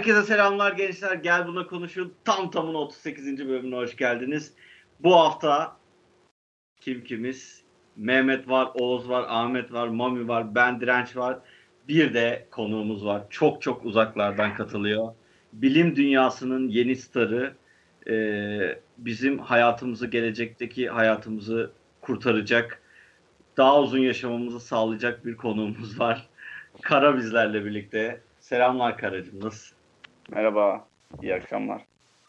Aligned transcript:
Herkese 0.00 0.22
selamlar 0.22 0.72
gençler. 0.72 1.14
Gel 1.14 1.46
buna 1.46 1.66
konuşun. 1.66 2.14
Tam 2.24 2.50
tamına 2.50 2.78
38. 2.78 3.48
bölümüne 3.48 3.76
hoş 3.76 3.96
geldiniz. 3.96 4.52
Bu 5.00 5.16
hafta 5.16 5.76
kim 6.80 7.04
kimiz? 7.04 7.62
Mehmet 7.96 8.48
var, 8.48 8.68
Oğuz 8.74 9.08
var, 9.08 9.24
Ahmet 9.28 9.72
var, 9.72 9.88
Mami 9.88 10.28
var, 10.28 10.54
ben 10.54 10.80
Direnç 10.80 11.16
var. 11.16 11.38
Bir 11.88 12.14
de 12.14 12.46
konuğumuz 12.50 13.04
var. 13.04 13.22
Çok 13.30 13.62
çok 13.62 13.84
uzaklardan 13.84 14.54
katılıyor. 14.54 15.14
Bilim 15.52 15.96
dünyasının 15.96 16.68
yeni 16.68 16.96
starı. 16.96 17.54
Ee, 18.08 18.78
bizim 18.98 19.38
hayatımızı, 19.38 20.06
gelecekteki 20.06 20.88
hayatımızı 20.88 21.70
kurtaracak, 22.00 22.82
daha 23.56 23.80
uzun 23.80 23.98
yaşamamızı 23.98 24.60
sağlayacak 24.60 25.26
bir 25.26 25.36
konuğumuz 25.36 26.00
var. 26.00 26.28
Kara 26.82 27.16
bizlerle 27.16 27.64
birlikte. 27.64 28.20
Selamlar 28.40 28.98
Karacığım. 28.98 29.40
Nasılsın? 29.40 29.79
Merhaba, 30.34 30.88
iyi 31.22 31.34
akşamlar. 31.34 31.82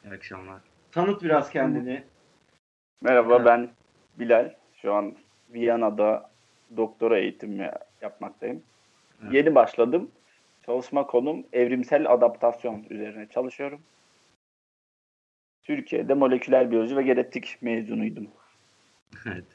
İyi 0.03 0.13
akşamlar. 0.13 0.61
Tanıt 0.91 1.23
biraz 1.23 1.49
kendini. 1.49 2.03
Merhaba, 3.01 3.35
Evet. 3.35 3.45
ben 3.45 3.69
Bilal. 4.19 4.53
Şu 4.81 4.93
an 4.93 5.15
Viyana'da 5.49 6.31
doktora 6.77 7.19
eğitimi 7.19 7.71
yapmaktayım. 8.01 8.63
Evet. 9.23 9.33
Yeni 9.33 9.55
başladım. 9.55 10.11
Çalışma 10.65 11.07
konum 11.07 11.45
evrimsel 11.53 12.11
adaptasyon 12.11 12.85
üzerine 12.89 13.27
çalışıyorum. 13.29 13.81
Türkiye'de 15.63 16.13
moleküler 16.13 16.71
biyoloji 16.71 16.97
ve 16.97 17.03
genetik 17.03 17.57
mezunuydum. 17.61 18.27
Evet. 19.25 19.45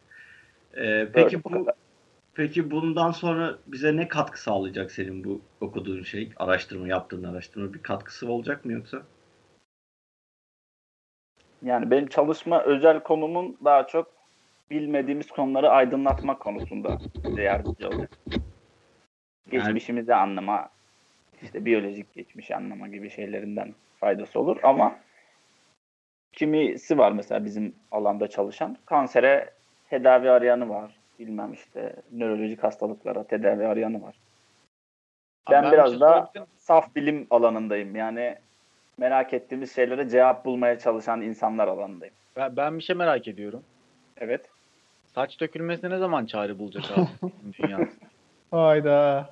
Ee, 0.76 1.08
peki 1.12 1.44
bu 1.44 1.44
bu 1.44 1.50
kadar. 1.50 1.74
Peki 2.36 2.70
bundan 2.70 3.10
sonra 3.10 3.58
bize 3.66 3.96
ne 3.96 4.08
katkı 4.08 4.42
sağlayacak 4.42 4.90
senin 4.90 5.24
bu 5.24 5.40
okuduğun 5.60 6.02
şey, 6.02 6.32
araştırma 6.36 6.88
yaptığın 6.88 7.24
araştırma 7.24 7.74
bir 7.74 7.82
katkısı 7.82 8.32
olacak 8.32 8.64
mı 8.64 8.72
yoksa? 8.72 9.02
Yani 11.62 11.90
benim 11.90 12.06
çalışma 12.06 12.62
özel 12.62 13.00
konumun 13.00 13.56
daha 13.64 13.86
çok 13.86 14.12
bilmediğimiz 14.70 15.30
konuları 15.30 15.70
aydınlatma 15.70 16.38
konusunda 16.38 16.98
bize 17.24 17.42
yardımcı 17.42 17.90
olacak. 17.90 18.10
Geçmişimizi 19.50 20.14
anlama, 20.14 20.68
işte 21.42 21.64
biyolojik 21.64 22.14
geçmişi 22.14 22.56
anlama 22.56 22.88
gibi 22.88 23.10
şeylerinden 23.10 23.74
faydası 24.00 24.40
olur 24.40 24.56
ama 24.62 24.98
kimisi 26.32 26.98
var 26.98 27.12
mesela 27.12 27.44
bizim 27.44 27.74
alanda 27.90 28.28
çalışan 28.28 28.76
kansere 28.86 29.50
tedavi 29.90 30.30
arayanı 30.30 30.68
var. 30.68 31.05
Bilmem 31.18 31.52
işte 31.52 31.96
nörolojik 32.12 32.62
hastalıklara 32.64 33.24
tedavi 33.24 33.66
arayanı 33.66 34.02
var. 34.02 34.14
Ben 35.50 35.64
bir 35.64 35.72
biraz 35.72 35.90
şey 35.90 35.98
miyim? 35.98 36.46
saf 36.56 36.96
bilim 36.96 37.26
alanındayım. 37.30 37.96
Yani 37.96 38.38
merak 38.98 39.32
ettiğimiz 39.34 39.74
şeylere 39.74 40.08
cevap 40.08 40.44
bulmaya 40.44 40.78
çalışan 40.78 41.22
insanlar 41.22 41.68
alanındayım. 41.68 42.14
Ben, 42.36 42.56
ben 42.56 42.78
bir 42.78 42.82
şey 42.82 42.96
merak 42.96 43.28
ediyorum. 43.28 43.62
Evet. 44.16 44.50
Saç 45.14 45.40
dökülmesine 45.40 45.90
ne 45.90 45.98
zaman 45.98 46.26
çare 46.26 46.58
bulacak 46.58 46.84
abi 46.98 47.32
dünya? 47.58 47.88
Hayda. 48.50 49.30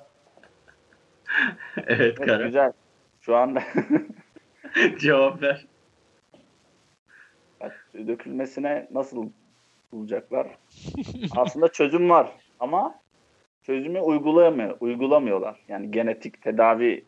evet 1.77 1.85
Evet, 1.87 2.19
Kara. 2.19 2.43
güzel. 2.45 2.71
Şu 3.21 3.35
an 3.35 3.57
Cevap 4.99 5.41
ver. 5.41 5.65
dökülmesine 7.93 8.87
nasıl 8.91 9.29
bulacaklar? 9.95 10.47
Aslında 11.37 11.67
çözüm 11.67 12.09
var 12.09 12.31
ama 12.59 12.99
çözümü 13.63 13.99
uygulayamıyor, 13.99 14.77
uygulamıyorlar. 14.79 15.59
Yani 15.67 15.91
genetik 15.91 16.41
tedavi 16.41 17.05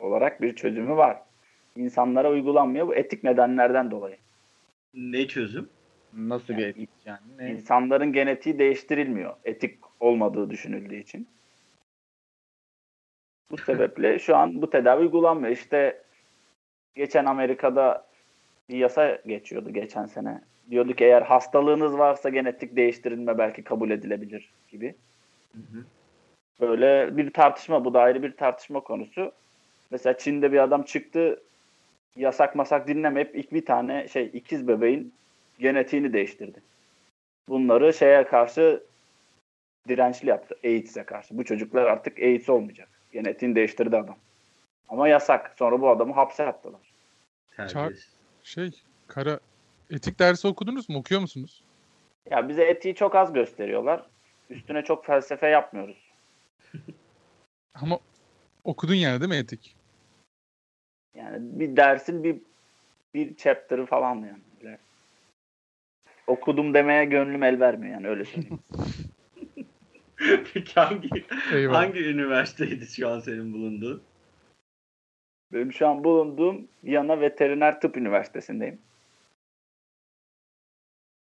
olarak 0.00 0.42
bir 0.42 0.56
çözümü 0.56 0.96
var. 0.96 1.22
İnsanlara 1.76 2.30
uygulanmıyor. 2.30 2.88
Bu 2.88 2.94
etik 2.94 3.24
nedenlerden 3.24 3.90
dolayı. 3.90 4.16
Ne 4.94 5.28
çözüm? 5.28 5.68
Nasıl 6.12 6.56
bir 6.56 6.58
Yani 6.58 6.70
etik 6.70 6.90
yani? 7.04 7.20
Ne? 7.38 7.50
İnsanların 7.50 8.12
genetiği 8.12 8.58
değiştirilmiyor. 8.58 9.36
Etik 9.44 9.78
olmadığı 10.00 10.50
düşünüldüğü 10.50 10.96
için. 10.96 11.28
Bu 13.50 13.56
sebeple 13.56 14.18
şu 14.18 14.36
an 14.36 14.62
bu 14.62 14.70
tedavi 14.70 15.00
uygulanmıyor. 15.00 15.52
İşte 15.52 16.02
geçen 16.94 17.24
Amerika'da 17.24 18.06
bir 18.68 18.78
yasa 18.78 19.18
geçiyordu 19.26 19.70
geçen 19.70 20.06
sene. 20.06 20.40
Diyordu 20.70 20.94
ki 20.94 21.04
eğer 21.04 21.22
hastalığınız 21.22 21.98
varsa 21.98 22.28
genetik 22.28 22.76
değiştirilme 22.76 23.38
belki 23.38 23.64
kabul 23.64 23.90
edilebilir 23.90 24.50
gibi. 24.68 24.94
Hı 25.52 25.58
hı. 25.58 25.84
Böyle 26.60 27.16
bir 27.16 27.30
tartışma 27.30 27.84
bu 27.84 27.94
da 27.94 28.00
ayrı 28.00 28.22
bir 28.22 28.36
tartışma 28.36 28.80
konusu. 28.80 29.32
Mesela 29.90 30.18
Çin'de 30.18 30.52
bir 30.52 30.58
adam 30.58 30.82
çıktı 30.82 31.42
yasak 32.16 32.54
masak 32.54 32.88
dinlemeyip 32.88 33.36
ilk 33.36 33.52
bir 33.52 33.66
tane 33.66 34.08
şey 34.08 34.30
ikiz 34.32 34.68
bebeğin 34.68 35.14
genetiğini 35.58 36.12
değiştirdi. 36.12 36.62
Bunları 37.48 37.94
şeye 37.94 38.24
karşı 38.24 38.82
dirençli 39.88 40.28
yaptı. 40.28 40.56
AIDS'e 40.64 41.04
karşı. 41.04 41.38
Bu 41.38 41.44
çocuklar 41.44 41.82
artık 41.82 42.18
AIDS 42.18 42.48
olmayacak. 42.48 42.88
Genetiğini 43.12 43.54
değiştirdi 43.54 43.96
adam. 43.96 44.16
Ama 44.88 45.08
yasak. 45.08 45.54
Sonra 45.58 45.80
bu 45.80 45.90
adamı 45.90 46.12
hapse 46.12 46.46
attılar. 46.46 46.80
Terbiyesiz. 47.56 48.14
Şey, 48.42 48.70
kara 49.06 49.40
etik 49.90 50.18
dersi 50.18 50.48
okudunuz 50.48 50.88
mu? 50.88 50.98
Okuyor 50.98 51.20
musunuz? 51.20 51.62
Ya 52.30 52.48
bize 52.48 52.64
etiği 52.64 52.94
çok 52.94 53.14
az 53.14 53.32
gösteriyorlar. 53.32 54.06
Üstüne 54.50 54.84
çok 54.84 55.06
felsefe 55.06 55.48
yapmıyoruz. 55.48 56.12
Ama 57.74 57.98
okudun 58.64 58.94
yani 58.94 59.20
değil 59.20 59.30
mi 59.30 59.36
etik? 59.36 59.76
Yani 61.14 61.38
bir 61.40 61.76
dersin 61.76 62.24
bir 62.24 62.36
bir 63.14 63.36
chapter'ı 63.36 63.86
falan 63.86 64.14
yani. 64.14 64.42
Böyle. 64.62 64.78
Okudum 66.26 66.74
demeye 66.74 67.04
gönlüm 67.04 67.42
el 67.42 67.60
vermiyor 67.60 67.94
yani 67.94 68.08
öyle 68.08 68.24
söyleyeyim. 68.24 68.58
Peki 70.54 70.74
hangi 70.74 71.08
Eyvallah. 71.52 71.78
hangi 71.78 72.04
üniversiteydi 72.04 72.86
şu 72.86 73.08
an 73.08 73.20
senin 73.20 73.52
bulunduğun? 73.52 74.02
Benim 75.52 75.72
şu 75.72 75.88
an 75.88 76.04
bulunduğum 76.04 76.68
Viyana 76.84 77.20
Veteriner 77.20 77.80
Tıp 77.80 77.96
Üniversitesi'ndeyim. 77.96 78.78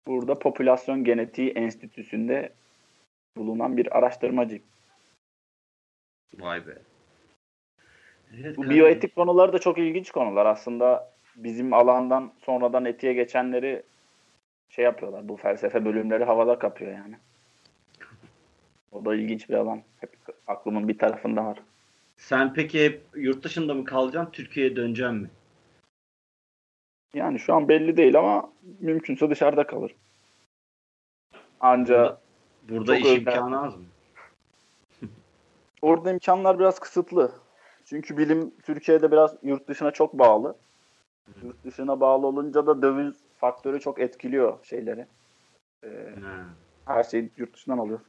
Burada 0.07 0.39
Popülasyon 0.39 1.05
Genetiği 1.05 1.51
Enstitüsü'nde 1.51 2.53
bulunan 3.37 3.77
bir 3.77 3.99
araştırmacıyım. 3.99 4.65
Vay 6.39 6.67
be. 6.67 6.79
Evet, 8.41 8.57
Bu 8.57 8.63
Kara. 8.63 8.75
biyoetik 8.75 9.15
konuları 9.15 9.53
da 9.53 9.59
çok 9.59 9.79
ilginç 9.79 10.11
konular. 10.11 10.47
Aslında 10.47 11.13
bizim 11.37 11.73
alandan 11.73 12.33
sonradan 12.39 12.85
etiğe 12.85 13.13
geçenleri 13.13 13.83
şey 14.69 14.85
yapıyorlar. 14.85 15.29
Bu 15.29 15.37
felsefe 15.37 15.85
bölümleri 15.85 16.25
havada 16.25 16.59
kapıyor 16.59 16.93
yani. 16.93 17.17
O 18.93 19.05
da 19.05 19.15
ilginç 19.15 19.49
bir 19.49 19.55
alan. 19.55 19.83
Hep 20.01 20.11
aklımın 20.47 20.89
bir 20.89 20.99
tarafında 20.99 21.45
var. 21.45 21.59
Sen 22.17 22.55
peki 22.55 22.85
hep 22.85 23.03
yurt 23.17 23.45
dışında 23.45 23.75
mı 23.75 23.85
kalacaksın, 23.85 24.33
Türkiye'ye 24.33 24.77
döneceksin 24.77 25.17
mi? 25.17 25.31
Yani 27.15 27.39
şu 27.39 27.55
an 27.55 27.69
belli 27.69 27.97
değil 27.97 28.19
ama 28.19 28.51
mümkünse 28.81 29.31
dışarıda 29.31 29.67
kalır. 29.67 29.95
Anca 31.61 32.19
Burada 32.69 32.99
Çok 32.99 33.07
iş 33.07 33.19
imkanı 33.19 33.63
az 33.63 33.77
mı? 33.77 33.85
Orada 35.83 36.11
imkanlar 36.11 36.59
biraz 36.59 36.79
kısıtlı. 36.79 37.33
Çünkü 37.85 38.19
bilim 38.19 38.55
Türkiye'de 38.63 39.13
biraz 39.13 39.35
yurt 39.43 39.69
dışına 39.69 39.91
çok 39.91 40.13
bağlı. 40.19 40.57
Yurt 41.43 41.65
dışına 41.65 42.01
bağlı 42.01 42.27
olunca 42.27 42.67
da 42.67 42.83
döviz 42.83 43.15
faktörü 43.37 43.81
çok 43.81 44.01
etkiliyor 44.01 44.59
şeyleri. 44.65 45.07
Ee, 45.85 46.15
her 46.87 47.05
şeyi 47.05 47.31
yurt 47.37 47.55
dışından 47.55 47.79
alıyor. 47.79 48.01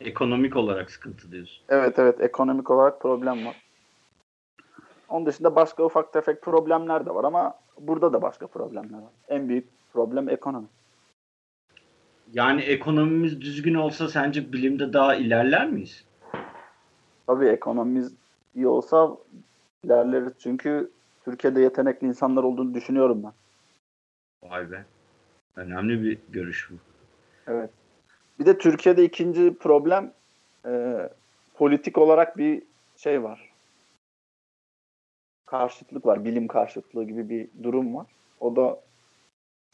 Ekonomik 0.00 0.56
olarak 0.56 0.90
sıkıntı 0.90 1.32
diyorsun. 1.32 1.64
Evet 1.68 1.98
evet 1.98 2.20
ekonomik 2.20 2.70
olarak 2.70 3.00
problem 3.00 3.46
var. 3.46 3.62
Onun 5.08 5.26
dışında 5.26 5.56
başka 5.56 5.84
ufak 5.84 6.12
tefek 6.12 6.42
problemler 6.42 7.06
de 7.06 7.14
var 7.14 7.24
ama 7.24 7.54
burada 7.80 8.12
da 8.12 8.22
başka 8.22 8.46
problemler 8.46 8.98
var. 8.98 9.12
En 9.28 9.48
büyük 9.48 9.68
problem 9.92 10.28
ekonomi. 10.28 10.66
Yani 12.32 12.60
ekonomimiz 12.60 13.40
düzgün 13.40 13.74
olsa 13.74 14.08
sence 14.08 14.52
bilimde 14.52 14.92
daha 14.92 15.14
ilerler 15.14 15.68
miyiz? 15.70 16.04
Tabii 17.26 17.48
ekonomimiz 17.48 18.14
iyi 18.54 18.66
olsa 18.66 19.16
ilerleriz. 19.84 20.32
Çünkü 20.38 20.90
Türkiye'de 21.24 21.60
yetenekli 21.60 22.06
insanlar 22.06 22.42
olduğunu 22.42 22.74
düşünüyorum 22.74 23.22
ben. 23.22 23.32
Vay 24.50 24.70
be. 24.70 24.84
Önemli 25.56 26.02
bir 26.02 26.18
görüş 26.28 26.70
bu. 26.70 26.74
Evet. 27.46 27.70
Bir 28.38 28.46
de 28.46 28.58
Türkiye'de 28.58 29.04
ikinci 29.04 29.54
problem 29.54 30.12
e, 30.66 30.96
politik 31.54 31.98
olarak 31.98 32.38
bir 32.38 32.62
şey 32.96 33.22
var. 33.22 33.49
Karşıtlık 35.50 36.06
var. 36.06 36.24
Bilim 36.24 36.48
karşıtlığı 36.48 37.04
gibi 37.04 37.28
bir 37.28 37.48
durum 37.62 37.94
var. 37.96 38.06
O 38.40 38.56
da 38.56 38.80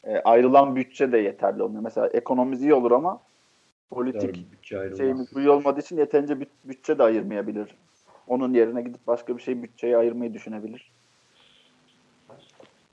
e, 0.03 0.17
ayrılan 0.19 0.75
bütçe 0.75 1.11
de 1.11 1.17
yeterli 1.17 1.63
olmuyor. 1.63 1.83
Mesela 1.83 2.07
ekonomimiz 2.07 2.61
iyi 2.61 2.73
olur 2.73 2.91
ama 2.91 3.21
politik 3.89 4.21
Doğru, 4.35 4.51
bütçe 4.51 4.79
ayrılmaz. 4.79 4.97
şeyimiz 4.97 5.35
bu 5.35 5.39
iyi 5.39 5.49
olmadığı 5.49 5.79
için 5.79 5.97
yeterince 5.97 6.33
büt- 6.33 6.47
bütçe 6.63 6.97
de 6.97 7.03
ayırmayabilir 7.03 7.75
Onun 8.27 8.53
yerine 8.53 8.81
gidip 8.81 9.07
başka 9.07 9.37
bir 9.37 9.41
şey 9.41 9.63
bütçeyi 9.63 9.97
ayırmayı 9.97 10.33
düşünebilir. 10.33 10.91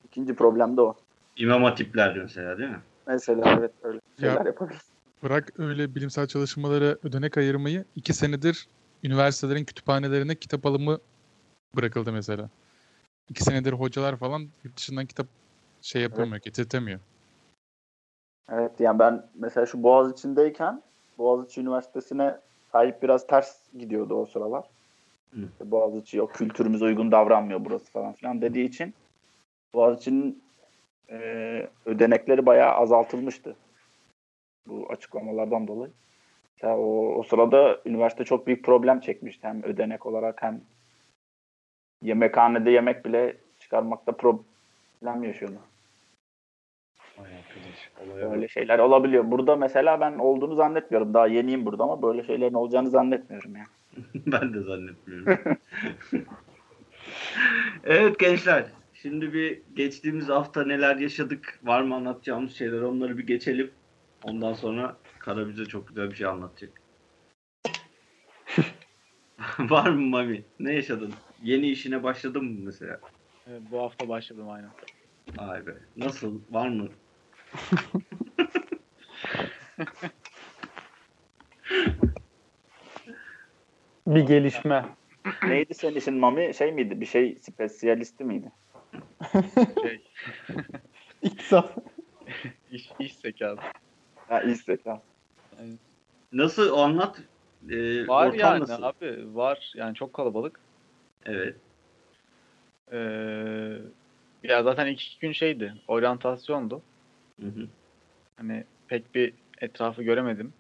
İkinci 0.05 0.35
problem 0.35 0.77
de 0.77 0.81
o. 0.81 0.97
İmam 1.37 1.63
hatipler 1.65 2.17
mesela 2.19 2.59
değil 2.59 2.71
mi? 2.71 2.81
Mesela 3.07 3.57
evet 3.59 3.73
öyle 3.83 4.01
şeyler 4.21 4.35
Ya- 4.37 4.43
yapabilir. 4.47 4.81
Bırak 5.23 5.53
öyle 5.59 5.95
bilimsel 5.95 6.27
çalışmalara 6.27 6.97
ödenek 7.03 7.39
ayırmayı. 7.39 7.85
iki 7.97 8.13
senedir 8.13 8.69
üniversitelerin 9.05 9.65
kütüphanelerine 9.65 10.35
kitap 10.35 10.67
alımı 10.67 10.99
bırakıldı 11.77 12.13
mesela. 12.13 12.49
İki 13.31 13.45
senedir 13.45 13.73
hocalar 13.73 14.17
falan 14.17 14.49
yurt 14.65 14.77
dışından 14.77 15.07
kitap 15.07 15.27
şey 15.83 16.03
yapamıyor, 16.03 16.43
getirtemiyor. 16.43 17.01
Evet 18.53 18.81
yani 18.81 18.99
ben 18.99 19.27
mesela 19.35 19.67
şu 19.67 19.83
Boğaziçi'ndeyken 19.83 20.83
Boğaziçi 21.19 21.61
Üniversitesi'ne 21.61 22.39
sahip 22.73 23.03
biraz 23.03 23.27
ters 23.27 23.57
gidiyordu 23.79 24.15
o 24.15 24.27
sıralar. 24.27 24.65
Hı. 25.31 25.41
İşte 25.41 25.71
Boğaziçi 25.71 26.17
yok 26.17 26.35
kültürümüze 26.35 26.85
uygun 26.85 27.13
davranmıyor 27.13 27.65
burası 27.65 27.93
falan 27.93 28.13
filan 28.13 28.43
dediği 28.43 28.65
için 28.65 28.95
Boğaziçi'nin 29.75 30.43
e, 31.11 31.17
ödenekleri 31.87 32.47
bayağı 32.47 32.73
azaltılmıştı. 32.73 33.57
Bu 34.67 34.87
açıklamalardan 34.91 35.69
dolayı. 35.69 35.93
Mesela 36.57 36.79
o, 36.79 37.15
o 37.15 37.23
sırada 37.23 37.81
üniversite 37.87 38.25
çok 38.25 38.47
büyük 38.47 38.65
problem 38.65 39.01
çekmişti. 39.01 39.47
Hem 39.47 39.63
ödenek 39.63 40.07
olarak 40.07 40.43
hem 40.43 40.61
yemekhanede 42.05 42.71
yemek 42.71 43.05
bile 43.05 43.37
çıkarmakta 43.59 44.13
problem 44.13 45.25
yaşıyordu. 45.25 45.59
Böyle 48.07 48.49
şeyler 48.49 48.79
olabiliyor. 48.79 49.31
Burada 49.31 49.57
mesela 49.57 50.01
ben 50.01 50.19
olduğunu 50.19 50.55
zannetmiyorum. 50.55 51.15
Daha 51.15 51.27
yeniyim 51.27 51.67
burada 51.67 51.85
ama 51.85 52.03
böyle 52.03 52.23
şeylerin 52.23 52.55
olacağını 52.55 52.91
zannetmiyorum 52.91 53.57
yani. 53.57 53.67
ben 54.27 54.55
de 54.55 54.61
zannetmiyorum. 54.61 55.39
evet 57.85 58.19
gençler. 58.19 58.65
Şimdi 58.95 59.33
bir 59.33 59.63
geçtiğimiz 59.77 60.29
hafta 60.29 60.65
neler 60.65 60.97
yaşadık? 60.97 61.61
Var 61.63 61.83
mı 61.83 61.95
anlatacağımız 61.95 62.53
şeyler? 62.53 62.81
Onları 62.81 63.19
bir 63.19 63.27
geçelim. 63.27 63.71
Ondan 64.23 64.53
sonra 64.53 64.97
Kara 65.19 65.49
bize 65.49 65.65
çok 65.65 65.89
güzel 65.89 66.11
bir 66.11 66.17
şey 66.17 66.27
anlatacak. 66.27 66.71
Var 69.59 69.89
mı 69.91 70.01
Mami? 70.01 70.45
Ne 70.61 70.75
yaşadın? 70.75 71.13
Yeni 71.45 71.71
işine 71.71 72.03
başladın 72.03 72.45
mı 72.45 72.61
mesela? 72.65 73.01
Evet, 73.47 73.63
bu 73.71 73.83
hafta 73.83 74.09
başladım 74.09 74.51
aynen. 74.51 74.71
Ay 75.39 75.67
be. 75.67 75.75
Nasıl? 75.97 76.41
Var 76.51 76.69
mı? 76.69 76.89
Bir 84.07 84.21
gelişme. 84.21 84.85
Neydi 85.43 85.75
senin 85.75 85.97
işin 85.97 86.15
Mami? 86.15 86.55
Şey 86.55 86.73
miydi? 86.73 87.01
Bir 87.01 87.07
şey 87.07 87.39
spesiyalisti 87.41 88.25
miydi? 88.25 88.53
Şey, 89.83 90.05
İktisat. 91.23 91.77
iş, 92.71 92.91
iş 92.99 93.17
zekası. 93.17 93.63
Ha 94.29 94.41
istek 94.41 94.87
ha. 94.87 95.03
Nasıl? 96.33 96.79
Anlat. 96.79 97.21
Ee, 97.71 98.07
Var 98.07 98.27
ortam 98.27 98.39
yani 98.41 98.61
nasıl? 98.61 98.83
abi 98.83 99.35
var. 99.35 99.73
Yani 99.77 99.95
çok 99.95 100.13
kalabalık. 100.13 100.61
Evet. 101.27 101.57
Ee, 102.93 102.99
ya 104.43 104.63
zaten 104.63 104.87
ilk 104.87 105.03
iki 105.03 105.21
gün 105.21 105.33
şeydi. 105.33 105.75
Oryantasyondu. 105.89 106.83
Hı 107.41 107.47
hı. 107.47 107.67
Hani 108.37 108.65
pek 108.89 109.15
bir 109.15 109.33
etrafı 109.61 110.03
göremedim. 110.03 110.53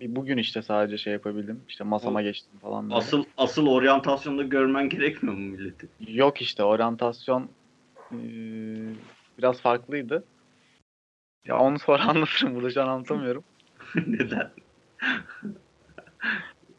Bir 0.00 0.16
bugün 0.16 0.38
işte 0.38 0.62
sadece 0.62 0.98
şey 0.98 1.12
yapabildim. 1.12 1.60
İşte 1.68 1.84
masama 1.84 2.22
geçtim 2.22 2.58
falan 2.62 2.84
böyle. 2.84 2.94
Asıl 2.94 3.24
asıl 3.36 3.66
oryantasyonda 3.66 4.42
görmen 4.42 4.88
gerekmiyor 4.88 5.36
mu 5.36 5.42
milleti? 5.42 5.88
Yok 6.08 6.42
işte 6.42 6.64
oryantasyon 6.64 7.48
eee, 8.12 8.18
biraz 9.38 9.60
farklıydı. 9.60 10.24
Ya 11.44 11.58
onu 11.58 11.78
sonra 11.78 12.02
anlatırım. 12.08 12.54
Burada 12.54 12.70
şu 12.70 12.82
an 12.82 12.88
anlatamıyorum. 12.88 13.44
Neden? 14.06 14.50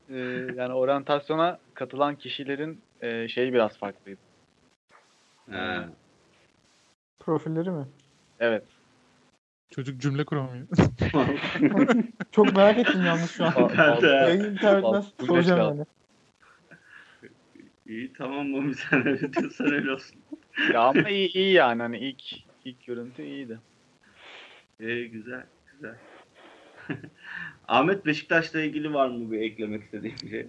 Eee, 0.09 0.47
yani 0.55 0.73
oryantasyona 0.73 1.59
katılan 1.73 2.15
kişilerin 2.15 2.81
eee, 3.03 3.27
şeyi 3.27 3.53
biraz 3.53 3.77
farklıydı. 3.77 4.19
Ha. 5.51 5.89
Profilleri 7.19 7.71
mi? 7.71 7.85
Evet. 8.39 8.63
Çocuk 9.71 10.01
cümle 10.01 10.25
kuramıyor. 10.25 10.67
Çok 12.31 12.55
merak 12.55 12.77
ettim 12.77 13.05
yalnız 13.05 13.31
şu 13.31 13.45
an. 13.45 13.53
Ben 13.77 14.01
de. 14.01 14.07
Yayın 14.07 14.43
internetten 14.53 14.81
Fazla- 14.81 15.25
soracağım 15.27 15.59
yani. 15.77 15.85
İyi 17.87 18.13
tamam 18.13 18.47
mı 18.47 18.73
sen 18.75 19.07
öyle 19.07 19.33
diyorsan 19.33 19.73
öyle 19.73 19.91
olsun. 19.91 20.15
Ya 20.73 20.81
ama 20.81 21.09
iyi, 21.09 21.33
iyi 21.33 21.53
yani. 21.53 21.81
Hani 21.81 21.97
ilk 21.99 22.23
ilk 22.65 22.85
görüntü 22.85 23.23
iyiydi. 23.23 23.59
Ee, 24.79 25.03
güzel 25.03 25.45
güzel. 25.71 25.95
Ahmet 27.67 28.05
Beşiktaş'la 28.05 28.61
ilgili 28.61 28.93
var 28.93 29.07
mı 29.09 29.31
bir 29.31 29.41
eklemek 29.41 29.83
istediğin 29.83 30.15
bir 30.23 30.29
şey? 30.29 30.47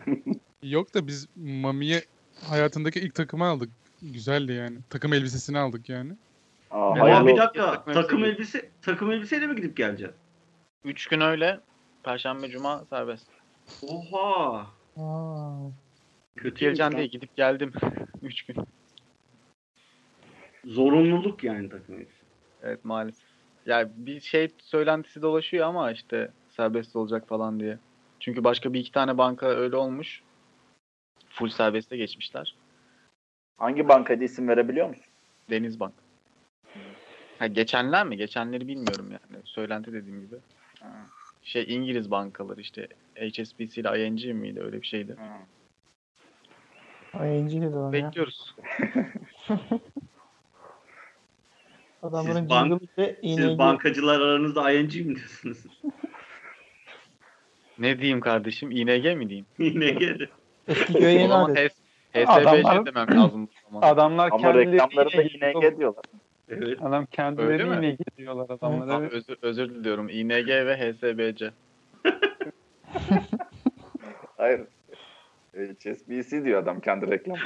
Yok 0.63 0.95
da 0.95 1.07
biz 1.07 1.29
Mami'ye 1.37 2.03
hayatındaki 2.49 3.01
ilk 3.01 3.15
takımı 3.15 3.45
aldık. 3.45 3.71
Güzeldi 4.03 4.53
yani. 4.53 4.79
Takım 4.91 5.13
elbisesini 5.13 5.59
aldık 5.59 5.89
yani. 5.89 6.13
Aa, 6.71 6.91
Ama 6.91 7.27
bir 7.27 7.37
dakika 7.37 7.71
Takım 7.71 7.95
takım 7.95 8.25
elbise 8.25 8.59
elbise 8.59 8.71
takım 8.83 9.13
elbiseyle 9.13 9.47
mi 9.47 9.57
gidip 9.57 9.77
geleceksin? 9.77 10.17
Üç 10.85 11.07
gün 11.07 11.21
öyle. 11.21 11.61
Perşembe, 12.03 12.49
Cuma 12.49 12.85
serbest. 12.91 13.27
Oha. 13.83 14.67
Aa, 14.97 15.71
Kötü 16.37 16.61
Geleceğim 16.61 16.97
diye 16.97 17.07
gidip 17.07 17.37
geldim. 17.37 17.73
Üç 18.23 18.43
gün. 18.43 18.57
Zorunluluk 20.65 21.45
yani 21.45 21.69
takım 21.69 21.95
elbise. 21.95 22.25
Evet 22.63 22.85
maalesef. 22.85 23.29
Ya 23.67 23.91
bir 23.97 24.21
şey 24.21 24.49
söylentisi 24.59 25.23
dolaşıyor 25.23 25.67
ama 25.67 25.93
işte 25.93 26.31
serbest 26.51 26.97
olacak 26.97 27.29
falan 27.29 27.61
diye. 27.61 27.79
Çünkü 28.21 28.45
başka 28.45 28.73
bir 28.73 28.81
iki 28.81 28.93
tane 28.93 29.19
banka 29.19 29.47
öyle 29.47 29.77
olmuş. 29.77 30.23
Full 31.35 31.49
serbeste 31.49 31.97
geçmişler. 31.97 32.55
Hangi 33.59 33.89
bankaydı 33.89 34.25
isim 34.25 34.49
verebiliyor 34.49 34.89
musun? 34.89 35.05
Denizbank. 35.51 35.95
Ha, 37.39 37.47
geçenler 37.47 38.07
mi? 38.07 38.17
Geçenleri 38.17 38.69
bilmiyorum 38.69 39.11
yani. 39.11 39.43
Söylenti 39.45 39.93
dediğim 39.93 40.21
gibi. 40.21 40.37
Ha. 40.81 40.89
Şey 41.43 41.65
İngiliz 41.69 42.11
bankaları 42.11 42.61
işte 42.61 42.89
HSBC 43.17 43.81
ile 43.81 44.07
ING 44.07 44.25
miydi 44.25 44.61
öyle 44.61 44.83
bir 44.83 44.87
şeydi. 44.87 45.17
ING 47.15 47.51
dedi 47.51 47.73
lan 47.73 47.93
ya. 47.93 47.93
Bekliyoruz. 47.93 48.55
Adamların 52.03 52.41
Siz 52.41 52.51
bank- 52.51 52.83
ile 52.97 53.17
Siz 53.23 53.39
ING. 53.39 53.59
bankacılar 53.59 54.21
aranızda 54.21 54.73
ING 54.73 54.95
mi 54.95 55.17
diyorsunuz? 55.17 55.59
Ne 57.79 57.99
diyeyim 57.99 58.21
kardeşim? 58.21 58.71
ING 58.71 59.17
mi 59.19 59.29
diyeyim? 59.29 59.47
Geldi. 59.99 60.31
Eski 60.69 60.93
köye 60.93 61.21
yeni 61.21 61.35
adet. 61.35 61.73
HSBC 62.13 62.87
demem 62.87 63.17
lazım. 63.19 63.49
Adamlar 63.83 64.29
Ama 64.33 64.43
kendileri 64.43 64.73
reklamlarında 64.73 65.23
ING 65.23 65.79
diyorlar. 65.79 66.05
Evet. 66.49 66.79
Adam 66.83 66.93
Öyle 66.93 67.07
kendileri 67.11 67.65
mi? 67.65 67.87
ING 67.87 67.99
diyorlar 68.19 68.45
adamlar. 68.45 68.87
Tamam, 68.87 69.03
Evet. 69.03 69.13
özür, 69.13 69.37
özür 69.43 69.69
diliyorum. 69.69 70.09
ING 70.09 70.31
ve 70.49 70.77
HSBC. 70.77 71.51
Hayır. 74.37 74.61
HSBC 75.55 76.45
diyor 76.45 76.63
adam 76.63 76.81
kendi 76.81 77.11
reklamı. 77.11 77.41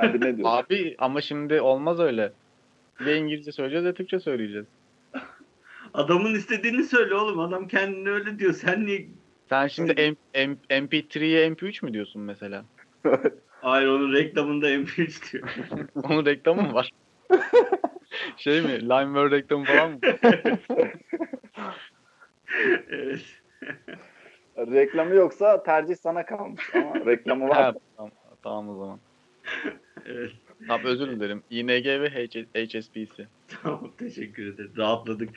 Kendi 0.00 0.20
ne 0.20 0.36
diyor? 0.36 0.48
Abi 0.52 0.94
ama 0.98 1.20
şimdi 1.20 1.60
olmaz 1.60 2.00
öyle. 2.00 2.32
Ya 3.06 3.16
İngilizce 3.16 3.52
söyleyeceğiz 3.52 3.86
ya 3.86 3.94
Türkçe 3.94 4.20
söyleyeceğiz. 4.20 4.66
Adamın 5.94 6.34
istediğini 6.34 6.84
söyle 6.84 7.14
oğlum. 7.14 7.40
Adam 7.40 7.68
kendini 7.68 8.10
öyle 8.10 8.38
diyor. 8.38 8.52
Sen 8.52 8.86
niye? 8.86 9.06
Sen 9.54 9.66
şimdi 9.66 9.92
M- 9.92 10.16
M- 10.46 10.80
MP3'ye 10.80 11.50
MP3 11.50 11.82
mü 11.82 11.92
diyorsun 11.92 12.22
mesela? 12.22 12.64
Hayır 13.62 13.88
onun 13.88 14.12
reklamında 14.12 14.66
MP3 14.68 15.32
diyor. 15.32 15.48
Onun 15.94 16.26
reklamı 16.26 16.62
mı 16.62 16.74
var? 16.74 16.90
şey 18.36 18.60
mi? 18.60 18.80
Limeware 18.82 19.30
reklamı 19.30 19.64
falan 19.64 19.90
mı? 19.90 20.00
evet. 22.90 23.24
Reklamı 24.56 25.14
yoksa 25.14 25.62
tercih 25.62 25.96
sana 25.96 26.26
kalmış. 26.26 26.62
Ama 26.74 27.06
reklamı 27.06 27.48
var. 27.48 27.56
Ha, 27.56 27.74
tamam, 27.96 28.12
tamam 28.42 28.68
o 28.68 28.78
zaman. 28.78 29.00
Evet. 30.06 30.32
Tamam 30.68 30.86
özür 30.86 31.10
dilerim. 31.10 31.42
ING 31.50 31.86
ve 31.86 32.08
H- 32.08 32.64
HSBC. 32.66 33.28
Tamam 33.62 33.96
teşekkür 33.98 34.54
ederim. 34.54 34.72
Rahatladık. 34.76 35.30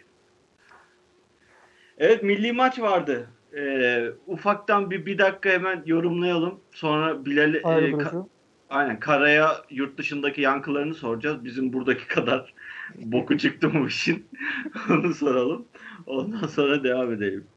Evet 1.97 2.23
milli 2.23 2.53
maç 2.53 2.79
vardı. 2.79 3.36
Ee, 3.55 4.11
ufaktan 4.27 4.91
bir, 4.91 5.05
bir 5.05 5.17
dakika 5.17 5.49
hemen 5.49 5.83
yorumlayalım. 5.85 6.59
Sonra 6.71 7.25
Bilal'e 7.25 7.61
Ayrı 7.63 7.87
e, 7.87 7.91
ka- 7.91 8.27
aynen 8.69 8.99
Kara'ya 8.99 9.65
yurt 9.69 9.97
dışındaki 9.97 10.41
yankılarını 10.41 10.93
soracağız. 10.93 11.45
Bizim 11.45 11.73
buradaki 11.73 12.07
kadar 12.15 12.53
boku 12.95 13.37
çıktı 13.37 13.69
mı 13.69 13.87
işin? 13.87 14.29
Onu 14.89 15.13
soralım. 15.13 15.65
Ondan 16.05 16.47
sonra 16.47 16.83
devam 16.83 17.13
edelim. 17.13 17.47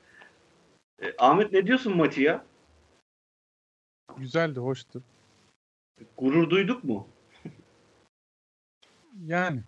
Ee, 1.03 1.15
Ahmet 1.19 1.53
ne 1.53 1.67
diyorsun 1.67 1.97
maçı 1.97 2.23
ya? 2.23 2.45
Güzeldi, 4.17 4.61
hoştu. 4.61 5.03
Gurur 6.17 6.51
duyduk 6.51 6.85
mu? 6.85 7.09
Yani 9.27 9.63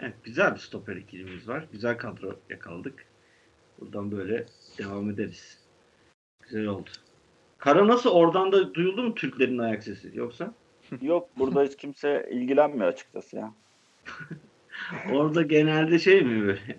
Evet, 0.00 0.14
güzel 0.24 0.54
bir 0.54 0.60
stoper 0.60 0.96
ikilimiz 0.96 1.48
var. 1.48 1.68
Güzel 1.72 1.98
kadro 1.98 2.40
yakaladık. 2.50 3.11
Buradan 3.82 4.12
böyle 4.12 4.46
devam 4.78 5.10
ederiz. 5.10 5.58
Güzel 6.42 6.66
oldu. 6.66 6.90
Kara 7.58 7.88
nasıl? 7.88 8.10
Oradan 8.10 8.52
da 8.52 8.74
duyuldu 8.74 9.02
mu 9.02 9.14
Türklerin 9.14 9.58
ayak 9.58 9.82
sesi? 9.82 10.10
Yoksa? 10.14 10.54
Yok 11.00 11.28
burada 11.38 11.62
hiç 11.62 11.76
kimse 11.76 12.28
ilgilenmiyor 12.30 12.88
açıkçası 12.88 13.36
ya. 13.36 13.52
Orada 15.12 15.42
genelde 15.42 15.98
şey 15.98 16.22
mi 16.22 16.46
böyle? 16.46 16.76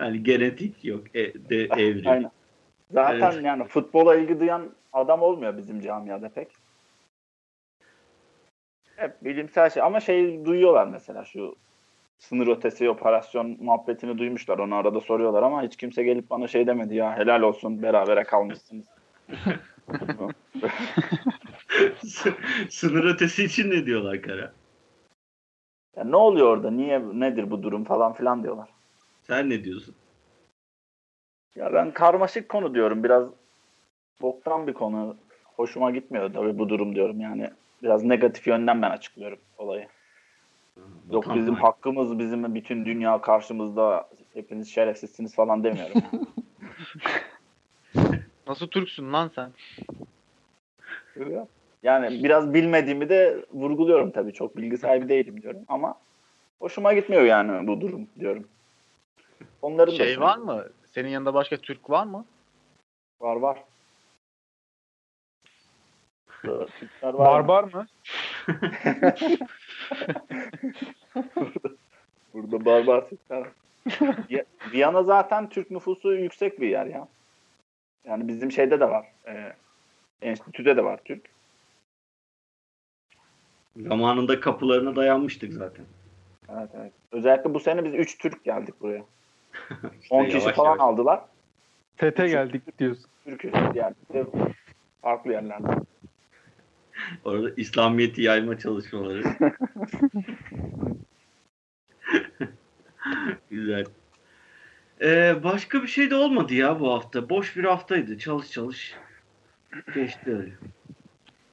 Yani 0.00 0.22
genetik 0.22 0.84
yok. 0.84 1.16
E, 1.16 1.34
de, 1.34 1.64
evrim. 1.64 2.10
Aynen. 2.10 2.30
Zaten 2.90 3.32
Evet. 3.32 3.44
yani 3.44 3.64
futbola 3.64 4.16
ilgi 4.16 4.40
duyan 4.40 4.70
adam 4.92 5.22
olmuyor 5.22 5.56
bizim 5.56 5.80
camiada 5.80 6.28
pek. 6.28 6.48
Hep 8.96 9.24
bilimsel 9.24 9.70
şey 9.70 9.82
ama 9.82 10.00
şey 10.00 10.44
duyuyorlar 10.44 10.86
mesela 10.86 11.24
şu 11.24 11.56
sınır 12.22 12.48
ötesi 12.48 12.90
operasyon 12.90 13.56
muhabbetini 13.60 14.18
duymuşlar. 14.18 14.58
Onu 14.58 14.74
arada 14.74 15.00
soruyorlar 15.00 15.42
ama 15.42 15.62
hiç 15.62 15.76
kimse 15.76 16.02
gelip 16.02 16.30
bana 16.30 16.48
şey 16.48 16.66
demedi 16.66 16.94
ya 16.94 17.18
helal 17.18 17.42
olsun 17.42 17.82
berabere 17.82 18.24
kalmışsınız. 18.24 18.86
Sınır 22.68 23.04
ötesi 23.04 23.44
için 23.44 23.70
ne 23.70 23.86
diyorlar 23.86 24.22
Kara? 24.22 24.52
Ya 25.96 26.04
ne 26.04 26.16
oluyor 26.16 26.46
orada? 26.46 26.70
Niye 26.70 27.02
nedir 27.12 27.50
bu 27.50 27.62
durum 27.62 27.84
falan 27.84 28.12
filan 28.12 28.42
diyorlar. 28.42 28.68
Sen 29.22 29.50
ne 29.50 29.64
diyorsun? 29.64 29.94
Ya 31.54 31.72
ben 31.72 31.90
karmaşık 31.90 32.48
konu 32.48 32.74
diyorum. 32.74 33.04
Biraz 33.04 33.28
boktan 34.20 34.66
bir 34.66 34.72
konu. 34.72 35.16
Hoşuma 35.56 35.90
gitmiyor 35.90 36.32
tabii 36.32 36.58
bu 36.58 36.68
durum 36.68 36.94
diyorum 36.94 37.20
yani. 37.20 37.50
Biraz 37.82 38.04
negatif 38.04 38.46
yönden 38.46 38.82
ben 38.82 38.90
açıklıyorum 38.90 39.38
olayı. 39.58 39.88
Yok 41.12 41.24
Vatan 41.26 41.38
bizim 41.38 41.54
haini. 41.54 41.64
hakkımız 41.66 42.18
bizim 42.18 42.54
bütün 42.54 42.84
dünya 42.84 43.20
karşımızda 43.20 44.08
hepiniz 44.34 44.68
şerefsizsiniz 44.68 45.34
falan 45.34 45.64
demiyorum. 45.64 46.02
Nasıl 48.46 48.66
Türksün 48.66 49.12
lan 49.12 49.30
sen? 49.34 49.50
yani 51.82 52.24
biraz 52.24 52.54
bilmediğimi 52.54 53.08
de 53.08 53.46
vurguluyorum 53.52 54.10
tabii. 54.10 54.32
Çok 54.32 54.56
bilgi 54.56 54.78
sahibi 54.78 55.08
değilim 55.08 55.42
diyorum 55.42 55.62
ama 55.68 55.94
hoşuma 56.60 56.92
gitmiyor 56.92 57.22
yani 57.22 57.66
bu 57.66 57.80
durum 57.80 58.08
diyorum. 58.20 58.48
Onların 59.62 59.98
da 59.98 60.04
Şey 60.04 60.20
var 60.20 60.38
mı? 60.38 60.64
Senin 60.84 61.08
yanında 61.08 61.34
başka 61.34 61.56
Türk 61.56 61.90
var 61.90 62.04
mı? 62.04 62.24
Var 63.20 63.36
var. 63.36 63.64
Türkler 66.42 67.14
var. 67.14 67.14
Barbar 67.14 67.64
mı? 67.64 67.86
Burada 72.34 72.64
barbar 72.64 73.08
Türkler. 73.08 73.38
var. 73.40 73.48
Ya- 74.28 74.44
Viyana 74.72 75.02
zaten 75.02 75.48
Türk 75.48 75.70
nüfusu 75.70 76.14
yüksek 76.14 76.60
bir 76.60 76.68
yer 76.68 76.86
ya. 76.86 77.08
Yani 78.04 78.28
bizim 78.28 78.52
şeyde 78.52 78.80
de 78.80 78.90
var. 78.90 79.06
E, 79.26 79.52
enstitüde 80.22 80.76
de 80.76 80.84
var 80.84 81.00
Türk. 81.04 81.24
Zamanında 83.76 84.40
kapılarına 84.40 84.96
dayanmıştık 84.96 85.52
zaten. 85.52 85.84
Evet 86.48 86.70
evet. 86.74 86.92
Özellikle 87.12 87.54
bu 87.54 87.60
sene 87.60 87.84
biz 87.84 87.94
3 87.94 88.18
Türk 88.18 88.44
geldik 88.44 88.74
buraya. 88.80 89.04
10 90.10 90.24
kişi 90.24 90.38
yavaş 90.38 90.56
falan 90.56 90.68
yavaş. 90.68 90.80
aldılar. 90.80 91.20
Tete 91.96 92.28
geldik 92.28 92.78
diyorsun. 92.78 93.04
Türk'üz. 93.24 93.52
Yani 93.74 93.94
farklı 95.02 95.32
yerlerden. 95.32 95.82
Orada 97.24 97.50
İslamiyet'i 97.56 98.22
yayma 98.22 98.58
çalışmaları. 98.58 99.22
Güzel. 103.50 103.84
Ee, 105.00 105.36
başka 105.44 105.82
bir 105.82 105.88
şey 105.88 106.10
de 106.10 106.14
olmadı 106.14 106.54
ya 106.54 106.80
bu 106.80 106.92
hafta. 106.92 107.28
Boş 107.28 107.56
bir 107.56 107.64
haftaydı. 107.64 108.18
Çalış 108.18 108.50
çalış. 108.50 108.94
Geçti 109.94 110.36
öyle. 110.36 110.52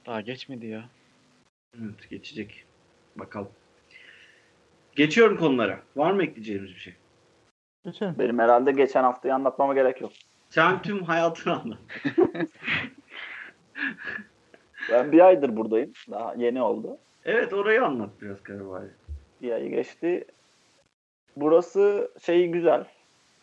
Daha 0.06 0.20
geçmedi 0.20 0.66
ya. 0.66 0.84
Evet, 1.80 2.10
geçecek. 2.10 2.64
Bakalım. 3.16 3.50
Geçiyorum 4.96 5.36
konulara. 5.36 5.80
Var 5.96 6.12
mı 6.12 6.22
ekleyeceğimiz 6.22 6.70
bir 6.70 6.80
şey? 6.80 6.94
Geçelim. 7.84 8.14
Benim 8.18 8.38
herhalde 8.38 8.72
geçen 8.72 9.02
haftayı 9.02 9.34
anlatmama 9.34 9.74
gerek 9.74 10.00
yok. 10.00 10.12
Sen 10.50 10.82
tüm 10.82 11.02
hayatını 11.02 11.60
anlat. 11.60 11.78
Ben 14.90 15.12
bir 15.12 15.20
aydır 15.20 15.56
buradayım. 15.56 15.92
Daha 16.10 16.34
yeni 16.34 16.62
oldu. 16.62 16.98
Evet 17.24 17.52
orayı 17.52 17.84
anlat 17.84 18.10
biraz 18.22 18.42
Karabağ. 18.42 18.82
Bir 19.42 19.52
ayı 19.52 19.70
geçti. 19.70 20.24
Burası 21.36 22.10
şey 22.22 22.48
güzel. 22.48 22.84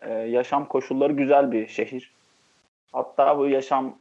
Ee, 0.01 0.13
yaşam 0.13 0.65
koşulları 0.67 1.13
güzel 1.13 1.51
bir 1.51 1.67
şehir. 1.67 2.11
Hatta 2.91 3.37
bu 3.37 3.47
yaşam 3.47 3.97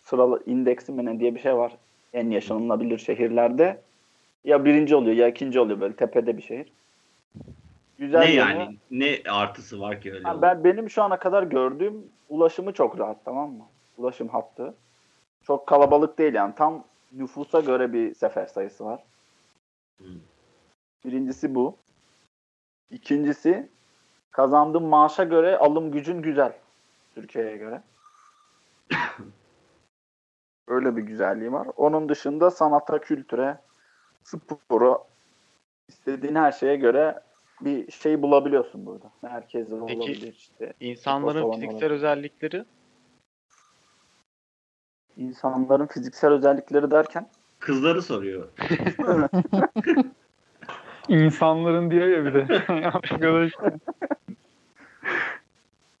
sıralı 0.00 0.42
indeksi 0.46 0.92
mi 0.92 1.04
ne 1.04 1.20
diye 1.20 1.34
bir 1.34 1.40
şey 1.40 1.56
var. 1.56 1.72
En 2.12 2.30
yaşanılabilir 2.30 2.98
şehirlerde. 2.98 3.80
Ya 4.44 4.64
birinci 4.64 4.96
oluyor 4.96 5.16
ya 5.16 5.28
ikinci 5.28 5.60
oluyor 5.60 5.80
böyle 5.80 5.96
tepede 5.96 6.36
bir 6.36 6.42
şehir. 6.42 6.72
Güzel 7.98 8.20
Ne 8.20 8.30
yanı- 8.34 8.50
yani? 8.58 8.76
Ne 8.90 9.18
artısı 9.30 9.80
var 9.80 10.00
ki 10.00 10.12
öyle? 10.14 10.22
Ha, 10.28 10.42
ben 10.42 10.64
benim 10.64 10.90
şu 10.90 11.02
ana 11.02 11.18
kadar 11.18 11.42
gördüğüm 11.42 11.94
ulaşımı 12.28 12.72
çok 12.72 12.98
rahat 12.98 13.24
tamam 13.24 13.50
mı? 13.50 13.64
Ulaşım 13.98 14.28
hattı. 14.28 14.74
Çok 15.46 15.66
kalabalık 15.66 16.18
değil 16.18 16.34
yani. 16.34 16.54
Tam 16.54 16.84
nüfusa 17.12 17.60
göre 17.60 17.92
bir 17.92 18.14
sefer 18.14 18.46
sayısı 18.46 18.84
var. 18.84 19.04
Hmm. 19.98 20.20
Birincisi 21.04 21.54
bu. 21.54 21.76
İkincisi 22.90 23.68
kazandığım 24.30 24.84
maaşa 24.84 25.24
göre 25.24 25.58
alım 25.58 25.90
gücün 25.90 26.22
güzel. 26.22 26.52
Türkiye'ye 27.14 27.56
göre. 27.56 27.82
Öyle 30.68 30.96
bir 30.96 31.02
güzelliği 31.02 31.52
var. 31.52 31.68
Onun 31.76 32.08
dışında 32.08 32.50
sanata, 32.50 33.00
kültüre, 33.00 33.58
spora, 34.24 34.98
istediğin 35.88 36.34
her 36.34 36.52
şeye 36.52 36.76
göre 36.76 37.20
bir 37.60 37.92
şey 37.92 38.22
bulabiliyorsun 38.22 38.86
burada. 38.86 39.10
Herkes 39.20 39.72
olabilir 39.72 40.32
işte. 40.32 40.72
İnsanların 40.80 41.50
fiziksel 41.50 41.74
olabilir. 41.74 41.90
özellikleri 41.90 42.64
İnsanların 45.16 45.86
fiziksel 45.86 46.30
özellikleri 46.30 46.90
derken 46.90 47.28
Kızları 47.58 48.02
soruyor. 48.02 48.48
İnsanların 51.08 51.90
diyor 51.90 52.06
ya 52.06 52.24
bir 52.24 52.34
de. 52.34 52.62
Arkadaş. 53.12 53.52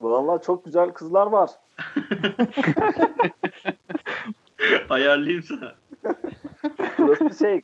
Vallahi 0.00 0.42
çok 0.42 0.64
güzel 0.64 0.90
kızlar 0.90 1.26
var. 1.26 1.50
Ayarlayayım 4.90 5.42
sana. 5.42 5.74
Burası 6.98 7.38
şey 7.38 7.60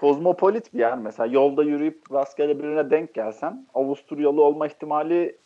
kozmopolit 0.00 0.74
bir 0.74 0.78
yer 0.78 0.98
mesela. 0.98 1.26
Yolda 1.26 1.62
yürüyüp 1.62 2.12
rastgele 2.12 2.58
birine 2.58 2.90
denk 2.90 3.14
gelsen 3.14 3.66
Avusturyalı 3.74 4.42
olma 4.42 4.66
ihtimali 4.66 5.36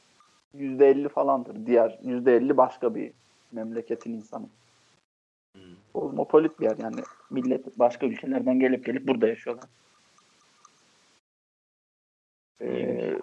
%50 0.58 1.08
falandır. 1.08 1.66
Diğer 1.66 1.98
%50 2.04 2.56
başka 2.56 2.94
bir 2.94 3.12
memleketin 3.52 4.12
insanı. 4.12 4.46
Kozmopolit 5.94 6.60
bir 6.60 6.64
yer 6.64 6.76
yani. 6.78 7.00
Millet 7.30 7.78
başka 7.78 8.06
ülkelerden 8.06 8.60
gelip 8.60 8.84
gelip 8.86 9.08
burada 9.08 9.28
yaşıyorlar. 9.28 9.68
Ee, 12.62 13.18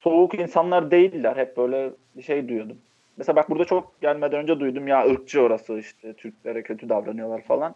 soğuk 0.00 0.34
insanlar 0.34 0.90
değiller. 0.90 1.36
Hep 1.36 1.56
böyle 1.56 1.92
bir 2.16 2.22
şey 2.22 2.48
duyuyordum. 2.48 2.78
Mesela 3.16 3.36
bak 3.36 3.50
burada 3.50 3.64
çok 3.64 4.00
gelmeden 4.00 4.42
önce 4.42 4.60
duydum 4.60 4.88
ya 4.88 5.06
ırkçı 5.06 5.42
orası 5.42 5.78
işte 5.78 6.14
Türklere 6.14 6.62
kötü 6.62 6.88
davranıyorlar 6.88 7.42
falan. 7.42 7.74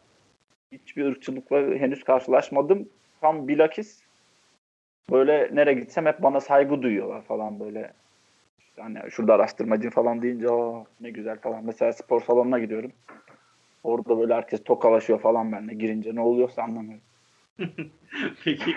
Hiçbir 0.73 1.05
ırkçılıkla 1.05 1.57
henüz 1.57 2.05
karşılaşmadım. 2.05 2.89
Tam 3.21 3.49
bilakis 3.49 4.03
böyle 5.11 5.51
nereye 5.53 5.75
gitsem 5.75 6.07
hep 6.07 6.23
bana 6.23 6.41
saygı 6.41 6.83
duyuyorlar 6.83 7.23
falan 7.23 7.61
böyle. 7.61 7.93
Yani 8.77 8.99
şurada 9.11 9.35
araştırmacı 9.35 9.91
falan 9.91 10.23
deyince 10.23 10.51
Aa, 10.51 10.85
ne 11.01 11.11
güzel 11.11 11.39
falan. 11.39 11.65
Mesela 11.65 11.93
spor 11.93 12.21
salonuna 12.21 12.59
gidiyorum. 12.59 12.93
Orada 13.85 14.19
böyle 14.19 14.35
herkes 14.35 14.65
tokalaşıyor 14.65 15.21
falan 15.21 15.53
benimle. 15.53 15.75
Girince 15.75 16.15
ne 16.15 16.21
oluyorsa 16.21 16.63
anlamıyorum. 16.63 17.05
peki 18.45 18.77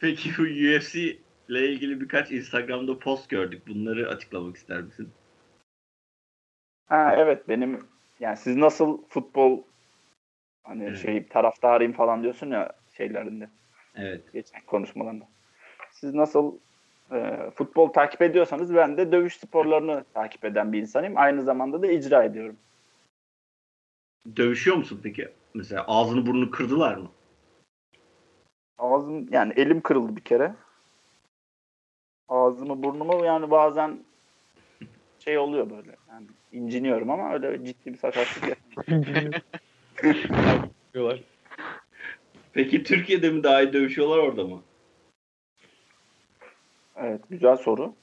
peki 0.00 0.30
bu 0.38 0.42
UFC 0.42 1.16
ile 1.48 1.68
ilgili 1.68 2.00
birkaç 2.00 2.30
Instagram'da 2.30 2.98
post 2.98 3.28
gördük. 3.28 3.62
Bunları 3.68 4.08
açıklamak 4.08 4.56
ister 4.56 4.80
misin? 4.82 5.08
Ha 6.86 7.14
evet 7.16 7.48
benim 7.48 7.78
yani 8.20 8.36
siz 8.36 8.56
nasıl 8.56 9.02
futbol 9.08 9.62
hani 10.62 10.84
Evet. 10.84 10.98
şey 10.98 11.26
taraftarıyım 11.26 11.92
falan 11.92 12.22
diyorsun 12.22 12.50
ya 12.50 12.72
şeylerinde 12.96 13.48
Evet. 13.94 14.32
geçen 14.32 14.60
konuşmalarında. 14.66 15.28
Siz 15.92 16.14
nasıl 16.14 16.58
e, 17.12 17.50
futbol 17.54 17.88
takip 17.88 18.22
ediyorsanız 18.22 18.74
ben 18.74 18.96
de 18.96 19.12
dövüş 19.12 19.36
sporlarını 19.36 20.04
takip 20.14 20.44
eden 20.44 20.72
bir 20.72 20.80
insanım. 20.80 21.12
Aynı 21.16 21.42
zamanda 21.42 21.82
da 21.82 21.86
icra 21.86 22.24
ediyorum. 22.24 22.56
Dövüşüyor 24.36 24.76
musun 24.76 25.00
peki? 25.02 25.28
Mesela 25.54 25.84
ağzını 25.88 26.26
burnunu 26.26 26.50
kırdılar 26.50 26.96
mı? 26.96 27.08
Ağzım 28.78 29.32
yani 29.32 29.52
elim 29.56 29.80
kırıldı 29.80 30.16
bir 30.16 30.20
kere. 30.20 30.54
Ağzımı 32.28 32.82
burnumu 32.82 33.24
yani 33.24 33.50
bazen 33.50 33.98
şey 35.18 35.38
oluyor 35.38 35.70
böyle. 35.70 35.96
Yani 36.08 36.26
inciniyorum 36.52 37.10
ama 37.10 37.32
öyle 37.32 37.64
ciddi 37.64 37.92
bir 37.92 37.98
sakatlık. 37.98 38.58
Peki 42.52 42.82
Türkiye'de 42.82 43.30
mi 43.30 43.42
daha 43.42 43.62
iyi 43.62 43.72
dövüşüyorlar 43.72 44.18
orada 44.18 44.44
mı? 44.44 44.62
Evet 46.96 47.20
güzel 47.30 47.56
soru. 47.56 47.94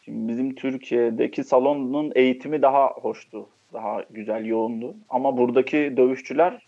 Şimdi 0.00 0.28
bizim 0.28 0.54
Türkiye'deki 0.54 1.44
salonun 1.44 2.12
eğitimi 2.14 2.62
daha 2.62 2.88
hoştu. 2.88 3.48
Daha 3.72 4.02
güzel, 4.10 4.44
yoğundu. 4.44 4.96
Ama 5.08 5.36
buradaki 5.36 5.96
dövüşçüler 5.96 6.66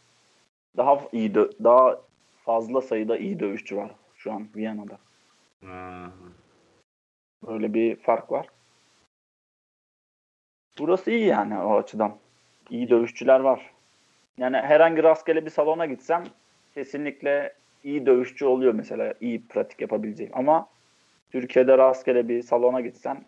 daha 0.76 1.00
iyi, 1.12 1.32
dö- 1.32 1.64
daha 1.64 2.00
fazla 2.44 2.80
sayıda 2.80 3.16
iyi 3.16 3.40
dövüşçü 3.40 3.76
var 3.76 3.90
şu 4.14 4.32
an 4.32 4.48
Viyana'da. 4.56 4.98
Böyle 7.46 7.74
bir 7.74 7.96
fark 7.96 8.32
var. 8.32 8.46
Burası 10.78 11.10
iyi 11.10 11.26
yani 11.26 11.58
o 11.58 11.76
açıdan. 11.76 12.16
İyi 12.70 12.88
dövüşçüler 12.90 13.40
var. 13.40 13.70
Yani 14.38 14.56
herhangi 14.56 15.02
rastgele 15.02 15.44
bir 15.44 15.50
salona 15.50 15.86
gitsem 15.86 16.24
kesinlikle 16.74 17.54
iyi 17.88 18.06
dövüşçü 18.06 18.46
oluyor 18.46 18.72
mesela. 18.74 19.14
iyi 19.20 19.46
pratik 19.46 19.80
yapabileceğim. 19.80 20.32
Ama 20.34 20.68
Türkiye'de 21.30 21.78
rastgele 21.78 22.28
bir 22.28 22.42
salona 22.42 22.80
gitsen 22.80 23.24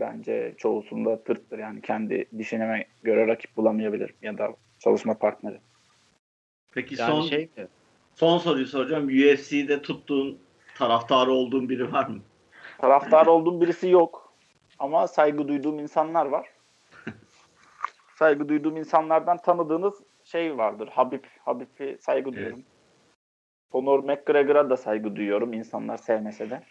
bence 0.00 0.54
çoğusunda 0.56 1.24
tırttır. 1.24 1.58
Yani 1.58 1.80
kendi 1.80 2.26
dişine 2.38 2.86
göre 3.02 3.26
rakip 3.26 3.56
bulamayabilir 3.56 4.14
ya 4.22 4.38
da 4.38 4.54
çalışma 4.78 5.14
partneri. 5.14 5.60
Peki 6.72 7.00
Yani 7.00 7.10
son 7.10 7.22
şey 7.22 7.48
mi? 7.56 7.66
son 8.14 8.38
soruyu 8.38 8.66
soracağım. 8.66 9.06
UFC'de 9.06 9.82
tuttuğun 9.82 10.38
taraftarı 10.78 11.30
olduğun 11.30 11.68
biri 11.68 11.92
var 11.92 12.06
mı? 12.06 12.18
Taraftar 12.78 13.26
olduğum 13.26 13.60
birisi 13.60 13.88
yok. 13.88 14.32
Ama 14.78 15.08
saygı 15.08 15.48
duyduğum 15.48 15.78
insanlar 15.78 16.26
var. 16.26 16.48
saygı 18.18 18.48
duyduğum 18.48 18.76
insanlardan 18.76 19.36
tanıdığınız 19.36 19.94
şey 20.24 20.58
vardır. 20.58 20.88
Habib. 20.92 21.24
Habib'i 21.44 21.98
saygı 22.00 22.32
duyuyorum. 22.32 22.64
Conor 23.72 24.04
McGregor'a 24.04 24.70
da 24.70 24.76
saygı 24.76 25.16
duyuyorum. 25.16 25.52
insanlar 25.52 25.96
sevmese 25.96 26.50
de. 26.50 26.62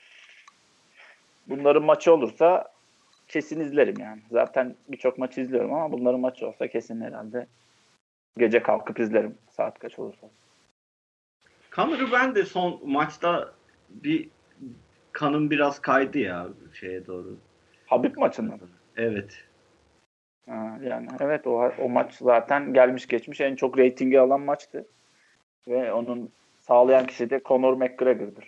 Bunların 1.48 1.84
maçı 1.84 2.14
olursa 2.14 2.72
kesin 3.28 3.60
izlerim 3.60 3.96
yani. 4.00 4.22
Zaten 4.32 4.76
birçok 4.88 5.18
maçı 5.18 5.42
izliyorum 5.42 5.74
ama 5.74 5.92
bunların 5.92 6.20
maçı 6.20 6.48
olsa 6.48 6.68
kesin 6.68 7.02
herhalde 7.02 7.48
gece 8.38 8.64
kalkıp 8.64 9.00
izlerim. 9.00 9.38
Saat 9.50 9.80
kaç 9.80 10.00
olursa. 10.00 10.28
Connor'ı 11.72 12.12
ben 12.12 12.36
de 12.36 12.46
son 12.46 12.82
maçta 12.86 13.54
bir 13.90 14.30
kanım 15.12 15.50
biraz 15.50 15.80
kaydı 15.82 16.20
ya 16.20 16.48
şeye 16.74 17.08
doğru. 17.08 17.38
Habib 17.86 18.18
maçında 18.18 18.56
mı? 18.56 18.70
Evet. 18.98 19.44
Ha, 20.46 20.80
yani 20.84 21.08
evet 21.20 21.48
o, 21.48 21.72
o 21.80 21.90
maç 21.90 22.14
zaten 22.14 22.74
gelmiş 22.74 23.08
geçmiş 23.08 23.42
en 23.42 23.56
çok 23.56 23.78
reytingi 23.78 24.20
alan 24.20 24.42
maçtı. 24.42 24.86
Ve 25.68 25.94
onun 25.94 26.32
sağlayan 26.70 27.06
kişi 27.06 27.30
de 27.30 27.42
Conor 27.46 27.74
McGregor'dır. 27.74 28.46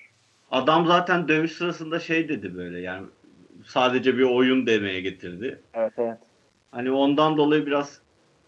Adam 0.52 0.86
zaten 0.86 1.28
dövüş 1.28 1.52
sırasında 1.52 2.00
şey 2.00 2.30
dedi 2.30 2.56
böyle 2.56 2.80
yani 2.80 3.08
sadece 3.66 4.18
bir 4.18 4.24
oyun 4.24 4.68
demeye 4.68 5.02
getirdi. 5.02 5.62
Evet 5.74 5.94
evet. 5.98 6.18
Hani 6.72 6.92
ondan 6.92 7.38
dolayı 7.38 7.66
biraz 7.66 8.02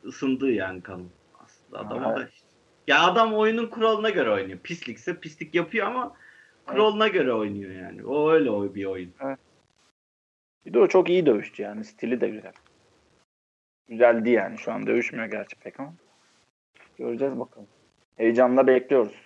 ısındı 0.05 0.51
yani 0.51 0.81
kanım 0.81 1.09
aslında 1.43 1.79
adama 1.79 2.05
Ha, 2.05 2.15
da. 2.15 2.27
işte. 2.33 2.47
Ya 2.87 3.03
adam 3.03 3.33
oyunun 3.33 3.67
kuralına 3.67 4.09
göre 4.09 4.31
oynuyor. 4.31 4.59
Pislikse 4.59 5.19
pislik 5.19 5.55
yapıyor 5.55 5.87
ama 5.87 6.13
kuralına 6.65 7.07
göre 7.07 7.33
oynuyor 7.33 7.71
yani. 7.71 8.05
O 8.05 8.31
öyle 8.31 8.75
bir 8.75 8.85
oyun. 8.85 9.13
Bir 10.65 10.73
de 10.73 10.79
o 10.79 10.87
çok 10.87 11.09
iyi 11.09 11.25
dövüşçü 11.25 11.63
yani. 11.63 11.85
Stili 11.85 12.21
de 12.21 12.29
güzel. 12.29 12.53
Güzeldi 13.87 14.29
yani. 14.29 14.57
Şu 14.57 14.71
an 14.71 14.87
dövüşmüyor 14.87 15.25
gerçi 15.25 15.55
pek 15.55 15.79
ama. 15.79 15.93
Göreceğiz 16.97 17.39
bakalım. 17.39 17.67
Heyecanla 18.17 18.67
bekliyoruz. 18.67 19.22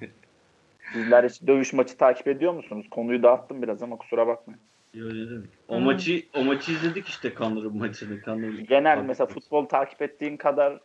Sizler 0.92 1.24
hiç 1.24 1.42
dövüş 1.46 1.72
maçı 1.72 1.96
takip 1.96 2.28
ediyor 2.28 2.52
musunuz? 2.52 2.86
Konuyu 2.90 3.22
dağıttım 3.22 3.62
biraz 3.62 3.82
ama 3.82 3.96
kusura 3.96 4.26
bakmayın. 4.26 4.60
Demek. 4.94 5.48
O 5.68 5.80
maçı 5.80 6.22
o 6.34 6.44
maçı 6.44 6.72
izledik 6.72 7.08
işte 7.08 7.34
Connor'ın 7.38 7.76
maçını. 7.78 8.20
Connor'ın 8.24 8.64
Genel 8.66 8.98
mesela 8.98 9.26
futbol 9.26 9.66
takip 9.66 10.02
ettiğin 10.02 10.36
kadar 10.36 10.80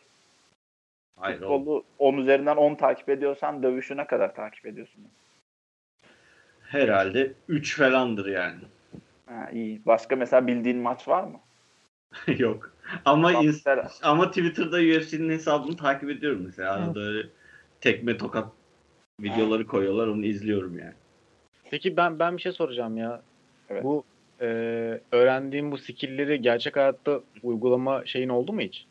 Hayır, 1.20 1.42
o- 1.42 1.58
futbolu 1.58 1.84
10 2.00 2.18
üzerinden 2.18 2.56
10 2.58 2.76
takip 2.76 3.10
ediyorsan 3.10 3.64
dövüşü 3.64 3.98
ne 3.98 4.08
kadar 4.08 4.36
takip 4.36 4.66
ediyorsun? 4.66 5.08
herhalde 6.64 7.34
3 7.48 7.78
falandır 7.78 8.26
yani. 8.26 8.60
Ha, 9.26 9.50
iyi. 9.54 9.82
Başka 9.86 10.16
mesela 10.16 10.48
bildiğin 10.48 10.78
maç 10.78 11.08
var 11.08 11.24
mı? 11.24 11.40
Yok. 12.38 12.74
Ama 13.06 13.28
Tamam, 13.32 13.46
ins- 13.46 13.48
mesela- 13.48 13.90
ama 14.04 14.28
Twitter'da 14.30 14.78
UFC'nin 14.78 15.30
hesabını 15.30 15.78
takip 15.78 16.10
ediyorum 16.10 16.42
mesela. 16.46 16.74
Arada 16.74 17.00
öyle 17.00 17.28
tekme 17.82 18.18
tokat 18.18 18.48
videoları 19.22 19.68
koyuyorlar 19.68 20.08
onu 20.08 20.26
izliyorum 20.26 20.80
yani. 20.80 20.94
Peki 21.72 21.98
ben 21.98 22.20
ben 22.20 22.38
bir 22.38 22.42
şey 22.42 22.52
soracağım 22.52 22.98
ya. 22.98 23.22
Evet. 23.70 23.84
Bu 23.84 24.04
e, 24.42 24.46
öğrendiğim 25.12 25.72
bu 25.72 25.78
skill'leri 25.78 26.42
gerçek 26.42 26.76
hayatta 26.76 27.22
uygulama 27.44 28.06
şeyin 28.06 28.30
oldu 28.30 28.54
mu 28.54 28.62
hiç? 28.62 28.86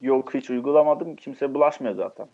Yok 0.00 0.34
hiç 0.34 0.50
uygulamadım. 0.50 1.16
Kimse 1.16 1.54
bulaşmıyor 1.54 1.94
zaten. 1.94 2.28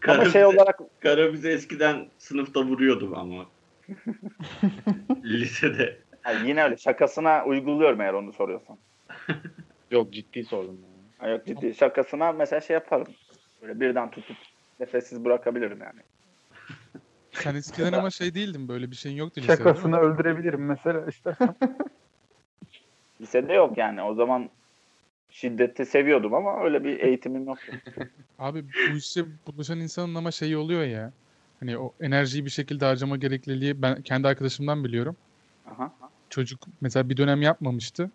Kara 0.00 0.18
Ama 0.20 0.24
şey 0.24 0.44
olarak 0.44 0.80
Kara 1.00 1.32
bize 1.32 1.52
eskiden 1.52 2.08
sınıfta 2.18 2.62
vuruyordu 2.62 3.12
ama. 3.16 3.46
Lisede. 5.24 5.98
Yani 6.26 6.48
yine 6.48 6.64
öyle 6.64 6.76
şakasına 6.76 7.44
uyguluyorum 7.44 8.00
eğer 8.00 8.12
onu 8.12 8.32
soruyorsan. 8.32 8.78
Yok 9.90 10.12
ciddi 10.12 10.44
sordum. 10.44 10.78
Yani. 10.82 10.93
Yok 11.28 11.46
ciddi 11.46 11.74
şakasına 11.74 12.32
mesela 12.32 12.60
şey 12.60 12.74
yaparım. 12.74 13.06
Böyle 13.62 13.80
birden 13.80 14.10
tutup 14.10 14.36
nefessiz 14.80 15.24
bırakabilirim 15.24 15.80
yani. 15.80 16.00
Sen 17.32 17.54
eskiden 17.54 17.92
ama 17.92 18.10
şey 18.10 18.34
değildin 18.34 18.68
böyle 18.68 18.90
bir 18.90 18.96
şeyin 18.96 19.16
yoktu 19.16 19.40
lisede? 19.40 19.56
Şakasını 19.56 19.98
öldürebilirim 19.98 20.66
mesela 20.66 21.06
istersen. 21.06 21.54
Lisede 23.20 23.52
yok 23.52 23.78
yani. 23.78 24.02
O 24.02 24.14
zaman 24.14 24.50
şiddeti 25.30 25.86
seviyordum 25.86 26.34
ama 26.34 26.64
öyle 26.64 26.84
bir 26.84 27.00
eğitimim 27.00 27.46
yoktu. 27.46 27.72
Abi 28.38 28.64
bu 28.92 28.96
işe 28.96 29.24
bulaşan 29.46 29.80
insanın 29.80 30.14
ama 30.14 30.30
şeyi 30.30 30.56
oluyor 30.56 30.82
ya. 30.82 31.12
Hani 31.60 31.78
o 31.78 31.92
enerjiyi 32.00 32.44
bir 32.44 32.50
şekilde 32.50 32.84
harcama 32.84 33.16
gerekliliği 33.16 33.82
ben 33.82 34.02
kendi 34.02 34.28
arkadaşımdan 34.28 34.84
biliyorum. 34.84 35.16
Aha. 35.70 35.92
Çocuk 36.30 36.60
mesela 36.80 37.08
bir 37.08 37.16
dönem 37.16 37.42
yapmamıştı. 37.42 38.10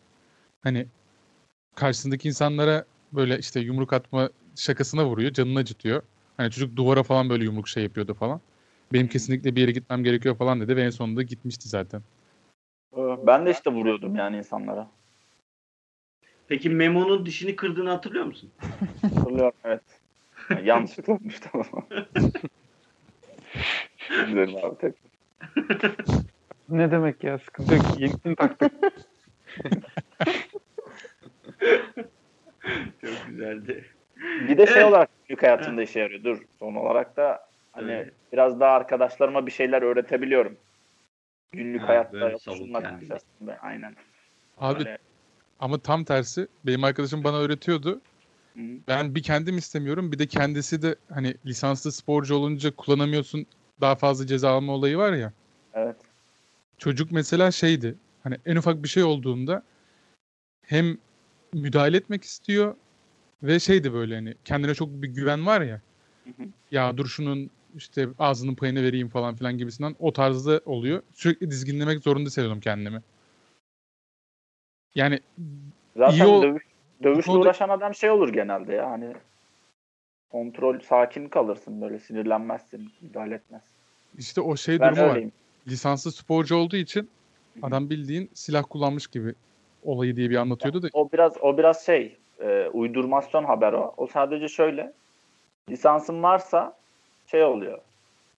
Hani 0.63 0.85
karşısındaki 1.75 2.27
insanlara 2.27 2.85
böyle 3.13 3.39
işte 3.39 3.59
yumruk 3.59 3.93
atma 3.93 4.29
şakasına 4.55 5.05
vuruyor. 5.05 5.31
Canını 5.31 5.59
acıtıyor. 5.59 6.01
Hani 6.37 6.51
çocuk 6.51 6.75
duvara 6.75 7.03
falan 7.03 7.29
böyle 7.29 7.43
yumruk 7.43 7.67
şey 7.67 7.83
yapıyordu 7.83 8.13
falan. 8.13 8.41
Benim 8.93 9.07
kesinlikle 9.07 9.55
bir 9.55 9.61
yere 9.61 9.71
gitmem 9.71 10.03
gerekiyor 10.03 10.35
falan 10.35 10.61
dedi 10.61 10.75
ve 10.75 10.83
en 10.83 10.89
sonunda 10.89 11.21
gitmişti 11.21 11.69
zaten. 11.69 12.01
Ben 13.27 13.45
de 13.45 13.51
işte 13.51 13.71
vuruyordum 13.71 14.15
yani 14.15 14.37
insanlara. 14.37 14.87
Peki 16.47 16.69
Memo'nun 16.69 17.25
dişini 17.25 17.55
kırdığını 17.55 17.89
hatırlıyor 17.89 18.25
musun? 18.25 18.51
Hatırlıyorum 19.01 19.53
evet. 19.63 19.81
Yani 20.49 20.67
yanlışlıkla 20.67 21.13
olmuştu 21.13 21.49
ama. 21.53 21.65
Güzelim 24.09 24.55
abi 24.65 24.77
tek. 24.77 24.95
ne 26.69 26.91
demek 26.91 27.23
ya 27.23 27.39
sıkıntı 27.39 27.73
yok. 27.73 27.83
Yenisini 27.99 28.35
taktık. 28.35 28.71
Çok 33.01 33.27
güzeldi. 33.27 33.85
Bir 34.47 34.57
de 34.57 34.67
şey 34.67 34.75
Evet. 34.75 34.85
olarak 34.85 35.09
günlük 35.27 35.43
hayatımda 35.43 35.83
işe 35.83 35.99
yarıyor. 35.99 36.23
Dur 36.23 36.41
son 36.59 36.75
olarak 36.75 37.17
da 37.17 37.47
hani 37.71 37.91
Evet. 37.91 38.13
biraz 38.33 38.59
daha 38.59 38.71
arkadaşlarıma 38.71 39.45
bir 39.45 39.51
şeyler 39.51 39.81
öğretebiliyorum. 39.81 40.57
Günlük 41.51 41.81
Ha, 41.81 41.87
hayatta 41.87 42.17
yapıştırmak 42.17 42.83
kendini. 42.83 43.05
içerisinde. 43.05 43.57
Aynen. 43.59 43.95
Abi 44.57 44.79
Böyle- 44.79 44.97
ama 45.59 45.77
tam 45.77 46.03
tersi. 46.03 46.47
Benim 46.65 46.83
arkadaşım 46.83 47.23
bana 47.23 47.37
öğretiyordu. 47.37 48.01
Hı. 48.53 48.61
Ben 48.87 49.15
bir 49.15 49.23
kendim 49.23 49.57
istemiyorum. 49.57 50.11
Bir 50.11 50.19
de 50.19 50.27
kendisi 50.27 50.81
de 50.81 50.95
hani 51.13 51.33
lisanslı 51.45 51.91
sporcu 51.91 52.35
olunca 52.35 52.75
kullanamıyorsun. 52.75 53.45
Daha 53.81 53.95
fazla 53.95 54.27
ceza 54.27 54.49
alma 54.49 54.73
olayı 54.73 54.97
var 54.97 55.13
ya. 55.13 55.33
Evet. 55.73 55.95
Çocuk 56.77 57.11
mesela 57.11 57.51
şeydi. 57.51 57.95
Hani 58.23 58.37
en 58.45 58.55
ufak 58.55 58.83
bir 58.83 58.87
şey 58.89 59.03
olduğunda 59.03 59.63
hem 60.65 60.97
müdahale 61.53 61.97
etmek 61.97 62.23
istiyor 62.23 62.75
ve 63.43 63.59
şeydi 63.59 63.93
böyle 63.93 64.15
hani 64.15 64.35
kendine 64.45 64.73
çok 64.75 64.89
bir 64.89 65.07
güven 65.07 65.45
var 65.45 65.61
ya. 65.61 65.81
Hı 66.23 66.29
hı. 66.43 66.47
Ya 66.71 66.97
dur 66.97 67.05
şunun 67.07 67.49
işte 67.75 68.07
ağzının 68.19 68.55
payını 68.55 68.83
vereyim 68.83 69.09
falan 69.09 69.35
filan 69.35 69.57
gibisinden 69.57 69.95
o 69.99 70.13
tarzda 70.13 70.61
oluyor. 70.65 71.01
Sürekli 71.13 71.51
dizginlemek 71.51 71.99
zorunda 72.03 72.27
hissediyordum 72.27 72.59
kendimi. 72.59 73.01
Yani 74.95 75.19
Zaten 75.97 76.13
İyi 76.15 76.25
ol- 76.25 76.41
dövüş, 76.41 76.63
dövüşle 77.03 77.31
konuda- 77.31 77.41
uğraşan 77.41 77.69
adam 77.69 77.95
şey 77.95 78.09
olur 78.09 78.33
genelde 78.33 78.73
ya 78.73 78.89
hani 78.91 79.13
kontrol 80.29 80.79
sakin 80.79 81.29
kalırsın 81.29 81.81
böyle 81.81 81.99
sinirlenmezsin 81.99 82.91
müdahale 83.01 83.35
etmez. 83.35 83.61
işte 84.17 84.41
o 84.41 84.55
şey 84.57 84.79
Ben 84.79 84.91
durumu 84.95 85.07
var. 85.07 85.09
öyleyim. 85.15 85.31
Lisanslı 85.67 86.11
sporcu 86.11 86.55
olduğu 86.55 86.75
için 86.75 87.09
adam 87.61 87.89
bildiğin 87.89 88.29
silah 88.33 88.63
kullanmış 88.69 89.07
gibi 89.07 89.33
olayı 89.83 90.15
diye 90.15 90.29
bir 90.29 90.35
anlatıyordu 90.35 90.81
da 90.81 90.87
O 90.93 91.11
biraz 91.11 91.37
o 91.41 91.57
biraz 91.57 91.85
şey 91.85 92.17
e, 92.39 92.69
uydurmasyon 92.73 93.43
haber 93.43 93.73
o. 93.73 93.93
O 93.97 94.07
sadece 94.07 94.47
şöyle 94.47 94.93
lisansın 95.69 96.23
varsa 96.23 96.77
şey 97.27 97.43
oluyor. 97.43 97.79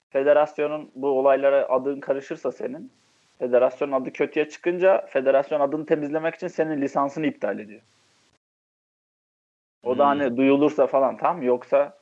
Federasyonun 0.10 0.92
bu 0.96 1.08
olaylara 1.08 1.70
adın 1.70 2.00
karışırsa 2.00 2.52
senin 2.52 2.92
federasyonun 3.40 3.92
adı 3.92 4.14
kötüye 4.14 4.50
çıkınca 4.50 5.06
federasyon 5.06 5.60
adını 5.60 5.86
temizlemek 5.86 6.36
için 6.36 6.48
senin 6.48 6.82
lisansını 6.82 7.28
iptal 7.28 7.60
ediyor. 7.60 7.82
O 9.84 9.98
da 9.98 10.12
Hmm. 10.12 10.20
hani 10.20 10.38
duyulursa 10.38 10.88
falan 10.88 11.18
tam 11.18 11.42
yoksa 11.42 11.98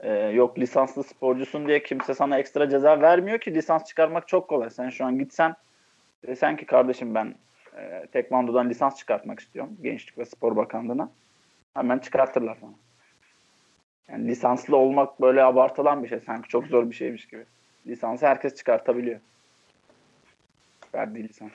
e, 0.00 0.12
yok 0.12 0.58
lisanslı 0.58 1.02
sporcusun 1.02 1.68
diye 1.68 1.82
kimse 1.82 2.14
sana 2.14 2.38
ekstra 2.38 2.68
ceza 2.68 3.00
vermiyor 3.00 3.38
ki 3.40 3.54
lisans 3.54 3.84
çıkarmak 3.84 4.28
çok 4.28 4.48
kolay. 4.48 4.70
Sen 4.70 4.90
şu 4.90 5.04
an 5.04 5.18
gitsen 5.18 5.54
desen 6.26 6.56
ki 6.56 6.66
kardeşim 6.66 7.14
ben 7.14 7.34
e, 7.76 8.06
tekvandodan 8.12 8.70
lisans 8.70 8.98
çıkartmak 8.98 9.40
istiyorum 9.40 9.76
Gençlik 9.82 10.18
ve 10.18 10.24
Spor 10.24 10.56
Bakanlığı'na. 10.56 11.10
Hemen 11.74 11.98
çıkartırlar 11.98 12.56
sana. 12.60 12.74
Yani 14.08 14.28
lisanslı 14.28 14.76
olmak 14.76 15.20
böyle 15.20 15.42
abartılan 15.42 16.02
bir 16.02 16.08
şey. 16.08 16.20
Sanki 16.20 16.48
çok 16.48 16.66
zor 16.66 16.90
bir 16.90 16.94
şeymiş 16.94 17.26
gibi. 17.26 17.44
Lisansı 17.86 18.26
herkes 18.26 18.54
çıkartabiliyor. 18.54 19.20
Verdiği 20.94 21.28
lisans. 21.28 21.52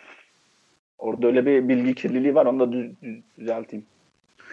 Orada 0.98 1.28
öyle 1.28 1.46
bir 1.46 1.70
bilgi 1.70 1.96
kirliliği 1.96 2.36
var. 2.36 2.46
Onu 2.46 2.60
da 2.60 2.72
düz- 2.72 3.02
düz- 3.02 3.24
düzelteyim. 3.40 3.86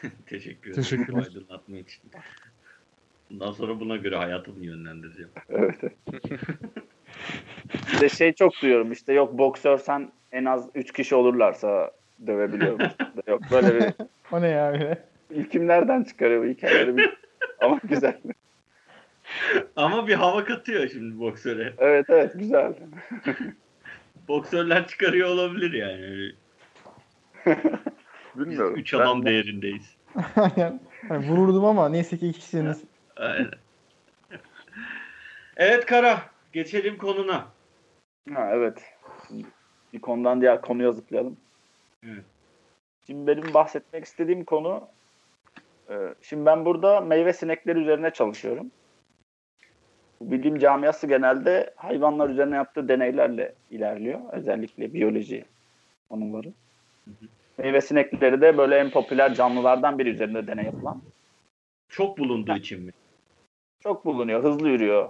Teşekkür 0.26 0.70
ederim. 0.70 0.82
Teşekkürler. 0.82 1.12
bu 1.12 1.18
aydınlatma 1.18 1.76
için. 1.76 2.02
Bundan 3.30 3.52
sonra 3.52 3.80
buna 3.80 3.96
göre 3.96 4.16
hayatımı 4.16 4.64
yönlendireceğim. 4.64 5.30
Evet. 5.48 5.80
İşte 7.92 8.08
şey 8.08 8.32
çok 8.32 8.52
duyuyorum 8.62 8.92
işte 8.92 9.12
yok 9.12 9.38
boksör 9.38 9.78
sen 9.78 10.12
en 10.32 10.44
az 10.44 10.68
3 10.74 10.92
kişi 10.92 11.14
olurlarsa 11.14 11.90
dövebiliyorum. 12.26 12.88
yok 13.26 13.40
böyle 13.50 13.74
bir 13.74 13.92
O 14.32 14.42
ne 14.42 14.48
ya 14.48 14.70
öyle? 14.72 15.04
ilkim 15.30 15.66
nereden 15.68 16.04
çıkarıyor 16.04 16.44
bu 16.44 16.48
hikayeleri 16.48 16.96
bir... 16.96 17.16
ama 17.60 17.80
güzel. 17.84 18.20
Ama 19.76 20.06
bir 20.08 20.14
hava 20.14 20.44
katıyor 20.44 20.88
şimdi 20.88 21.18
boksöre. 21.20 21.72
Evet 21.78 22.06
evet 22.08 22.32
güzel. 22.34 22.74
Boksörler 24.28 24.86
çıkarıyor 24.86 25.28
olabilir 25.28 25.72
yani. 25.72 26.02
Öyle 26.02 26.34
Biz 28.36 28.44
Bilmiyorum. 28.46 28.76
üç 28.76 28.92
Ben- 28.94 28.98
adam 28.98 29.26
değerindeyiz. 29.26 29.96
Aynen. 30.36 30.80
Hani 31.08 31.28
vururdum 31.28 31.64
ama 31.64 31.88
neyse 31.88 32.18
ki 32.18 32.26
iki 32.28 32.38
kişisiniz. 32.38 32.84
Aynen. 33.16 33.50
Evet 35.56 35.86
Kara. 35.86 36.20
Geçelim 36.52 36.98
konuna. 36.98 37.46
Ha, 38.34 38.50
evet. 38.52 38.82
Şimdi 39.28 39.46
bir 39.92 40.00
konudan 40.00 40.40
diğer 40.40 40.60
konuya 40.60 40.92
zıplayalım. 40.92 41.36
Evet. 42.06 42.24
Şimdi 43.06 43.26
benim 43.26 43.54
bahsetmek 43.54 44.04
istediğim 44.04 44.44
konu 44.44 44.88
e, 45.90 45.94
şimdi 46.22 46.46
ben 46.46 46.64
burada 46.64 47.00
meyve 47.00 47.32
sinekleri 47.32 47.78
üzerine 47.78 48.10
çalışıyorum. 48.10 48.70
Bu 50.20 50.30
Bilim 50.30 50.58
camiası 50.58 51.06
genelde 51.06 51.74
hayvanlar 51.76 52.30
üzerine 52.30 52.56
yaptığı 52.56 52.88
deneylerle 52.88 53.54
ilerliyor. 53.70 54.20
Özellikle 54.32 54.94
biyoloji 54.94 55.44
konuları. 56.10 56.52
Meyve 57.58 57.80
sinekleri 57.80 58.40
de 58.40 58.58
böyle 58.58 58.76
en 58.76 58.90
popüler 58.90 59.34
canlılardan 59.34 59.98
biri 59.98 60.10
üzerinde 60.10 60.46
deney 60.46 60.64
yapılan. 60.64 61.02
Çok 61.88 62.18
bulunduğu 62.18 62.56
için 62.56 62.82
mi? 62.82 62.92
Çok 63.80 64.04
bulunuyor, 64.04 64.42
hızlı 64.42 64.68
yürüyor. 64.68 65.08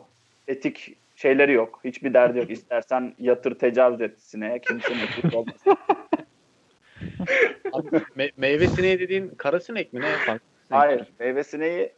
Etik 0.49 0.97
şeyleri 1.19 1.53
yok. 1.53 1.81
Hiçbir 1.85 2.15
derdi 2.15 2.39
yok. 2.39 2.51
İstersen 2.51 3.15
yatır 3.19 3.59
tecavüz 3.59 4.01
et 4.01 4.21
sineğe. 4.21 4.59
Kimsenin 4.59 4.99
etik 4.99 5.35
olmaz. 5.35 5.55
Me- 8.17 8.33
meyve 8.37 8.67
sineği 8.67 9.01
dediğin 9.01 9.29
kara 9.29 9.61
sinek 9.61 9.93
mi 9.93 10.01
ne? 10.01 10.33
Mi? 10.33 10.41
Hayır. 10.71 11.13
Meyve 11.21 11.45
sineği 11.45 11.93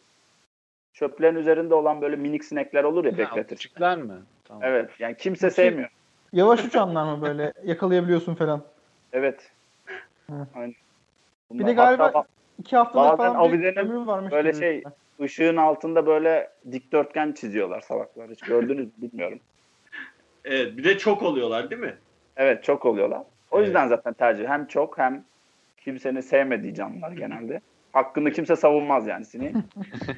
çöplerin 0.92 1.36
üzerinde 1.36 1.74
olan 1.74 2.02
böyle 2.02 2.16
minik 2.16 2.44
sinekler 2.44 2.84
olur 2.84 3.04
ya 3.04 3.18
bekletir. 3.18 3.56
Küçükler 3.56 3.98
mi? 3.98 4.14
Tamam. 4.44 4.62
Evet. 4.64 4.90
Yani 4.98 5.16
kimse 5.16 5.50
sevmiyor. 5.50 5.90
Yavaş 6.32 6.64
uçanlar 6.64 7.16
mı 7.16 7.22
böyle 7.22 7.52
yakalayabiliyorsun 7.64 8.34
falan. 8.34 8.62
Evet. 9.12 9.52
Aynen. 10.54 10.74
Bir 11.50 11.58
Bunlar 11.58 11.66
de 11.66 11.72
galiba 11.72 12.04
hatta 12.04 12.24
iki 12.60 12.76
haftalık 12.76 13.18
Bazen 13.18 13.32
falan 13.32 13.48
avizenin 13.48 13.76
ömrü 13.76 14.06
varmış. 14.06 14.32
böyle 14.32 14.52
şey 14.52 14.82
ışığın 15.20 15.56
altında 15.56 16.06
böyle 16.06 16.50
dikdörtgen 16.72 17.32
çiziyorlar 17.32 17.80
salaklar. 17.80 18.30
Hiç 18.30 18.40
gördünüz 18.40 18.86
mü 18.86 18.92
bilmiyorum. 18.96 19.40
Evet. 20.44 20.76
Bir 20.76 20.84
de 20.84 20.98
çok 20.98 21.22
oluyorlar 21.22 21.70
değil 21.70 21.80
mi? 21.82 21.94
Evet 22.36 22.64
çok 22.64 22.84
oluyorlar. 22.84 23.22
O 23.50 23.56
Evet. 23.58 23.66
yüzden 23.66 23.88
zaten 23.88 24.12
tercih. 24.12 24.48
Hem 24.48 24.66
çok 24.66 24.98
hem 24.98 25.24
kimsenin 25.84 26.20
sevmediği 26.20 26.74
canlılar 26.74 27.12
genelde. 27.12 27.60
Hakkını 27.92 28.32
kimse 28.32 28.56
savunmaz 28.56 29.06
yani 29.06 29.24
sineğin. 29.24 29.56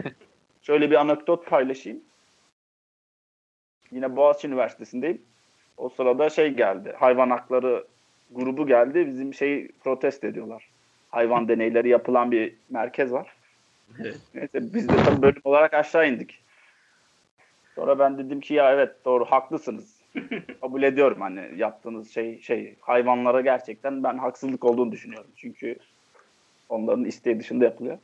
Şöyle 0.62 0.90
bir 0.90 0.96
anekdot 0.96 1.46
paylaşayım. 1.46 2.00
Yine 3.90 4.16
Boğaziçi 4.16 4.48
Üniversitesi'ndeyim. 4.48 5.22
O 5.76 5.88
sırada 5.88 6.31
şey 6.31 6.48
geldi. 6.50 6.94
Hayvan 6.98 7.31
hakları 7.31 7.87
grubu 8.31 8.66
geldi. 8.66 9.07
Bizim 9.07 9.35
şeyi 9.35 9.68
protest 9.85 10.24
ediyorlar. 10.24 10.68
Hayvan 11.12 11.48
deneyleri 11.48 11.88
yapılan 11.88 12.31
bir 12.33 12.55
merkez 12.70 13.12
var. 13.12 13.33
Evet. 14.01 14.16
Neyse 14.35 14.75
biz 14.75 14.88
de 14.88 14.96
tabii 14.96 15.22
bölüm 15.22 15.40
olarak 15.44 15.75
aşağı 15.75 16.09
indik. 16.09 16.42
Sonra 17.75 17.98
ben 17.98 18.18
dedim 18.18 18.40
ki 18.40 18.55
ya 18.55 18.72
evet 18.72 19.05
doğru 19.05 19.25
haklısınız. 19.25 19.96
Kabul 20.61 20.83
ediyorum 20.83 21.20
hani 21.20 21.51
yaptığınız 21.57 22.11
şey 22.11 22.40
şey 22.40 22.77
hayvanlara 22.81 23.40
gerçekten 23.40 24.03
ben 24.03 24.18
haksızlık 24.18 24.64
olduğunu 24.64 24.92
düşünüyorum. 24.92 25.31
Çünkü 25.37 25.77
onların 26.68 27.05
isteği 27.05 27.40
dışında 27.40 27.64
yapılıyor. 27.64 27.98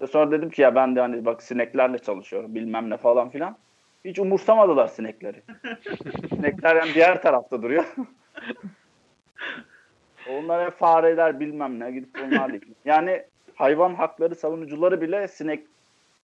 Ve 0.00 0.06
sonra 0.06 0.30
dedim 0.30 0.50
ki 0.50 0.62
ya 0.62 0.74
ben 0.74 0.96
de 0.96 1.00
hani 1.00 1.24
bak 1.24 1.42
sineklerle 1.42 1.98
çalışıyorum 1.98 2.54
bilmem 2.54 2.90
ne 2.90 2.96
falan 2.96 3.30
filan. 3.30 3.56
Hiç 4.04 4.18
umursamadılar 4.18 4.86
sinekleri. 4.86 5.42
Sinekler 6.28 6.76
yani 6.76 6.94
diğer 6.94 7.22
tarafta 7.22 7.62
duruyor. 7.62 7.84
Onlar 10.28 10.66
hep 10.66 10.78
fareler 10.78 11.40
bilmem 11.40 11.80
ne 11.80 11.90
gidip 11.90 12.10
onlarla 12.26 12.56
ilgili. 12.56 12.74
Yani 12.84 13.22
hayvan 13.54 13.94
hakları 13.94 14.34
savunucuları 14.34 15.00
bile 15.00 15.28
sinek 15.28 15.64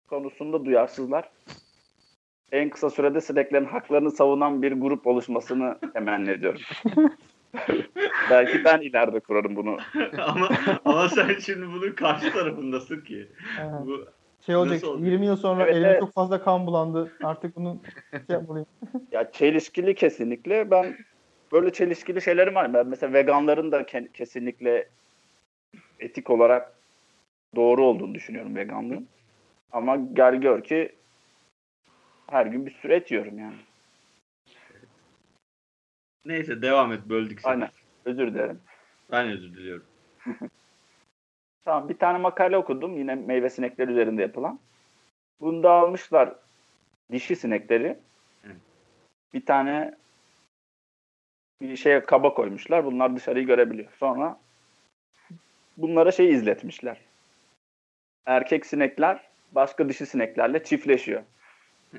konusunda 0.09 0.65
duyarsızlar. 0.65 1.29
En 2.51 2.69
kısa 2.69 2.89
sürede 2.89 3.21
sineklerin 3.21 3.65
haklarını 3.65 4.11
savunan 4.11 4.61
bir 4.61 4.71
grup 4.71 5.07
oluşmasını 5.07 5.77
temenni 5.93 6.29
ediyorum. 6.29 6.61
Belki 8.29 8.63
ben 8.65 8.81
ileride 8.81 9.19
kurarım 9.19 9.55
bunu. 9.55 9.77
ama 10.27 10.49
ama 10.85 11.09
sen 11.09 11.35
şimdi 11.39 11.67
bunun 11.67 11.91
karşı 11.91 12.33
tarafındasın 12.33 13.01
ki. 13.01 13.27
Bu 13.85 14.05
Şey 14.45 14.55
olacak. 14.55 14.73
Nasıl 14.75 14.87
olacak? 14.87 15.07
20 15.07 15.25
yıl 15.25 15.35
sonra 15.35 15.63
Evet, 15.63 15.75
elime 15.75 15.87
evet. 15.87 15.99
çok 15.99 16.13
fazla 16.13 16.43
kan 16.43 16.67
bulandı. 16.67 17.11
Artık 17.23 17.55
bunu 17.55 17.79
şey 18.11 18.21
yapmalıyım. 18.29 18.67
Ya 19.11 19.31
çelişkili 19.31 19.95
kesinlikle. 19.95 20.71
Ben 20.71 20.95
böyle 21.53 21.73
çelişkili 21.73 22.21
şeylerim 22.21 22.55
var. 22.55 22.73
Ben 22.73 22.87
mesela 22.87 23.13
veganların 23.13 23.71
da 23.71 23.81
ke- 23.81 24.11
kesinlikle 24.11 24.89
etik 25.99 26.29
olarak 26.29 26.73
doğru 27.55 27.85
olduğunu 27.85 28.15
düşünüyorum 28.15 28.55
veganlığın. 28.55 29.07
Ama 29.71 29.95
gel 30.13 30.35
gör 30.35 30.63
ki 30.63 30.95
her 32.29 32.45
gün 32.45 32.65
bir 32.65 32.71
sürü 32.71 32.93
et 32.93 33.11
yiyorum 33.11 33.39
yani. 33.39 33.55
neyse 36.25 36.61
devam 36.61 36.91
et 36.91 37.05
böldük 37.05 37.41
seni. 37.41 37.51
Aynen. 37.51 37.69
Özür 38.05 38.33
dilerim. 38.33 38.59
Ben 39.11 39.29
özür 39.29 39.53
diliyorum. 39.53 39.85
Tamam 41.65 41.89
bir 41.89 41.97
tane 41.97 42.17
makale 42.17 42.57
okudum 42.57 42.97
yine 42.97 43.15
meyve 43.15 43.49
sinekleri 43.49 43.91
üzerinde 43.91 44.21
yapılan. 44.21 44.59
Bunda 45.39 45.71
almışlar 45.71 46.35
dişi 47.11 47.35
sinekleri. 47.35 47.97
Hı. 48.43 48.51
Bir 49.33 49.45
tane 49.45 49.95
bir 51.61 51.75
şeye 51.75 51.99
kaba 51.99 52.33
koymuşlar. 52.33 52.85
Bunlar 52.85 53.15
dışarıyı 53.15 53.45
görebiliyor. 53.45 53.91
Sonra 53.99 54.39
bunlara 55.77 56.11
şey 56.11 56.29
izletmişler. 56.31 56.97
Erkek 58.25 58.65
sinekler 58.65 59.21
başka 59.51 59.89
dişi 59.89 60.05
sineklerle 60.05 60.63
çiftleşiyor. 60.63 61.23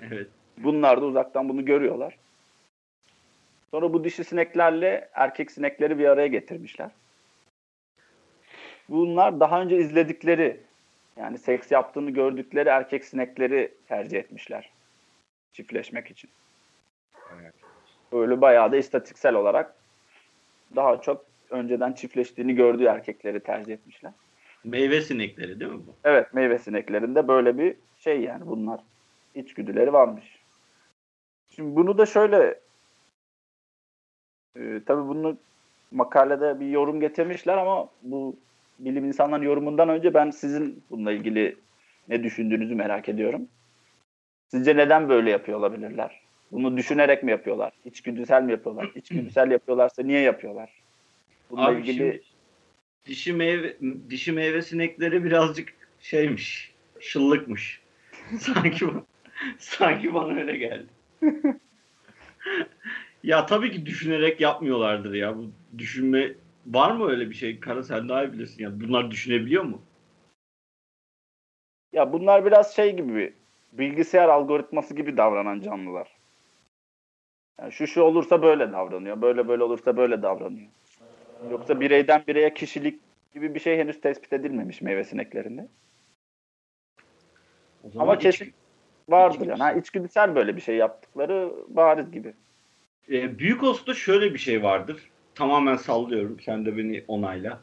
Evet. 0.03 0.29
Bunlar 0.59 1.01
da 1.01 1.05
uzaktan 1.05 1.49
bunu 1.49 1.65
görüyorlar. 1.65 2.19
Sonra 3.71 3.93
bu 3.93 4.05
dişi 4.05 4.25
sineklerle 4.25 5.09
erkek 5.13 5.51
sinekleri 5.51 5.99
bir 5.99 6.05
araya 6.05 6.27
getirmişler. 6.27 6.91
Bunlar 8.89 9.41
daha 9.41 9.63
önce 9.63 9.77
izledikleri 9.77 10.61
yani 11.17 11.39
seks 11.39 11.71
yaptığını 11.71 12.11
gördükleri 12.11 12.69
erkek 12.69 13.05
sinekleri 13.05 13.75
tercih 13.89 14.19
etmişler. 14.19 14.71
Çiftleşmek 15.53 16.11
için. 16.11 16.31
Evet. 17.35 17.55
Böyle 18.13 18.41
bayağı 18.41 18.73
da 18.73 18.77
istatistiksel 18.77 19.35
olarak 19.35 19.75
daha 20.77 21.01
çok 21.01 21.25
önceden 21.51 21.93
çiftleştiğini 21.93 22.55
gördüğü 22.55 22.85
erkekleri 22.85 23.41
tercih 23.41 23.73
etmişler. 23.73 24.13
Meyve 24.65 25.01
sinekleri 25.01 25.61
değil 25.61 25.73
mi 25.73 25.81
bu? 25.87 25.95
Evet 26.05 26.35
meyve 26.35 26.59
sineklerinde 26.59 27.29
böyle 27.29 27.59
bir 27.59 27.77
şey 27.99 28.21
yani 28.21 28.47
bunlar 28.47 28.81
içgüdüleri 29.35 29.93
varmış. 29.93 30.39
Şimdi 31.51 31.77
bunu 31.77 31.99
da 31.99 32.07
şöyle 32.07 32.61
e, 34.57 34.81
tabii 34.87 35.09
bunu 35.09 35.37
makalede 35.91 36.61
bir 36.61 36.67
yorum 36.67 37.01
getirmişler 37.01 37.57
ama 37.57 37.89
bu 38.03 38.37
bilim 38.79 39.05
insanların 39.05 39.43
yorumundan 39.43 39.89
önce 39.89 40.15
ben 40.15 40.31
sizin 40.31 40.83
bununla 40.91 41.13
ilgili 41.13 41.57
ne 42.09 42.23
düşündüğünüzü 42.23 42.75
merak 42.75 43.09
ediyorum. 43.09 43.49
Sizce 44.49 44.77
neden 44.77 45.09
böyle 45.09 45.31
yapıyor 45.31 45.59
olabilirler? 45.59 46.24
Bunu 46.55 46.77
düşünerek 46.77 47.23
mi 47.23 47.31
yapıyorlar? 47.31 47.73
İçgüdüsel 47.85 48.43
mi 48.43 48.53
yapıyorlar? 48.53 48.91
İçgüdüsel 48.95 49.51
yapıyorlarsa 49.51 50.03
niye 50.03 50.21
yapıyorlar? 50.21 50.71
Bununla 51.51 51.67
Abi 51.67 51.81
ilgili 51.81 51.97
şimdi 51.97 52.23
dişi 53.07 53.33
meyve 53.33 53.77
dişi 54.11 54.33
meyve 54.33 54.63
sinekleri 54.63 55.25
birazcık 55.25 55.75
şeymiş. 56.01 56.75
Şıllıkmış. 57.01 57.81
sanki 58.39 58.87
sanki 59.59 60.15
bana 60.15 60.35
öyle 60.35 60.57
geldi. 60.57 60.87
ya 63.23 63.47
tabii 63.47 63.71
ki 63.71 63.87
düşünerek 63.87 64.41
yapmıyorlardır 64.41 65.15
ya. 65.15 65.37
Bu 65.37 65.51
düşünme 65.79 66.33
var 66.67 66.91
mı 66.91 67.11
öyle 67.11 67.31
bir 67.31 67.35
şey? 67.35 67.61
Kara 67.61 67.83
sen 67.83 68.09
daha 68.09 68.25
iyi 68.25 68.33
bilirsin 68.33 68.63
ya. 68.63 68.81
Bunlar 68.81 69.11
düşünebiliyor 69.11 69.65
mu? 69.65 69.83
ya 71.95 72.13
bunlar 72.13 72.45
biraz 72.45 72.77
şey 72.77 72.97
gibi 72.97 73.35
bilgisayar 73.73 74.29
algoritması 74.29 74.95
gibi 74.95 75.17
davranan 75.17 75.61
canlılar. 75.61 76.14
Yani 77.61 77.73
şu 77.73 77.87
şu 77.87 78.03
olursa 78.03 78.43
böyle 78.43 78.73
davranıyor. 78.73 79.23
Böyle 79.23 79.49
böyle 79.49 79.63
olursa 79.63 79.97
böyle 79.97 80.23
davranıyor. 80.23 80.69
Yoksa 81.51 81.81
bireyden 81.81 82.23
bireye 82.29 82.55
kişilik 82.55 83.01
gibi 83.35 83.55
bir 83.55 83.61
şey 83.61 83.79
henüz 83.79 84.01
tespit 84.01 84.33
edilmemiş 84.33 84.83
meyve 84.83 85.05
sineklerinde. 85.05 85.69
Ama 87.99 88.15
iç- 88.17 88.23
kesin 88.23 88.53
vardır 89.09 89.35
içgüdüsel. 89.35 89.61
yani. 89.61 89.73
Ha, 89.73 89.79
içgüdüsel 89.79 90.35
böyle 90.35 90.57
bir 90.57 90.61
şey 90.61 90.77
yaptıkları 90.77 91.53
bariz 91.69 92.13
gibi. 92.13 92.35
E, 93.13 93.39
büyük 93.39 93.63
Os'ta 93.63 93.95
şöyle 93.95 94.35
bir 94.35 94.39
şey 94.39 94.63
vardır. 94.63 95.11
Tamamen 95.35 95.77
sallıyorum. 95.77 96.41
Sen 96.41 96.67
de 96.67 96.77
beni 96.77 97.05
onayla. 97.09 97.61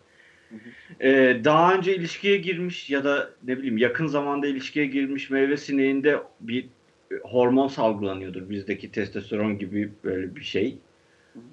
E, 0.99 1.41
daha 1.43 1.75
önce 1.75 1.95
ilişkiye 1.95 2.37
girmiş 2.37 2.89
ya 2.89 3.03
da 3.03 3.29
ne 3.43 3.57
bileyim 3.57 3.77
yakın 3.77 4.07
zamanda 4.07 4.47
ilişkiye 4.47 4.85
girmiş 4.85 5.29
meyve 5.29 5.57
sineğinde 5.57 6.17
bir 6.39 6.69
hormon 7.23 7.67
salgılanıyordur. 7.67 8.49
Bizdeki 8.49 8.91
testosteron 8.91 9.57
gibi 9.57 9.91
böyle 10.03 10.35
bir 10.35 10.43
şey. 10.43 10.77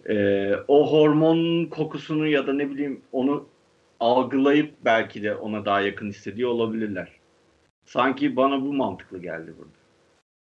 E, 0.09 0.51
o 0.69 0.93
hormonun 0.93 1.67
kokusunu 1.67 2.27
ya 2.27 2.47
da 2.47 2.53
ne 2.53 2.71
bileyim 2.71 3.01
onu 3.13 3.47
algılayıp 4.01 4.75
belki 4.85 5.23
de 5.23 5.35
ona 5.35 5.65
daha 5.65 5.81
yakın 5.81 6.09
hissediyor 6.09 6.51
olabilirler. 6.51 7.09
Sanki 7.85 8.37
bana 8.37 8.63
bu 8.63 8.73
mantıklı 8.73 9.23
geldi 9.23 9.53
burada. 9.59 9.79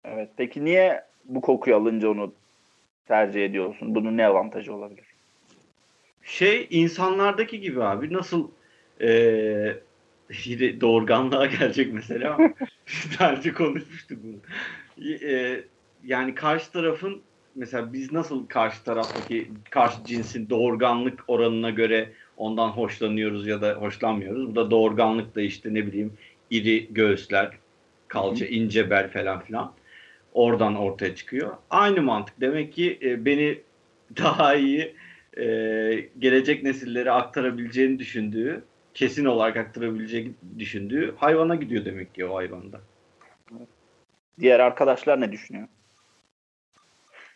Evet. 0.03 0.29
Peki 0.37 0.65
niye 0.65 1.03
bu 1.25 1.41
kokuyu 1.41 1.75
alınca 1.75 2.09
onu 2.09 2.33
tercih 3.05 3.45
ediyorsun? 3.45 3.95
Bunun 3.95 4.17
ne 4.17 4.25
avantajı 4.25 4.73
olabilir? 4.73 5.05
şey 6.27 6.67
insanlardaki 6.69 7.59
gibi 7.59 7.83
abi 7.83 8.13
nasıl 8.13 8.49
eee 8.99 9.79
yine 10.45 10.81
doğurganlığa 10.81 11.45
gelecek 11.45 11.93
mesela 11.93 12.37
daha 13.19 13.33
önce 13.33 13.53
konuşmuştuk 13.53 14.19
bunu. 14.23 14.35
Eee, 15.01 15.63
yani 16.03 16.35
karşı 16.35 16.71
tarafın 16.71 17.21
mesela 17.55 17.93
biz 17.93 18.11
nasıl 18.11 18.47
karşı 18.47 18.83
taraftaki 18.83 19.47
karşı 19.69 19.97
cinsin 20.05 20.49
doğurganlık 20.49 21.23
oranına 21.27 21.69
göre 21.69 22.13
ondan 22.37 22.69
hoşlanıyoruz 22.69 23.47
ya 23.47 23.61
da 23.61 23.73
hoşlanmıyoruz. 23.73 24.49
Bu 24.49 24.55
da 24.55 24.71
doğurganlık 24.71 25.35
da 25.35 25.41
işte 25.41 25.73
ne 25.73 25.87
bileyim 25.87 26.13
iri 26.49 26.93
göğüsler, 26.93 27.57
kalça, 28.07 28.45
ince 28.45 28.89
bel 28.89 29.11
falan 29.11 29.39
filan. 29.39 29.73
Oradan 30.33 30.75
ortaya 30.75 31.15
çıkıyor. 31.15 31.51
Aynı 31.69 32.01
mantık. 32.01 32.41
Demek 32.41 32.73
ki 32.73 32.99
e, 33.01 33.25
beni 33.25 33.61
daha 34.17 34.55
iyi 34.55 34.95
e, 35.37 35.45
gelecek 36.19 36.63
nesillere 36.63 37.11
aktarabileceğini 37.11 37.99
düşündüğü, 37.99 38.63
kesin 38.93 39.25
olarak 39.25 39.57
aktarabileceğini 39.57 40.33
düşündüğü 40.59 41.15
hayvana 41.17 41.55
gidiyor 41.55 41.85
demek 41.85 42.15
ki 42.15 42.25
o 42.25 42.35
hayvanda. 42.35 42.81
Diğer 44.39 44.59
arkadaşlar 44.59 45.21
ne 45.21 45.31
düşünüyor? 45.31 45.67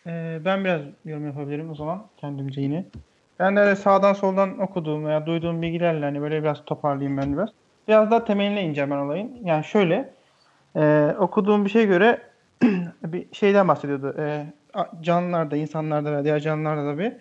Ee, 0.07 0.39
ben 0.45 0.63
biraz 0.63 0.81
yorum 1.05 1.25
yapabilirim 1.25 1.71
o 1.71 1.75
zaman 1.75 2.07
kendimce 2.17 2.61
yine. 2.61 2.85
Ben 3.39 3.55
de 3.55 3.75
sağdan 3.75 4.13
soldan 4.13 4.59
okuduğum 4.59 5.05
veya 5.05 5.25
duyduğum 5.25 5.61
bilgilerle 5.61 6.05
hani 6.05 6.21
böyle 6.21 6.43
biraz 6.43 6.65
toparlayayım 6.65 7.17
ben 7.17 7.33
biraz. 7.33 7.49
Biraz 7.87 8.11
daha 8.11 8.25
temeline 8.25 8.63
ineceğim 8.63 8.91
ben 8.91 8.97
olayın. 8.97 9.39
Yani 9.43 9.63
şöyle 9.63 10.13
e, 10.75 11.15
okuduğum 11.19 11.65
bir 11.65 11.69
şeye 11.69 11.85
göre 11.85 12.21
bir 13.03 13.27
şeyden 13.31 13.67
bahsediyordu. 13.67 14.15
E, 14.19 14.45
canlılarda, 15.01 15.55
insanlarda 15.55 16.17
ve 16.17 16.23
diğer 16.23 16.39
canlılarda 16.39 16.85
da 16.85 16.97
bir 16.97 17.13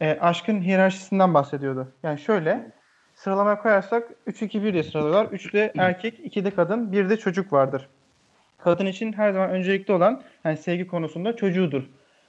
e, 0.00 0.18
aşkın 0.20 0.60
hiyerarşisinden 0.60 1.34
bahsediyordu. 1.34 1.92
Yani 2.02 2.18
şöyle 2.18 2.72
sıralamaya 3.14 3.62
koyarsak 3.62 4.10
3-2-1 4.26 4.72
diye 4.72 4.82
sıralıyorlar. 4.82 5.26
3'de 5.26 5.72
erkek, 5.78 6.36
2'de 6.36 6.50
kadın, 6.50 6.92
1'de 6.92 7.16
çocuk 7.16 7.52
vardır. 7.52 7.88
Kadın 8.58 8.86
için 8.86 9.12
her 9.12 9.32
zaman 9.32 9.50
öncelikli 9.50 9.92
olan 9.92 10.22
yani 10.44 10.56
sevgi 10.56 10.86
konusunda 10.86 11.36
çocuğudur. 11.36 11.82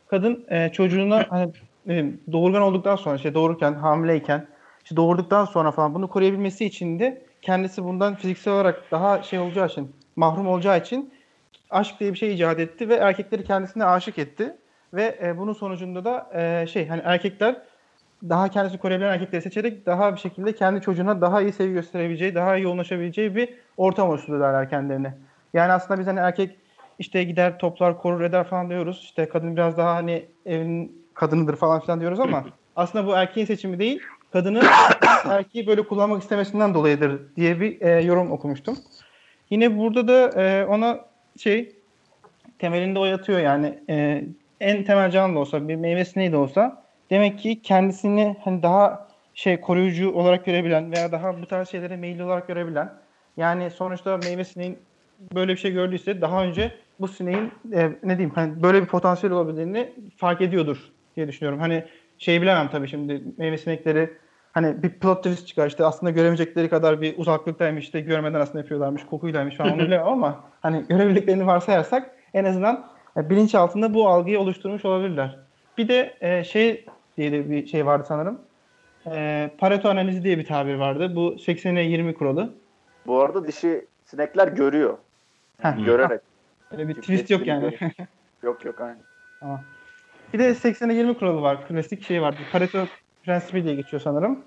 Kadın 0.07 0.45
e, 0.49 0.69
çocuğuna 0.69 1.25
hani 1.29 1.51
bileyim, 1.85 2.21
doğurgan 2.31 2.61
olduktan 2.61 2.95
sonra 2.95 3.15
işte 3.15 3.33
doğururken 3.33 3.73
hamileyken 3.73 4.47
işte 4.83 4.95
doğurduktan 4.95 5.45
sonra 5.45 5.71
falan 5.71 5.93
bunu 5.93 6.07
koruyabilmesi 6.07 6.65
için 6.65 6.99
de 6.99 7.21
kendisi 7.41 7.83
bundan 7.83 8.15
fiziksel 8.15 8.53
olarak 8.53 8.83
daha 8.91 9.23
şey 9.23 9.39
olacağı 9.39 9.67
için 9.67 9.95
mahrum 10.15 10.47
olacağı 10.47 10.79
için 10.79 11.13
aşk 11.69 11.99
diye 11.99 12.13
bir 12.13 12.17
şey 12.17 12.33
icat 12.33 12.59
etti 12.59 12.89
ve 12.89 12.95
erkekleri 12.95 13.43
kendisine 13.43 13.85
aşık 13.85 14.19
etti 14.19 14.55
ve 14.93 15.19
e, 15.23 15.37
bunun 15.37 15.53
sonucunda 15.53 16.05
da 16.05 16.29
e, 16.33 16.67
şey 16.67 16.87
hani 16.87 17.01
erkekler 17.05 17.55
daha 18.29 18.49
kendisini 18.49 18.79
koruyabilen 18.79 19.13
erkekleri 19.13 19.41
seçerek 19.41 19.85
daha 19.85 20.15
bir 20.15 20.19
şekilde 20.19 20.55
kendi 20.55 20.81
çocuğuna 20.81 21.21
daha 21.21 21.41
iyi 21.41 21.53
sevgi 21.53 21.73
gösterebileceği, 21.73 22.35
daha 22.35 22.57
iyi 22.57 22.63
yoğunlaşabileceği 22.63 23.35
bir 23.35 23.53
ortam 23.77 24.09
oluşturuyorlar 24.09 24.69
kendilerine. 24.69 25.13
Yani 25.53 25.71
aslında 25.71 25.99
biz 25.99 26.07
hani 26.07 26.19
erkek 26.19 26.55
işte 26.99 27.23
gider 27.23 27.57
toplar 27.57 27.97
korur 27.97 28.21
eder 28.21 28.47
falan 28.47 28.69
diyoruz. 28.69 28.99
İşte 29.03 29.29
kadın 29.29 29.55
biraz 29.55 29.77
daha 29.77 29.95
hani 29.95 30.25
evin 30.45 31.05
kadınıdır 31.13 31.55
falan 31.55 31.79
filan 31.79 31.99
diyoruz 31.99 32.19
ama 32.19 32.45
aslında 32.75 33.07
bu 33.07 33.11
erkeğin 33.11 33.47
seçimi 33.47 33.79
değil. 33.79 34.01
Kadının 34.33 34.63
erkeği 35.25 35.67
böyle 35.67 35.87
kullanmak 35.87 36.21
istemesinden 36.21 36.73
dolayıdır 36.73 37.35
diye 37.35 37.59
bir 37.59 37.81
e, 37.81 38.01
yorum 38.01 38.31
okumuştum. 38.31 38.77
Yine 39.49 39.77
burada 39.77 40.07
da 40.07 40.41
e, 40.41 40.65
ona 40.65 40.99
şey 41.37 41.75
temelinde 42.59 42.99
o 42.99 43.05
yatıyor 43.05 43.39
yani 43.39 43.79
e, 43.89 44.23
en 44.59 44.83
temel 44.83 45.11
canlı 45.11 45.35
da 45.35 45.39
olsa 45.39 45.67
bir 45.67 45.75
meyve 45.75 46.05
sineği 46.05 46.31
de 46.31 46.37
olsa 46.37 46.83
demek 47.09 47.39
ki 47.39 47.61
kendisini 47.61 48.35
hani 48.43 48.63
daha 48.63 49.07
şey 49.33 49.61
koruyucu 49.61 50.11
olarak 50.11 50.45
görebilen 50.45 50.91
veya 50.91 51.11
daha 51.11 51.41
bu 51.41 51.45
tarz 51.45 51.69
şeylere 51.69 51.97
meyilli 51.97 52.23
olarak 52.23 52.47
görebilen 52.47 52.93
yani 53.37 53.71
sonuçta 53.71 54.17
meyve 54.17 54.43
sineğin 54.43 54.79
böyle 55.35 55.51
bir 55.51 55.57
şey 55.57 55.71
gördüyse 55.71 56.21
daha 56.21 56.43
önce 56.43 56.71
bu 56.99 57.07
sineğin 57.07 57.51
e, 57.73 57.91
ne 58.03 58.17
diyeyim 58.17 58.35
hani 58.35 58.63
böyle 58.63 58.81
bir 58.81 58.87
potansiyel 58.87 59.35
olabildiğini 59.35 59.93
fark 60.17 60.41
ediyordur 60.41 60.91
diye 61.15 61.27
düşünüyorum. 61.27 61.59
Hani 61.59 61.83
şey 62.17 62.41
bilemem 62.41 62.69
tabii 62.69 62.87
şimdi 62.87 63.23
meyve 63.37 63.57
sinekleri 63.57 64.13
hani 64.53 64.83
bir 64.83 64.89
plot 64.89 65.23
twist 65.23 65.47
çıkar 65.47 65.67
işte 65.67 65.85
aslında 65.85 66.11
göremeyecekleri 66.11 66.69
kadar 66.69 67.01
bir 67.01 67.17
uzaklıktaymış 67.17 67.85
işte 67.85 68.01
görmeden 68.01 68.39
aslında 68.39 68.59
yapıyorlarmış 68.59 69.05
kokuylaymış 69.05 69.55
falan 69.55 69.73
onu 69.73 69.79
bilemem 69.79 70.07
ama 70.07 70.43
hani 70.61 70.85
görebildiklerini 70.89 71.47
varsayarsak 71.47 72.15
en 72.33 72.45
azından 72.45 72.87
e, 73.17 73.29
bilinç 73.29 73.55
altında 73.55 73.93
bu 73.93 74.07
algıyı 74.07 74.39
oluşturmuş 74.39 74.85
olabilirler. 74.85 75.39
Bir 75.77 75.87
de 75.87 76.17
e, 76.21 76.43
şey 76.43 76.85
diye 77.17 77.31
de 77.31 77.49
bir 77.49 77.67
şey 77.67 77.85
vardı 77.85 78.05
sanırım. 78.07 78.41
E, 79.05 79.49
Pareto 79.57 79.89
analizi 79.89 80.23
diye 80.23 80.37
bir 80.37 80.45
tabir 80.45 80.75
vardı. 80.75 81.15
Bu 81.15 81.33
80'e 81.33 81.83
20 81.83 82.13
kuralı. 82.13 82.53
Bu 83.07 83.21
arada 83.21 83.47
dişi 83.47 83.85
sinekler 84.05 84.47
görüyor. 84.47 84.97
Heh, 85.61 85.85
Görerek. 85.85 86.21
Öyle 86.71 86.87
bir 86.87 86.93
twist 86.93 87.29
yok 87.29 87.47
yani. 87.47 87.77
yok 88.43 88.65
yok 88.65 88.81
aynen. 88.81 89.01
Tamam. 89.39 89.63
Bir 90.33 90.39
de 90.39 90.51
80'e 90.51 90.93
20 90.93 91.17
kuralı 91.17 91.41
var. 91.41 91.67
Klasik 91.67 92.03
şey 92.03 92.21
var. 92.21 92.35
Pareto 92.51 92.85
prensibi 93.23 93.63
diye 93.63 93.75
geçiyor 93.75 94.01
sanırım. 94.01 94.45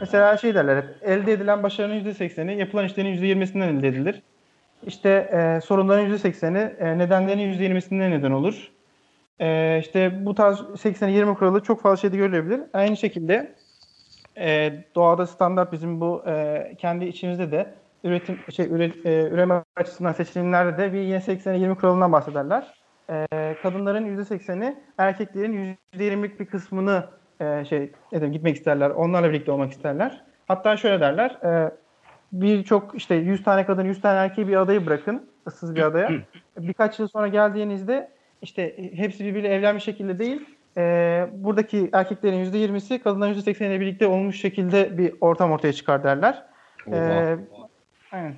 Mesela 0.00 0.36
şey 0.36 0.54
derler 0.54 0.76
hep. 0.76 0.84
Elde 1.02 1.32
edilen 1.32 1.62
başarının 1.62 2.04
%80'i 2.04 2.58
yapılan 2.58 2.86
işlerin 2.86 3.16
%20'sinden 3.16 3.68
elde 3.68 3.88
edilir. 3.88 4.22
İşte 4.86 5.08
e, 5.10 5.60
sorunların 5.60 6.06
%80'i 6.06 6.76
e, 6.78 6.98
nedenlerin 6.98 7.52
%20'sinden 7.52 8.10
neden 8.10 8.30
olur. 8.30 8.70
E, 9.40 9.78
işte 9.78 10.26
bu 10.26 10.34
tarz 10.34 10.58
80'e 10.60 11.12
20 11.12 11.34
kuralı 11.34 11.62
çok 11.62 11.82
fazla 11.82 11.96
şeyde 11.96 12.16
görülebilir. 12.16 12.60
Aynı 12.72 12.96
şekilde 12.96 13.54
e, 14.38 14.72
doğada 14.94 15.26
standart 15.26 15.72
bizim 15.72 16.00
bu 16.00 16.24
e, 16.26 16.74
kendi 16.78 17.04
içimizde 17.04 17.52
de 17.52 17.74
üretim 18.04 18.38
şey 18.50 18.66
üre, 18.66 18.92
e, 19.04 19.28
üreme 19.28 19.64
açısından 19.76 20.12
seçilimlerde 20.12 20.78
de 20.78 20.92
bir 20.92 20.98
yine 20.98 21.16
80'e 21.16 21.58
20 21.58 21.74
kuralından 21.74 22.12
bahsederler. 22.12 22.74
E, 23.10 23.26
kadınların 23.62 24.16
%80'i 24.16 24.76
erkeklerin 24.98 25.76
%20'lik 25.94 26.40
bir 26.40 26.46
kısmını 26.46 27.04
e, 27.40 27.64
şey 27.64 27.92
diyeyim, 28.12 28.32
gitmek 28.32 28.56
isterler. 28.56 28.90
Onlarla 28.90 29.30
birlikte 29.30 29.52
olmak 29.52 29.72
isterler. 29.72 30.24
Hatta 30.48 30.76
şöyle 30.76 31.00
derler. 31.00 31.30
E, 31.30 31.70
birçok 32.32 32.94
işte 32.94 33.14
100 33.14 33.44
tane 33.44 33.66
kadın 33.66 33.84
100 33.84 34.00
tane 34.00 34.18
erkeği 34.18 34.48
bir 34.48 34.56
adayı 34.56 34.86
bırakın. 34.86 35.30
ıssız 35.46 35.74
bir 35.74 35.82
adaya. 35.82 36.10
Birkaç 36.58 36.98
yıl 36.98 37.08
sonra 37.08 37.28
geldiğinizde 37.28 38.10
işte 38.42 38.76
hepsi 38.96 39.24
birbiriyle 39.24 39.48
evlenmiş 39.48 39.84
şekilde 39.84 40.18
değil 40.18 40.58
e, 40.76 41.26
buradaki 41.32 41.90
erkeklerin 41.92 42.44
%20'si 42.44 42.98
kadınların 42.98 43.34
%80'iyle 43.34 43.80
birlikte 43.80 44.06
olmuş 44.06 44.40
şekilde 44.40 44.98
bir 44.98 45.14
ortam 45.20 45.52
ortaya 45.52 45.72
çıkar 45.72 46.04
derler. 46.04 46.44
Ee, 46.92 47.36
aynen. 48.12 48.34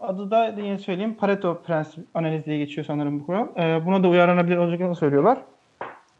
Adı 0.00 0.30
da 0.30 0.48
yine 0.48 0.78
söyleyeyim 0.78 1.14
Pareto 1.14 1.62
prensip 1.62 2.06
analiz 2.14 2.44
diye 2.44 2.58
geçiyor 2.58 2.84
sanırım 2.84 3.20
bu 3.20 3.26
kural. 3.26 3.46
Ee, 3.56 3.86
buna 3.86 4.02
da 4.02 4.08
uyarlanabilir 4.08 4.56
olacaklarını 4.56 4.94
söylüyorlar. 4.94 5.38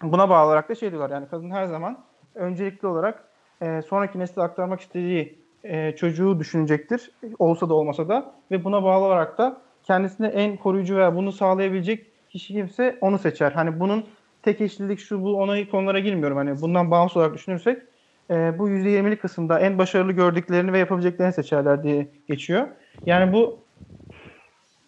Buna 0.02 0.28
bağlı 0.28 0.46
olarak 0.46 0.68
da 0.68 0.74
şey 0.74 0.90
diyorlar 0.90 1.10
yani 1.10 1.28
kadın 1.28 1.50
her 1.50 1.64
zaman 1.64 1.98
öncelikli 2.34 2.86
olarak 2.86 3.24
e, 3.62 3.82
sonraki 3.82 4.18
nesle 4.18 4.42
aktarmak 4.42 4.80
istediği 4.80 5.38
e, 5.64 5.96
çocuğu 5.96 6.38
düşünecektir. 6.40 7.10
Olsa 7.38 7.68
da 7.68 7.74
olmasa 7.74 8.08
da 8.08 8.32
ve 8.50 8.64
buna 8.64 8.82
bağlı 8.82 9.04
olarak 9.04 9.38
da 9.38 9.56
kendisine 9.84 10.26
en 10.26 10.56
koruyucu 10.56 10.96
veya 10.96 11.16
bunu 11.16 11.32
sağlayabilecek 11.32 12.06
kişi 12.30 12.54
kimse 12.54 12.98
onu 13.00 13.18
seçer. 13.18 13.52
Hani 13.52 13.80
bunun 13.80 14.04
tek 14.42 14.60
eşlilik 14.60 14.98
şu 14.98 15.22
bu 15.22 15.36
ona 15.36 15.68
konulara 15.68 15.98
girmiyorum. 15.98 16.36
Hani 16.36 16.60
bundan 16.60 16.90
bağımsız 16.90 17.16
olarak 17.16 17.34
düşünürsek 17.34 17.82
e, 18.30 18.58
bu 18.58 18.68
%20'lik 18.68 19.22
kısımda 19.22 19.60
en 19.60 19.78
başarılı 19.78 20.12
gördüklerini 20.12 20.72
ve 20.72 20.78
yapabileceklerini 20.78 21.32
seçerler 21.32 21.82
diye 21.82 22.08
geçiyor. 22.28 22.68
Yani 23.06 23.32
bu 23.32 23.58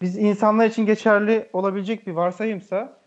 biz 0.01 0.17
insanlar 0.17 0.65
için 0.65 0.85
geçerli 0.85 1.49
olabilecek 1.53 2.07
bir 2.07 2.11
varsayımsa 2.11 2.97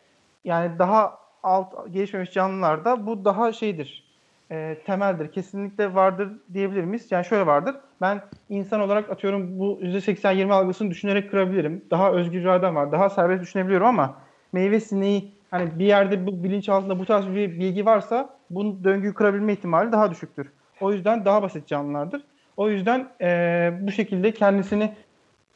yani 0.44 0.78
daha 0.78 1.18
alt 1.42 1.92
gelişmemiş 1.92 2.32
canlılarda 2.32 3.06
bu 3.06 3.24
daha 3.24 3.52
şeydir. 3.52 4.04
E, 4.50 4.78
temeldir. 4.86 5.32
Kesinlikle 5.32 5.94
vardır 5.94 6.32
diyebilir 6.52 6.84
miyiz? 6.84 7.06
Yani 7.10 7.24
şöyle 7.24 7.46
vardır. 7.46 7.76
Ben 8.00 8.22
insan 8.48 8.80
olarak 8.80 9.10
atıyorum 9.10 9.58
bu 9.58 9.78
%80-20 9.82 10.52
algısını 10.52 10.90
düşünerek 10.90 11.30
kırabilirim. 11.30 11.84
Daha 11.90 12.12
özgür 12.12 12.40
iradem 12.40 12.74
var. 12.74 12.92
Daha 12.92 13.10
serbest 13.10 13.42
düşünebiliyorum 13.42 13.86
ama 13.86 14.16
meyve 14.52 14.80
sineği 14.80 15.34
hani 15.54 15.78
bir 15.78 15.84
yerde 15.84 16.26
bu 16.26 16.44
bilinç 16.44 16.68
altında 16.68 16.98
bu 16.98 17.04
tarz 17.06 17.26
bir 17.26 17.60
bilgi 17.60 17.86
varsa 17.86 18.30
bunun 18.50 18.84
döngüyü 18.84 19.14
kırabilme 19.14 19.52
ihtimali 19.52 19.92
daha 19.92 20.10
düşüktür. 20.10 20.52
O 20.80 20.92
yüzden 20.92 21.24
daha 21.24 21.42
basit 21.42 21.66
canlılardır. 21.66 22.22
O 22.56 22.68
yüzden 22.68 23.08
e, 23.20 23.72
bu 23.80 23.92
şekilde 23.92 24.32
kendisini 24.32 24.94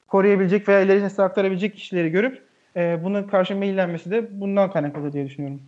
koruyabilecek 0.09 0.69
veya 0.69 0.81
ileri 0.81 1.03
nesle 1.03 1.23
aktarabilecek 1.23 1.75
kişileri 1.75 2.11
görüp 2.11 2.43
e, 2.77 3.05
bunun 3.05 3.23
karşı 3.23 3.57
meyillenmesi 3.57 4.11
de 4.11 4.41
bundan 4.41 4.71
kaynaklı 4.71 5.13
diye 5.13 5.27
düşünüyorum. 5.27 5.61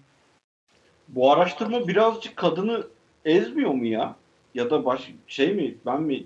Bu 1.09 1.33
araştırma 1.33 1.89
birazcık 1.89 2.37
kadını 2.37 2.87
ezmiyor 3.25 3.71
mu 3.71 3.87
ya? 3.87 4.15
Ya 4.55 4.71
da 4.71 4.85
baş 4.85 5.15
şey 5.27 5.55
mi? 5.55 5.75
Ben 5.87 6.03
mi 6.03 6.25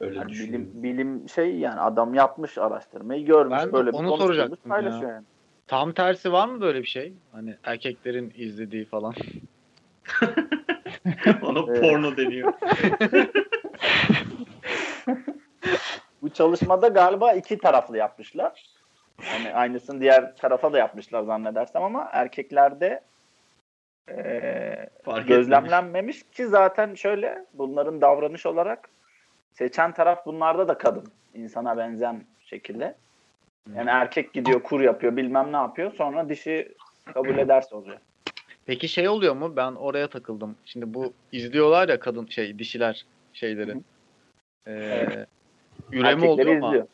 öyle 0.00 0.18
Yani 0.18 0.28
düşünüyorum? 0.28 0.70
bilim, 0.74 0.98
bilim 0.98 1.28
şey 1.28 1.56
yani 1.56 1.80
adam 1.80 2.14
yapmış 2.14 2.58
araştırmayı 2.58 3.26
görmüş 3.26 3.58
Ben 3.58 3.72
böyle 3.72 3.92
bir 3.92 3.96
onu 3.96 4.08
sonuç 4.08 4.22
soracaktım 4.22 4.70
paylaşıyor 4.70 5.10
ya. 5.10 5.14
yani. 5.14 5.24
Tam 5.66 5.92
tersi 5.92 6.32
var 6.32 6.48
mı 6.48 6.60
böyle 6.60 6.82
bir 6.82 6.86
şey? 6.86 7.12
Hani 7.32 7.56
erkeklerin 7.64 8.32
izlediği 8.36 8.84
falan. 8.84 9.14
Ona 11.42 11.64
porno 11.64 12.16
deniyor. 12.16 12.52
Bu 16.22 16.30
çalışmada 16.30 16.88
galiba 16.88 17.32
iki 17.32 17.58
taraflı 17.58 17.96
yapmışlar. 17.96 18.64
Yani 19.32 19.54
aynısını 19.54 20.00
diğer 20.00 20.36
tarafa 20.36 20.72
da 20.72 20.78
yapmışlar 20.78 21.22
zannedersem 21.22 21.82
ama 21.82 22.08
erkeklerde 22.12 23.00
Fark 24.06 24.18
etmemiş. 25.06 25.26
gözlemlenmemiş 25.26 26.22
ki 26.22 26.46
zaten 26.46 26.94
şöyle 26.94 27.44
bunların 27.54 28.00
davranış 28.00 28.46
olarak 28.46 28.88
seçen 29.52 29.92
taraf 29.92 30.26
bunlarda 30.26 30.68
da 30.68 30.78
kadın. 30.78 31.04
insana 31.34 31.76
benzeyen 31.76 32.24
şekilde. 32.40 32.94
Yani 33.72 33.90
erkek 33.90 34.32
gidiyor 34.32 34.62
kur 34.62 34.80
yapıyor 34.80 35.16
bilmem 35.16 35.52
ne 35.52 35.56
yapıyor 35.56 35.92
sonra 35.92 36.28
dişi 36.28 36.74
kabul 37.14 37.38
ederse 37.38 37.74
oluyor. 37.74 37.98
Peki 38.66 38.88
şey 38.88 39.08
oluyor 39.08 39.36
mu? 39.36 39.56
Ben 39.56 39.72
oraya 39.72 40.08
takıldım. 40.08 40.56
Şimdi 40.64 40.94
bu 40.94 41.12
izliyorlar 41.32 41.88
ya 41.88 42.00
kadın 42.00 42.26
şey 42.26 42.58
dişiler 42.58 43.06
şeyleri. 43.32 43.74
Ee, 44.66 45.26
üreme 45.92 46.08
Erkekleri 46.08 46.28
oluyor 46.28 46.58
mu? 46.58 46.66
izliyor. 46.66 46.86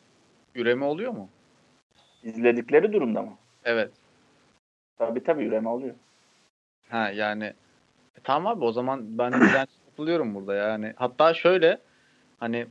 Üreme 0.55 0.85
oluyor 0.85 1.11
mu? 1.11 1.29
İzledikleri 2.23 2.93
durumda 2.93 3.21
mı? 3.21 3.37
Evet. 3.65 3.91
Tabii 4.97 5.23
tabii 5.23 5.43
üreme 5.43 5.69
oluyor. 5.69 5.95
Ha 6.89 7.09
yani 7.09 7.43
e, 8.17 8.19
tamam 8.23 8.57
abi 8.57 8.65
o 8.65 8.71
zaman 8.71 9.17
ben 9.17 9.31
ben 9.31 9.67
katılıyorum 9.89 10.35
burada 10.35 10.55
yani. 10.55 10.93
Hatta 10.95 11.33
şöyle 11.33 11.77
hani 12.39 12.67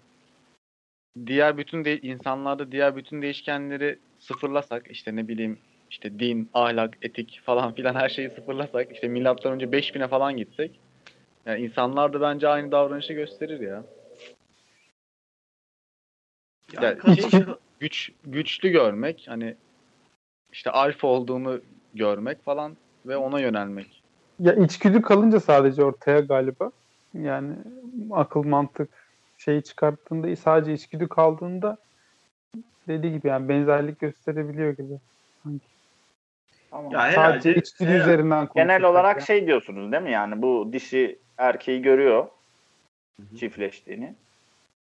diğer 1.26 1.56
bütün 1.56 1.84
de 1.84 2.00
insanlarda 2.00 2.72
diğer 2.72 2.96
bütün 2.96 3.22
değişkenleri 3.22 3.98
sıfırlasak 4.18 4.90
işte 4.90 5.16
ne 5.16 5.28
bileyim 5.28 5.58
işte 5.90 6.18
din, 6.18 6.50
ahlak, 6.54 6.98
etik 7.02 7.40
falan 7.44 7.74
filan 7.74 7.94
her 7.94 8.08
şeyi 8.08 8.30
sıfırlasak 8.30 8.92
işte 8.92 9.08
milattan 9.08 9.52
önce 9.52 9.66
5000'e 9.72 10.08
falan 10.08 10.36
gitsek 10.36 10.80
yani 11.46 11.60
insanlar 11.60 12.12
da 12.12 12.20
bence 12.20 12.48
aynı 12.48 12.72
davranışı 12.72 13.12
gösterir 13.12 13.60
ya. 13.60 13.84
Ya, 16.82 16.96
şey- 17.30 17.44
Güç 17.80 18.12
güçlü 18.24 18.68
görmek 18.68 19.24
hani 19.28 19.54
işte 20.52 20.70
alfa 20.70 21.08
olduğunu 21.08 21.60
görmek 21.94 22.44
falan 22.44 22.76
ve 23.06 23.16
ona 23.16 23.40
yönelmek. 23.40 24.02
Ya 24.40 24.52
içgüdü 24.52 25.02
kalınca 25.02 25.40
sadece 25.40 25.84
ortaya 25.84 26.20
galiba. 26.20 26.70
Yani 27.14 27.54
akıl 28.10 28.42
mantık 28.42 28.88
şeyi 29.44 29.62
çıkarttığında 29.62 30.36
sadece 30.36 30.72
içgüdü 30.72 31.08
kaldığında 31.08 31.76
dediği 32.88 33.12
gibi 33.12 33.28
yani 33.28 33.48
benzerlik 33.48 34.00
gösterebiliyor 34.00 34.72
gibi. 34.72 34.94
Tamam. 36.70 36.92
Ya 36.92 37.00
herhalde, 37.00 37.14
sadece 37.14 37.54
içgüdü 37.54 37.88
herhalde- 37.88 38.02
üzerinden 38.02 38.48
Genel 38.54 38.84
olarak 38.84 39.16
yani. 39.16 39.26
şey 39.26 39.46
diyorsunuz 39.46 39.92
değil 39.92 40.02
mi? 40.02 40.12
Yani 40.12 40.42
bu 40.42 40.70
dişi 40.72 41.18
erkeği 41.38 41.82
görüyor 41.82 42.26
çiftleştiğini. 43.38 44.14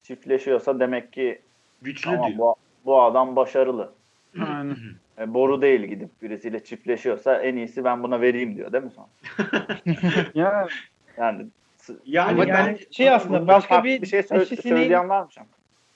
Çiftleşiyorsa 0.04 0.80
demek 0.80 1.14
ki 1.14 1.42
güçlü 1.82 2.12
tamam 2.12 2.28
diyor. 2.28 2.40
bu, 2.40 2.56
bu 2.86 3.02
adam 3.02 3.36
başarılı. 3.36 3.92
Aynen. 4.40 4.76
E, 5.20 5.34
boru 5.34 5.62
değil 5.62 5.82
gidip 5.82 6.22
birisiyle 6.22 6.64
çiftleşiyorsa 6.64 7.36
en 7.42 7.56
iyisi 7.56 7.84
ben 7.84 8.04
buna 8.04 8.22
vereyim 8.22 8.56
diyor 8.56 8.72
değil 8.74 8.84
mi 8.84 8.92
sonra? 8.92 9.08
Yani 10.36 10.70
Yani 11.18 11.46
Yani, 12.06 12.32
Ama 12.32 12.46
yani 12.46 12.68
yani 12.68 12.80
şey 12.92 13.10
aslında 13.10 13.48
başka 13.48 13.84
bir, 13.84 14.02
bir 14.02 14.08
şey 14.08 14.20
sö- 14.20 14.42
dişi 14.42 14.56
sineğin- 14.56 14.82
söyleyen? 14.82 15.28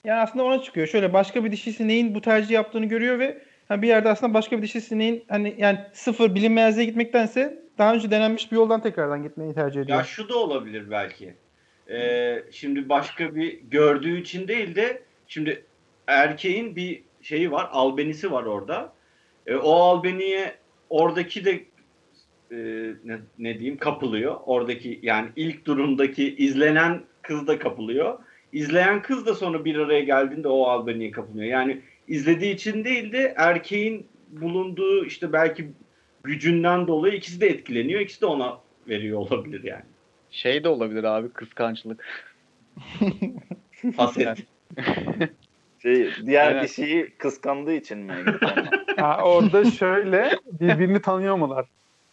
Yani 0.04 0.20
aslında 0.20 0.44
ona 0.44 0.62
çıkıyor. 0.62 0.86
Şöyle 0.86 1.12
başka 1.12 1.44
bir 1.44 1.52
dişi 1.52 1.72
sineğin 1.72 2.14
bu 2.14 2.20
tercih 2.20 2.50
yaptığını 2.50 2.86
görüyor 2.86 3.18
ve 3.18 3.42
ha, 3.68 3.82
bir 3.82 3.88
yerde 3.88 4.08
aslında 4.08 4.34
başka 4.34 4.58
bir 4.58 4.62
dişi 4.62 4.80
sineğin 4.80 5.24
hani 5.28 5.54
yani 5.58 5.78
sıfır 5.92 6.34
bilinmezliğe 6.34 6.86
gitmektense 6.86 7.62
daha 7.78 7.94
önce 7.94 8.10
denenmiş 8.10 8.52
bir 8.52 8.56
yoldan 8.56 8.80
tekrardan 8.82 9.22
gitmeyi 9.22 9.54
tercih 9.54 9.80
ediyor. 9.80 9.98
Ya 9.98 10.04
şu 10.04 10.28
da 10.28 10.38
olabilir 10.38 10.90
belki. 10.90 11.34
Ee, 11.90 12.42
şimdi 12.50 12.88
başka 12.88 13.34
bir 13.34 13.60
gördüğü 13.60 14.20
için 14.20 14.48
değil 14.48 14.76
de 14.76 15.02
şimdi 15.28 15.64
erkeğin 16.06 16.76
bir 16.76 17.02
şeyi 17.22 17.52
var, 17.52 17.68
albenisi 17.72 18.32
var 18.32 18.42
orada. 18.42 18.92
Ee, 19.46 19.56
o 19.56 19.72
albeniye 19.72 20.54
oradaki 20.90 21.44
de 21.44 21.60
e, 22.52 22.56
ne, 23.04 23.18
ne 23.38 23.58
diyeyim 23.58 23.76
kapılıyor. 23.78 24.36
Oradaki 24.46 25.00
yani 25.02 25.28
ilk 25.36 25.64
durumdaki 25.64 26.36
izlenen 26.36 27.00
kız 27.22 27.46
da 27.46 27.58
kapılıyor. 27.58 28.18
İzleyen 28.52 29.02
kız 29.02 29.26
da 29.26 29.34
sonra 29.34 29.64
bir 29.64 29.76
araya 29.76 30.00
geldiğinde 30.00 30.48
o 30.48 30.62
albeniye 30.62 31.10
kapılıyor. 31.10 31.46
Yani 31.46 31.80
izlediği 32.08 32.54
için 32.54 32.84
değil 32.84 33.12
de 33.12 33.34
erkeğin 33.36 34.06
bulunduğu 34.30 35.04
işte 35.04 35.32
belki 35.32 35.68
gücünden 36.24 36.86
dolayı 36.86 37.14
ikisi 37.14 37.40
de 37.40 37.46
etkileniyor. 37.48 38.00
İkisi 38.00 38.20
de 38.20 38.26
ona 38.26 38.58
veriyor 38.88 39.18
olabilir 39.18 39.64
yani. 39.64 39.84
Şey 40.30 40.64
de 40.64 40.68
olabilir 40.68 41.04
abi 41.04 41.28
kıskançlık. 41.28 42.04
Haset. 43.96 44.38
Şey, 45.82 46.10
diğer 46.26 46.52
Evet. 46.52 46.64
dişiyi 46.64 47.10
kıskandığı 47.18 47.72
için 47.72 47.98
mi? 47.98 48.14
ha, 48.96 49.20
orada 49.24 49.64
şöyle 49.70 50.30
birbirini 50.60 51.02
tanıyor 51.02 51.36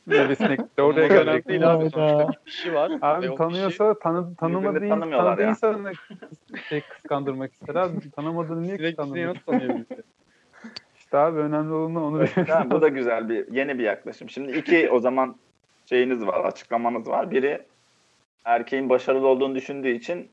mular? 0.06 0.30
Nefesine 0.30 0.58
oraya 0.78 1.08
kadar. 1.08 1.46
değil 1.46 1.74
abi 1.74 1.90
sonuçta 1.90 2.30
bir 2.30 2.52
kişi 2.52 2.74
var. 2.74 2.92
Abi 3.02 3.36
tanıyorsa 3.36 4.00
tanı, 4.00 4.36
tanımadığı, 4.36 4.90
tanıdığı 4.90 5.42
ya. 5.42 5.50
insanı 5.50 5.92
şey, 6.70 6.82
kıskandırmak 6.82 7.54
ister 7.54 7.76
abi. 7.76 8.12
Tanımadığını 8.12 8.64
niye 8.64 8.78
kişi 8.78 8.96
kıskandırmak 8.96 9.38
bizi? 9.48 9.86
İşte 10.98 11.18
abi 11.18 11.40
önemli 11.40 11.74
olan 11.74 11.96
onu 11.96 12.26
Tamam, 12.48 12.72
bu 12.72 12.82
da 12.82 12.88
güzel 12.88 13.30
bir 13.30 13.52
yeni 13.52 13.80
bir 13.80 13.84
yaklaşım. 13.84 14.30
Şimdi 14.30 14.58
iki 14.58 14.90
o 14.90 15.00
zaman 15.00 15.36
şeyiniz 15.86 16.28
var, 16.28 16.46
açıklamanız 16.46 17.08
var. 17.08 17.32
Biri 17.32 17.62
erkeğin 18.46 18.90
başarılı 18.90 19.28
olduğunu 19.28 19.56
düşündüğü 19.56 19.90
için 19.90 20.30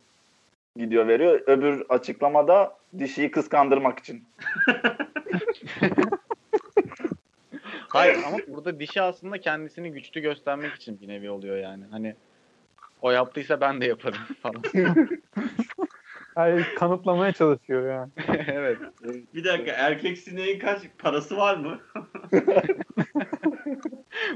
gidiyor 0.77 1.09
veriyor. 1.09 1.41
Öbür 1.47 1.85
açıklamada 1.89 2.77
dişiyi 2.99 3.31
kıskandırmak 3.31 3.99
için. 3.99 4.25
Hayır 7.93 8.18
ama 8.26 8.38
burada 8.49 8.80
dişi 8.80 9.03
aslında 9.03 9.40
kendisini 9.40 9.93
güçlü 9.93 10.20
göstermek 10.20 10.74
için 10.74 11.01
bir 11.01 11.09
nevi 11.09 11.30
oluyor 11.30 11.57
yani. 11.57 11.84
Hani 11.90 12.14
O 13.03 13.11
yaptıysa 13.11 13.61
ben 13.61 13.80
de 13.80 13.86
yaparım 13.86 14.18
falan. 14.43 14.62
Hayır, 16.34 16.66
kanıtlamaya 16.78 17.32
çalışıyor 17.32 17.90
yani. 17.93 18.11
evet. 18.47 18.78
Bir 19.34 19.45
dakika 19.45 19.72
erkek 19.72 20.18
sineğin 20.18 20.59
kaç 20.59 20.82
parası 20.99 21.36
var 21.36 21.57
mı? 21.57 21.80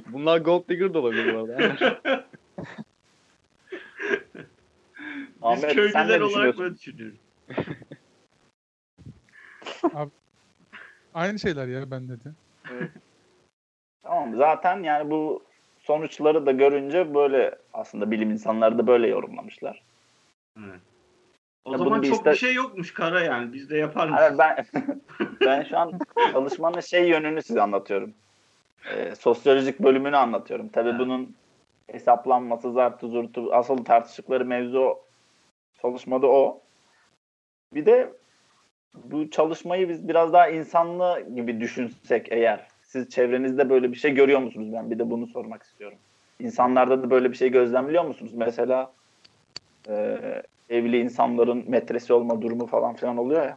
Bunlar 0.06 0.38
gold 0.38 0.68
digger 0.68 0.94
da 0.94 0.98
olabilir 0.98 1.34
bu 1.34 1.38
arada. 1.38 1.58
Biz 1.58 1.82
Ahmet, 5.42 5.60
sen 5.60 5.74
köylüler 5.74 6.08
ne 6.08 6.12
olarak 6.24 6.28
düşünüyorsun? 6.28 6.62
böyle 6.64 6.74
düşünüyoruz. 6.74 7.18
Aynı 11.14 11.38
şeyler 11.38 11.66
ya 11.68 11.90
bende 11.90 12.12
de. 12.24 12.28
Tamam 14.06 14.36
zaten 14.36 14.82
yani 14.82 15.10
bu 15.10 15.42
sonuçları 15.78 16.46
da 16.46 16.52
görünce 16.52 17.14
böyle 17.14 17.54
aslında 17.72 18.10
bilim 18.10 18.30
insanları 18.30 18.78
da 18.78 18.86
böyle 18.86 19.08
yorumlamışlar. 19.08 19.82
Evet. 20.58 20.80
O 21.64 21.72
Ya 21.72 21.78
zaman 21.78 22.02
çok 22.02 22.18
iste- 22.18 22.30
bir 22.30 22.36
şey 22.36 22.54
yokmuş 22.54 22.94
kara 22.94 23.20
yani. 23.20 23.52
Biz 23.52 23.70
de 23.70 23.76
yapar? 23.76 24.08
Hayır, 24.08 24.38
ben 24.38 24.66
ben 25.44 25.62
şu 25.62 25.78
an 25.78 25.92
çalışmanın 26.32 26.80
şey 26.80 27.08
yönünü 27.08 27.42
size 27.42 27.62
anlatıyorum. 27.62 28.14
Ee, 28.92 29.14
sosyolojik 29.14 29.80
bölümünü 29.80 30.16
anlatıyorum. 30.16 30.68
Tabii 30.68 30.88
Evet. 30.88 31.00
bunun 31.00 31.36
hesaplanması, 31.90 32.72
zartı 32.72 33.08
zurtu, 33.08 33.52
asıl 33.52 33.84
tartıştıkları 33.84 34.44
mevzu 34.44 34.98
çalışmada 35.82 36.26
o. 36.26 36.60
Bir 37.74 37.86
de 37.86 38.12
bu 38.94 39.30
çalışmayı 39.30 39.88
biz 39.88 40.08
biraz 40.08 40.32
daha 40.32 40.48
insanlı 40.48 41.28
gibi 41.34 41.60
düşünsek 41.60 42.32
eğer. 42.32 42.66
Siz 42.86 43.10
çevrenizde 43.10 43.70
böyle 43.70 43.92
bir 43.92 43.96
şey 43.96 44.14
görüyor 44.14 44.40
musunuz? 44.40 44.68
Ben 44.72 44.90
bir 44.90 44.98
de 44.98 45.10
bunu 45.10 45.26
sormak 45.26 45.62
istiyorum. 45.62 45.98
İnsanlarda 46.40 47.02
da 47.02 47.10
böyle 47.10 47.30
bir 47.32 47.36
şey 47.36 47.48
gözlemliyor 47.50 48.04
musunuz? 48.04 48.32
Mesela 48.34 48.92
e, 49.88 50.18
evli 50.70 50.98
insanların 51.00 51.64
metresi 51.70 52.12
olma 52.12 52.42
durumu 52.42 52.66
falan 52.66 52.94
filan 52.94 53.16
oluyor 53.16 53.42
ya. 53.42 53.56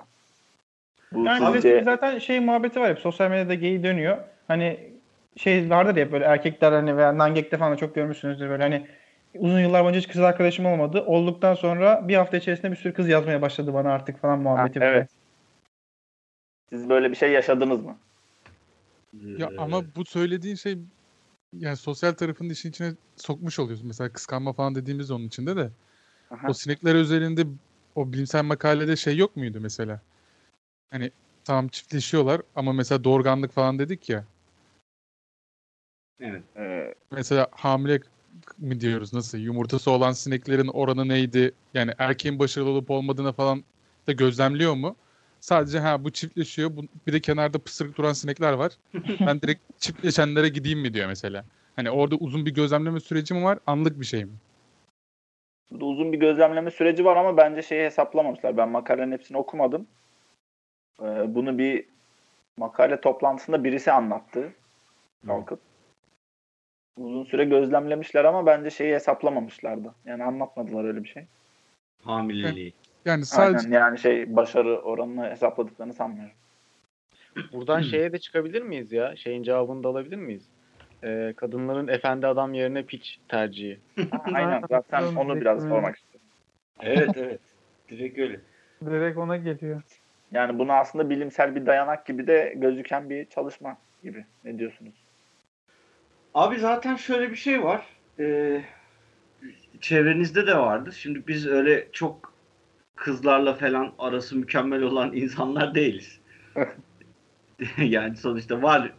Bu 1.11 1.25
Yani 1.25 1.53
sizce- 1.53 1.84
zaten 1.84 2.19
şey 2.19 2.39
muhabbeti 2.39 2.80
var 2.80 2.89
hep 2.89 2.99
sosyal 2.99 3.30
medyada 3.30 3.53
geyi 3.53 3.84
dönüyor. 3.84 4.17
Hani 4.47 4.80
şey 5.38 5.69
vardır 5.69 5.95
ya 5.95 6.11
böyle 6.11 6.25
erkekler 6.25 6.71
hani 6.71 6.97
veya 6.97 7.17
nangekte 7.17 7.57
falan 7.57 7.71
da 7.71 7.77
çok 7.77 7.95
görmüşsünüzdür 7.95 8.49
böyle 8.49 8.63
hani 8.63 8.88
uzun 9.36 9.59
yıllar 9.59 9.84
boyunca 9.84 9.99
hiç 9.99 10.07
kız 10.07 10.21
arkadaşım 10.21 10.65
olmadı. 10.65 11.03
Olduktan 11.07 11.53
sonra 11.53 12.07
bir 12.07 12.15
hafta 12.15 12.38
içerisinde 12.38 12.71
bir 12.71 12.75
sürü 12.75 12.93
kız 12.93 13.09
yazmaya 13.09 13.41
başladı 13.41 13.73
bana 13.73 13.91
artık 13.93 14.21
falan 14.21 14.38
Ha, 14.38 14.41
muhabbeti. 14.43 14.80
evet. 14.82 15.09
Siz 16.69 16.89
böyle 16.89 17.11
bir 17.11 17.15
şey 17.15 17.32
yaşadınız 17.32 17.86
mı? 17.86 17.97
Ya 19.14 19.47
Ee, 19.47 19.57
ama 19.57 19.84
bu 19.95 20.05
söylediğin 20.05 20.55
şey 20.55 20.78
yani 21.53 21.78
sosyal 21.78 22.12
tarafın 22.14 22.49
işin 22.49 22.70
içine 22.70 22.93
sokmuş 23.16 23.60
oluyorsun. 23.60 23.88
Mesela 23.88 24.14
kıskanma 24.14 24.53
falan 24.53 24.76
dediğimiz 24.76 25.12
onun 25.12 25.28
içinde 25.28 25.55
de. 25.55 25.70
Aha. 26.32 26.47
O 26.47 26.53
sinekler 26.53 26.95
özelinde 26.95 27.45
o 27.95 28.14
bilimsel 28.14 28.43
makalede 28.43 28.95
şey 28.95 29.18
yok 29.18 29.36
muydu 29.36 29.60
mesela? 29.62 30.01
Hani 30.91 31.12
tamam 31.45 31.68
çiftleşiyorlar 31.68 32.41
ama 32.55 32.74
mesela 32.74 33.03
doğurganlık 33.03 33.51
falan 33.51 33.80
dedik 33.80 34.10
ya. 34.10 34.26
Evet. 36.20 36.43
Ee, 36.57 36.93
Mesela 37.12 37.47
hamile 37.51 37.99
mi 38.57 38.82
diyoruz 38.82 39.14
nasıl? 39.14 39.38
Yumurtası 39.38 39.91
olan 39.91 40.12
sineklerin 40.12 40.68
oranı 40.68 41.07
neydi? 41.07 41.51
Yani 41.74 41.91
erkeğin 41.97 42.39
başarılı 42.39 42.70
olup 42.70 42.91
olmadığını 42.91 43.34
falan 43.34 43.64
da 44.07 44.12
gözlemliyor 44.12 44.74
mu? 44.74 44.95
Sadece 45.39 45.79
ha 45.79 46.03
bu 46.03 46.11
çiftleşiyor. 46.11 46.77
Bu, 46.77 46.81
bir 47.07 47.13
de 47.13 47.19
kenarda 47.19 47.59
pısırık 47.59 47.97
duran 47.97 48.13
sinekler 48.13 48.53
var. 48.53 48.71
Ben 49.25 49.41
direkt 49.41 49.61
çiftleşenlere 49.79 50.49
gideyim 50.49 50.79
mi 50.79 50.93
diyor 50.93 51.07
mesela. 51.07 51.45
Hani 51.75 51.91
orada 51.91 52.15
uzun 52.15 52.45
bir 52.45 52.51
gözlemleme 52.51 52.99
süreci 52.99 53.33
mi 53.33 53.43
var? 53.43 53.59
Anlık 53.67 53.99
bir 53.99 54.05
şey 54.05 54.25
mi? 54.25 54.31
uzun 55.71 56.13
bir 56.13 56.19
gözlemleme 56.19 56.71
süreci 56.71 57.05
var 57.05 57.17
ama 57.17 57.37
bence 57.37 57.61
şeyi 57.61 57.85
hesaplamamışlar. 57.85 58.57
Ben 58.57 58.69
makalenin 58.69 59.11
hepsini 59.11 59.37
okumadım. 59.37 59.87
Ee, 61.01 61.35
bunu 61.35 61.57
bir 61.57 61.85
makale 62.57 63.01
toplantısında 63.01 63.63
birisi 63.63 63.91
anlattı. 63.91 64.53
Kalkıp. 65.27 65.59
Uzun 66.97 67.23
süre 67.23 67.45
gözlemlemişler 67.45 68.25
ama 68.25 68.45
bence 68.45 68.69
şeyi 68.69 68.93
hesaplamamışlardı. 68.93 69.95
Yani 70.05 70.23
anlatmadılar 70.23 70.83
öyle 70.83 71.03
bir 71.03 71.09
şey. 71.09 71.25
Hamileliği. 72.03 72.73
Yani 73.05 73.25
sadece 73.25 73.67
Aynen 73.67 73.79
yani 73.79 73.99
şey 73.99 74.35
başarı 74.35 74.79
oranını 74.81 75.29
hesapladıklarını 75.29 75.93
sanmıyorum. 75.93 76.33
Buradan 77.53 77.81
şeye 77.81 78.11
de 78.11 78.19
çıkabilir 78.19 78.61
miyiz 78.61 78.91
ya? 78.91 79.15
Şeyin 79.15 79.43
cevabını 79.43 79.83
da 79.83 79.87
alabilir 79.87 80.17
miyiz? 80.17 80.49
Ee, 81.03 81.33
kadınların 81.37 81.87
efendi 81.87 82.27
adam 82.27 82.53
yerine 82.53 82.83
piç 82.83 83.19
tercihi. 83.27 83.79
Aynen 84.33 84.61
zaten 84.69 85.15
onu 85.15 85.41
biraz 85.41 85.61
sormak 85.63 85.95
istiyorum. 85.95 86.27
evet 86.79 87.17
evet. 87.17 87.39
Direkt 87.89 88.19
öyle. 88.19 88.39
Direkt 88.85 89.17
ona 89.17 89.37
geliyor. 89.37 89.81
Yani 90.31 90.59
bunu 90.59 90.73
aslında 90.73 91.09
bilimsel 91.09 91.55
bir 91.55 91.65
dayanak 91.65 92.05
gibi 92.05 92.27
de 92.27 92.53
gözüken 92.57 93.09
bir 93.09 93.25
çalışma 93.25 93.77
gibi. 94.03 94.25
Ne 94.45 94.59
diyorsunuz? 94.59 94.93
Abi 96.33 96.59
zaten 96.59 96.95
şöyle 96.95 97.31
bir 97.31 97.35
şey 97.35 97.63
var. 97.63 97.85
Ee, 98.19 98.61
çevrenizde 99.81 100.47
de 100.47 100.57
vardır. 100.57 100.91
Şimdi 100.91 101.27
biz 101.27 101.47
öyle 101.47 101.87
çok 101.91 102.33
kızlarla 102.99 103.53
falan 103.53 103.93
arası 103.99 104.35
mükemmel 104.35 104.81
olan 104.81 105.13
insanlar 105.13 105.75
değiliz. 105.75 106.19
yani 107.77 108.17
sonuçta 108.17 108.61
var 108.61 108.91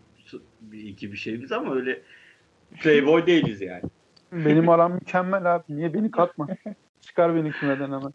bir 0.60 0.84
iki 0.84 1.12
bir 1.12 1.16
şeyimiz 1.16 1.52
ama 1.52 1.74
öyle 1.74 2.02
playboy 2.82 3.26
değiliz 3.26 3.60
yani. 3.60 3.82
Benim 4.32 4.68
aram 4.68 4.92
mükemmel 4.92 5.54
abi. 5.54 5.64
Niye 5.68 5.94
beni 5.94 6.10
katma? 6.10 6.48
Çıkar 7.00 7.34
beni 7.34 7.52
kümeden 7.52 7.92
hemen. 7.92 8.12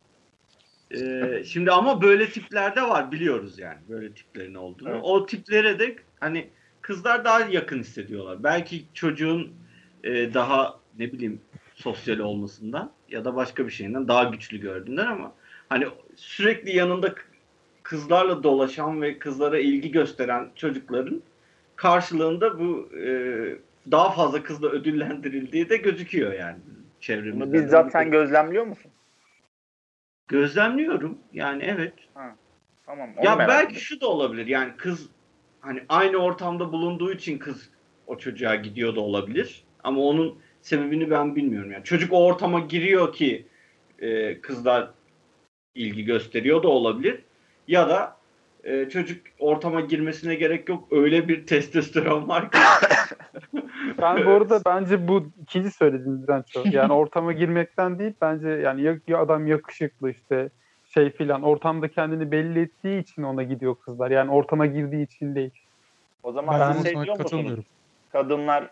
Ee, 0.91 1.43
şimdi 1.43 1.71
ama 1.71 2.01
böyle 2.01 2.29
tiplerde 2.29 2.81
var 2.81 3.11
biliyoruz 3.11 3.59
yani 3.59 3.77
böyle 3.89 4.11
tiplerin 4.11 4.55
olduğunu. 4.55 4.89
Evet. 4.89 5.01
O 5.03 5.25
tiplere 5.25 5.79
de 5.79 5.95
hani 6.19 6.49
kızlar 6.81 7.25
daha 7.25 7.39
yakın 7.39 7.79
hissediyorlar. 7.79 8.43
Belki 8.43 8.85
çocuğun 8.93 9.53
e, 10.03 10.33
daha 10.33 10.79
ne 10.99 11.11
bileyim 11.11 11.41
sosyal 11.75 12.19
olmasından 12.19 12.91
ya 13.09 13.25
da 13.25 13.35
başka 13.35 13.65
bir 13.65 13.71
şeyinden 13.71 14.07
daha 14.07 14.23
güçlü 14.23 14.57
gördüğünden 14.57 15.07
ama 15.07 15.33
hani 15.69 15.87
sürekli 16.15 16.75
yanında 16.75 17.15
kızlarla 17.83 18.43
dolaşan 18.43 19.01
ve 19.01 19.19
kızlara 19.19 19.59
ilgi 19.59 19.91
gösteren 19.91 20.49
çocukların 20.55 21.21
karşılığında 21.75 22.59
bu 22.59 22.89
e, 22.97 23.09
daha 23.91 24.11
fazla 24.11 24.43
kızla 24.43 24.69
ödüllendirildiği 24.69 25.69
de 25.69 25.77
gözüküyor 25.77 26.33
yani 26.33 26.57
çevremizde. 26.99 27.45
Bunu 27.45 27.53
bizzat 27.53 27.91
sen 27.91 28.11
gözlemliyor 28.11 28.65
musun? 28.65 28.91
Gözlemliyorum 30.27 31.17
yani 31.33 31.63
evet. 31.63 31.93
Tamam. 32.85 33.09
onu 33.17 33.25
Ya 33.25 33.39
belki 33.39 33.71
ettim. 33.71 33.81
şu 33.81 34.01
da 34.01 34.07
olabilir. 34.07 34.47
Yani 34.47 34.71
kız 34.77 35.09
hani 35.61 35.83
aynı 35.89 36.17
ortamda 36.17 36.71
bulunduğu 36.71 37.13
için 37.13 37.37
kız 37.37 37.69
o 38.07 38.17
çocuğa 38.17 38.55
gidiyor 38.55 38.95
da 38.95 38.99
olabilir. 38.99 39.63
Ama 39.83 40.01
onun 40.01 40.39
sebebini 40.61 41.11
ben 41.11 41.35
bilmiyorum. 41.35 41.71
Yani 41.71 41.83
çocuk 41.83 42.13
o 42.13 42.25
ortama 42.25 42.59
giriyor 42.59 43.13
ki 43.13 43.45
e, 43.99 44.41
kızlar 44.41 44.91
ilgi 45.75 46.05
gösteriyor 46.05 46.63
da 46.63 46.67
olabilir. 46.67 47.21
Ya 47.67 47.89
da 47.89 48.17
e, 48.63 48.89
çocuk 48.89 49.21
ortama 49.39 49.81
girmesine 49.81 50.35
gerek 50.35 50.69
yok. 50.69 50.87
Öyle 50.91 51.27
bir 51.27 51.45
testosteron 51.45 52.27
var 52.27 52.51
ki. 52.51 52.57
Ben 54.01 54.25
bu 54.25 54.29
arada 54.29 54.61
bence 54.65 55.07
bu 55.07 55.31
ikinci 55.41 55.71
söylediğinizden 55.71 56.43
çok. 56.53 56.73
Yani 56.73 56.93
ortama 57.01 57.33
girmekten 57.33 57.99
değil 57.99 58.13
bence 58.21 58.49
yani 58.49 58.81
ya, 58.81 58.97
ya 59.07 59.19
adam 59.19 59.47
yakışıklı 59.47 60.11
işte 60.11 60.49
şey 60.93 61.09
filan 61.09 61.43
ortamda 61.43 61.87
kendini 61.87 62.31
belli 62.31 62.61
ettiği 62.61 62.99
için 63.01 63.23
ona 63.23 63.43
gidiyor 63.43 63.75
kızlar. 63.75 64.11
Yani 64.11 64.31
ortama 64.31 64.65
girdiği 64.65 65.05
için 65.05 65.35
değil. 65.35 65.51
O 66.23 66.31
zaman 66.31 66.59
ben 66.59 66.71
siz 66.71 66.83
şey 66.83 66.91
diyor 66.93 67.05
musunuz? 67.05 67.17
katılmıyorum. 67.17 67.63
Kadınlar 68.11 68.69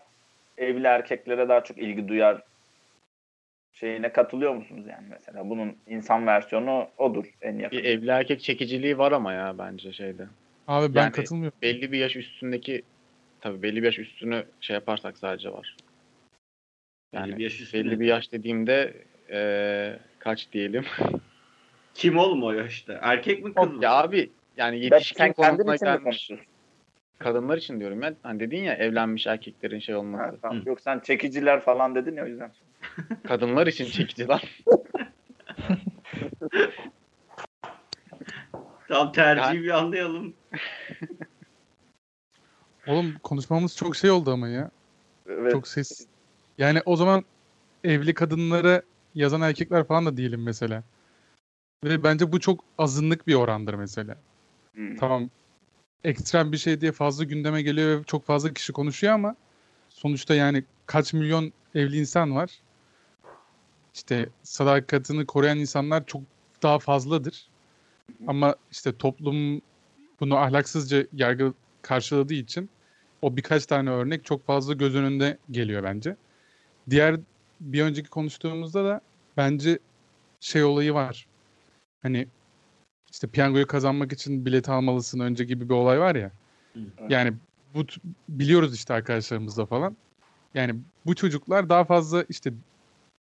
evli 0.58 0.86
erkeklere 0.86 1.48
daha 1.48 1.64
çok 1.64 1.78
ilgi 1.78 2.08
duyar 2.08 2.42
şeyine 3.74 4.12
katılıyor 4.12 4.54
musunuz 4.54 4.84
yani 4.90 5.06
mesela? 5.10 5.50
Bunun 5.50 5.76
insan 5.86 6.26
versiyonu 6.26 6.88
odur 6.98 7.24
en 7.42 7.58
yakın. 7.58 7.78
Bir 7.78 7.84
evli 7.84 8.10
erkek 8.10 8.40
çekiciliği 8.40 8.98
var 8.98 9.12
ama 9.12 9.32
ya 9.32 9.58
bence 9.58 9.92
şeyde. 9.92 10.26
Abi 10.68 10.94
ben 10.94 11.00
Yani- 11.02 11.12
katılmıyorum. 11.12 11.58
Belli 11.62 11.92
bir 11.92 11.98
yaş 11.98 12.16
üstündeki 12.16 12.82
tabii 13.40 13.62
belli 13.62 13.76
bir 13.76 13.86
yaş 13.86 13.98
üstünü 13.98 14.44
şey 14.60 14.74
yaparsak 14.74 15.18
sadece 15.18 15.52
var. 15.52 15.76
Yani 17.12 17.26
Belli 17.28 17.36
bir 17.38 17.42
yaş 17.42 17.60
üstüne. 17.60 17.84
belli 17.84 18.00
bir 18.00 18.06
yaş 18.06 18.32
dediğimde 18.32 18.94
eee, 19.30 19.98
kaç 20.18 20.52
diyelim? 20.52 20.84
Kim 21.94 22.18
oğlum 22.18 22.42
o 22.42 22.52
yaşta? 22.52 22.98
Erkek 23.02 23.44
mi 23.44 23.54
kız 23.54 23.72
mı? 23.72 23.84
ya 23.84 23.92
abi 23.92 24.30
yani 24.56 24.80
yetişkin 24.84 25.26
mi 25.26 25.34
gelmiş 25.84 26.30
kadınlar 27.18 27.58
için 27.58 27.80
diyorum 27.80 28.02
ya. 28.02 28.14
Hani 28.22 28.40
dedin 28.40 28.62
ya 28.62 28.74
evlenmiş 28.74 29.26
erkeklerin 29.26 29.78
şey 29.78 29.94
Ha, 29.94 30.00
olması. 30.00 30.38
tamam. 30.42 30.64
Hı. 30.64 30.68
Yok 30.68 30.80
sen 30.80 30.98
çekiciler 31.00 31.60
falan 31.60 31.94
dedin 31.94 32.16
ya 32.16 32.24
o 32.24 32.26
yüzden. 32.26 32.52
Kadınlar 33.28 33.66
için 33.66 33.84
çekici 33.86 34.28
lan. 34.28 34.40
Tamam 38.88 39.12
tercihi 39.12 39.46
Yani- 39.46 39.62
bir 39.62 39.70
anlayalım. 39.70 40.34
Oğlum 42.86 43.14
konuşmamız 43.22 43.76
çok 43.76 43.96
şey 43.96 44.10
oldu 44.10 44.32
ama 44.32 44.48
ya. 44.48 44.70
Evet. 45.28 45.52
Çok 45.52 45.68
ses. 45.68 46.06
Yani 46.58 46.82
o 46.84 46.96
zaman 46.96 47.24
evli 47.84 48.14
kadınlara 48.14 48.82
yazan 49.14 49.40
erkekler 49.40 49.84
falan 49.84 50.06
da 50.06 50.16
değilim 50.16 50.42
mesela. 50.42 50.82
Ve 51.84 52.02
bence 52.02 52.32
bu 52.32 52.40
çok 52.40 52.64
azınlık 52.78 53.26
bir 53.26 53.34
orandır 53.34 53.74
mesela. 53.74 54.16
Hmm. 54.74 54.96
Tamam 54.96 55.30
ekstrem 56.04 56.52
bir 56.52 56.56
şey 56.56 56.80
diye 56.80 56.92
fazla 56.92 57.24
gündeme 57.24 57.62
geliyor 57.62 58.00
ve 58.00 58.04
çok 58.04 58.24
fazla 58.24 58.52
kişi 58.52 58.72
konuşuyor 58.72 59.12
ama 59.12 59.36
sonuçta 59.88 60.34
yani 60.34 60.64
kaç 60.86 61.12
milyon 61.12 61.52
evli 61.74 61.96
insan 61.98 62.34
var. 62.34 62.50
İşte 63.94 64.28
sadakatini 64.42 65.26
koruyan 65.26 65.58
insanlar 65.58 66.06
çok 66.06 66.22
daha 66.62 66.78
fazladır. 66.78 67.48
Ama 68.26 68.54
işte 68.70 68.96
toplum 68.96 69.60
bunu 70.20 70.36
ahlaksızca 70.36 71.06
yargı 71.12 71.52
karşıladığı 71.82 72.34
için 72.34 72.70
o 73.22 73.36
birkaç 73.36 73.66
tane 73.66 73.90
örnek 73.90 74.24
çok 74.24 74.46
fazla 74.46 74.74
göz 74.74 74.94
önünde 74.94 75.38
geliyor 75.50 75.82
bence. 75.82 76.16
Diğer 76.90 77.20
bir 77.60 77.82
önceki 77.82 78.08
konuştuğumuzda 78.08 78.84
da 78.84 79.00
bence 79.36 79.78
şey 80.40 80.64
olayı 80.64 80.94
var. 80.94 81.26
Hani 82.02 82.26
işte 83.10 83.26
piyangoyu 83.26 83.66
kazanmak 83.66 84.12
için 84.12 84.46
bilet 84.46 84.68
almalısın 84.68 85.20
önce 85.20 85.44
gibi 85.44 85.68
bir 85.68 85.74
olay 85.74 86.00
var 86.00 86.14
ya. 86.14 86.30
Yani 87.08 87.32
bu 87.74 87.86
biliyoruz 88.28 88.74
işte 88.74 88.94
arkadaşlarımızla 88.94 89.66
falan. 89.66 89.96
Yani 90.54 90.74
bu 91.06 91.14
çocuklar 91.14 91.68
daha 91.68 91.84
fazla 91.84 92.24
işte 92.28 92.52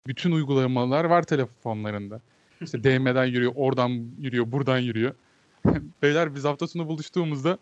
bütün 0.08 0.32
uygulamalar 0.32 1.06
var 1.06 1.24
telefonlarında. 1.24 2.22
İşte 2.62 2.84
DM'den 2.84 3.26
yürüyor, 3.26 3.52
oradan 3.56 3.90
yürüyor, 4.20 4.52
buradan 4.52 4.78
yürüyor. 4.78 5.14
Beyler 6.02 6.36
biz 6.36 6.44
hafta 6.46 6.68
sonu 6.68 6.88
buluştuğumuzda 6.88 7.58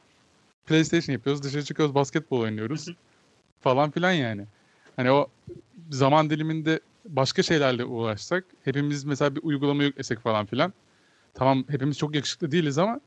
PlayStation 0.66 1.14
yapıyoruz, 1.14 1.44
dışarı 1.44 1.64
çıkıyoruz, 1.64 1.96
basketbol 1.96 2.40
oynuyoruz 2.40 2.88
falan 3.62 3.92
filan 3.92 4.12
yani. 4.12 4.46
Hani 4.96 5.12
o 5.12 5.28
zaman 5.90 6.30
diliminde 6.30 6.80
başka 7.06 7.44
şeylerle 7.44 7.86
uğraşsak, 7.86 8.44
hepimiz 8.64 9.04
mesela 9.06 9.36
bir 9.36 9.44
uygulama 9.44 9.84
yüklesek 9.84 10.20
falan 10.20 10.46
filan. 10.46 10.74
Tamam 11.34 11.64
hepimiz 11.70 11.98
çok 11.98 12.16
yakışıklı 12.16 12.52
değiliz 12.52 12.78
ama 12.78 13.00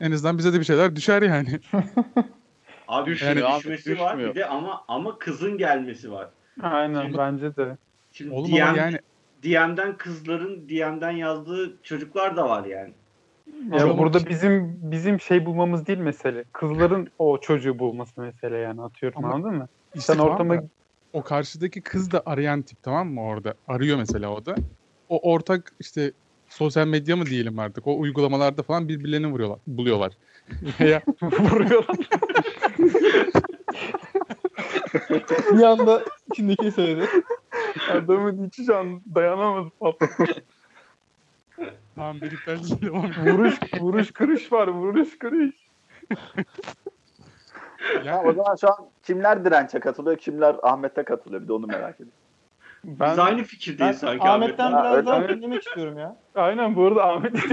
en 0.00 0.12
azından 0.12 0.38
bize 0.38 0.52
de 0.52 0.60
bir 0.60 0.64
şeyler 0.64 0.96
düşer 0.96 1.22
yani. 1.22 1.60
Abi 2.88 3.10
Düşmüyor 3.10 3.58
düşmesi 3.58 3.90
abi, 3.92 4.00
var 4.00 4.12
düşmüyor. 4.12 4.34
bir 4.34 4.40
de 4.40 4.46
ama 4.46 4.84
ama 4.88 5.18
kızın 5.18 5.58
gelmesi 5.58 6.10
var. 6.12 6.28
Aynen 6.62 7.02
Şimdi- 7.02 7.18
bence 7.18 7.56
de. 7.56 7.76
Şimdi 8.16 8.34
Oğlum 8.34 8.50
DM, 8.50 8.62
ama 8.62 8.78
yani 8.78 8.98
DM'den 9.42 9.96
kızların 9.96 10.68
DM'den 10.68 11.10
yazdığı 11.10 11.76
çocuklar 11.82 12.36
da 12.36 12.48
var 12.48 12.64
yani. 12.64 12.92
Ya 13.72 13.84
Ama 13.84 13.98
burada 13.98 14.26
bizim 14.26 14.78
bizim 14.82 15.20
şey 15.20 15.46
bulmamız 15.46 15.86
değil 15.86 15.98
mesele. 15.98 16.44
Kızların 16.52 17.08
o 17.18 17.40
çocuğu 17.40 17.78
bulması 17.78 18.20
mesele 18.20 18.56
yani 18.56 18.82
atıyorum 18.82 19.24
Ama- 19.24 19.34
anladın 19.34 19.54
mı? 19.54 19.68
işte 19.94 20.12
Sen 20.12 20.18
tamam 20.18 20.32
ortama 20.32 20.56
da 20.56 20.64
o 21.12 21.22
karşıdaki 21.22 21.80
kız 21.80 22.12
da 22.12 22.22
arayan 22.26 22.62
tip 22.62 22.82
tamam 22.82 23.08
mı 23.08 23.22
orada? 23.22 23.54
Arıyor 23.68 23.98
mesela 23.98 24.30
o 24.30 24.46
da. 24.46 24.54
O 25.08 25.32
ortak 25.32 25.72
işte 25.80 26.12
sosyal 26.48 26.86
medya 26.86 27.16
mı 27.16 27.26
diyelim 27.26 27.58
artık. 27.58 27.86
O 27.86 27.98
uygulamalarda 27.98 28.62
falan 28.62 28.88
birbirlerini 28.88 29.26
vuruyorlar, 29.26 29.58
buluyorlar. 29.66 30.12
Veya 30.80 31.02
vuruyorlar. 31.22 31.96
Bir 35.52 35.62
anda 35.62 36.04
içindeki 36.32 36.70
söyledi. 36.70 37.06
Adamın 37.90 38.44
içi 38.44 38.64
can 38.64 39.00
dayanamadı. 39.14 39.70
tamam 41.94 42.16
birlikten 42.20 42.58
devam 42.82 43.10
vuruş 43.26 43.54
vuruş 43.80 44.10
kırış 44.12 44.52
var 44.52 44.68
vuruş 44.68 45.18
kırış. 45.18 45.54
Ha, 48.04 48.22
o 48.24 48.32
zaman 48.32 48.56
şu 48.60 48.68
an 48.68 48.76
kimler 49.02 49.44
dirençe 49.44 49.80
katılıyor, 49.80 50.16
kimler 50.16 50.56
Ahmet'e 50.62 51.02
katılıyor? 51.04 51.42
Bir 51.42 51.48
de 51.48 51.52
onu 51.52 51.66
merak 51.66 51.94
ediyorum. 51.94 52.12
Biz 52.84 53.00
Ben 53.00 53.18
aynı 53.18 53.42
fikirdeyiz 53.42 54.02
Ben 54.02 54.06
sanki 54.08 54.28
Ahmet'ten. 54.28 54.72
Ha, 54.72 54.84
biraz 54.84 55.06
daha 55.06 55.28
dinlemek 55.28 55.62
istiyorum 55.62 55.98
ya. 55.98 56.16
aynen 56.34 56.76
bu 56.76 56.84
arada 56.86 57.04
Ahmet 57.08 57.32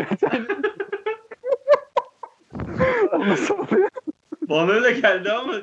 Nasıl 3.14 3.58
oluyor? 3.58 3.90
Bana 4.50 4.72
öyle 4.72 4.92
geldi 4.92 5.32
ama 5.32 5.54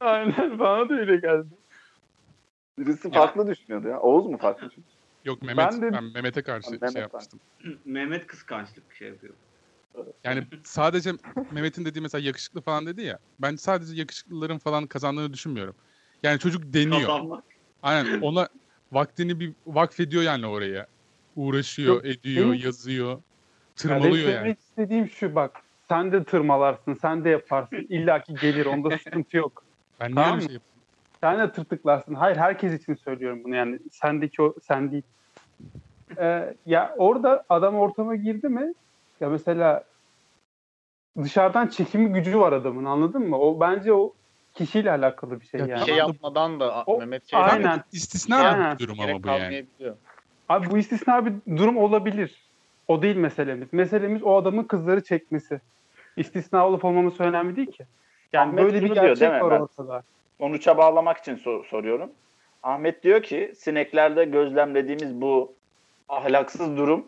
Aynen 0.00 0.58
bana 0.58 0.88
da 0.88 0.94
öyle 0.94 1.16
geldi. 1.16 1.48
Birisi 2.80 3.10
farklı 3.10 3.46
düşünüyordu 3.46 3.88
ya. 3.88 4.00
Oğuz 4.00 4.26
mu 4.26 4.38
farklı 4.38 4.70
düşünüyor? 4.70 4.90
Yok 5.24 5.42
Mehmet, 5.42 5.72
Ben 5.72 5.82
de- 5.82 5.92
ben 5.92 6.04
Mehmet'e 6.04 6.42
karşı 6.42 6.70
Mehmet 6.70 6.92
şey 6.92 7.02
yapmıştım. 7.02 7.40
Mehmet 7.84 8.26
kıskançlık 8.26 8.94
şey 8.94 9.08
yapıyor. 9.08 9.34
Yani 10.24 10.44
sadece 10.64 11.12
Mehmet'in 11.50 11.84
dediği 11.84 12.00
mesela 12.00 12.26
yakışıklı 12.26 12.60
falan 12.60 12.86
dedi 12.86 13.02
ya. 13.02 13.18
Ben 13.38 13.56
sadece 13.56 13.94
yakışıklıların 13.94 14.58
falan 14.58 14.86
kazandığını 14.86 15.32
düşünmüyorum. 15.32 15.74
Yani 16.22 16.38
çocuk 16.38 16.62
deniyor. 16.72 17.00
Kazanmak. 17.00 17.44
Aynen 17.82 18.20
ona 18.20 18.48
vaktini 18.92 19.40
bir 19.40 19.52
vakfediyor 19.66 20.22
yani 20.22 20.46
oraya. 20.46 20.86
Uğraşıyor, 21.36 21.94
Yok, 21.94 22.04
ediyor, 22.06 22.46
benim- 22.52 22.64
yazıyor. 22.64 23.08
Yani 23.10 23.22
Tırmalıyor 23.76 24.28
demek 24.28 24.36
yani. 24.36 24.56
istediğim 24.58 25.08
şu 25.08 25.34
bak. 25.34 25.60
Sen 25.88 26.12
de 26.12 26.24
tırmalarsın, 26.24 26.94
sen 26.94 27.24
de 27.24 27.28
yaparsın. 27.28 27.86
İlla 27.88 28.22
ki 28.22 28.34
gelir, 28.40 28.66
onda 28.66 28.98
sıkıntı 28.98 29.36
yok. 29.36 29.64
Ben 30.00 30.06
niye 30.06 30.14
Tamam 30.14 30.34
öyle 30.34 30.46
şey 30.46 30.54
yapayım? 30.54 30.79
Sen 31.20 31.38
de 31.38 31.52
tırtıklarsın. 31.52 32.14
Hayır 32.14 32.36
herkes 32.36 32.82
için 32.82 32.94
söylüyorum 32.94 33.40
bunu 33.44 33.54
yani. 33.56 33.78
Sendeki 33.92 34.42
o 34.42 34.54
sen 34.62 34.92
değil. 34.92 35.02
Ee, 36.18 36.54
ya 36.66 36.94
orada 36.98 37.44
adam 37.48 37.74
ortama 37.74 38.16
girdi 38.16 38.48
mi? 38.48 38.74
Ya 39.20 39.28
mesela 39.28 39.84
dışarıdan 41.22 41.66
çekimi 41.66 42.12
gücü 42.12 42.38
var 42.40 42.52
adamın 42.52 42.84
anladın 42.84 43.28
mı? 43.28 43.38
O 43.38 43.60
bence 43.60 43.92
o 43.92 44.12
kişiyle 44.54 44.90
alakalı 44.90 45.40
bir 45.40 45.46
şey 45.46 45.60
Ya 45.60 45.66
yani. 45.66 45.80
Bir 45.80 45.86
şey 45.86 45.96
yapmadan 45.96 46.60
da 46.60 46.82
O- 46.86 46.98
Mehmet 46.98 47.30
şey 47.30 47.38
Aynen. 47.42 47.82
İstisna 47.92 48.36
Aynen. 48.36 48.78
bir 48.78 48.84
durum 48.84 49.00
ama 49.00 49.22
bu 49.22 49.28
yani. 49.28 49.64
Abi 50.48 50.70
bu 50.70 50.78
istisna 50.78 51.26
bir 51.26 51.32
durum 51.56 51.76
olabilir. 51.76 52.50
O 52.88 53.02
değil 53.02 53.16
meselemiz. 53.16 53.72
Meselemiz 53.72 54.22
o 54.22 54.36
adamın 54.36 54.64
kızları 54.64 55.04
çekmesi. 55.04 55.60
İstisna 56.16 56.66
olup 56.66 56.84
olmaması 56.84 57.22
önemli 57.22 57.56
değil 57.56 57.70
ki. 57.70 57.86
Yani 58.32 58.48
Ahmet 58.48 58.64
böyle 58.64 58.76
bir 58.82 58.94
diyor, 58.94 58.94
gerçek 59.06 59.20
değil 59.20 59.32
mi? 59.32 59.40
var 59.40 59.50
Ben- 59.50 59.60
ortada. 59.60 60.02
Sonuça 60.40 60.78
bağlamak 60.78 61.18
için 61.18 61.36
sor- 61.36 61.64
soruyorum. 61.64 62.12
Ahmet 62.62 63.02
diyor 63.02 63.22
ki 63.22 63.52
sineklerde 63.56 64.24
gözlemlediğimiz 64.24 65.20
bu 65.20 65.54
ahlaksız 66.08 66.76
durum 66.76 67.06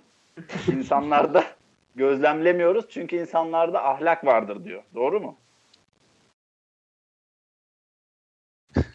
insanlarda 0.72 1.44
gözlemlemiyoruz 1.96 2.88
çünkü 2.88 3.16
insanlarda 3.16 3.84
ahlak 3.84 4.24
vardır 4.26 4.64
diyor. 4.64 4.82
Doğru 4.94 5.20
mu? 5.20 5.36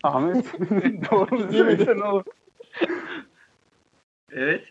Ahmet 0.03 0.45
doğru 1.11 1.51
söylesen 1.53 1.99
olur. 1.99 2.23
Evet. 4.31 4.63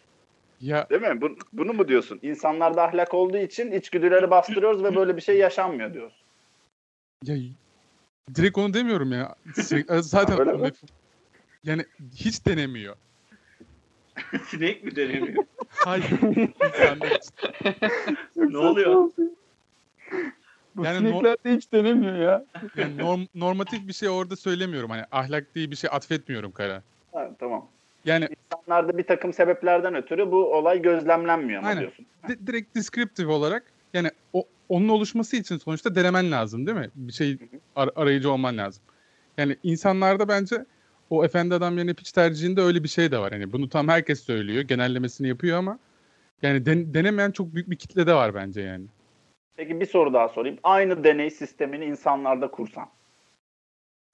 Ya 0.61 0.87
Değil 0.91 1.03
mi? 1.03 1.21
Bu- 1.21 1.37
bunu 1.53 1.73
mu 1.73 1.89
diyorsun? 1.89 2.19
İnsanlarda 2.23 2.83
ahlak 2.83 3.15
olduğu 3.15 3.37
için 3.39 3.73
içgüdüleri 3.73 4.31
bastırıyoruz 4.31 4.85
ve 4.85 4.97
böyle 4.97 5.17
bir 5.17 5.23
şey 5.23 5.37
yaşanmıyor 5.39 5.95
diyorsun. 5.95 6.27
Ya 7.25 7.37
direkt 8.35 8.59
onu 8.59 8.75
demiyorum 8.75 9.13
ya. 9.13 9.35
Sürekli- 9.55 10.03
zaten 10.03 10.39
Öyle 10.41 10.53
mi? 10.53 10.71
yani 11.65 11.85
hiç 12.15 12.47
denemiyor. 12.47 12.97
Sinek 14.49 14.85
mi 14.85 14.97
denemiyor? 14.97 15.45
Hayır. 15.69 16.05
İnsanlar 16.65 17.21
ne 18.37 18.59
oluyor? 18.59 19.11
Bu 20.77 20.85
Yani 20.85 20.99
sinekler 20.99 21.37
de 21.47 21.57
hiç 21.57 21.73
denemiyor 21.73 22.17
ya. 22.17 22.45
Yani 22.77 22.97
norm- 23.03 23.29
normatif 23.35 23.89
bir 23.89 23.93
şey 23.93 24.09
orada 24.09 24.37
söylemiyorum. 24.37 24.91
Hani 24.91 25.05
ahlak 25.11 25.55
diye 25.55 25.71
bir 25.71 25.77
şey 25.77 25.91
atfetmiyorum 25.93 26.53
kara. 26.53 26.83
Ha, 27.15 27.31
tamam. 27.39 27.71
Yani 28.05 28.29
İnsanlarda 28.53 28.99
bir 28.99 29.03
takım 29.07 29.33
sebeplerden 29.33 29.95
ötürü 29.95 30.31
bu 30.31 30.55
olay 30.55 30.83
gözlemlenmiyor 30.83 31.63
mu 31.63 31.69
Aynen. 31.69 31.81
diyorsun? 31.81 32.07
di- 32.29 32.47
direkt 32.47 32.75
descriptive 32.77 33.33
olarak 33.33 33.73
yani 33.97 34.11
o 34.33 34.45
onun 34.69 34.89
oluşması 34.89 35.37
için 35.37 35.59
sonuçta 35.59 35.95
denemen 35.95 36.31
lazım 36.33 36.67
değil 36.67 36.79
mi? 36.79 36.91
Bir 36.95 37.13
şey 37.13 37.39
ar- 37.77 37.91
arayıcı 37.97 38.31
olman 38.31 38.59
lazım. 38.59 38.83
Yani 39.39 39.57
insanlarda 39.63 40.29
bence 40.29 40.65
o 41.11 41.25
efendi 41.25 41.55
adam 41.55 41.79
yerine 41.79 41.95
piç 41.95 42.13
tercihinde 42.13 42.61
öyle 42.61 42.83
bir 42.85 42.89
şey 42.89 43.11
de 43.13 43.19
var. 43.19 43.33
Yani 43.33 43.53
bunu 43.53 43.69
tam 43.69 43.89
herkes 43.89 44.21
söylüyor, 44.23 44.63
genellemesini 44.63 45.29
yapıyor 45.29 45.59
ama 45.59 45.79
yani 46.43 46.67
den- 46.67 46.95
denemeyen 46.95 47.31
çok 47.31 47.55
büyük 47.55 47.71
bir 47.71 47.77
kitle 47.77 48.07
de 48.07 48.15
var 48.15 48.35
bence 48.35 48.61
yani. 48.61 48.87
Peki 49.57 49.81
bir 49.81 49.87
soru 49.87 50.13
daha 50.13 50.29
sorayım. 50.29 50.59
Aynı 50.63 51.05
deney 51.05 51.31
sistemini 51.31 51.85
insanlarda 51.85 52.51
kursan 52.51 52.89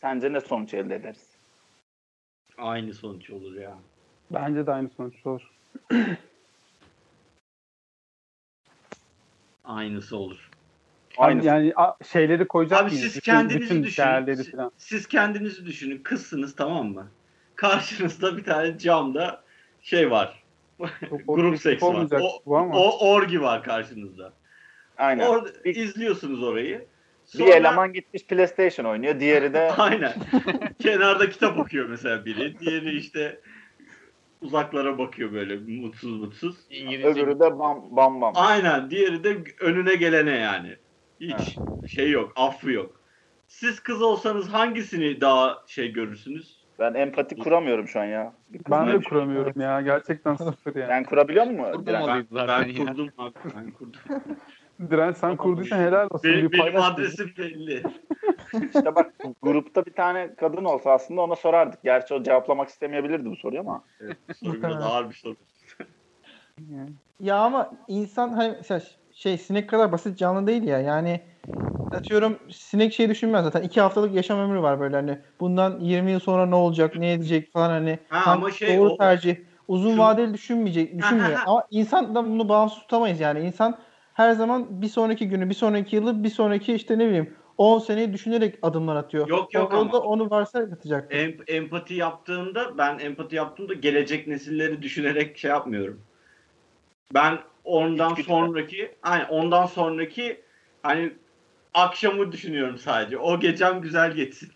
sence 0.01 0.33
ne 0.33 0.41
sonuç 0.41 0.75
elde 0.75 0.95
ederiz? 0.95 1.29
Aynı 2.59 2.95
sonuç 2.95 3.31
olur 3.31 3.55
ya. 3.57 3.79
Bence 4.31 4.67
de 4.67 4.73
aynı 4.73 4.89
sonuç 4.89 5.27
olur. 5.27 5.51
Aynısı 9.65 10.17
olur. 10.17 10.51
Aynısı. 11.19 11.47
Yani 11.49 11.73
şeyleri 12.13 12.49
koyacak 12.49 12.81
Abi 12.83 12.91
mıyız? 12.91 13.03
siz 13.13 13.21
kendinizi 13.23 13.61
bütün 13.61 13.83
düşünün. 13.85 14.07
değerleri 14.07 14.37
Siz, 14.37 14.51
falan. 14.53 14.73
siz 14.77 15.07
kendinizi 15.09 15.67
düşünün. 15.67 15.99
Kızsınız 16.03 16.57
tamam 16.57 16.87
mı? 16.87 17.09
Karşınızda 17.57 18.37
bir 18.37 18.45
tane 18.45 18.79
camda 18.79 19.43
şey 19.83 20.11
var. 20.11 20.43
Grup 21.29 21.59
seks 21.61 21.83
var. 21.83 22.07
O, 22.21 22.43
bu 22.47 22.57
ama. 22.59 22.75
o 22.79 23.09
orgi 23.09 23.43
var 23.43 23.63
karşınızda. 23.63 24.33
Aynen. 24.99 25.27
Orada 25.27 25.49
Bir- 25.65 25.77
izliyorsunuz 25.77 26.43
orayı. 26.43 26.87
Bir 27.35 27.39
Sonra- 27.39 27.55
eleman 27.55 27.93
gitmiş 27.93 28.25
PlayStation 28.27 28.87
oynuyor. 28.87 29.21
Diğeri 29.21 29.53
de 29.55 29.73
Aynen. 29.79 30.13
Kenarda 30.83 31.31
kitap 31.31 31.59
okuyor 31.59 31.87
mesela 31.89 32.25
biri. 32.25 32.59
Diğeri 32.59 32.97
işte 32.97 33.41
uzaklara 34.43 34.99
bakıyor 34.99 35.33
böyle 35.33 35.81
mutsuz 35.81 36.21
mutsuz. 36.21 36.57
İngilizce 36.71 37.23
Öbürü 37.23 37.41
de 37.41 37.59
bam 37.59 37.85
bam 37.91 38.21
bam. 38.21 38.33
Aynen 38.37 38.91
diğeri 38.91 39.25
de 39.25 39.37
önüne 39.61 39.95
gelene 39.95 40.31
yani. 40.39 40.77
Hiç 41.21 41.59
şey 41.87 42.11
yok, 42.11 42.33
affı 42.37 42.71
yok. 42.71 43.01
Siz 43.49 43.81
kız 43.81 44.03
olsanız 44.03 44.49
hangisini 44.49 45.21
daha 45.21 45.63
şey 45.67 45.93
görürsünüz? 45.93 46.63
Ben 46.79 46.95
empati 46.95 47.37
kuramıyorum 47.37 47.89
şu 47.89 48.01
an 48.01 48.05
ya. 48.05 48.33
Ben 48.71 48.93
de 48.93 49.01
kuramıyorum 49.01 49.61
ya. 49.61 49.81
Gerçekten 49.81 50.35
sıfır 50.35 50.77
yani. 50.77 50.89
Sen 50.89 51.05
kurabiliyor 51.05 51.47
musun? 51.47 51.87
Ben, 51.87 51.95
ben 52.31 52.69
ya. 52.69 52.87
kurdum 52.87 53.11
abi, 53.19 53.35
ben 53.57 53.71
kurdum. 53.71 54.01
Direnç 54.91 55.17
sen 55.17 55.37
kurduysan 55.37 55.79
helal 55.79 56.09
olsun. 56.11 56.31
benim, 56.31 56.53
Bir 56.53 56.59
benim 56.59 56.83
adresim 56.83 57.33
belli. 57.39 57.83
İşte 58.75 58.95
bak 58.95 59.13
grupta 59.43 59.87
bir 59.87 59.93
tane 59.93 60.35
kadın 60.35 60.65
olsa 60.65 60.91
aslında 60.91 61.21
ona 61.21 61.37
sorardık. 61.37 61.83
Gerçi 61.83 62.15
o 62.15 62.23
cevaplamak 62.23 62.69
istemeyebilirdi 62.69 63.31
bu 63.31 63.37
soruyu 63.37 63.61
ama. 63.61 63.85
Evet, 64.01 64.17
soru 64.37 64.63
biraz 64.63 64.83
ağır 64.83 65.11
bir 65.11 65.15
soru. 65.15 65.37
Ya 67.21 67.37
ama 67.37 67.71
insan 67.89 68.29
hani 68.29 68.55
mesela 68.57 68.81
şey 69.13 69.39
sinek 69.39 69.69
kadar 69.71 69.93
basit 69.93 70.19
canlı 70.19 70.47
değil 70.47 70.63
ya. 70.63 70.79
Yani 70.81 71.21
atıyorum 71.93 72.39
sinek 72.51 72.95
şey 72.95 73.09
düşünmez 73.09 73.45
zaten. 73.45 73.63
iki 73.63 73.81
haftalık 73.81 74.15
yaşam 74.15 74.39
ömrü 74.41 74.63
var 74.63 74.81
böyle 74.81 74.97
hani. 74.97 75.19
Bundan 75.41 75.81
20 75.81 76.11
yıl 76.11 76.21
sonra 76.21 76.47
ne 76.47 76.55
olacak, 76.55 76.97
ne 76.97 77.13
edecek 77.13 77.53
falan 77.53 77.71
hani. 77.71 77.99
Ha, 78.09 78.33
ama 78.33 78.51
şey 78.51 78.79
doğru 78.79 78.91
o- 78.93 78.97
tercih. 78.97 79.37
Uzun 79.69 79.91
Şunu- 79.91 80.03
vadeli 80.03 80.35
düşünmeyecek, 80.35 80.99
düşünmüyor. 80.99 81.39
ama 81.47 81.65
insan 81.71 82.15
da 82.15 82.25
bunu 82.27 82.49
bağımsız 82.49 82.79
tutamayız 82.79 83.21
yani. 83.21 83.41
İnsan 83.41 83.79
her 84.15 84.33
zaman 84.33 84.83
bir 84.83 84.89
sonraki 84.89 85.29
günü, 85.29 85.51
bir 85.51 85.55
sonraki 85.55 85.97
yılı, 85.97 86.25
bir 86.25 86.29
sonraki 86.29 86.75
işte 86.75 86.99
ne 86.99 87.07
bileyim 87.07 87.35
10 87.59 87.79
seneyi 87.79 88.13
düşünerek 88.13 88.59
adımlar 88.63 88.97
atıyor. 88.97 89.29
Yok, 89.29 89.55
yok 89.55 89.73
o, 89.73 89.77
ama- 89.77 89.99
onu 89.99 90.31
varsa 90.31 90.59
atacak. 90.59 91.15
Em- 91.15 91.37
empati 91.47 91.95
yaptığımda 91.95 92.79
ben 92.79 92.99
empati 92.99 93.37
yaptığımda 93.37 93.75
gelecek 93.75 94.27
nesilleri 94.27 94.83
düşünerek 94.83 95.39
şey 95.39 95.51
yapmıyorum. 95.51 96.01
Ben 97.15 97.39
ondan 97.65 98.11
İçgüdüsel. 98.11 98.35
sonraki 98.35 98.95
hani 99.03 99.25
ondan 99.25 99.67
sonraki 99.67 100.41
hani 100.83 101.13
akşamı 101.75 102.33
düşünüyorum 102.33 102.79
sadece. 102.79 103.19
O 103.19 103.41
gecem 103.41 103.81
güzel 103.81 104.13
geçsin. 104.13 104.49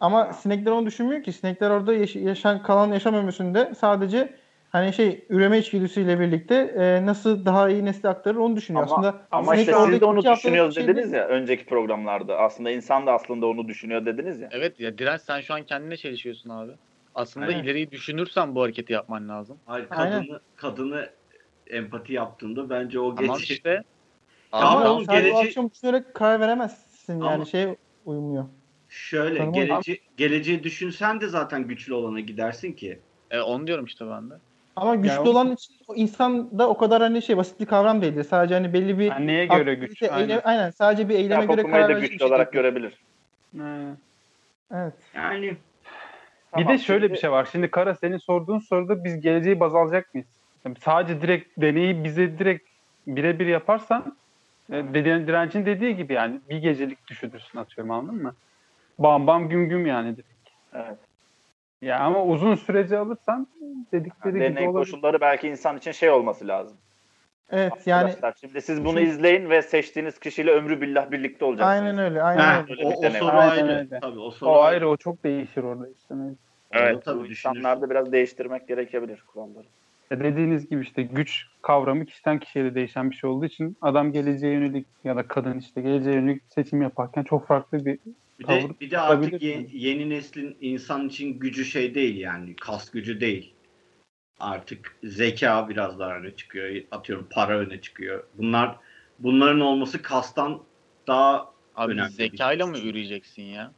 Ama 0.00 0.32
sinekler 0.32 0.72
onu 0.72 0.86
düşünmüyor 0.86 1.22
ki. 1.22 1.32
Sinekler 1.32 1.70
orada 1.70 1.94
yaş- 1.94 2.16
yaşan 2.16 2.62
kalan 2.62 2.92
yaşam 2.92 3.14
ömründe 3.14 3.72
sadece 3.78 4.34
hani 4.72 4.92
şey 4.92 5.24
üreme 5.28 5.58
içgüdüsüyle 5.58 6.20
birlikte 6.20 6.54
e, 6.54 7.06
nasıl 7.06 7.44
daha 7.44 7.70
iyi 7.70 7.84
nesli 7.84 8.08
aktarır 8.08 8.36
onu 8.36 8.56
düşünüyor. 8.56 8.84
Ama, 8.84 8.94
aslında 8.94 9.22
ama 9.30 9.56
işte 9.56 9.72
siz 9.72 10.00
de 10.00 10.04
onu 10.04 10.24
düşünüyoruz 10.24 10.74
şey 10.74 10.84
dediniz 10.88 11.12
değil. 11.12 11.22
ya 11.22 11.28
önceki 11.28 11.66
programlarda. 11.66 12.38
Aslında 12.38 12.70
insan 12.70 13.06
da 13.06 13.12
aslında 13.12 13.46
onu 13.46 13.68
düşünüyor 13.68 14.06
dediniz 14.06 14.40
ya. 14.40 14.48
Evet 14.52 14.80
ya 14.80 14.98
Direnç 14.98 15.20
sen 15.20 15.40
şu 15.40 15.54
an 15.54 15.62
kendine 15.62 15.96
çelişiyorsun 15.96 16.50
abi. 16.50 16.72
Aslında 17.14 17.46
Aynen. 17.46 17.62
ileriyi 17.64 17.90
düşünürsen 17.90 18.54
bu 18.54 18.62
hareketi 18.62 18.92
yapman 18.92 19.28
lazım. 19.28 19.58
Hayır 19.66 19.86
Aynen. 19.90 20.20
kadını 20.22 20.40
kadını 20.56 21.10
empati 21.66 22.12
yaptığımda 22.12 22.70
bence 22.70 23.00
o 23.00 23.14
Tamam 23.14 23.38
gece 23.38 23.54
işte. 23.54 23.82
Ama 24.52 24.80
Ama 24.80 24.94
o 24.94 25.02
geleceği- 25.04 25.46
akşam 25.46 25.70
düşünerek 25.70 26.14
karar 26.14 26.40
veremezsin 26.40 27.20
Ama- 27.20 27.30
yani 27.30 27.46
şey 27.46 27.74
uymuyor. 28.04 28.44
şöyle 28.88 29.46
gelece 29.46 29.98
geleceği 30.16 30.62
düşünsen 30.62 31.20
de 31.20 31.28
zaten 31.28 31.68
güçlü 31.68 31.94
olana 31.94 32.20
gidersin 32.20 32.72
ki. 32.72 32.98
E, 33.30 33.40
onu 33.40 33.66
diyorum 33.66 33.84
işte 33.84 34.06
ben 34.10 34.30
de. 34.30 34.34
Ama 34.80 34.94
güçlü 34.94 35.14
Yani 35.14 35.28
olan 35.28 35.52
için 35.52 35.74
o 35.88 35.94
insan 35.94 36.58
da 36.58 36.68
o 36.68 36.76
kadar 36.76 37.02
hani 37.02 37.22
şey 37.22 37.36
basit 37.36 37.60
bir 37.60 37.66
kavram 37.66 38.02
değildir. 38.02 38.24
Sadece 38.24 38.54
hani 38.54 38.72
belli 38.72 38.98
bir 38.98 39.04
Yani 39.04 39.26
neye 39.26 39.46
göre 39.46 39.74
güç? 39.74 40.02
eylem- 40.02 40.14
Aynen. 40.14 40.40
aynen. 40.44 40.70
sadece 40.70 41.08
bir 41.08 41.14
eyleme 41.14 41.40
Kitap 41.40 41.56
göre 41.56 41.70
karar 41.70 41.88
da 41.88 41.92
güçlü 41.92 42.12
bir 42.14 42.18
şey 42.18 42.28
olarak 42.28 42.52
değil. 42.52 42.62
görebilir. 42.62 42.98
Evet. 44.74 44.94
Yani 45.14 45.42
Bir 46.56 46.62
Tamam, 46.62 46.68
de 46.68 46.78
şöyle 46.78 47.00
şimdi- 47.06 47.14
bir 47.14 47.18
şey 47.20 47.30
var. 47.30 47.48
Şimdi 47.52 47.70
Kara 47.70 47.94
senin 47.94 48.16
sorduğun 48.18 48.58
soruda 48.58 49.04
biz 49.04 49.20
geleceği 49.20 49.60
baz 49.60 49.74
alacak 49.74 50.14
mıyız? 50.14 50.28
Yani 50.64 50.76
sadece 50.80 51.22
direkt 51.22 51.60
deneyi 51.60 52.04
bize 52.04 52.38
direkt 52.38 52.68
birebir 53.06 53.46
yaparsan 53.46 54.16
e, 54.72 54.74
dediğin 54.94 55.26
direncin 55.26 55.66
dediği 55.66 55.96
gibi 55.96 56.12
yani 56.12 56.40
bir 56.50 56.56
gecelik 56.56 57.06
düşünürsün 57.08 57.58
atıyorum 57.58 57.90
anladın 57.90 58.22
mı? 58.22 58.34
Bam 58.98 59.26
bam 59.26 59.48
güm 59.48 59.68
güm 59.68 59.86
yani 59.86 60.16
direkt. 60.16 60.48
Evet. 60.74 60.98
Ya 61.82 61.98
ama 61.98 62.24
uzun 62.24 62.54
süreci 62.54 62.96
alırsan 62.96 63.46
dedikleri 63.92 64.34
gibi 64.34 64.40
Deney 64.44 64.68
olabilir. 64.68 64.80
koşulları 64.80 65.20
belki 65.20 65.48
insan 65.48 65.76
için 65.76 65.92
şey 65.92 66.10
olması 66.10 66.48
lazım. 66.48 66.76
Evet 67.50 67.72
yani 67.86 68.04
Arkadaşlar 68.04 68.34
şimdi 68.40 68.62
siz 68.62 68.84
bunu 68.84 69.00
izleyin 69.00 69.50
ve 69.50 69.62
seçtiğiniz 69.62 70.18
kişiyle 70.18 70.50
ömrü 70.50 70.80
billah 70.80 71.10
birlikte 71.10 71.44
olacaksınız. 71.44 71.82
aynen 71.82 71.98
öyle. 71.98 72.22
Aynen 72.22 72.66
öyle. 72.70 72.86
o, 72.86 72.88
o 73.06 73.10
soru 73.10 73.26
var. 73.26 73.48
ayrı. 73.48 73.62
Aynen 73.62 73.78
öyle. 73.78 74.00
Tabii 74.00 74.18
o 74.18 74.30
soru 74.30 74.50
O 74.50 74.60
ayrı 74.60 74.88
o 74.88 74.96
çok 74.96 75.24
değişir 75.24 75.62
orada 75.62 75.88
işte. 75.88 76.14
Evet, 76.70 76.94
Onu 76.94 77.00
tabii 77.00 77.28
insanlarda 77.28 77.90
biraz 77.90 78.12
değiştirmek 78.12 78.68
gerekebilir 78.68 79.24
kuralları. 79.26 79.66
Ya 80.10 80.20
dediğiniz 80.20 80.68
gibi 80.68 80.82
işte 80.82 81.02
güç 81.02 81.46
kavramı 81.62 82.04
kişiden 82.04 82.38
kişiye 82.38 82.64
de 82.64 82.74
değişen 82.74 83.10
bir 83.10 83.16
şey 83.16 83.30
olduğu 83.30 83.46
için 83.46 83.76
adam 83.80 84.12
geleceğe 84.12 84.52
yönelik 84.52 84.86
ya 85.04 85.16
da 85.16 85.22
kadın 85.22 85.58
işte 85.58 85.80
geleceğe 85.80 86.14
yönelik 86.16 86.42
seçim 86.48 86.82
yaparken 86.82 87.22
çok 87.22 87.46
farklı 87.46 87.84
bir 87.84 87.98
Bir 88.40 88.48
de, 88.48 88.68
bir 88.80 88.90
de 88.90 88.98
artık 88.98 89.42
ye- 89.42 89.66
yeni 89.72 90.10
neslin 90.10 90.56
insan 90.60 91.08
için 91.08 91.38
gücü 91.38 91.64
şey 91.64 91.94
değil 91.94 92.16
yani 92.16 92.56
kas 92.56 92.90
gücü 92.90 93.20
değil. 93.20 93.54
Artık 94.40 94.96
zeka 95.04 95.68
biraz 95.68 95.98
daha 95.98 96.16
öne 96.16 96.30
çıkıyor. 96.36 96.82
Atıyorum 96.90 97.26
para 97.30 97.58
öne 97.58 97.80
çıkıyor. 97.80 98.24
Bunlar 98.34 98.76
bunların 99.18 99.60
olması 99.60 100.02
kastan 100.02 100.62
daha 101.06 101.52
Abi 101.76 101.92
Önemli. 101.92 102.10
zekayla 102.10 102.66
mı 102.66 102.78
üreyeceksin 102.78 103.42
ya? 103.42 103.72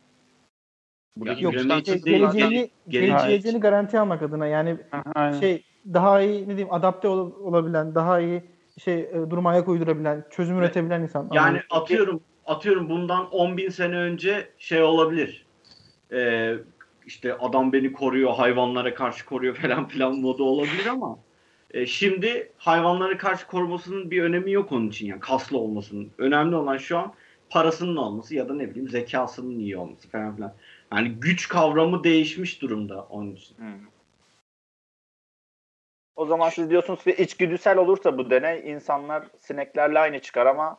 Buradaki 1.17 1.45
Yok, 1.45 1.53
geleceğini, 1.53 2.05
Geleceği- 2.05 2.71
geleceğini 2.89 3.61
garanti 3.61 3.99
almak 3.99 4.23
adına 4.23 4.47
yani 4.47 4.77
Aynen. 5.15 5.41
şey 5.41 5.65
daha 5.93 6.23
iyi 6.23 6.43
ne 6.43 6.47
diyeyim 6.49 6.73
adapte 6.73 7.09
ol- 7.09 7.33
olabilen, 7.45 7.95
daha 7.95 8.21
iyi 8.21 8.43
şey 8.79 9.01
e, 9.01 9.13
duruma 9.31 9.51
ayak 9.51 9.69
uydurabilen, 9.69 10.25
çözüm 10.31 10.57
Ve- 10.57 10.61
üretebilen 10.61 11.03
insan. 11.03 11.29
Yani 11.33 11.49
Anladın? 11.49 11.65
atıyorum 11.71 12.23
atıyorum 12.51 12.89
bundan 12.89 13.31
10 13.31 13.57
bin 13.57 13.69
sene 13.69 13.97
önce 13.97 14.49
şey 14.59 14.83
olabilir. 14.83 15.47
Ee, 16.13 16.55
işte 17.07 17.35
adam 17.35 17.73
beni 17.73 17.93
koruyor, 17.93 18.35
hayvanlara 18.35 18.95
karşı 18.95 19.27
koruyor 19.27 19.55
falan 19.63 19.89
filan 19.89 20.17
modu 20.17 20.45
olabilir 20.45 20.87
ama 20.87 21.19
e, 21.71 21.87
şimdi 21.87 22.53
hayvanlara 22.59 23.17
karşı 23.17 23.47
korumasının 23.47 24.11
bir 24.11 24.23
önemi 24.23 24.53
yok 24.53 24.73
onun 24.73 24.89
için 24.89 25.07
yani 25.07 25.21
kaslı 25.21 25.59
olmasının. 25.59 26.11
Önemli 26.19 26.57
olan 26.57 26.77
şu 26.77 26.99
an 26.99 27.15
parasının 27.51 27.97
olması 27.97 28.35
ya 28.35 28.49
da 28.49 28.55
ne 28.55 28.71
bileyim 28.71 28.89
zekasının 28.89 29.59
iyi 29.59 29.77
olması 29.77 30.09
falan 30.09 30.37
filan. 30.37 30.55
Yani 30.93 31.09
güç 31.09 31.49
kavramı 31.49 32.05
değişmiş 32.05 32.63
durumda 32.63 33.03
onun 33.11 33.33
için. 33.33 33.59
Hmm. 33.59 33.87
O 36.17 36.27
zaman 36.27 36.49
siz 36.51 36.71
diyorsunuz 36.71 37.05
ki 37.05 37.15
içgüdüsel 37.19 37.79
olursa 37.79 38.19
bu 38.19 38.31
deney 38.31 38.73
insanlar 38.73 39.25
sineklerle 39.39 39.99
aynı 39.99 40.19
çıkar 40.19 40.47
ama 40.47 40.79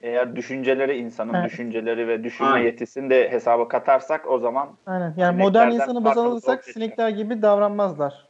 eğer 0.00 0.36
düşünceleri 0.36 0.98
insanın 0.98 1.34
Evet. 1.34 1.52
düşünceleri 1.52 2.08
ve 2.08 2.24
düşünme 2.24 2.50
Aynen. 2.50 2.66
yetisini 2.66 3.10
de 3.10 3.30
hesaba 3.30 3.68
katarsak 3.68 4.28
o 4.30 4.38
zaman 4.38 4.68
Aynen. 4.86 5.04
Yani 5.04 5.14
Sineklerden 5.16 5.38
modern 5.38 5.70
insanı 5.70 6.04
baz 6.04 6.18
alırsak 6.18 6.64
sinekler 6.64 7.08
gibi 7.08 7.42
davranmazlar. 7.42 8.26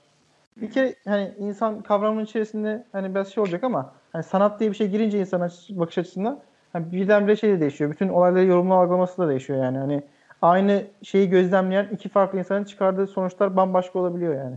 Bir 0.56 0.70
kere 0.70 0.94
hani 1.04 1.34
insan 1.38 1.82
kavramının 1.82 2.24
içerisinde 2.24 2.86
hani 2.92 3.14
biraz 3.14 3.32
şey 3.32 3.42
olacak 3.42 3.64
ama 3.64 3.92
hani 4.12 4.22
sanat 4.22 4.60
diye 4.60 4.70
bir 4.70 4.76
şey 4.76 4.88
girince 4.88 5.18
insan 5.18 5.50
bakış 5.70 5.98
açısından 5.98 6.40
hani 6.72 6.92
birdenbire 6.92 7.36
şey 7.36 7.50
de 7.50 7.60
değişiyor. 7.60 7.90
Bütün 7.90 8.08
olayları 8.08 8.44
yorumlama 8.44 8.82
algılaması 8.82 9.18
da 9.18 9.28
değişiyor 9.28 9.64
yani. 9.64 9.78
Hani 9.78 10.02
aynı 10.42 10.84
şeyi 11.02 11.30
gözlemleyen 11.30 11.88
iki 11.92 12.08
farklı 12.08 12.38
insanın 12.38 12.64
çıkardığı 12.64 13.06
sonuçlar 13.06 13.56
bambaşka 13.56 13.98
olabiliyor 13.98 14.34
yani. 14.34 14.56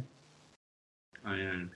Aynen. 1.25 1.69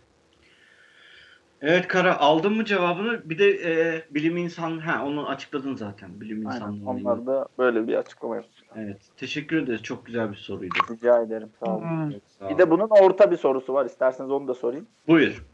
Evet 1.61 1.87
Kara 1.87 2.19
aldın 2.19 2.53
mı 2.53 2.65
cevabını? 2.65 3.29
Bir 3.29 3.39
de 3.39 3.49
e, 3.49 4.03
bilim 4.11 4.37
insan 4.37 4.77
ha 4.79 5.05
onu 5.05 5.27
açıkladın 5.29 5.75
zaten. 5.75 6.21
Bilim 6.21 6.47
aynen, 6.47 6.55
insanlığı. 6.55 6.89
onlar 6.89 7.25
da 7.25 7.47
böyle 7.57 7.87
bir 7.87 7.95
açıklama 7.95 8.35
yapıyor. 8.35 8.53
Evet. 8.75 8.97
Teşekkür 9.17 9.63
ederiz. 9.63 9.83
Çok 9.83 10.05
güzel 10.05 10.31
bir 10.31 10.35
soruydu. 10.35 10.75
Rica 10.91 11.21
ederim. 11.21 11.49
Sağ 11.59 11.75
olun. 11.77 11.81
Hmm. 11.89 12.11
Evet, 12.11 12.21
sağ 12.39 12.49
Bir 12.49 12.53
ol. 12.53 12.57
de 12.57 12.69
bunun 12.71 12.87
orta 12.89 13.31
bir 13.31 13.37
sorusu 13.37 13.73
var. 13.73 13.85
İsterseniz 13.85 14.31
onu 14.31 14.47
da 14.47 14.53
sorayım. 14.53 14.87
Buyur. 15.07 15.45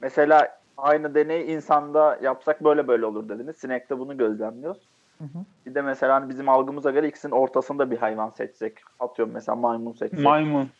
Mesela 0.00 0.48
aynı 0.76 1.14
deneyi 1.14 1.44
insanda 1.44 2.18
yapsak 2.22 2.64
böyle 2.64 2.88
böyle 2.88 3.06
olur 3.06 3.28
dediniz. 3.28 3.56
Sinekte 3.56 3.98
bunu 3.98 4.16
gözlemliyoruz. 4.18 4.82
Hı 5.18 5.24
hı. 5.24 5.38
Bir 5.66 5.74
de 5.74 5.82
mesela 5.82 6.14
hani 6.14 6.28
bizim 6.28 6.48
algımıza 6.48 6.90
göre 6.90 7.08
ikisinin 7.08 7.32
ortasında 7.32 7.90
bir 7.90 7.98
hayvan 7.98 8.30
seçsek. 8.30 8.78
Atıyorum 9.00 9.34
mesela 9.34 9.56
maymun 9.56 9.92
seçsek. 9.92 10.20
Maymun. 10.20 10.70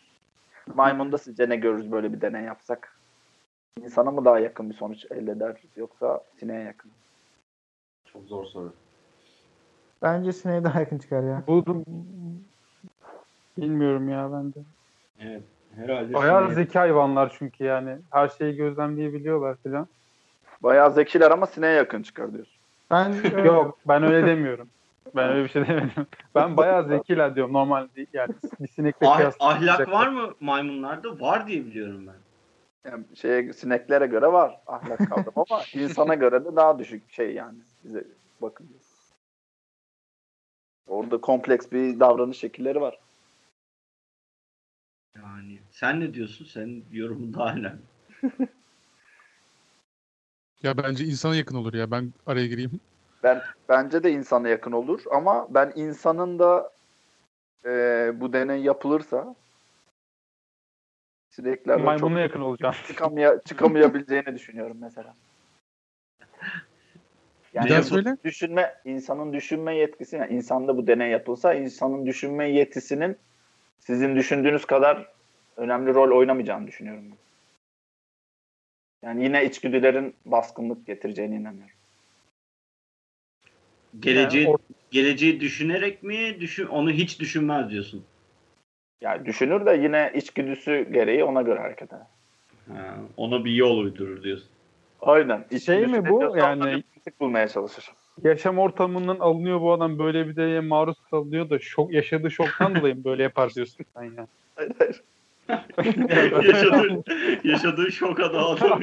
Maymun'da 0.75 1.17
sizce 1.17 1.49
ne 1.49 1.55
görürüz 1.55 1.91
böyle 1.91 2.13
bir 2.13 2.21
deney 2.21 2.43
yapsak? 2.43 2.98
İnsana 3.83 4.11
mı 4.11 4.25
daha 4.25 4.39
yakın 4.39 4.69
bir 4.69 4.75
sonuç 4.75 5.05
elde 5.11 5.31
eder 5.31 5.57
yoksa 5.75 6.23
sineğe 6.39 6.63
yakın? 6.63 6.91
Çok 8.13 8.23
zor 8.23 8.45
soru. 8.45 8.73
Bence 10.01 10.33
sineğe 10.33 10.63
daha 10.63 10.79
yakın 10.79 10.97
çıkar 10.97 11.23
ya. 11.23 11.43
Bu 11.47 11.65
bilmiyorum 13.57 14.09
ya 14.09 14.31
ben 14.33 14.53
de. 14.53 14.59
Evet. 15.19 15.43
Herhalde. 15.75 16.13
Bayağı 16.13 16.43
sinir- 16.43 16.53
zeki 16.53 16.79
hayvanlar 16.79 17.35
çünkü 17.39 17.63
yani. 17.63 17.97
Her 18.11 18.27
şeyi 18.27 18.55
gözlemleyebiliyorlar 18.55 19.55
falan. 19.55 19.87
Bayağı 20.63 20.91
zekiler 20.91 21.31
ama 21.31 21.45
sineğe 21.45 21.73
yakın 21.73 22.01
çıkar 22.03 22.33
diyorsun. 22.33 22.55
Ben 22.91 23.13
e, 23.37 23.41
Yok 23.41 23.79
ben 23.87 24.03
öyle 24.03 24.27
demiyorum. 24.27 24.69
Ben 25.15 25.29
öyle 25.29 25.43
bir 25.43 25.49
şey 25.49 25.67
demedim. 25.67 26.07
Ben 26.35 26.57
bayağı 26.57 26.87
zekiler 26.87 27.35
diyorum 27.35 27.53
normal 27.53 27.87
değil. 27.95 28.07
Yani 28.13 28.33
bir 28.59 28.67
sinekle 28.67 29.07
Ah- 29.07 29.31
ahlak 29.39 29.91
var 29.91 30.07
mı 30.07 30.33
maymunlarda? 30.39 31.19
Var 31.19 31.47
diye 31.47 31.65
biliyorum 31.65 32.07
ben. 32.07 32.15
Yani 32.85 33.05
şeye, 33.15 33.53
sineklere 33.53 34.07
göre 34.07 34.27
var 34.27 34.61
ahlak 34.67 35.09
kavramı 35.09 35.31
ama 35.35 35.63
insana 35.73 36.15
göre 36.15 36.45
de 36.45 36.55
daha 36.55 36.79
düşük 36.79 37.11
şey 37.11 37.33
yani. 37.33 37.57
Bize 37.83 38.07
bakın. 38.41 38.69
Orada 40.87 41.21
kompleks 41.21 41.71
bir 41.71 41.99
davranış 41.99 42.37
şekilleri 42.37 42.81
var. 42.81 42.99
Yani 45.15 45.59
sen 45.71 45.99
ne 45.99 46.13
diyorsun? 46.13 46.45
Senin 46.45 46.85
yorumun 46.91 47.33
daha 47.33 47.53
önemli. 47.53 47.81
Ya 50.63 50.77
bence 50.77 51.05
insana 51.05 51.35
yakın 51.35 51.55
olur 51.55 51.73
ya. 51.73 51.91
Ben 51.91 52.13
araya 52.25 52.47
gireyim. 52.47 52.79
Ben 53.23 53.41
bence 53.69 54.03
de 54.03 54.11
insana 54.11 54.47
yakın 54.49 54.71
olur 54.71 55.03
ama 55.11 55.47
ben 55.49 55.73
insanın 55.75 56.39
da 56.39 56.71
e, 57.65 57.71
bu 58.15 58.33
deney 58.33 58.61
yapılırsa 58.61 59.35
sineklerden 61.39 61.77
çok 61.77 61.85
Maymuna 61.85 62.19
yakın 62.19 62.41
olacağım. 62.41 62.75
çıkamaya, 62.87 63.41
çıkamayabileceğini 63.45 64.35
düşünüyorum 64.35 64.77
mesela. 64.81 65.15
Bir 67.53 67.69
daha 67.69 67.79
bu 67.79 67.83
söyle. 67.83 68.17
Düşünme, 68.23 68.75
insanın 68.85 69.33
düşünme 69.33 69.75
yetkisi, 69.75 70.15
yani 70.15 70.33
insanda 70.33 70.77
bu 70.77 70.87
deney 70.87 71.11
yapılsa 71.11 71.53
insanın 71.53 72.05
düşünme 72.05 72.49
yetisinin 72.51 73.17
sizin 73.79 74.15
düşündüğünüz 74.15 74.65
kadar 74.65 75.07
önemli 75.57 75.93
rol 75.93 76.17
oynamayacağını 76.17 76.67
düşünüyorum. 76.67 77.03
ben. 77.11 77.17
Yani 79.07 79.23
yine 79.23 79.45
içgüdülerin 79.45 80.15
baskınlık 80.25 80.87
getireceğine 80.87 81.35
inanıyorum. 81.35 81.75
Geleceği 83.99 84.43
Yani 84.43 84.55
or- 84.55 84.59
geleceği 84.91 85.39
düşünerek 85.39 86.03
mi 86.03 86.37
düşün 86.39 86.65
onu 86.65 86.91
hiç 86.91 87.19
düşünmez 87.19 87.69
diyorsun. 87.69 88.05
Yani 89.01 89.25
düşünür 89.25 89.65
de 89.65 89.79
yine 89.83 90.11
içgüdüsü 90.15 90.87
gereği 90.91 91.23
ona 91.23 91.41
göre 91.41 91.59
hareket 91.59 91.93
eder. 91.93 92.05
Ha, 92.67 92.95
ona 93.17 93.45
bir 93.45 93.51
yol 93.51 93.77
uydurur 93.77 94.23
diyorsun. 94.23 94.47
Aynen. 95.01 95.45
Şey 95.65 95.87
mi 95.87 96.09
bu? 96.09 96.37
Yani- 96.37 96.83
bulmaya 97.19 97.47
çalışır. 97.47 97.85
Yaşam 98.23 98.59
ortamından 98.59 99.19
alınıyor 99.19 99.61
bu 99.61 99.73
adam 99.73 99.99
böyle 99.99 100.27
bir 100.27 100.35
deneye 100.35 100.59
maruz 100.59 100.97
kalıyor 101.11 101.49
da 101.49 101.59
şok 101.59 101.93
yaşadığı 101.93 102.31
şoktan 102.31 102.75
dolayı 102.75 102.95
mı 102.95 103.03
böyle 103.03 103.23
yapar 103.23 103.53
diyorsun 103.53 103.85
sen 103.95 104.03
ya. 104.03 104.27
Hayır, 104.55 104.71
hayır. 104.79 105.01
yaşadığı, 106.47 107.03
yaşadığı 107.43 107.91
şoka 107.91 108.33
da 108.33 108.45
adam. 108.45 108.81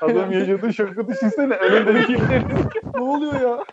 Adam 0.00 0.32
yaşadığı 0.32 0.74
şoku 0.74 1.08
düşünsene. 1.08 1.54
Önündeki 1.54 2.12
ne 2.94 3.00
oluyor 3.00 3.40
ya? 3.40 3.64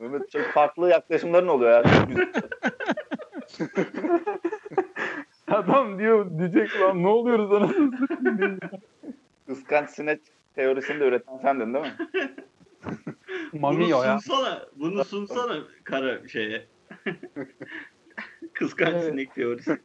Mehmet 0.00 0.30
çok 0.30 0.42
farklı 0.42 0.88
yaklaşımların 0.88 1.48
oluyor 1.48 1.70
ya. 1.70 1.82
Adam 5.48 5.98
diyor 5.98 6.38
diyecek 6.38 6.80
lan 6.80 7.02
ne 7.02 7.08
oluyoruz 7.08 7.52
anasını 7.52 7.96
satayım. 7.98 8.58
Kıskanç 9.46 9.90
sinek 9.90 10.20
teorisini 10.54 11.00
de 11.00 11.04
üreten 11.04 11.38
sendin 11.38 11.74
değil 11.74 11.84
mi? 11.84 11.96
Mami 13.60 13.76
bunu 13.80 13.88
ya. 13.88 14.18
sunsana. 14.20 14.62
Bunu 14.76 15.04
sunsana 15.04 15.58
kara 15.84 16.28
şeye. 16.28 16.66
Kıskanç 18.52 18.92
Evet. 18.94 19.04
sinek 19.04 19.34
teorisi. 19.34 19.78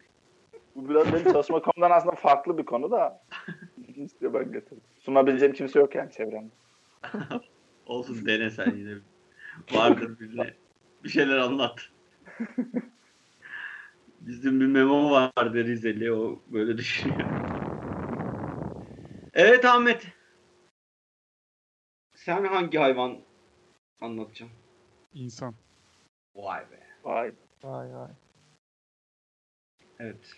Bu 0.76 0.90
biraz 0.90 1.14
benim 1.14 1.32
çalışma 1.32 1.62
konumdan 1.62 1.98
aslında 1.98 2.16
farklı 2.16 2.58
bir 2.58 2.66
konu 2.66 2.92
da. 2.92 3.22
İşte 3.88 4.34
ben 4.34 4.52
getirdim. 4.52 4.82
Sunabileceğim 5.00 5.54
kimse 5.54 5.80
yok 5.80 5.96
yani 5.96 6.12
çevremde. 6.12 6.52
Olsun 7.86 8.26
dene 8.26 8.50
sen 8.50 8.76
yine. 8.76 8.94
Vardır 9.74 10.20
birine. 10.20 10.54
Bir 11.04 11.10
şeyler 11.10 11.38
anlat. 11.38 11.90
Bizim 14.28 14.62
bir 14.62 14.66
memo 14.66 15.12
vardı 15.12 15.66
Rizeli. 15.66 16.12
O 16.12 16.40
böyle 16.48 16.78
düşünüyor. 16.78 17.28
Evet 19.34 19.66
Ahmet. 19.66 20.08
Sen 22.16 22.46
hangi 22.46 22.78
hayvan 22.78 23.18
anlatacaksın? 24.02 24.58
İnsan. 25.14 25.56
Vay 26.36 26.62
be. 26.72 26.80
Vay. 27.04 27.32
Vay 27.64 27.94
vay. 27.94 28.10
Evet. 30.00 30.34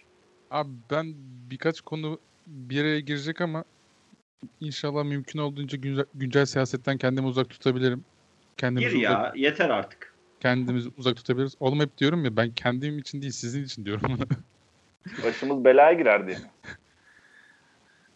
Abi 0.52 0.72
ben 0.92 1.14
birkaç 1.52 1.82
konu 1.82 2.20
bir 2.48 2.82
araya 2.82 3.00
girecek 3.00 3.42
ama 3.42 3.64
inşallah 4.62 5.04
mümkün 5.04 5.40
olduğunca 5.40 5.78
güncel, 5.78 6.06
güncel 6.14 6.46
siyasetten 6.46 6.98
kendimi 6.98 7.28
uzak 7.28 7.50
tutabilirim. 7.50 8.06
Kendimizi 8.58 8.98
Gir 8.98 9.08
uzak, 9.08 9.12
ya. 9.12 9.34
Yeter 9.36 9.70
artık. 9.70 10.09
Kendimizi 10.40 10.90
uzak 10.98 11.18
tutabiliriz. 11.18 11.56
Oğlum 11.60 11.80
hep 11.80 11.98
diyorum 11.98 12.26
ya 12.26 12.36
ben 12.38 12.52
kendim 12.52 13.00
için 13.00 13.22
değil 13.22 13.32
sizin 13.34 13.64
için 13.64 13.86
diyorum. 13.86 14.20
Başımız 15.24 15.66
belaya 15.66 15.94
girer 15.94 16.28
diye. 16.28 16.38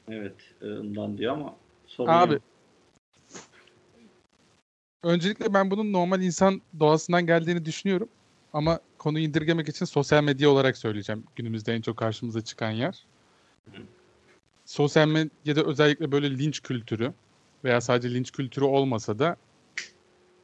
Evet. 0.07 0.35
e, 0.61 0.65
Ondan 0.65 1.17
diyor 1.17 1.33
ama. 1.33 1.55
sorun 1.87 2.09
Abi 2.11 2.33
yok. 2.33 2.41
öncelikle 5.03 5.53
ben 5.53 5.71
bunun 5.71 5.93
normal 5.93 6.21
insan 6.21 6.61
doğasından 6.79 7.25
geldiğini 7.25 7.65
düşünüyorum. 7.65 8.09
Ama 8.53 8.79
konuyu 8.97 9.23
indirgemek 9.25 9.69
için 9.69 9.85
sosyal 9.85 10.23
medya 10.23 10.49
olarak 10.49 10.77
söyleyeceğim. 10.77 11.23
Günümüzde 11.35 11.73
en 11.73 11.81
çok 11.81 11.97
karşımıza 11.97 12.41
çıkan 12.41 12.71
yer. 12.71 13.05
Sosyal 14.65 15.07
medyada 15.07 15.63
özellikle 15.63 16.11
böyle 16.11 16.37
linç 16.37 16.61
kültürü 16.61 17.13
veya 17.63 17.81
sadece 17.81 18.13
linç 18.13 18.31
kültürü 18.31 18.65
olmasa 18.65 19.19
da 19.19 19.35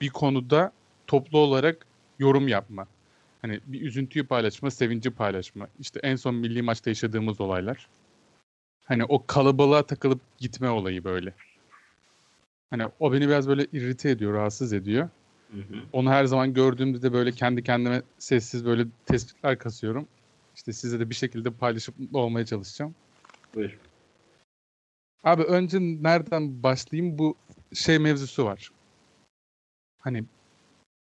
bir 0.02 0.10
konuda 0.10 0.72
toplu 1.10 1.38
olarak 1.38 1.86
yorum 2.20 2.48
yapma. 2.48 2.88
Hani 3.42 3.60
bir 3.66 3.82
üzüntüyü 3.82 4.28
paylaşma, 4.28 4.72
sevinci 4.72 5.10
paylaşma. 5.12 5.68
İşte 5.80 6.00
en 6.04 6.16
son 6.16 6.36
milli 6.36 6.62
maçta 6.62 6.90
yaşadığımız 6.90 7.42
olaylar. 7.42 7.88
Hani 8.86 9.06
o 9.06 9.26
kalabalığa 9.26 9.86
takılıp 9.86 10.22
gitme 10.38 10.70
olayı 10.70 11.04
böyle. 11.04 11.34
Hani 12.70 12.84
o 13.00 13.14
beni 13.14 13.28
biraz 13.28 13.48
böyle 13.48 13.66
irrite 13.74 14.10
ediyor, 14.10 14.34
rahatsız 14.34 14.74
ediyor. 14.74 15.10
Hı 15.52 15.58
hı. 15.58 15.82
Onu 15.94 16.10
her 16.10 16.26
zaman 16.26 16.54
gördüğümde 16.54 17.02
de 17.02 17.14
böyle 17.14 17.32
kendi 17.32 17.64
kendime 17.64 18.02
sessiz 18.18 18.66
böyle 18.66 18.86
tespitler 19.06 19.58
kasıyorum. 19.58 20.08
İşte 20.56 20.74
size 20.74 21.00
de 21.00 21.10
bir 21.10 21.16
şekilde 21.16 21.52
paylaşıp 21.52 22.00
mutlu 22.00 22.20
olmaya 22.20 22.46
çalışacağım. 22.46 22.96
Buyur. 23.56 23.78
Abi 25.24 25.44
önce 25.44 25.80
nereden 25.80 26.64
başlayayım? 26.64 27.18
Bu 27.18 27.36
şey 27.74 28.00
mevzusu 28.00 28.46
var. 28.46 28.72
Hani 30.00 30.24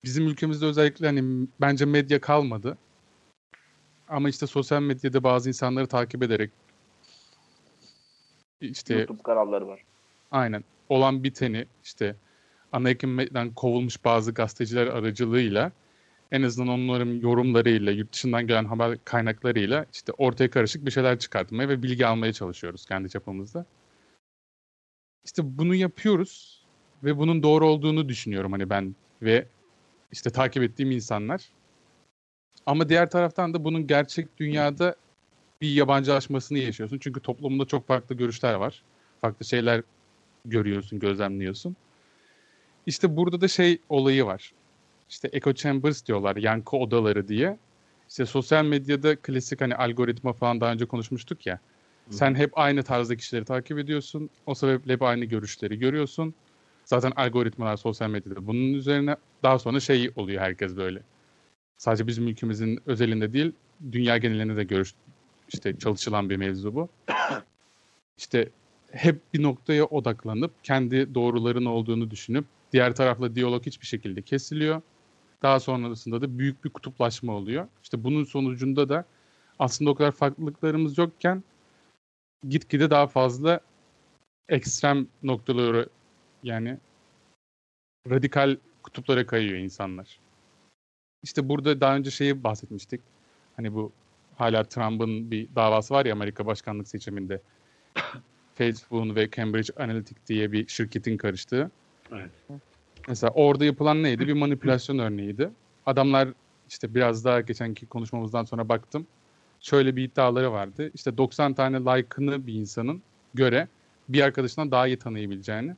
bizim 0.04 0.28
ülkemizde 0.28 0.66
özellikle 0.66 1.06
hani 1.06 1.48
bence 1.62 1.86
medya 1.86 2.22
kalmadı. 2.22 2.78
Ama 4.08 4.30
işte 4.30 4.48
sosyal 4.48 4.82
medyada 4.82 5.24
bazı 5.24 5.50
insanları 5.50 5.88
takip 5.88 6.24
ederek 6.24 6.52
işte 8.62 8.96
YouTube 8.96 9.24
kanalları 9.24 9.68
var. 9.68 9.84
Aynen. 10.32 10.64
Olan 10.90 11.24
biteni 11.24 11.66
işte 11.84 12.16
ana 12.72 12.90
ekimden 12.90 13.54
kovulmuş 13.54 14.06
bazı 14.06 14.32
gazeteciler 14.32 14.88
aracılığıyla 14.88 15.72
en 16.32 16.44
azından 16.44 16.70
onların 16.70 17.12
yorumlarıyla, 17.12 17.92
yurt 17.92 18.14
dışından 18.14 18.48
gelen 18.48 18.66
haber 18.66 18.98
kaynaklarıyla 19.06 19.86
işte 19.94 20.12
ortaya 20.18 20.50
karışık 20.50 20.86
bir 20.86 20.92
şeyler 20.92 21.20
çıkartmaya 21.20 21.70
ve 21.70 21.84
bilgi 21.84 22.08
almaya 22.08 22.34
çalışıyoruz 22.34 22.86
kendi 22.86 23.10
çapımızda. 23.10 23.66
İşte 25.26 25.58
bunu 25.58 25.76
yapıyoruz 25.76 26.64
ve 27.04 27.18
bunun 27.18 27.44
doğru 27.44 27.68
olduğunu 27.68 28.10
düşünüyorum 28.10 28.52
hani 28.52 28.70
ben 28.70 28.96
ve 29.22 29.48
işte 30.14 30.30
takip 30.30 30.64
ettiğim 30.64 30.92
insanlar. 30.92 31.50
Ama 32.66 32.90
diğer 32.90 33.10
taraftan 33.10 33.54
da 33.54 33.64
bunun 33.64 33.88
gerçek 33.88 34.38
dünyada 34.38 34.96
bir 35.62 35.70
yabancılaşmasını 35.70 36.58
yaşıyorsun. 36.58 36.98
Çünkü 36.98 37.20
toplumda 37.20 37.66
çok 37.66 37.88
farklı 37.88 38.16
görüşler 38.16 38.54
var. 38.54 38.84
Farklı 39.22 39.46
şeyler 39.46 39.82
görüyorsun, 40.46 41.00
gözlemliyorsun. 41.00 41.76
İşte 42.86 43.18
burada 43.18 43.42
da 43.42 43.48
şey 43.48 43.78
olayı 43.90 44.26
var. 44.26 44.54
İşte 45.10 45.30
echo 45.32 45.54
chambers 45.54 46.06
diyorlar, 46.06 46.36
yankı 46.36 46.78
odaları 46.78 47.28
diye. 47.28 47.58
İşte 48.10 48.26
sosyal 48.26 48.66
medyada 48.66 49.16
klasik 49.16 49.62
hani 49.62 49.76
algoritma 49.76 50.34
falan 50.34 50.62
daha 50.62 50.72
önce 50.72 50.86
konuşmuştuk 50.86 51.46
ya. 51.46 51.60
Sen 52.10 52.36
hep 52.36 52.58
aynı 52.58 52.84
tarzda 52.84 53.16
kişileri 53.16 53.46
takip 53.46 53.80
ediyorsun. 53.80 54.30
O 54.46 54.56
sebeple 54.56 54.94
hep 54.94 55.02
aynı 55.02 55.26
görüşleri 55.26 55.80
görüyorsun. 55.80 56.34
Zaten 56.86 57.12
algoritmalar 57.16 57.78
sosyal 57.78 58.10
medyada 58.10 58.48
bunun 58.48 58.74
üzerine 58.74 59.16
daha 59.44 59.60
sonra 59.60 59.80
şey 59.80 60.12
oluyor 60.16 60.42
herkes 60.42 60.76
böyle. 60.76 61.02
Sadece 61.78 62.08
bizim 62.08 62.28
ülkemizin 62.28 62.80
özelinde 62.86 63.34
değil, 63.34 63.52
dünya 63.92 64.18
genelinde 64.18 64.56
de 64.56 64.64
görüş 64.64 64.94
işte 65.54 65.78
çalışılan 65.80 66.30
bir 66.30 66.38
mevzu 66.38 66.76
bu. 66.76 66.90
İşte 68.18 68.50
hep 68.92 69.22
bir 69.34 69.44
noktaya 69.44 69.86
odaklanıp 69.86 70.64
kendi 70.64 71.16
doğruların 71.16 71.66
olduğunu 71.66 72.12
düşünüp 72.12 72.46
diğer 72.74 72.96
tarafla 72.96 73.36
diyalog 73.36 73.66
hiçbir 73.66 73.86
şekilde 73.86 74.22
kesiliyor. 74.22 74.82
Daha 75.42 75.60
sonrasında 75.60 76.22
da 76.22 76.40
büyük 76.40 76.66
bir 76.66 76.70
kutuplaşma 76.70 77.34
oluyor. 77.34 77.68
İşte 77.84 78.04
bunun 78.04 78.24
sonucunda 78.24 78.90
da 78.90 79.06
aslında 79.60 79.92
o 79.92 79.96
kadar 79.96 80.12
farklılıklarımız 80.12 80.98
yokken 80.98 81.44
gitgide 82.50 82.90
daha 82.90 83.08
fazla 83.08 83.60
ekstrem 84.50 85.08
noktaları 85.24 85.90
yani 86.44 86.78
radikal 88.10 88.58
kutuplara 88.84 89.26
kayıyor 89.26 89.58
insanlar. 89.58 90.20
İşte 91.24 91.50
burada 91.50 91.82
daha 91.82 91.96
önce 91.96 92.12
şeyi 92.12 92.44
bahsetmiştik. 92.44 93.02
Hani 93.56 93.74
bu 93.74 93.92
hala 94.36 94.64
Trump'ın 94.64 95.32
bir 95.32 95.48
davası 95.56 95.94
var 95.94 96.06
ya 96.06 96.14
Amerika 96.14 96.46
başkanlık 96.46 96.88
seçiminde. 96.88 97.42
Facebook 98.56 99.16
ve 99.16 99.30
Cambridge 99.30 99.74
Analytica 99.84 100.22
diye 100.28 100.52
bir 100.52 100.68
şirketin 100.68 101.18
karıştığı. 101.18 101.72
Evet. 102.12 102.32
Mesela 103.08 103.34
orada 103.34 103.66
yapılan 103.66 104.04
neydi? 104.04 104.28
Bir 104.28 104.34
manipülasyon 104.34 105.00
örneğiydi. 105.00 105.50
Adamlar 105.86 106.30
işte 106.70 106.96
biraz 106.96 107.26
daha 107.26 107.42
geçenki 107.42 107.86
konuşmamızdan 107.86 108.44
sonra 108.44 108.70
baktım. 108.70 109.08
Şöyle 109.60 109.96
bir 109.96 110.04
iddiaları 110.04 110.52
vardı. 110.52 110.92
İşte 110.94 111.18
90 111.18 111.54
tane 111.54 111.78
like'ını 111.80 112.48
bir 112.48 112.54
insanın 112.54 113.02
göre 113.34 113.68
bir 114.10 114.22
arkadaşından 114.22 114.72
daha 114.72 114.88
iyi 114.88 114.98
tanıyabileceğini, 114.98 115.76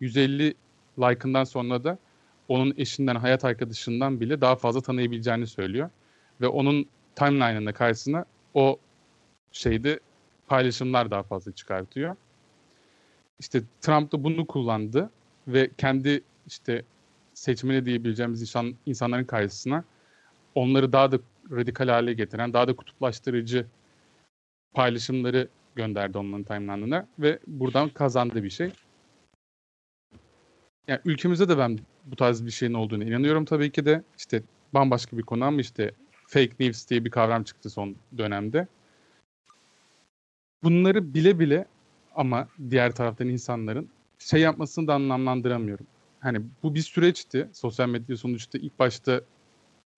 150 0.00 0.54
like'ından 0.98 1.44
sonra 1.44 1.84
da 1.84 1.98
onun 2.48 2.74
eşinden, 2.76 3.14
hayat 3.14 3.44
arkadaşından 3.44 4.20
bile 4.20 4.40
daha 4.40 4.56
fazla 4.56 4.80
tanıyabileceğini 4.80 5.46
söylüyor. 5.46 5.90
Ve 6.40 6.48
onun 6.48 6.86
timeline'ında 7.14 7.72
karşısına 7.72 8.24
o 8.54 8.78
şeyde 9.52 10.00
paylaşımlar 10.46 11.10
daha 11.10 11.22
fazla 11.22 11.52
çıkartıyor. 11.52 12.16
İşte 13.40 13.62
Trump 13.80 14.12
da 14.12 14.24
bunu 14.24 14.46
kullandı 14.46 15.10
ve 15.48 15.70
kendi 15.78 16.22
işte 16.46 16.82
seçmeni 17.34 17.86
diyebileceğimiz 17.86 18.40
insan, 18.40 18.74
insanların 18.86 19.24
karşısına 19.24 19.84
onları 20.54 20.92
daha 20.92 21.12
da 21.12 21.18
radikal 21.50 21.88
hale 21.88 22.12
getiren, 22.12 22.52
daha 22.52 22.68
da 22.68 22.76
kutuplaştırıcı 22.76 23.66
paylaşımları 24.74 25.48
gönderdi 25.74 26.18
onların 26.18 26.42
timeline'ına 26.42 27.06
ve 27.18 27.38
buradan 27.46 27.88
kazandı 27.88 28.42
bir 28.42 28.50
şey. 28.50 28.70
Yani 30.88 31.00
ülkemizde 31.04 31.48
de 31.48 31.58
ben 31.58 31.78
bu 32.04 32.16
tarz 32.16 32.46
bir 32.46 32.50
şeyin 32.50 32.74
olduğunu 32.74 33.04
inanıyorum 33.04 33.44
tabii 33.44 33.72
ki 33.72 33.84
de. 33.84 34.02
işte 34.18 34.42
bambaşka 34.74 35.18
bir 35.18 35.22
konu 35.22 35.44
ama 35.44 35.60
işte 35.60 35.92
fake 36.26 36.52
news 36.60 36.88
diye 36.88 37.04
bir 37.04 37.10
kavram 37.10 37.42
çıktı 37.44 37.70
son 37.70 37.96
dönemde. 38.18 38.66
Bunları 40.62 41.14
bile 41.14 41.38
bile 41.38 41.66
ama 42.14 42.48
diğer 42.70 42.94
taraftan 42.94 43.28
insanların 43.28 43.88
şey 44.18 44.40
yapmasını 44.40 44.86
da 44.86 44.94
anlamlandıramıyorum. 44.94 45.86
Hani 46.20 46.40
bu 46.62 46.74
bir 46.74 46.80
süreçti. 46.80 47.48
Sosyal 47.52 47.88
medya 47.88 48.16
sonuçta 48.16 48.58
ilk 48.58 48.78
başta 48.78 49.20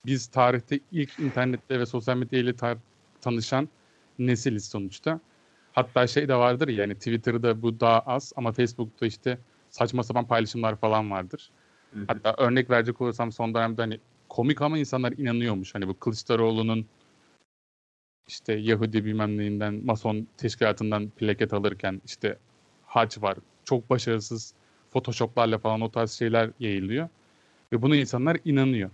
biz 0.06 0.26
tarihte 0.26 0.80
ilk 0.92 1.18
internetle 1.18 1.80
ve 1.80 1.86
sosyal 1.86 2.16
medya 2.16 2.38
ile 2.38 2.50
tar- 2.50 2.78
tanışan 3.20 3.68
nesiliz 4.18 4.64
sonuçta. 4.64 5.20
Hatta 5.72 6.06
şey 6.06 6.28
de 6.28 6.34
vardır 6.34 6.68
ya, 6.68 6.80
yani 6.80 6.94
Twitter'da 6.94 7.62
bu 7.62 7.80
daha 7.80 8.00
az 8.00 8.32
ama 8.36 8.52
Facebook'ta 8.52 9.06
işte 9.06 9.38
saçma 9.70 10.02
sapan 10.02 10.26
paylaşımlar 10.26 10.76
falan 10.76 11.10
vardır. 11.10 11.50
Hı 11.94 12.00
hı. 12.00 12.04
Hatta 12.08 12.34
örnek 12.38 12.70
verecek 12.70 13.00
olursam 13.00 13.32
son 13.32 13.54
dönemde 13.54 13.82
hani 13.82 13.98
komik 14.28 14.62
ama 14.62 14.78
insanlar 14.78 15.12
inanıyormuş. 15.12 15.74
Hani 15.74 15.88
bu 15.88 15.98
Kılıçdaroğlu'nun 15.98 16.86
işte 18.28 18.52
Yahudi 18.52 19.04
bilmem 19.04 19.38
neyinden, 19.38 19.80
Mason 19.84 20.26
teşkilatından 20.36 21.08
plaket 21.08 21.52
alırken 21.52 22.02
işte 22.04 22.38
hac 22.86 23.22
var. 23.22 23.38
Çok 23.64 23.90
başarısız 23.90 24.54
Photoshop'larla 24.90 25.58
falan 25.58 25.80
o 25.80 25.90
tarz 25.90 26.10
şeyler 26.12 26.50
yayılıyor. 26.60 27.08
Ve 27.72 27.82
buna 27.82 27.96
insanlar 27.96 28.36
inanıyor. 28.44 28.90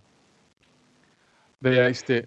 Veya 1.62 1.88
işte 1.88 2.26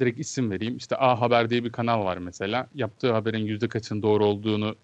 direkt 0.00 0.20
isim 0.20 0.50
vereyim. 0.50 0.76
İşte 0.76 0.96
A 0.96 1.20
Haber 1.20 1.50
diye 1.50 1.64
bir 1.64 1.72
kanal 1.72 2.04
var 2.04 2.16
mesela. 2.16 2.68
Yaptığı 2.74 3.12
haberin 3.12 3.46
yüzde 3.46 3.68
kaçının 3.68 4.02
doğru 4.02 4.24
olduğunu 4.24 4.76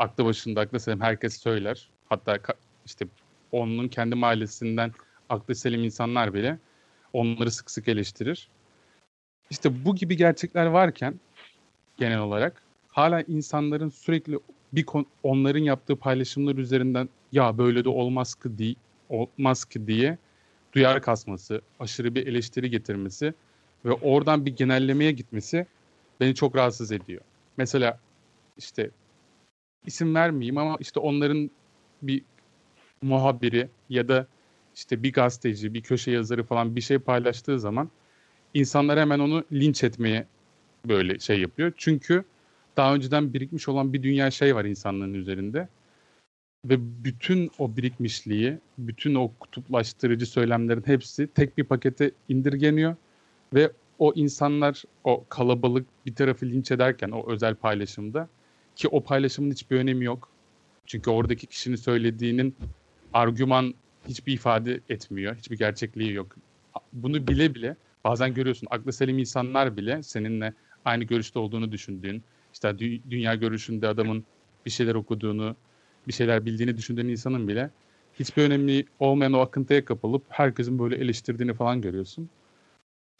aklı 0.00 0.24
başında 0.24 0.60
aklı 0.60 0.80
selim 0.80 1.00
herkes 1.00 1.40
söyler. 1.40 1.88
Hatta 2.08 2.38
işte 2.86 3.06
onun 3.52 3.88
kendi 3.88 4.14
mahallesinden 4.14 4.92
aklı 5.28 5.54
selim 5.54 5.84
insanlar 5.84 6.34
bile 6.34 6.58
onları 7.12 7.50
sık 7.50 7.70
sık 7.70 7.88
eleştirir. 7.88 8.48
İşte 9.50 9.84
bu 9.84 9.94
gibi 9.96 10.16
gerçekler 10.16 10.66
varken 10.66 11.14
genel 11.96 12.18
olarak 12.18 12.62
hala 12.88 13.22
insanların 13.22 13.88
sürekli 13.88 14.38
bir 14.72 14.84
kon- 14.84 15.06
onların 15.22 15.60
yaptığı 15.60 15.96
paylaşımlar 15.96 16.56
üzerinden 16.56 17.08
ya 17.32 17.58
böyle 17.58 17.84
de 17.84 17.88
olmaz 17.88 18.34
ki 18.34 18.58
di 18.58 18.74
olmaz 19.08 19.64
ki 19.64 19.86
diye 19.86 20.18
duyar 20.72 21.02
kasması, 21.02 21.60
aşırı 21.80 22.14
bir 22.14 22.26
eleştiri 22.26 22.70
getirmesi 22.70 23.34
ve 23.84 23.92
oradan 23.92 24.46
bir 24.46 24.56
genellemeye 24.56 25.12
gitmesi 25.12 25.66
beni 26.20 26.34
çok 26.34 26.56
rahatsız 26.56 26.92
ediyor. 26.92 27.20
Mesela 27.56 27.98
işte 28.58 28.90
isim 29.86 30.14
vermeyeyim 30.14 30.58
ama 30.58 30.76
işte 30.80 31.00
onların 31.00 31.50
bir 32.02 32.22
muhabiri 33.02 33.68
ya 33.88 34.08
da 34.08 34.26
işte 34.74 35.02
bir 35.02 35.12
gazeteci, 35.12 35.74
bir 35.74 35.82
köşe 35.82 36.10
yazarı 36.10 36.44
falan 36.44 36.76
bir 36.76 36.80
şey 36.80 36.98
paylaştığı 36.98 37.60
zaman 37.60 37.90
insanlar 38.54 38.98
hemen 38.98 39.18
onu 39.18 39.44
linç 39.52 39.84
etmeye 39.84 40.26
böyle 40.88 41.18
şey 41.18 41.40
yapıyor. 41.40 41.72
Çünkü 41.76 42.24
daha 42.76 42.94
önceden 42.94 43.34
birikmiş 43.34 43.68
olan 43.68 43.92
bir 43.92 44.02
dünya 44.02 44.30
şey 44.30 44.54
var 44.54 44.64
insanların 44.64 45.14
üzerinde. 45.14 45.68
Ve 46.64 47.04
bütün 47.04 47.50
o 47.58 47.76
birikmişliği, 47.76 48.58
bütün 48.78 49.14
o 49.14 49.32
kutuplaştırıcı 49.40 50.26
söylemlerin 50.26 50.82
hepsi 50.86 51.26
tek 51.26 51.58
bir 51.58 51.64
pakete 51.64 52.10
indirgeniyor. 52.28 52.96
Ve 53.54 53.70
o 53.98 54.12
insanlar 54.14 54.82
o 55.04 55.24
kalabalık 55.28 55.86
bir 56.06 56.14
tarafı 56.14 56.46
linç 56.46 56.70
ederken 56.70 57.10
o 57.10 57.32
özel 57.32 57.54
paylaşımda 57.54 58.28
ki 58.80 58.88
o 58.88 59.02
paylaşımın 59.02 59.50
hiçbir 59.50 59.76
önemi 59.76 60.04
yok. 60.04 60.28
Çünkü 60.86 61.10
oradaki 61.10 61.46
kişinin 61.46 61.76
söylediğinin 61.76 62.56
argüman 63.12 63.74
hiçbir 64.08 64.32
ifade 64.32 64.80
etmiyor. 64.88 65.36
Hiçbir 65.36 65.58
gerçekliği 65.58 66.12
yok. 66.12 66.36
Bunu 66.92 67.26
bile 67.26 67.54
bile 67.54 67.76
bazen 68.04 68.34
görüyorsun 68.34 68.68
aklı 68.70 68.92
selim 68.92 69.18
insanlar 69.18 69.76
bile 69.76 70.02
seninle 70.02 70.54
aynı 70.84 71.04
görüşte 71.04 71.38
olduğunu 71.38 71.72
düşündüğün, 71.72 72.22
işte 72.52 72.68
dü- 72.68 73.00
dünya 73.10 73.34
görüşünde 73.34 73.88
adamın 73.88 74.24
bir 74.66 74.70
şeyler 74.70 74.94
okuduğunu, 74.94 75.56
bir 76.08 76.12
şeyler 76.12 76.46
bildiğini 76.46 76.76
düşündüğün 76.76 77.08
insanın 77.08 77.48
bile 77.48 77.70
hiçbir 78.20 78.42
önemli 78.42 78.84
olmayan 78.98 79.32
o 79.32 79.38
akıntıya 79.38 79.84
kapılıp 79.84 80.22
herkesin 80.28 80.78
böyle 80.78 80.96
eleştirdiğini 80.96 81.54
falan 81.54 81.80
görüyorsun. 81.80 82.28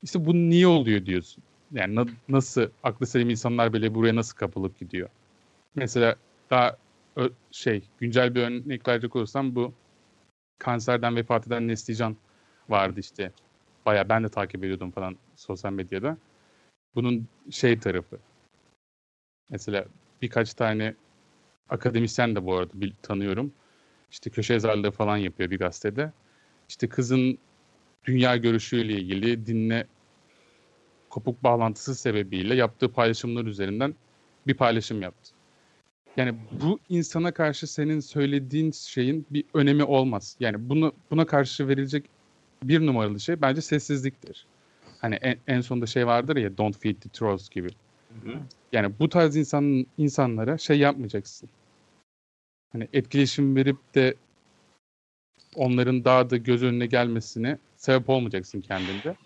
İşte 0.02 0.24
bu 0.24 0.34
niye 0.34 0.66
oluyor 0.66 1.06
diyorsun. 1.06 1.44
Yani 1.72 1.94
na- 1.94 2.06
nasıl 2.28 2.66
aklı 2.82 3.06
selim 3.06 3.30
insanlar 3.30 3.72
bile 3.72 3.94
buraya 3.94 4.16
nasıl 4.16 4.36
kapılıp 4.36 4.78
gidiyor? 4.80 5.08
Mesela 5.74 6.16
daha 6.50 6.76
şey 7.50 7.82
güncel 7.98 8.34
bir 8.34 8.42
örnek 8.42 8.88
verecek 8.88 9.16
olursam 9.16 9.54
bu 9.54 9.74
kanserden 10.58 11.16
vefat 11.16 11.46
eden 11.46 11.68
Neslican 11.68 12.16
vardı 12.68 13.00
işte. 13.00 13.32
Baya 13.86 14.08
ben 14.08 14.24
de 14.24 14.28
takip 14.28 14.64
ediyordum 14.64 14.90
falan 14.90 15.16
sosyal 15.36 15.72
medyada. 15.72 16.16
Bunun 16.94 17.28
şey 17.50 17.78
tarafı. 17.78 18.18
Mesela 19.50 19.84
birkaç 20.22 20.54
tane 20.54 20.94
akademisyen 21.68 22.36
de 22.36 22.44
bu 22.46 22.56
arada 22.56 22.80
bil- 22.80 22.94
tanıyorum. 23.02 23.52
İşte 24.10 24.30
köşe 24.30 24.54
yazarlığı 24.54 24.90
falan 24.90 25.16
yapıyor 25.16 25.50
bir 25.50 25.58
gazetede. 25.58 26.12
İşte 26.68 26.88
kızın 26.88 27.38
dünya 28.04 28.36
görüşüyle 28.36 28.92
ilgili 28.92 29.46
dinle 29.46 29.86
kopuk 31.10 31.42
bağlantısı 31.44 31.94
sebebiyle 31.94 32.54
yaptığı 32.54 32.92
paylaşımlar 32.92 33.44
üzerinden 33.44 33.94
bir 34.46 34.54
paylaşım 34.54 35.02
yaptı. 35.02 35.39
Yani 36.16 36.34
bu 36.50 36.80
insana 36.88 37.32
karşı 37.34 37.66
senin 37.66 38.00
söylediğin 38.00 38.70
şeyin 38.70 39.26
bir 39.30 39.44
önemi 39.54 39.84
olmaz. 39.84 40.36
Yani 40.40 40.56
bunu 40.70 40.92
buna 41.10 41.26
karşı 41.26 41.68
verilecek 41.68 42.06
bir 42.62 42.86
numaralı 42.86 43.20
şey 43.20 43.42
bence 43.42 43.60
sessizliktir. 43.60 44.46
Hani 44.98 45.14
en, 45.14 45.38
en 45.46 45.60
sonunda 45.60 45.86
şey 45.86 46.06
vardır 46.06 46.36
ya 46.36 46.58
don't 46.58 46.78
feed 46.78 46.96
the 46.96 47.08
trolls 47.08 47.48
gibi. 47.48 47.68
Hı 48.24 48.30
hı. 48.30 48.38
Yani 48.72 48.98
bu 48.98 49.08
tarz 49.08 49.36
insan 49.36 49.86
insanlara 49.98 50.58
şey 50.58 50.78
yapmayacaksın. 50.78 51.50
Hani 52.72 52.88
etkileşim 52.92 53.56
verip 53.56 53.94
de 53.94 54.14
onların 55.56 56.04
daha 56.04 56.30
da 56.30 56.36
göz 56.36 56.62
önüne 56.62 56.86
gelmesine 56.86 57.58
sebep 57.76 58.08
olmayacaksın 58.08 58.60
kendinde. 58.60 59.16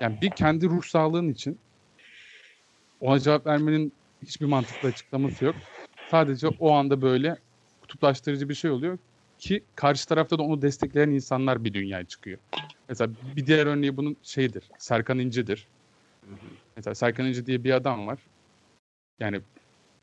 Yani 0.00 0.20
bir 0.20 0.32
kendi 0.32 0.66
ruh 0.66 0.82
sağlığın 0.82 1.28
için 1.28 1.58
ona 3.00 3.18
cevap 3.20 3.46
vermenin 3.46 3.92
hiçbir 4.22 4.46
mantıklı 4.46 4.88
açıklaması 4.88 5.44
yok. 5.44 5.75
Sadece 6.10 6.48
o 6.48 6.72
anda 6.72 7.02
böyle 7.02 7.36
kutuplaştırıcı 7.80 8.48
bir 8.48 8.54
şey 8.54 8.70
oluyor 8.70 8.98
ki 9.38 9.64
karşı 9.74 10.08
tarafta 10.08 10.38
da 10.38 10.42
onu 10.42 10.62
destekleyen 10.62 11.10
insanlar 11.10 11.64
bir 11.64 11.74
dünyaya 11.74 12.04
çıkıyor. 12.04 12.38
Mesela 12.88 13.10
bir 13.36 13.46
diğer 13.46 13.66
örneği 13.66 13.96
bunun 13.96 14.16
şeydir. 14.22 14.64
Serkan 14.78 15.18
İnci'dir. 15.18 15.68
Mesela 16.76 16.94
Serkan 16.94 17.26
İnci 17.26 17.46
diye 17.46 17.64
bir 17.64 17.70
adam 17.70 18.06
var. 18.06 18.18
Yani 19.20 19.40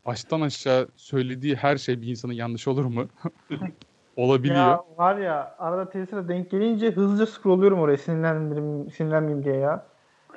baştan 0.05 0.41
aşağı 0.41 0.87
söylediği 0.95 1.55
her 1.55 1.77
şey 1.77 2.01
bir 2.01 2.07
insanın 2.07 2.33
yanlış 2.33 2.67
olur 2.67 2.85
mu? 2.85 3.07
Olabiliyor. 4.15 4.55
Ya 4.55 4.83
var 4.97 5.17
ya 5.17 5.55
arada 5.59 5.85
Twitter'a 5.85 6.27
denk 6.27 6.51
gelince 6.51 6.91
hızlıca 6.91 7.25
scrollluyorum 7.25 7.79
oraya 7.79 7.97
sinirlenmeyeyim, 7.97 8.91
sinirlenmeyeyim 8.91 9.45
diye 9.45 9.55
ya. 9.55 9.87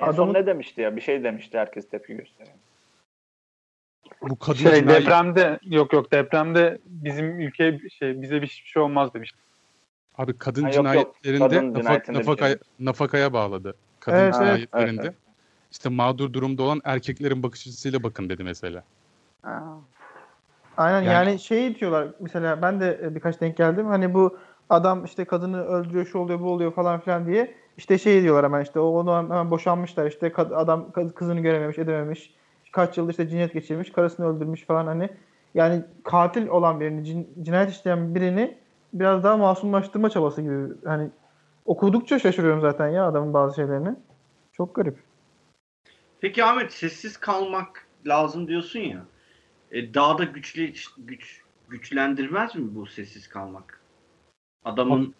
En 0.01 0.11
son 0.11 0.33
ne 0.33 0.45
demişti 0.45 0.81
ya? 0.81 0.95
Bir 0.95 1.01
şey 1.01 1.23
demişti 1.23 1.57
herkes 1.57 1.89
tepki 1.89 2.17
gösteriyor. 2.17 2.55
Bu 4.21 4.39
kadın 4.39 4.57
Şey 4.57 4.71
cinayet- 4.71 4.87
depremde 5.01 5.59
yok 5.63 5.93
yok 5.93 6.11
depremde 6.11 6.77
bizim 6.85 7.39
ülke 7.39 7.79
şey 7.99 8.21
bize 8.21 8.41
bir 8.41 8.47
şey 8.65 8.81
olmaz 8.81 9.13
demiş. 9.13 9.31
Abi 10.17 10.37
kadın 10.37 10.63
Ha, 10.63 10.67
yok, 10.69 10.75
yok. 10.75 10.85
cinayetlerinde 10.85 11.39
Kadın 11.47 11.73
nafa- 11.73 11.81
cinayetinde 11.81 12.17
bir 12.19 12.21
nafakaya, 12.23 12.49
şey. 12.49 12.57
nafakaya 12.79 13.33
bağladı. 13.33 13.75
Kadın 13.99 14.17
Evet, 14.17 14.35
evet. 14.37 14.45
cinayetlerinde 14.47 15.01
Evet, 15.01 15.15
işte 15.71 15.89
mağdur 15.89 16.33
durumda 16.33 16.63
olan 16.63 16.81
erkeklerin 16.83 17.43
bakış 17.43 17.61
açısıyla 17.67 18.03
bakın 18.03 18.29
dedi 18.29 18.43
mesela. 18.43 18.83
Aynen 20.77 21.01
Yani- 21.01 21.29
yani, 21.29 21.39
şey 21.39 21.79
diyorlar 21.79 22.07
mesela 22.19 22.61
ben 22.61 22.79
de 22.79 22.99
e, 23.03 23.15
birkaç 23.15 23.41
denk 23.41 23.57
geldim. 23.57 23.85
Hani 23.87 24.13
bu 24.13 24.37
adam 24.69 25.05
işte 25.05 25.25
kadını 25.25 25.63
öldürüyor 25.65 26.05
şu 26.05 26.17
oluyor 26.17 26.39
bu 26.39 26.51
oluyor 26.51 26.71
falan 26.73 26.99
filan 26.99 27.25
diye 27.27 27.55
işte 27.77 27.97
şey 27.97 28.21
diyorlar 28.21 28.45
hemen 28.45 28.63
işte 28.63 28.79
o- 28.79 28.99
onu 28.99 29.17
hemen 29.17 29.51
boşanmışlar 29.51 30.05
işte 30.07 30.33
adam 30.35 30.91
kız- 30.91 31.13
kızını 31.15 31.39
görememiş 31.39 31.77
edememiş 31.79 32.33
kaç 32.71 32.97
yıldır 32.97 33.11
işte 33.11 33.29
cinayet 33.29 33.53
geçirmiş 33.53 33.91
karısını 33.91 34.35
öldürmüş 34.35 34.65
falan 34.65 34.87
hani 34.87 35.09
yani 35.53 35.83
katil 36.03 36.47
olan 36.47 36.79
birini 36.79 37.07
cin- 37.07 37.43
cinayet 37.43 37.71
işleyen 37.71 38.15
birini 38.15 38.57
biraz 38.93 39.23
daha 39.23 39.37
masumlaştırma 39.37 40.09
çabası 40.09 40.41
gibi 40.41 40.55
hani 40.85 41.09
okudukça 41.65 42.19
şaşırıyorum 42.19 42.61
zaten 42.61 42.87
ya 42.87 43.07
adamın 43.07 43.33
bazı 43.33 43.55
şeylerini 43.55 43.95
çok 44.53 44.75
garip. 44.75 44.97
Peki 46.21 46.43
Ahmet 46.43 46.73
sessiz 46.73 47.17
kalmak 47.17 47.87
lazım 48.05 48.47
diyorsun 48.47 48.79
ya. 48.79 49.05
E, 49.71 49.93
daha 49.93 50.17
da 50.17 50.23
güçlü 50.23 50.73
güç 50.97 51.41
güçlendirmez 51.69 52.55
mi 52.55 52.75
bu 52.75 52.85
sessiz 52.85 53.27
kalmak? 53.29 53.81
Adamın 54.65 55.15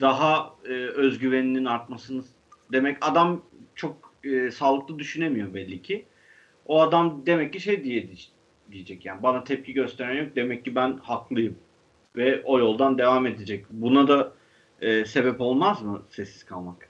daha 0.00 0.54
e, 0.64 0.68
özgüveninin 0.72 1.64
artmasını 1.64 2.22
demek 2.72 2.98
adam 3.00 3.42
çok 3.74 4.14
e, 4.24 4.50
sağlıklı 4.50 4.98
düşünemiyor 4.98 5.54
belli 5.54 5.82
ki. 5.82 6.06
O 6.66 6.80
adam 6.80 7.26
demek 7.26 7.52
ki 7.52 7.60
şey 7.60 7.84
diye 7.84 8.08
diyecek 8.70 9.04
yani 9.04 9.22
bana 9.22 9.44
tepki 9.44 9.72
gösteren 9.72 10.24
yok 10.24 10.36
demek 10.36 10.64
ki 10.64 10.74
ben 10.74 10.96
haklıyım 10.96 11.58
ve 12.16 12.42
o 12.44 12.58
yoldan 12.58 12.98
devam 12.98 13.26
edecek. 13.26 13.66
Buna 13.70 14.08
da 14.08 14.32
e, 14.80 15.04
sebep 15.04 15.40
olmaz 15.40 15.82
mı 15.82 16.02
sessiz 16.10 16.44
kalmak? 16.44 16.88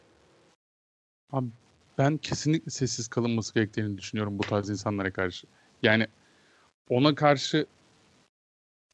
Ben 1.99 2.17
kesinlikle 2.17 2.71
sessiz 2.71 3.09
kalınması 3.09 3.55
gerektiğini 3.55 3.99
düşünüyorum 3.99 4.39
bu 4.39 4.43
tarz 4.43 4.71
insanlara 4.71 5.13
karşı. 5.13 5.47
Yani 5.83 6.07
ona 6.89 7.15
karşı 7.15 7.67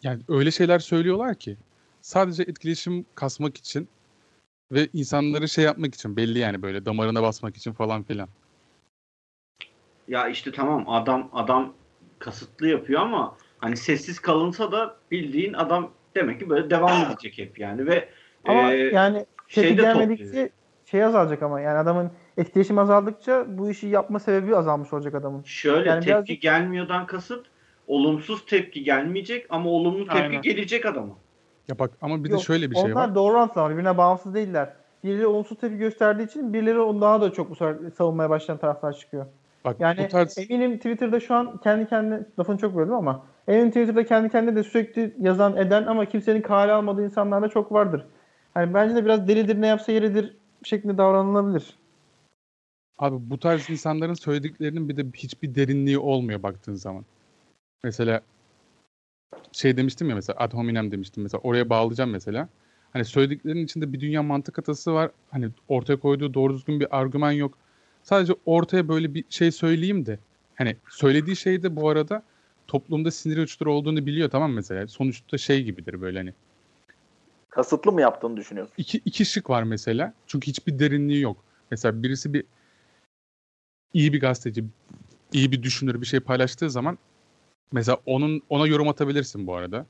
yani 0.03 0.22
öyle 0.29 0.51
şeyler 0.51 0.79
söylüyorlar 0.79 1.35
ki 1.35 1.57
sadece 2.01 2.43
etkileşim 2.43 3.07
kasmak 3.14 3.57
için 3.57 3.89
ve 4.72 4.89
insanları 4.93 5.49
şey 5.49 5.64
yapmak 5.64 5.95
için 5.95 6.16
belli 6.16 6.39
yani 6.39 6.62
böyle 6.62 6.85
damarına 6.85 7.22
basmak 7.22 7.57
için 7.57 7.72
falan 7.72 8.03
filan. 8.03 8.29
Ya 10.09 10.28
işte 10.28 10.52
tamam 10.52 10.88
adam 10.88 11.30
adam 11.32 11.72
kasıtlı 12.18 12.68
yapıyor 12.68 13.00
ama 13.00 13.36
hani 13.59 13.76
sessiz 13.76 14.20
kalınsa 14.20 14.72
da 14.72 14.96
bildiğin 15.11 15.52
adam 15.52 15.90
demek 16.14 16.40
ki 16.40 16.50
böyle 16.50 16.70
devam 16.70 17.02
edecek 17.12 17.38
hep 17.38 17.59
yani 17.59 17.86
ve 17.86 18.09
Ama 18.48 18.72
e, 18.72 18.76
yani 18.76 19.18
tepki 19.18 19.54
şeyde 19.54 19.82
gelmedikçe 19.82 20.50
şey 20.84 21.04
azalacak 21.04 21.42
ama 21.42 21.61
yani 21.61 21.78
adamın 21.78 22.11
etkileşim 22.36 22.78
azaldıkça 22.78 23.44
bu 23.48 23.70
işi 23.70 23.86
yapma 23.86 24.18
sebebi 24.20 24.56
azalmış 24.56 24.92
olacak 24.92 25.14
adamın. 25.14 25.42
şöyle 25.42 25.88
yani 25.88 26.00
tepki 26.00 26.11
birazcık- 26.11 26.42
gelmiyordan 26.42 27.06
kasıt 27.06 27.46
olumsuz 27.86 28.46
tepki 28.46 28.82
gelmeyecek 28.84 29.46
ama 29.50 29.70
olumlu 29.70 30.04
tepki 30.04 30.22
Aynen. 30.22 30.42
gelecek 30.42 30.86
adama. 30.86 31.14
Ya 31.68 31.78
bak 31.78 31.90
ama 32.00 32.24
bir 32.24 32.30
Yok, 32.30 32.40
de 32.40 32.44
şöyle 32.44 32.70
bir 32.70 32.76
şey 32.76 32.92
Onlar 32.92 33.09
var. 33.09 33.14
doğru 33.14 33.32
orantılar. 33.34 33.70
Birbirine 33.70 33.98
bağımsız 33.98 34.34
değiller. 34.34 34.72
Birileri 35.04 35.26
olumsuz 35.26 35.59
tepki 35.59 35.78
gösterdiği 35.78 36.22
için 36.26 36.52
birileri 36.52 36.76
daha 37.00 37.20
da 37.20 37.32
çok 37.32 37.50
bu 37.50 37.54
sefer 37.54 37.76
savunmaya 37.98 38.30
başlayan 38.30 38.59
taraflar 38.59 38.92
çıkıyor. 38.92 39.26
Bak 39.64 39.76
Yani 39.80 40.09
tarz 40.09 40.38
eminim 40.38 40.76
Twitter'da 40.76 41.20
şu 41.20 41.34
an 41.34 41.61
kendi 41.61 41.88
kendine 41.88 42.20
lafını 42.38 42.59
çok 42.59 42.76
böldüm 42.76 42.94
ama 42.94 43.26
eminim 43.48 43.68
Twitter'da 43.68 44.06
kendi 44.06 44.30
kendine 44.30 44.56
de 44.56 44.62
sürekli 44.64 45.14
yazan 45.18 45.56
eden 45.56 45.86
ama 45.86 46.04
kimsenin 46.04 46.42
kale 46.42 46.72
almadığı 46.72 47.04
insanlar 47.04 47.42
da 47.42 47.48
çok 47.48 47.72
vardır. 47.72 48.04
Hani 48.54 48.74
bence 48.74 48.94
de 48.94 49.04
biraz 49.04 49.28
delidir 49.28 49.61
ne 49.61 49.66
yapsa 49.66 49.92
yeridir 49.92 50.36
şeklinde 50.62 50.98
davranılabilir. 50.98 51.74
Abi 52.98 53.16
bu 53.30 53.38
tarz 53.38 53.70
insanların 53.70 54.14
söylediklerinin 54.14 54.88
bir 54.88 54.96
de 54.96 55.06
hiçbir 55.14 55.54
derinliği 55.54 55.98
olmuyor 55.98 56.42
baktığın 56.42 56.74
zaman. 56.74 57.04
Mesela 57.84 58.20
şey 59.52 59.76
demiştim 59.76 60.09
ya 60.09 60.14
mesela 60.14 60.38
ad 60.38 60.52
hominem 60.52 60.90
demiştim 60.90 61.22
mesela 61.22 61.40
oraya 61.40 61.70
bağlayacağım 61.70 62.11
mesela. 62.11 62.48
Hani 62.92 63.04
söylediklerinin 63.04 63.64
içinde 63.64 63.92
bir 63.92 64.00
dünya 64.00 64.22
mantık 64.22 64.59
hatası 64.59 64.94
var. 64.94 65.11
Hani 65.30 65.48
ortaya 65.68 65.96
koyduğu 65.96 66.34
doğru 66.34 66.54
düzgün 66.54 66.80
bir 66.80 66.98
argüman 66.98 67.32
yok. 67.32 67.59
Sadece 68.09 68.34
ortaya 68.46 68.88
böyle 68.88 69.14
bir 69.14 69.24
şey 69.30 69.52
söyleyeyim 69.52 70.06
de 70.06 70.18
hani 70.54 70.76
söylediği 70.90 71.36
şey 71.36 71.62
de 71.62 71.76
bu 71.76 71.88
arada 71.88 72.22
toplumda 72.66 73.11
sinir 73.11 73.38
uçları 73.38 73.70
olduğunu 73.70 74.06
biliyor 74.06 74.30
tamam 74.30 74.52
mesela. 74.52 74.88
Sonuçta 74.88 75.38
şey 75.38 75.64
gibidir 75.64 76.00
böyle 76.00 76.18
hani 76.18 76.32
Kasıtlı 77.50 77.92
mı 77.92 78.00
yaptığını 78.00 78.36
düşünüyorsun? 78.36 78.74
iki, 78.78 78.98
iki 79.04 79.24
şık 79.24 79.50
var 79.50 79.62
mesela. 79.62 80.14
Çünkü 80.26 80.46
hiçbir 80.46 80.78
derinliği 80.78 81.20
yok. 81.20 81.44
Mesela 81.70 82.02
birisi 82.02 82.34
bir 82.34 82.44
iyi 83.94 84.12
bir 84.12 84.20
gazeteci, 84.20 84.64
iyi 85.32 85.52
bir 85.52 85.62
düşünür 85.62 86.00
bir 86.00 86.06
şey 86.06 86.20
paylaştığı 86.20 86.70
zaman 86.70 86.98
mesela 87.72 87.98
onun 88.06 88.42
ona 88.48 88.66
yorum 88.66 88.88
atabilirsin 88.88 89.46
bu 89.46 89.54
arada. 89.54 89.86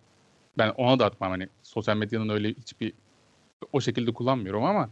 Ben 0.59 0.69
ona 0.69 0.99
da 0.99 1.05
atmam 1.05 1.31
hani 1.31 1.49
sosyal 1.63 1.97
medyanın 1.97 2.29
öyle 2.29 2.49
hiçbir 2.49 2.93
o 3.73 3.81
şekilde 3.81 4.13
kullanmıyorum 4.13 4.65
ama 4.65 4.91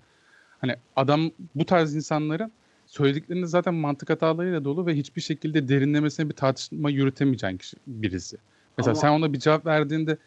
hani 0.60 0.76
adam 0.96 1.30
bu 1.54 1.66
tarz 1.66 1.96
insanların 1.96 2.52
söylediklerinde 2.86 3.46
zaten 3.46 3.74
mantık 3.74 4.10
hatalarıyla 4.10 4.64
dolu 4.64 4.86
ve 4.86 4.94
hiçbir 4.94 5.20
şekilde 5.20 5.68
derinlemesine 5.68 6.28
bir 6.28 6.34
tartışma 6.34 6.90
yürütemeyeceğin 6.90 7.56
kişi 7.56 7.76
birisi. 7.86 8.36
Mesela 8.78 8.92
Ama- 8.92 9.00
sen 9.00 9.10
ona 9.10 9.32
bir 9.32 9.38
cevap 9.38 9.66
verdiğinde 9.66 10.18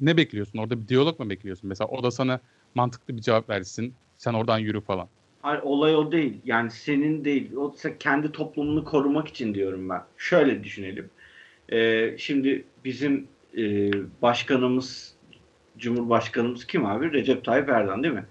ne 0.00 0.16
bekliyorsun? 0.16 0.58
Orada 0.58 0.82
bir 0.82 0.88
diyalog 0.88 1.20
mu 1.20 1.30
bekliyorsun? 1.30 1.68
Mesela 1.68 1.88
o 1.88 2.02
da 2.02 2.10
sana 2.10 2.40
mantıklı 2.74 3.16
bir 3.16 3.22
cevap 3.22 3.50
versin. 3.50 3.94
Sen 4.16 4.34
oradan 4.34 4.58
yürü 4.58 4.80
falan. 4.80 5.08
Hayır, 5.42 5.60
olay 5.62 5.96
o 5.96 6.12
değil. 6.12 6.34
Yani 6.44 6.70
senin 6.70 7.24
değil. 7.24 7.52
O 7.56 7.74
kendi 7.98 8.32
toplumunu 8.32 8.84
korumak 8.84 9.28
için 9.28 9.54
diyorum 9.54 9.88
ben. 9.88 10.02
Şöyle 10.16 10.64
düşünelim. 10.64 11.10
Ee, 11.72 12.14
şimdi 12.18 12.64
bizim 12.84 13.28
e, 13.58 13.90
başkanımız, 14.22 15.16
Cumhurbaşkanımız 15.78 16.66
kim 16.66 16.86
abi? 16.86 17.12
Recep 17.12 17.44
Tayyip 17.44 17.68
Erdoğan 17.68 18.02
değil 18.02 18.14
mi? 18.14 18.24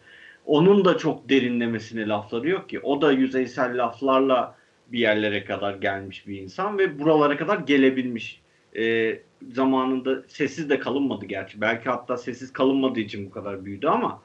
Onun 0.46 0.86
da 0.86 0.98
çok 0.98 1.30
derinlemesine 1.30 2.08
lafları 2.08 2.50
yok 2.50 2.70
ki. 2.70 2.80
O 2.80 3.02
da 3.02 3.12
yüzeysel 3.12 3.84
laflarla 3.84 4.56
bir 4.88 5.00
yerlere 5.00 5.46
kadar 5.46 5.74
gelmiş 5.74 6.28
bir 6.28 6.42
insan 6.42 6.78
ve 6.78 7.00
buralara 7.00 7.38
kadar 7.38 7.58
gelebilmiş. 7.58 8.42
Ee, 8.78 9.20
zamanında 9.54 10.24
sessiz 10.28 10.70
de 10.70 10.80
kalınmadı 10.80 11.26
gerçi. 11.26 11.62
Belki 11.62 11.90
hatta 11.90 12.18
sessiz 12.18 12.54
kalınmadığı 12.54 13.00
için 13.00 13.26
bu 13.26 13.32
kadar 13.32 13.66
büyüdü 13.66 13.88
ama 13.88 14.22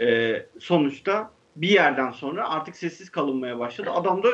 e, 0.00 0.36
sonuçta 0.58 1.30
bir 1.56 1.68
yerden 1.68 2.10
sonra 2.10 2.50
artık 2.50 2.76
sessiz 2.76 3.10
kalınmaya 3.10 3.58
başladı. 3.58 3.90
Adam 3.90 4.22
da 4.22 4.28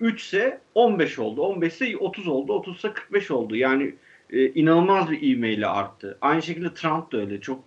3 0.00 0.22
ise 0.22 0.60
15 0.74 1.18
oldu. 1.18 1.42
15 1.42 1.72
ise 1.72 1.96
30 1.96 2.28
oldu. 2.28 2.52
30 2.52 2.76
ise 2.76 2.92
45 2.92 3.30
oldu. 3.30 3.56
Yani 3.56 3.94
e, 4.30 4.46
inanılmaz 4.46 5.10
bir 5.10 5.22
ivmeyle 5.22 5.66
arttı. 5.66 6.18
Aynı 6.20 6.42
şekilde 6.42 6.74
Trump 6.74 7.12
da 7.12 7.18
öyle. 7.18 7.40
Çok 7.40 7.64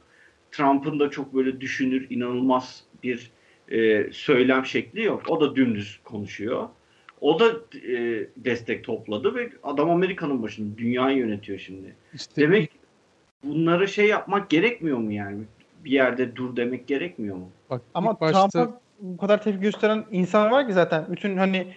Trump'ın 0.51 0.99
da 0.99 1.09
çok 1.09 1.33
böyle 1.33 1.61
düşünür, 1.61 2.07
inanılmaz 2.09 2.83
bir 3.03 3.31
e, 3.71 4.07
söylem 4.11 4.65
şekli 4.65 5.03
yok. 5.03 5.23
O 5.27 5.41
da 5.41 5.55
dümdüz 5.55 5.99
konuşuyor. 6.03 6.69
O 7.21 7.39
da 7.39 7.51
e, 7.87 8.27
destek 8.37 8.83
topladı 8.83 9.35
ve 9.35 9.49
adam 9.63 9.89
Amerika'nın 9.89 10.43
başında 10.43 10.77
dünyayı 10.77 11.17
yönetiyor 11.17 11.59
şimdi. 11.59 11.95
İşte 12.13 12.41
Demek 12.41 12.71
bunları 13.43 13.87
şey 13.87 14.07
yapmak 14.07 14.49
gerekmiyor 14.49 14.97
mu 14.97 15.11
yani? 15.11 15.43
Bir 15.85 15.91
yerde 15.91 16.35
dur 16.35 16.55
demek 16.55 16.87
gerekmiyor 16.87 17.35
mu? 17.35 17.49
bak 17.69 17.81
Ama 17.93 18.19
başta 18.19 18.47
Trump'a 18.49 18.81
bu 18.99 19.17
kadar 19.17 19.43
tepki 19.43 19.61
gösteren 19.61 20.05
insan 20.11 20.51
var 20.51 20.67
ki 20.67 20.73
zaten. 20.73 21.05
Bütün 21.11 21.37
hani 21.37 21.67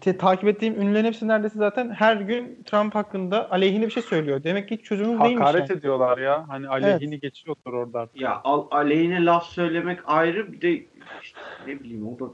te- 0.00 0.16
takip 0.16 0.48
ettiğim 0.48 0.80
ünlülerin 0.80 1.04
hepsi 1.04 1.28
neredeyse 1.28 1.58
zaten 1.58 1.90
her 1.90 2.16
gün 2.16 2.62
Trump 2.64 2.94
hakkında 2.94 3.50
aleyhine 3.50 3.86
bir 3.86 3.90
şey 3.90 4.02
söylüyor. 4.02 4.42
Demek 4.42 4.68
ki 4.68 4.76
hiç 4.76 4.84
çözümü 4.84 5.20
değilmiş. 5.20 5.40
Hakaret 5.40 5.70
yani. 5.70 5.78
ediyorlar 5.78 6.18
ya. 6.18 6.48
Hani 6.48 6.68
aleyhini 6.68 7.20
geçiyorlar 7.20 7.72
orada 7.72 8.00
artık. 8.00 8.20
Ya 8.20 8.40
al, 8.44 8.66
aleyhine 8.70 9.24
laf 9.24 9.46
söylemek 9.46 10.00
ayrı 10.06 10.52
bir 10.52 10.60
de 10.60 10.86
işte 11.22 11.40
ne 11.66 11.80
bileyim 11.80 12.08
o 12.08 12.18
da 12.18 12.32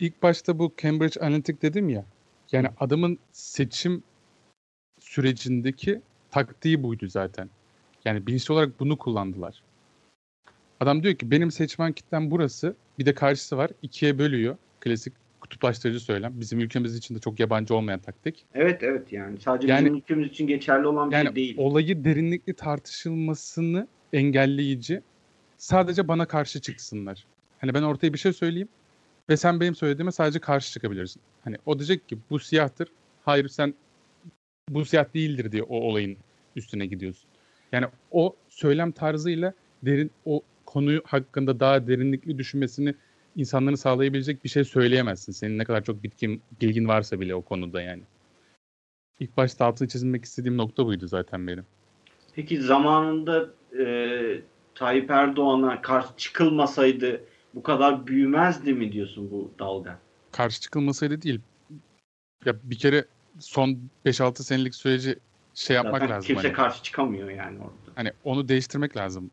ilk 0.00 0.22
başta 0.22 0.58
bu 0.58 0.72
Cambridge 0.82 1.20
Analytica 1.20 1.60
dedim 1.62 1.88
ya. 1.88 2.04
Yani 2.52 2.68
adamın 2.80 3.18
seçim 3.32 4.02
sürecindeki 5.00 6.00
taktiği 6.30 6.82
buydu 6.82 7.08
zaten. 7.08 7.50
Yani 8.04 8.26
bilinçli 8.26 8.52
olarak 8.52 8.80
bunu 8.80 8.96
kullandılar. 8.96 9.62
Adam 10.80 11.02
diyor 11.02 11.14
ki 11.14 11.30
benim 11.30 11.50
seçmen 11.50 11.92
kitlem 11.92 12.30
burası. 12.30 12.76
Bir 12.98 13.06
de 13.06 13.14
karşısı 13.14 13.56
var. 13.56 13.70
ikiye 13.82 14.18
bölüyor. 14.18 14.56
Klasik 14.80 15.14
kutuplaştırıcı 15.40 16.00
söylem. 16.00 16.32
Bizim 16.40 16.60
ülkemiz 16.60 16.96
için 16.96 17.14
de 17.14 17.18
çok 17.18 17.40
yabancı 17.40 17.74
olmayan 17.74 18.00
taktik. 18.00 18.44
evet 18.54 18.82
evet 18.82 19.12
yani 19.12 19.40
sadece 19.40 19.68
Yani- 19.68 19.84
bizim 19.84 19.96
ülkemiz 19.96 20.28
için 20.28 20.46
geçerli 20.46 20.86
olan 20.86 21.10
bir 21.10 21.16
Yani 21.16 21.26
şey 21.26 21.34
değil. 21.36 21.54
olayı 21.58 22.04
derinlikli 22.04 22.54
tartışılmasını 22.54 23.86
engelleyici 24.12 25.02
sadece 25.56 26.08
bana 26.08 26.26
karşı 26.26 26.60
çıksınlar. 26.60 27.24
Hani 27.60 27.74
ben 27.74 27.82
ortaya 27.82 28.12
bir 28.12 28.18
şey 28.18 28.32
söyleyeyim 28.32 28.68
ve 29.28 29.36
sen 29.36 29.60
benim 29.60 29.74
söylediğime 29.74 30.12
sadece 30.12 30.38
karşı 30.38 30.72
çıkabilirsin. 30.72 31.22
Hani 31.44 31.56
o 31.66 31.78
diyecek 31.78 32.08
ki 32.08 32.18
bu 32.30 32.38
siyahtır. 32.38 32.88
Hayır 33.24 33.48
sen 33.48 33.74
bu 34.68 34.84
siyah 34.84 35.14
değildir 35.14 35.52
diye 35.52 35.62
o 35.62 35.76
olayın 35.80 36.16
üstüne 36.56 36.86
gidiyorsun. 36.86 37.28
Yani 37.72 37.86
o 38.10 38.36
söylem 38.48 38.92
tarzıyla 38.92 39.52
derin 39.82 40.10
o 40.24 40.42
konuyu 40.66 41.02
hakkında 41.04 41.60
daha 41.60 41.86
derinlikli 41.86 42.38
düşünmesini 42.38 42.94
insanların 43.38 43.76
sağlayabilecek 43.76 44.44
bir 44.44 44.48
şey 44.48 44.64
söyleyemezsin. 44.64 45.32
Senin 45.32 45.58
ne 45.58 45.64
kadar 45.64 45.84
çok 45.84 46.02
bitkin, 46.02 46.42
bilgin 46.60 46.88
varsa 46.88 47.20
bile 47.20 47.34
o 47.34 47.42
konuda 47.42 47.82
yani. 47.82 48.02
ilk 49.20 49.36
başta 49.36 49.64
altını 49.64 49.88
çizmek 49.88 50.24
istediğim 50.24 50.56
nokta 50.56 50.86
buydu 50.86 51.08
zaten 51.08 51.46
benim. 51.46 51.66
Peki 52.34 52.60
zamanında 52.62 53.48
e, 53.78 54.40
Tayyip 54.74 55.10
Erdoğan'a 55.10 55.82
karşı 55.82 56.08
çıkılmasaydı 56.16 57.20
bu 57.54 57.62
kadar 57.62 58.06
büyümezdi 58.06 58.74
mi 58.74 58.92
diyorsun 58.92 59.30
bu 59.30 59.50
dalga? 59.58 59.98
Karşı 60.32 60.60
çıkılmasaydı 60.60 61.22
değil. 61.22 61.40
Ya 62.44 62.54
bir 62.62 62.78
kere 62.78 63.04
son 63.38 63.78
5-6 64.06 64.42
senelik 64.42 64.74
süreci 64.74 65.18
şey 65.54 65.76
yapmak 65.76 66.00
Zaten 66.00 66.16
lazım. 66.16 66.26
kimse 66.26 66.42
hani. 66.48 66.56
karşı 66.56 66.82
çıkamıyor 66.82 67.30
yani 67.30 67.58
orada. 67.58 67.92
Hani 67.94 68.12
onu 68.24 68.48
değiştirmek 68.48 68.96
lazım. 68.96 69.30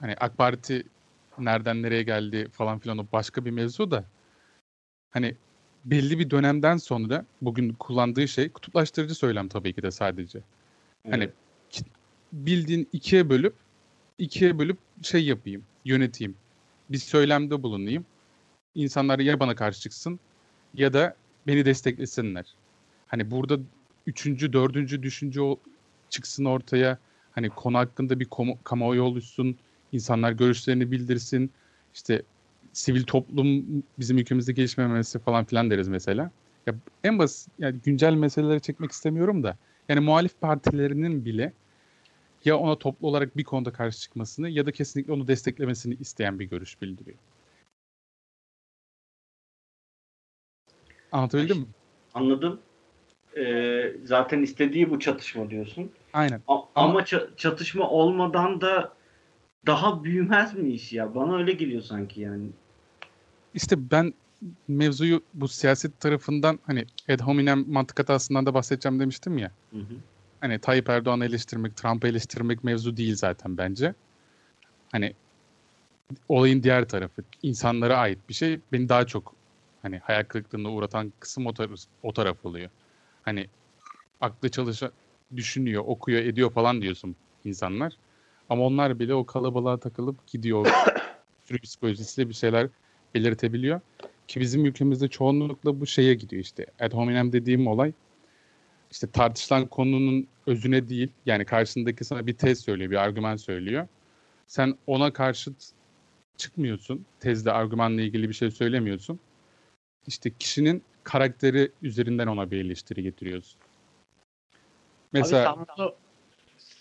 Hani 0.00 0.14
AK 0.20 0.38
Parti 0.38 0.84
nereden 1.40 1.82
nereye 1.82 2.02
geldi 2.02 2.48
falan 2.52 2.78
filan 2.78 2.98
o 2.98 3.06
başka 3.12 3.44
bir 3.44 3.50
mevzu 3.50 3.90
da 3.90 4.04
hani 5.10 5.34
belli 5.84 6.18
bir 6.18 6.30
dönemden 6.30 6.76
sonra 6.76 7.24
bugün 7.42 7.72
kullandığı 7.72 8.28
şey 8.28 8.48
kutuplaştırıcı 8.48 9.14
söylem 9.14 9.48
tabii 9.48 9.72
ki 9.72 9.82
de 9.82 9.90
sadece. 9.90 10.40
Hani 11.10 11.24
Evet. 11.24 11.34
ki- 11.70 11.84
bildiğin 12.32 12.88
ikiye 12.92 13.30
bölüp 13.30 13.54
ikiye 14.18 14.58
bölüp 14.58 14.78
şey 15.02 15.24
yapayım, 15.24 15.64
yöneteyim. 15.84 16.34
Bir 16.90 16.98
söylemde 16.98 17.62
bulunayım. 17.62 18.06
İnsanlar 18.74 19.18
ya 19.18 19.40
bana 19.40 19.54
karşı 19.54 19.80
çıksın 19.80 20.20
ya 20.74 20.92
da 20.92 21.16
beni 21.46 21.64
desteklesinler. 21.64 22.54
Hani 23.06 23.30
burada 23.30 23.58
üçüncü, 24.06 24.52
dördüncü 24.52 25.02
düşünce 25.02 25.40
çıksın 26.10 26.44
ortaya. 26.44 26.98
Hani 27.32 27.48
konu 27.50 27.78
hakkında 27.78 28.20
bir 28.20 28.28
kamuoyu 28.64 29.02
oluşsun. 29.02 29.58
İnsanlar 29.92 30.32
görüşlerini 30.32 30.90
bildirsin. 30.90 31.50
İşte 31.94 32.22
sivil 32.72 33.04
toplum 33.04 33.64
bizim 33.98 34.18
ülkemizde 34.18 34.52
gelişmemesi 34.52 35.18
falan 35.18 35.44
filan 35.44 35.70
deriz 35.70 35.88
mesela. 35.88 36.30
Ya 36.66 36.74
en 37.04 37.18
basit 37.18 37.52
yani 37.58 37.76
güncel 37.84 38.14
meseleleri 38.14 38.60
çekmek 38.60 38.92
istemiyorum 38.92 39.42
da 39.42 39.56
yani 39.88 40.00
muhalif 40.00 40.40
partilerinin 40.40 41.24
bile 41.24 41.52
ya 42.44 42.58
ona 42.58 42.78
toplu 42.78 43.08
olarak 43.08 43.36
bir 43.36 43.44
konuda 43.44 43.72
karşı 43.72 44.00
çıkmasını 44.00 44.48
ya 44.48 44.66
da 44.66 44.72
kesinlikle 44.72 45.12
onu 45.12 45.28
desteklemesini 45.28 45.94
isteyen 45.94 46.38
bir 46.38 46.44
görüş 46.44 46.82
bildiriyor. 46.82 47.16
Anlatabildim 51.12 51.58
mi? 51.58 51.66
Anladım. 52.14 52.60
Ee, 53.36 53.92
zaten 54.04 54.42
istediği 54.42 54.90
bu 54.90 55.00
çatışma 55.00 55.50
diyorsun. 55.50 55.90
Aynen. 56.12 56.42
A- 56.48 56.62
ama 56.74 57.00
ça- 57.00 57.36
çatışma 57.36 57.90
olmadan 57.90 58.60
da 58.60 58.92
daha 59.66 60.04
büyümez 60.04 60.54
mi 60.54 60.72
iş 60.72 60.92
ya? 60.92 61.14
Bana 61.14 61.36
öyle 61.36 61.52
geliyor 61.52 61.82
sanki 61.82 62.20
yani. 62.20 62.46
İşte 63.54 63.90
ben 63.90 64.14
mevzuyu 64.68 65.22
bu 65.34 65.48
siyaset 65.48 66.00
tarafından 66.00 66.58
hani 66.66 66.86
ad 67.08 67.20
hominem 67.20 67.64
mantık 67.68 67.98
hatasından 67.98 68.46
da 68.46 68.54
bahsedeceğim 68.54 69.00
demiştim 69.00 69.38
ya. 69.38 69.52
Hı 69.70 69.78
hı. 69.78 69.94
Hani 70.40 70.58
Tayyip 70.58 70.88
Erdoğan'ı 70.88 71.24
eleştirmek, 71.24 71.76
Trump'ı 71.76 72.08
eleştirmek 72.08 72.64
mevzu 72.64 72.96
değil 72.96 73.16
zaten 73.16 73.58
bence. 73.58 73.94
Hani 74.92 75.14
olayın 76.28 76.62
diğer 76.62 76.88
tarafı, 76.88 77.22
insanlara 77.42 77.96
ait 77.96 78.18
bir 78.28 78.34
şey 78.34 78.60
beni 78.72 78.88
daha 78.88 79.06
çok 79.06 79.34
hani 79.82 79.98
hayal 79.98 80.24
kırıklığına 80.24 80.70
uğratan 80.70 81.12
kısım 81.20 81.46
o, 81.46 81.54
taraf, 81.54 81.70
o 82.02 82.12
taraf 82.12 82.44
oluyor. 82.44 82.70
Hani 83.22 83.46
aklı 84.20 84.48
çalışa 84.48 84.90
düşünüyor, 85.36 85.82
okuyor, 85.86 86.22
ediyor 86.22 86.50
falan 86.52 86.82
diyorsun 86.82 87.16
insanlar. 87.44 87.92
Ama 88.48 88.64
onlar 88.64 88.98
bile 88.98 89.14
o 89.14 89.26
kalabalığa 89.26 89.76
takılıp 89.76 90.26
gidiyor. 90.26 90.66
sürü 91.44 91.60
psikolojisiyle 91.60 92.28
bir 92.28 92.34
şeyler 92.34 92.68
belirtebiliyor. 93.14 93.80
Ki 94.28 94.40
bizim 94.40 94.64
ülkemizde 94.64 95.08
çoğunlukla 95.08 95.80
bu 95.80 95.86
şeye 95.86 96.14
gidiyor 96.14 96.42
işte. 96.42 96.66
Ad 96.80 96.92
hominem 96.92 97.32
dediğim 97.32 97.66
olay 97.66 97.92
işte 98.90 99.10
tartışılan 99.10 99.66
konunun 99.66 100.26
özüne 100.46 100.88
değil 100.88 101.12
yani 101.26 101.44
karşındaki 101.44 102.04
sana 102.04 102.26
bir 102.26 102.34
tez 102.34 102.60
söylüyor, 102.60 102.90
bir 102.90 102.96
argüman 102.96 103.36
söylüyor. 103.36 103.88
Sen 104.46 104.78
ona 104.86 105.12
karşıt 105.12 105.70
çıkmıyorsun. 106.36 107.06
Tezde 107.20 107.52
argümanla 107.52 108.00
ilgili 108.02 108.28
bir 108.28 108.34
şey 108.34 108.50
söylemiyorsun. 108.50 109.20
İşte 110.06 110.30
kişinin 110.38 110.82
karakteri 111.04 111.72
üzerinden 111.82 112.26
ona 112.26 112.50
bir 112.50 112.64
eleştiri 112.64 113.02
getiriyorsun. 113.02 113.60
Mesela 115.12 115.52
Abi 115.52 115.64
sen 115.66 115.76
bunu 115.76 115.94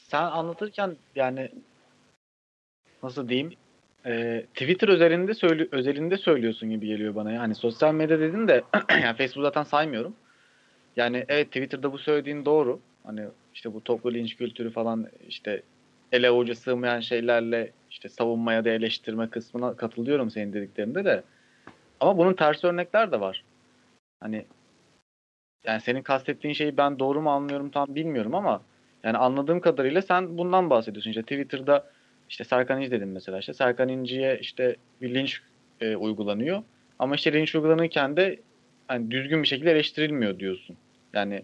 sen 0.08 0.24
anlatırken 0.24 0.95
yani 1.16 1.51
nasıl 3.03 3.30
diyeyim 3.30 3.53
e, 4.05 4.45
Twitter 4.53 4.88
özelinde 4.88 5.34
söyle, 5.34 5.68
özelinde 5.72 6.18
söylüyorsun 6.18 6.70
gibi 6.70 6.88
geliyor 6.88 7.16
bana. 7.16 7.32
Yani 7.32 7.55
sosyal 7.55 7.93
medya 7.93 8.20
dedin 8.20 8.47
de 8.47 8.64
yani 8.89 9.18
Facebook 9.18 9.43
zaten 9.45 9.64
saymıyorum. 9.64 10.16
Yani 10.95 11.26
evet 11.28 11.47
Twitter'da 11.47 11.91
bu 11.93 11.97
söylediğin 11.97 12.45
doğru. 12.45 12.80
Hani 13.03 13.22
işte 13.53 13.74
bu 13.74 13.84
toplu 13.84 14.14
linç 14.14 14.38
kültürü 14.38 14.72
falan 14.72 15.08
işte 15.28 15.62
ele 16.12 16.30
avuca 16.30 16.55
sığmayan 16.55 16.99
şeylerle 16.99 17.72
işte 17.89 18.10
savunmaya 18.10 18.66
da 18.66 18.70
eleştirme 18.70 19.30
kısmına 19.30 19.76
katılıyorum 19.76 20.32
senin 20.32 20.53
dediklerinde 20.53 21.05
de. 21.05 21.24
Ama 21.99 22.18
bunun 22.18 22.34
ters 22.34 22.64
örnekler 22.64 23.12
de 23.12 23.20
var. 23.20 23.43
Hani 24.20 24.45
yani 25.64 25.82
senin 25.82 26.01
kastettiğin 26.01 26.53
şeyi 26.53 26.78
ben 26.78 26.99
doğru 26.99 27.22
mu 27.22 27.30
anlıyorum 27.30 27.70
tam 27.70 27.95
bilmiyorum 27.95 28.36
ama 28.36 28.62
yani 29.03 29.17
anladığım 29.17 29.59
kadarıyla 29.61 30.01
sen 30.01 30.37
bundan 30.37 30.69
bahsediyorsun. 30.69 31.09
İşte 31.09 31.21
Twitter'da 31.21 31.91
işte 32.29 32.43
Serkan 32.43 32.81
İnci 32.81 32.91
dedim 32.91 33.11
mesela. 33.11 33.39
İşte 33.39 33.53
Serkan 33.53 33.89
İnci'ye 33.89 34.39
işte 34.39 34.75
bir 35.01 35.13
linç 35.15 35.41
e, 35.81 35.95
uygulanıyor. 35.95 36.63
Ama 36.99 37.15
işte 37.15 37.33
linç 37.33 37.55
uygulanırken 37.55 38.17
de 38.17 38.39
hani 38.87 39.11
düzgün 39.11 39.43
bir 39.43 39.47
şekilde 39.47 39.71
eleştirilmiyor 39.71 40.39
diyorsun. 40.39 40.77
Yani 41.13 41.43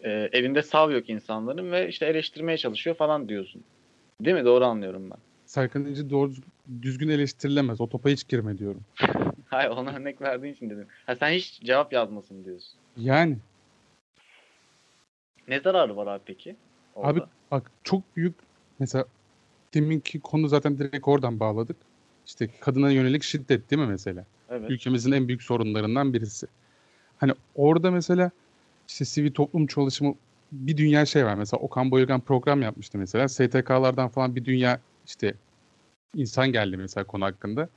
e, 0.00 0.10
elinde 0.32 0.62
sav 0.62 0.90
yok 0.90 1.08
insanların 1.10 1.72
ve 1.72 1.88
işte 1.88 2.06
eleştirmeye 2.06 2.58
çalışıyor 2.58 2.96
falan 2.96 3.28
diyorsun. 3.28 3.64
Değil 4.20 4.36
mi? 4.36 4.44
Doğru 4.44 4.64
anlıyorum 4.64 5.10
ben. 5.10 5.18
Serkan 5.46 5.84
İnci 5.84 6.10
doğru 6.10 6.32
düzgün 6.82 7.08
eleştirilemez. 7.08 7.80
O 7.80 7.88
topa 7.88 8.08
hiç 8.08 8.28
girme 8.28 8.58
diyorum. 8.58 8.82
Hayır 9.46 9.70
ona 9.70 9.96
örnek 9.96 10.22
verdiğin 10.22 10.54
için 10.54 10.70
dedim. 10.70 10.86
Ha, 11.06 11.16
sen 11.16 11.30
hiç 11.30 11.60
cevap 11.60 11.92
yazmasın 11.92 12.44
diyorsun. 12.44 12.78
Yani 12.96 13.36
Ne 15.48 15.60
zararı 15.60 15.96
var 15.96 16.06
abi 16.06 16.22
peki? 16.26 16.56
Orada? 17.00 17.20
Abi 17.20 17.28
bak 17.50 17.70
çok 17.84 18.16
büyük 18.16 18.34
mesela 18.78 19.04
deminki 19.74 20.20
konu 20.20 20.48
zaten 20.48 20.78
direkt 20.78 21.08
oradan 21.08 21.40
bağladık. 21.40 21.76
İşte 22.26 22.48
kadına 22.60 22.90
yönelik 22.90 23.22
şiddet 23.22 23.70
değil 23.70 23.82
mi 23.82 23.88
mesela? 23.88 24.24
evet. 24.50 24.70
Ülkemizin 24.70 25.12
en 25.12 25.28
büyük 25.28 25.42
sorunlarından 25.42 26.12
birisi. 26.14 26.46
Hani 27.18 27.32
orada 27.54 27.90
mesela 27.90 28.30
işte 28.88 29.04
sivil 29.04 29.32
toplum 29.32 29.66
çalışımı 29.66 30.14
bir 30.52 30.76
dünya 30.76 31.06
şey 31.06 31.24
var. 31.24 31.34
Mesela 31.34 31.60
Okan 31.60 31.90
Bayülgen 31.90 32.20
program 32.20 32.62
yapmıştı 32.62 32.98
mesela. 32.98 33.28
STK'lardan 33.28 34.08
falan 34.08 34.36
bir 34.36 34.44
dünya 34.44 34.80
işte 35.06 35.34
insan 36.14 36.52
geldi 36.52 36.76
mesela 36.76 37.04
konu 37.04 37.24
hakkında. 37.24 37.68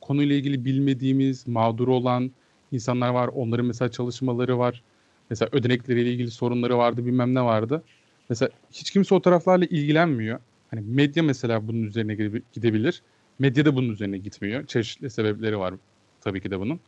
Konuyla 0.00 0.36
ilgili 0.36 0.64
bilmediğimiz, 0.64 1.48
mağdur 1.48 1.88
olan 1.88 2.30
insanlar 2.72 3.08
var. 3.08 3.28
Onların 3.28 3.66
mesela 3.66 3.90
çalışmaları 3.90 4.58
var. 4.58 4.82
Mesela 5.30 5.48
ödenekleriyle 5.52 6.12
ilgili 6.12 6.30
sorunları 6.30 6.78
vardı, 6.78 7.06
bilmem 7.06 7.34
ne 7.34 7.42
vardı. 7.42 7.82
Mesela 8.28 8.50
hiç 8.72 8.90
kimse 8.90 9.14
o 9.14 9.22
taraflarla 9.22 9.64
ilgilenmiyor. 9.64 10.40
Hani 10.70 10.80
medya 10.80 11.22
mesela 11.22 11.68
bunun 11.68 11.82
üzerine 11.82 12.14
gide- 12.14 12.42
gidebilir. 12.52 13.02
Medya 13.38 13.64
da 13.64 13.76
bunun 13.76 13.88
üzerine 13.88 14.18
gitmiyor. 14.18 14.66
Çeşitli 14.66 15.10
sebepleri 15.10 15.58
var 15.58 15.74
tabii 16.20 16.40
ki 16.40 16.50
de 16.50 16.60
bunun. 16.60 16.80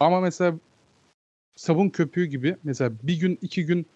Ama 0.00 0.20
mesela 0.20 0.54
sabun 1.56 1.88
köpüğü 1.88 2.24
gibi 2.24 2.56
mesela 2.64 2.92
bir 3.02 3.20
gün 3.20 3.38
iki 3.42 3.66
gün 3.66 3.86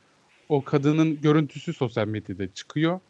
o 0.49 0.65
kadının 0.65 1.21
görüntüsü 1.21 1.73
sosyal 1.73 2.07
medyada 2.07 2.55
çıkıyor. 2.55 3.01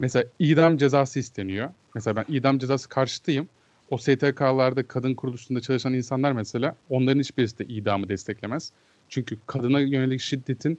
Mesela 0.00 0.24
idam 0.38 0.76
cezası 0.76 1.18
isteniyor. 1.18 1.70
Mesela 1.94 2.16
ben 2.16 2.24
idam 2.28 2.58
cezası 2.58 2.88
karşıtıyım. 2.88 3.48
O 3.90 3.98
STK'larda 3.98 4.88
kadın 4.88 5.14
kuruluşunda 5.14 5.60
çalışan 5.60 5.94
insanlar 5.94 6.32
mesela 6.32 6.76
onların 6.90 7.20
hiçbirisi 7.20 7.58
de 7.58 7.64
idamı 7.64 8.08
desteklemez. 8.08 8.72
Çünkü 9.08 9.38
kadına 9.46 9.80
yönelik 9.80 10.20
şiddetin 10.20 10.78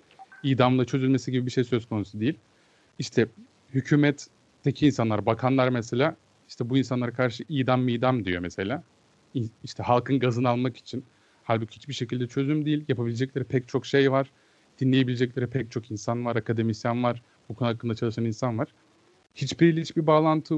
idamla 0.51 0.85
çözülmesi 0.85 1.31
gibi 1.31 1.45
bir 1.45 1.51
şey 1.51 1.63
söz 1.63 1.85
konusu 1.85 2.19
değil. 2.19 2.38
İşte 2.99 3.27
hükümetteki 3.73 4.88
insanlar, 4.88 5.26
bakanlar 5.26 5.69
mesela 5.69 6.15
işte 6.49 6.69
bu 6.69 6.77
insanlara 6.77 7.11
karşı 7.11 7.43
idam 7.49 7.81
mi 7.81 7.93
idam 7.93 8.26
diyor 8.26 8.41
mesela. 8.41 8.84
İşte 9.63 9.84
halkın 9.84 10.19
gazını 10.19 10.49
almak 10.49 10.77
için. 10.77 11.03
Halbuki 11.43 11.76
hiçbir 11.76 11.93
şekilde 11.93 12.27
çözüm 12.27 12.65
değil. 12.65 12.85
Yapabilecekleri 12.88 13.43
pek 13.43 13.67
çok 13.67 13.85
şey 13.85 14.11
var. 14.11 14.31
Dinleyebilecekleri 14.80 15.47
pek 15.47 15.72
çok 15.72 15.91
insan 15.91 16.26
var, 16.26 16.35
akademisyen 16.35 17.03
var, 17.03 17.22
bu 17.49 17.55
konu 17.55 17.69
hakkında 17.69 17.95
çalışan 17.95 18.26
insan 18.26 18.57
var. 18.59 18.67
Hiçbiriyle 19.35 19.81
hiçbir 19.81 20.07
bağlantı 20.07 20.55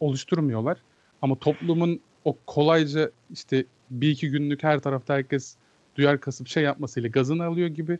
oluşturmuyorlar. 0.00 0.78
Ama 1.22 1.38
toplumun 1.38 2.00
o 2.24 2.36
kolayca 2.46 3.10
işte 3.30 3.64
bir 3.90 4.10
iki 4.10 4.30
günlük 4.30 4.62
her 4.62 4.80
tarafta 4.80 5.14
herkes 5.14 5.56
duyar 5.96 6.20
kasıp 6.20 6.48
şey 6.48 6.62
yapmasıyla 6.62 7.08
gazını 7.08 7.44
alıyor 7.44 7.68
gibi 7.68 7.98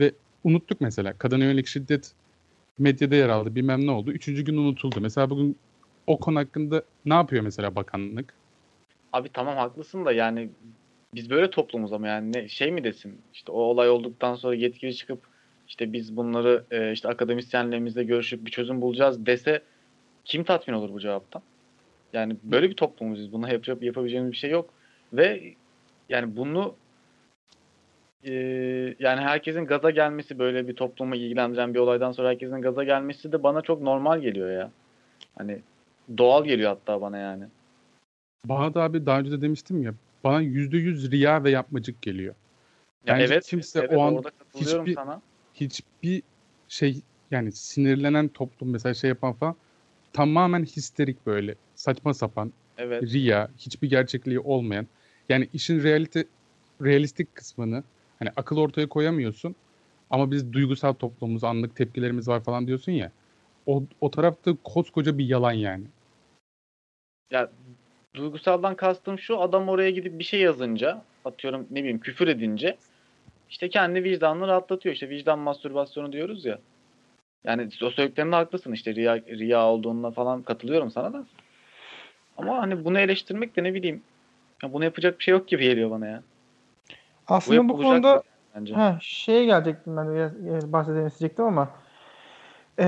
ve 0.00 0.12
unuttuk 0.44 0.80
mesela. 0.80 1.12
Kadına 1.18 1.44
yönelik 1.44 1.66
şiddet 1.66 2.12
medyada 2.78 3.14
yer 3.14 3.28
aldı 3.28 3.54
bilmem 3.54 3.86
ne 3.86 3.90
oldu. 3.90 4.12
Üçüncü 4.12 4.44
gün 4.44 4.56
unutuldu. 4.56 5.00
Mesela 5.00 5.30
bugün 5.30 5.56
o 6.06 6.20
konu 6.20 6.38
hakkında 6.38 6.82
ne 7.04 7.14
yapıyor 7.14 7.42
mesela 7.42 7.76
bakanlık? 7.76 8.34
Abi 9.12 9.28
tamam 9.32 9.56
haklısın 9.56 10.04
da 10.04 10.12
yani 10.12 10.50
biz 11.14 11.30
böyle 11.30 11.50
toplumuz 11.50 11.92
ama 11.92 12.08
yani 12.08 12.32
ne, 12.32 12.48
şey 12.48 12.72
mi 12.72 12.84
desin 12.84 13.18
işte 13.34 13.52
o 13.52 13.58
olay 13.58 13.90
olduktan 13.90 14.34
sonra 14.34 14.54
yetkili 14.54 14.96
çıkıp 14.96 15.18
işte 15.68 15.92
biz 15.92 16.16
bunları 16.16 16.64
e, 16.70 16.92
işte 16.92 17.08
akademisyenlerimizle 17.08 18.04
görüşüp 18.04 18.46
bir 18.46 18.50
çözüm 18.50 18.80
bulacağız 18.80 19.26
dese 19.26 19.62
kim 20.24 20.44
tatmin 20.44 20.74
olur 20.74 20.92
bu 20.92 21.00
cevaptan? 21.00 21.42
Yani 22.12 22.36
böyle 22.42 22.70
bir 22.70 22.74
toplumuz 22.74 23.18
biz. 23.18 23.32
Buna 23.32 23.48
yap, 23.48 23.68
yapabileceğimiz 23.82 24.32
bir 24.32 24.36
şey 24.36 24.50
yok. 24.50 24.70
Ve 25.12 25.54
yani 26.08 26.36
bunu 26.36 26.74
e, 28.24 28.32
yani 28.98 29.20
herkesin 29.20 29.66
gaza 29.66 29.90
gelmesi 29.90 30.38
böyle 30.38 30.68
bir 30.68 30.76
toplumu 30.76 31.16
ilgilendiren 31.16 31.74
bir 31.74 31.78
olaydan 31.78 32.12
sonra 32.12 32.28
herkesin 32.28 32.62
gaza 32.62 32.84
gelmesi 32.84 33.32
de 33.32 33.42
bana 33.42 33.62
çok 33.62 33.82
normal 33.82 34.20
geliyor 34.20 34.50
ya. 34.50 34.70
Hani 35.38 35.58
doğal 36.18 36.44
geliyor 36.44 36.70
hatta 36.70 37.00
bana 37.00 37.18
yani. 37.18 37.44
Bana 38.44 38.74
da 38.74 38.82
abi 38.82 39.06
daha 39.06 39.20
önce 39.20 39.30
de 39.30 39.40
demiştim 39.42 39.82
ya 39.82 39.94
bana 40.24 40.40
yüzde 40.40 40.76
yüz 40.76 41.10
riya 41.10 41.44
ve 41.44 41.50
yapmacık 41.50 42.02
geliyor. 42.02 42.34
Ya 43.06 43.14
Bence 43.14 43.24
evet, 43.24 43.46
kimse 43.46 43.78
evet, 43.78 43.90
o 43.92 44.00
an 44.02 44.22
hiçbir- 44.54 44.94
sana. 44.94 45.20
hiçbir 45.54 46.22
şey 46.68 47.00
yani 47.30 47.52
sinirlenen 47.52 48.28
toplum 48.28 48.70
mesela 48.70 48.94
şey 48.94 49.08
yapan 49.08 49.32
falan 49.32 49.56
tamamen 50.12 50.64
histerik 50.64 51.26
böyle 51.26 51.54
saçma 51.74 52.14
sapan 52.14 52.52
Evet. 52.78 53.02
riya 53.02 53.48
hiçbir 53.58 53.90
gerçekliği 53.90 54.40
olmayan 54.40 54.86
yani 55.28 55.48
işin 55.52 55.82
realite 55.82 56.24
realistik 56.82 57.34
kısmını 57.34 57.82
hani 58.20 58.30
akıl 58.36 58.56
ortaya 58.56 58.88
koyamıyorsun 58.88 59.54
ama 60.10 60.30
biz 60.30 60.52
duygusal 60.52 60.92
toplumumuz 60.92 61.44
anlık 61.44 61.76
tepkilerimiz 61.76 62.28
var 62.28 62.40
falan 62.40 62.66
diyorsun 62.66 62.92
ya 62.92 63.12
o, 63.66 63.82
o 64.00 64.10
tarafta 64.10 64.56
koskoca 64.64 65.18
bir 65.18 65.24
yalan 65.24 65.52
yani. 65.52 65.84
Ya 67.30 67.50
duygusaldan 68.14 68.76
kastım 68.76 69.18
şu 69.18 69.40
adam 69.40 69.68
oraya 69.68 69.90
gidip 69.90 70.18
bir 70.18 70.24
şey 70.24 70.40
yazınca 70.40 71.02
atıyorum 71.24 71.66
ne 71.70 71.80
bileyim 71.80 72.00
küfür 72.00 72.28
edince 72.28 72.76
işte 73.50 73.68
kendi 73.68 74.04
vicdanını 74.04 74.46
rahatlatıyor. 74.46 74.94
İşte 74.94 75.08
vicdan 75.08 75.38
mastürbasyonu 75.38 76.12
diyoruz 76.12 76.44
ya. 76.44 76.58
Yani 77.44 77.68
o 77.82 77.90
söylediklerinde 77.90 78.36
haklısın 78.36 78.72
işte 78.72 78.94
riya, 78.94 79.16
riya 79.16 79.66
olduğuna 79.66 80.10
falan 80.10 80.42
katılıyorum 80.42 80.90
sana 80.90 81.12
da. 81.12 81.24
Ama 82.36 82.58
hani 82.58 82.84
bunu 82.84 82.98
eleştirmek 82.98 83.56
de 83.56 83.64
ne 83.64 83.74
bileyim 83.74 84.02
ya 84.62 84.72
bunu 84.72 84.84
yapacak 84.84 85.18
bir 85.18 85.24
şey 85.24 85.32
yok 85.32 85.48
gibi 85.48 85.62
geliyor 85.62 85.90
bana 85.90 86.06
ya. 86.06 86.22
Aslında 87.30 87.68
bu 87.68 87.76
konuda 87.76 88.22
bence. 88.56 88.74
Ha, 88.74 88.98
şeye 89.00 89.44
gelecektim 89.44 89.96
ben 89.96 90.08
de 90.08 90.14
biraz 90.14 90.64
e, 90.64 90.72
bahsedelim 90.72 91.06
isteyecektim 91.06 91.44
ama 91.44 91.68
e, 92.78 92.86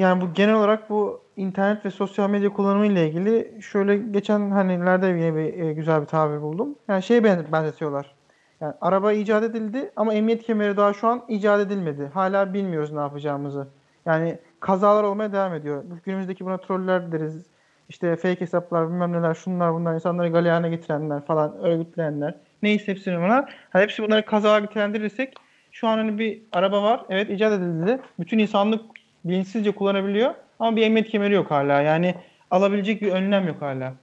yani 0.00 0.20
bu 0.20 0.34
genel 0.34 0.54
olarak 0.54 0.90
bu 0.90 1.20
internet 1.36 1.84
ve 1.84 1.90
sosyal 1.90 2.30
medya 2.30 2.52
kullanımı 2.52 2.86
ile 2.86 3.08
ilgili 3.08 3.62
şöyle 3.62 3.96
geçen 3.96 4.50
hanelerde 4.50 5.06
yine 5.06 5.34
bir 5.34 5.60
e, 5.60 5.72
güzel 5.72 6.00
bir 6.00 6.06
tabir 6.06 6.42
buldum. 6.42 6.74
Yani 6.88 7.02
ben- 7.10 7.52
benzetiyorlar. 7.52 8.14
Yani 8.60 8.74
araba 8.80 9.12
icat 9.12 9.44
edildi 9.44 9.90
ama 9.96 10.14
emniyet 10.14 10.42
kemeri 10.42 10.76
daha 10.76 10.92
şu 10.92 11.08
an 11.08 11.22
icat 11.28 11.60
edilmedi. 11.60 12.10
Hala 12.14 12.54
bilmiyoruz 12.54 12.92
ne 12.92 13.00
yapacağımızı. 13.00 13.68
Yani 14.06 14.38
kazalar 14.60 15.04
olmaya 15.04 15.32
devam 15.32 15.54
ediyor. 15.54 15.84
Günümüzdeki 16.04 16.44
buna 16.44 16.58
troller 16.58 17.12
deriz. 17.12 17.46
İşte 17.88 18.16
fake 18.16 18.40
hesaplar, 18.40 18.88
bilmem 18.88 19.12
neler, 19.12 19.34
şunlar 19.34 19.74
bunlar, 19.74 19.94
insanları 19.94 20.28
galeyana 20.28 20.68
getirenler 20.68 21.24
falan, 21.24 21.58
örgütleyenler. 21.58 22.34
Neyse 22.64 22.92
hepsini 22.92 23.16
bunlar. 23.16 23.54
Hani 23.70 23.82
hepsi 23.82 24.02
bunları 24.02 24.26
kazağa 24.26 24.56
nitelendirirsek 24.56 25.34
şu 25.72 25.88
an 25.88 25.98
hani 25.98 26.18
bir 26.18 26.42
araba 26.52 26.82
var. 26.82 27.00
Evet 27.08 27.30
icat 27.30 27.52
edildi. 27.52 28.00
Bütün 28.18 28.38
insanlık 28.38 28.84
bilinçsizce 29.24 29.70
kullanabiliyor. 29.70 30.34
Ama 30.58 30.76
bir 30.76 30.82
emniyet 30.82 31.08
kemeri 31.08 31.34
yok 31.34 31.50
hala. 31.50 31.80
Yani 31.80 32.14
alabilecek 32.50 33.02
bir 33.02 33.12
önlem 33.12 33.46
yok 33.46 33.62
hala. 33.62 33.94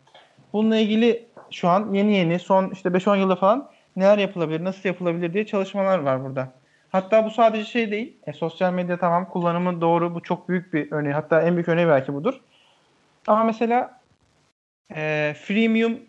Bununla 0.54 0.78
ilgili 0.78 1.26
şu 1.52 1.70
an 1.70 1.94
yeni 1.94 2.16
yeni 2.16 2.40
son 2.40 2.70
işte 2.70 2.90
5-10 2.90 3.20
yılda 3.20 3.36
falan 3.36 3.70
neler 3.96 4.18
yapılabilir, 4.18 4.64
nasıl 4.64 4.90
yapılabilir 4.90 5.34
diye 5.34 5.46
çalışmalar 5.46 6.00
var 6.00 6.24
burada. 6.24 6.52
Hatta 6.92 7.26
bu 7.26 7.30
sadece 7.30 7.66
şey 7.66 7.92
değil. 7.92 8.18
E, 8.28 8.34
sosyal 8.34 8.74
medya 8.74 8.98
tamam 8.98 9.30
kullanımı 9.30 9.82
doğru. 9.82 10.16
Bu 10.16 10.22
çok 10.22 10.50
büyük 10.50 10.74
bir 10.74 10.92
örneği. 10.92 11.14
Hatta 11.14 11.42
en 11.42 11.56
büyük 11.56 11.70
örneği 11.70 11.88
belki 11.88 12.14
budur. 12.14 12.42
Ama 13.28 13.44
mesela 13.44 14.00
e, 14.96 15.34
freemium 15.42 16.00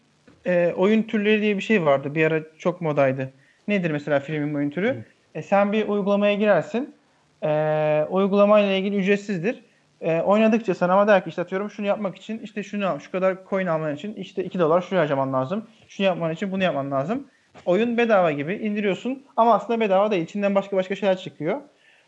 e, 0.46 0.72
oyun 0.76 1.02
türleri 1.02 1.42
diye 1.42 1.56
bir 1.56 1.62
şey 1.62 1.84
vardı. 1.84 2.14
Bir 2.14 2.26
ara 2.26 2.42
çok 2.58 2.80
modaydı. 2.80 3.32
Nedir 3.68 3.90
mesela 3.90 4.20
freemium 4.20 4.54
oyun 4.54 4.70
türü? 4.70 5.04
E, 5.34 5.42
sen 5.42 5.72
bir 5.72 5.88
uygulamaya 5.88 6.34
girersin. 6.34 6.94
E, 7.42 8.06
uygulamayla 8.10 8.72
ilgili 8.72 8.96
ücretsizdir. 8.96 9.62
E, 10.00 10.20
oynadıkça 10.20 10.74
sana 10.74 10.92
ama 10.92 11.08
der 11.08 11.24
ki 11.24 11.28
işte 11.28 11.42
atıyorum 11.42 11.70
şunu 11.70 11.86
yapmak 11.86 12.16
için 12.16 12.38
işte 12.38 12.62
şunu 12.62 12.86
al, 12.86 12.98
şu 12.98 13.10
kadar 13.10 13.36
coin 13.50 13.66
alman 13.66 13.94
için 13.94 14.14
işte 14.14 14.44
2 14.44 14.58
dolar 14.58 14.80
şuraya 14.80 15.00
harcaman 15.00 15.32
lazım. 15.32 15.66
Şunu 15.88 16.06
yapman 16.06 16.32
için 16.32 16.52
bunu 16.52 16.62
yapman 16.62 16.90
lazım. 16.90 17.26
Oyun 17.66 17.98
bedava 17.98 18.32
gibi 18.32 18.54
indiriyorsun 18.54 19.22
ama 19.36 19.54
aslında 19.54 19.80
bedava 19.80 20.10
değil. 20.10 20.22
İçinden 20.22 20.54
başka 20.54 20.76
başka 20.76 20.94
şeyler 20.94 21.18
çıkıyor. 21.18 21.60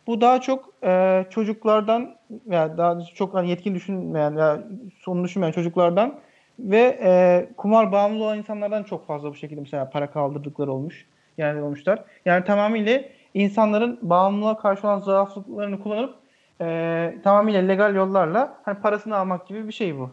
Bu 0.07 0.21
daha 0.21 0.41
çok 0.41 0.71
e, 0.85 1.25
çocuklardan 1.31 2.17
veya 2.31 2.79
daha 2.79 3.01
çok 3.15 3.35
hani 3.35 3.51
yetkin 3.51 3.75
düşünmeyen 3.75 4.37
veya 4.37 4.65
sonunu 5.01 5.25
düşünmeyen 5.25 5.53
çocuklardan 5.53 6.21
ve 6.59 6.99
e, 7.03 7.47
kumar 7.57 7.93
bağımlı 7.93 8.25
olan 8.25 8.39
insanlardan 8.39 8.83
çok 8.83 9.07
fazla 9.07 9.31
bu 9.31 9.35
şekilde 9.35 9.61
mesela 9.61 9.91
para 9.91 10.11
kaldırdıkları 10.11 10.73
olmuş. 10.73 11.07
Yani 11.39 11.63
olmuşlar. 11.63 12.05
Yani 12.25 12.45
tamamıyla 12.45 13.01
insanların 13.35 13.99
bağımlılığa 14.03 14.57
karşı 14.57 14.87
olan 14.87 15.01
zaaflıklarını 15.01 15.83
kullanıp 15.83 16.15
e, 16.61 17.19
tamamıyla 17.25 17.63
legal 17.63 17.95
yollarla 17.95 18.59
hani 18.65 18.79
parasını 18.79 19.17
almak 19.17 19.47
gibi 19.47 19.69
bir 19.69 19.73
şey 19.73 19.99
bu. 19.99 20.11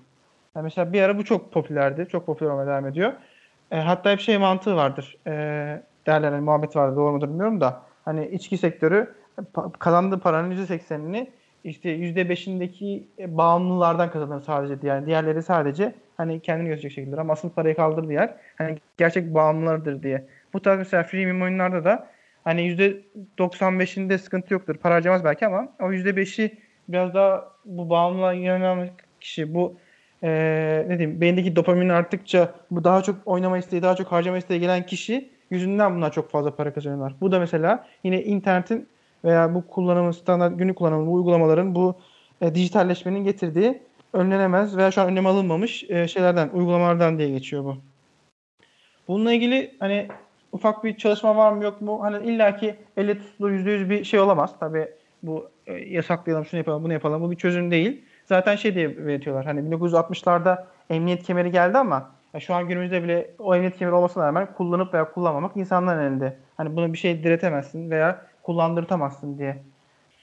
Yani 0.55 0.63
mesela 0.63 0.93
bir 0.93 1.01
ara 1.01 1.17
bu 1.17 1.25
çok 1.25 1.51
popülerdi. 1.51 2.07
Çok 2.11 2.25
popüler 2.25 2.49
olmaya 2.49 2.67
devam 2.67 2.87
ediyor. 2.87 3.13
E, 3.71 3.79
hatta 3.79 4.11
hep 4.11 4.19
şey 4.19 4.37
mantığı 4.37 4.75
vardır. 4.75 5.17
E, 5.27 5.31
derler 6.05 6.31
hani 6.31 6.41
muhabbet 6.41 6.75
vardı 6.75 6.95
doğru 6.95 7.11
mudur 7.11 7.27
bilmiyorum 7.27 7.61
da. 7.61 7.81
Hani 8.05 8.27
içki 8.27 8.57
sektörü 8.57 9.13
kazandığı 9.79 10.19
paranın 10.19 10.51
%80'ini 10.51 11.27
işte 11.63 11.89
%5'indeki 11.89 13.07
bağımlılardan 13.27 14.11
kazanır 14.11 14.41
sadece. 14.41 14.87
Yani 14.87 15.05
diğerleri 15.05 15.43
sadece 15.43 15.93
hani 16.17 16.39
kendini 16.39 16.67
gösterecek 16.67 16.91
şekilde 16.91 17.21
ama 17.21 17.33
asıl 17.33 17.49
parayı 17.49 17.75
kaldırdığı 17.75 18.13
yer 18.13 18.35
hani 18.57 18.77
gerçek 18.97 19.33
bağımlılardır 19.33 20.03
diye. 20.03 20.25
Bu 20.53 20.61
tarz 20.61 20.77
mesela 20.77 21.03
freemium 21.03 21.41
oyunlarda 21.41 21.83
da 21.83 22.07
hani 22.43 22.61
%95'inde 22.61 24.17
sıkıntı 24.17 24.53
yoktur. 24.53 24.75
Para 24.75 24.95
harcamaz 24.95 25.23
belki 25.23 25.47
ama 25.47 25.67
o 25.79 25.91
%5'i 25.91 26.57
biraz 26.87 27.13
daha 27.13 27.51
bu 27.65 27.89
bağımlılığa 27.89 28.33
yönelen 28.33 28.89
kişi 29.19 29.53
bu 29.53 29.75
eee 30.23 30.85
ne 30.89 30.99
diyeyim 30.99 31.21
beyindeki 31.21 31.55
dopamin 31.55 31.89
arttıkça 31.89 32.51
bu 32.71 32.83
daha 32.83 33.01
çok 33.03 33.15
oynama 33.25 33.57
isteği, 33.57 33.81
daha 33.81 33.95
çok 33.95 34.11
harcama 34.11 34.37
isteği 34.37 34.59
gelen 34.59 34.85
kişi 34.85 35.29
yüzünden 35.51 35.95
bunlar 35.95 36.11
çok 36.11 36.31
fazla 36.31 36.55
para 36.55 36.73
kazanıyorlar. 36.73 37.13
Bu 37.21 37.31
da 37.31 37.39
mesela 37.39 37.87
yine 38.03 38.23
internetin 38.23 38.87
veya 39.23 39.55
bu 39.55 39.67
kullanımın 39.67 40.11
standart 40.11 40.57
günlük 40.57 40.77
kullanımı 40.77 41.07
bu 41.07 41.13
uygulamaların 41.13 41.75
bu 41.75 41.95
e, 42.41 42.55
dijitalleşmenin 42.55 43.23
getirdiği 43.23 43.81
önlenemez 44.13 44.77
veya 44.77 44.91
şu 44.91 45.01
an 45.01 45.07
önlem 45.07 45.25
alınmamış 45.25 45.83
e, 45.89 46.07
şeylerden, 46.07 46.49
uygulamalardan 46.53 47.17
diye 47.17 47.29
geçiyor 47.29 47.63
bu. 47.63 47.77
Bununla 49.07 49.33
ilgili 49.33 49.75
hani 49.79 50.07
ufak 50.51 50.83
bir 50.83 50.97
çalışma 50.97 51.35
var 51.35 51.51
mı 51.51 51.63
yok 51.63 51.81
mu? 51.81 52.03
Hani 52.03 52.27
illaki 52.27 52.75
elle 52.97 53.17
yüzde 53.39 53.71
yüz 53.71 53.89
bir 53.89 54.03
şey 54.03 54.19
olamaz. 54.19 54.55
Tabii 54.59 54.87
bu 55.23 55.49
e, 55.67 55.73
yasaklayalım, 55.73 56.45
şunu 56.45 56.57
yapalım, 56.57 56.83
bunu 56.83 56.93
yapalım. 56.93 57.21
Bu 57.21 57.31
bir 57.31 57.35
çözüm 57.35 57.71
değil. 57.71 58.05
Zaten 58.25 58.55
şey 58.55 58.75
diye 58.75 59.07
belirtiyorlar. 59.07 59.45
Hani 59.45 59.59
1960'larda 59.59 60.65
emniyet 60.89 61.23
kemeri 61.23 61.51
geldi 61.51 61.77
ama 61.77 62.11
ya 62.33 62.39
şu 62.39 62.53
an 62.53 62.67
günümüzde 62.67 63.03
bile 63.03 63.31
o 63.39 63.55
emniyet 63.55 63.77
kemeri 63.77 63.95
olmasına 63.95 64.27
rağmen 64.27 64.47
kullanıp 64.57 64.93
veya 64.93 65.11
kullanmamak 65.11 65.57
insanların 65.57 66.11
elinde. 66.11 66.37
Hani 66.57 66.75
bunu 66.75 66.93
bir 66.93 66.97
şey 66.97 67.23
diretemezsin 67.23 67.91
veya 67.91 68.25
kullandırtamazsın 68.43 69.37
diye. 69.37 69.57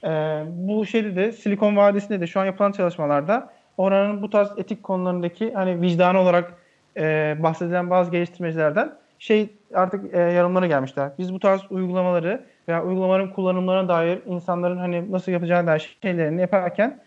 Ee, 0.03 0.43
bu 0.47 0.85
şeyde 0.85 1.15
de 1.15 1.31
Silikon 1.31 1.75
Vadisi'nde 1.75 2.21
de 2.21 2.27
şu 2.27 2.39
an 2.39 2.45
yapılan 2.45 2.71
çalışmalarda 2.71 3.49
oranın 3.77 4.21
bu 4.21 4.29
tarz 4.29 4.49
etik 4.57 4.83
konularındaki 4.83 5.53
hani 5.53 5.81
vicdan 5.81 6.15
olarak 6.15 6.53
e, 6.97 7.35
bahsedilen 7.39 7.89
bazı 7.89 8.11
geliştirmecilerden 8.11 8.93
şey 9.19 9.49
artık 9.73 10.13
e, 10.13 10.19
yorumlara 10.19 10.67
gelmişler. 10.67 11.11
Biz 11.19 11.33
bu 11.33 11.39
tarz 11.39 11.61
uygulamaları 11.69 12.45
veya 12.67 12.83
uygulamaların 12.83 13.33
kullanımlarına 13.33 13.89
dair 13.89 14.19
insanların 14.25 14.77
hani 14.77 15.11
nasıl 15.11 15.31
yapacağına 15.31 15.67
dair 15.67 15.97
şeylerini 16.01 16.41
yaparken 16.41 16.99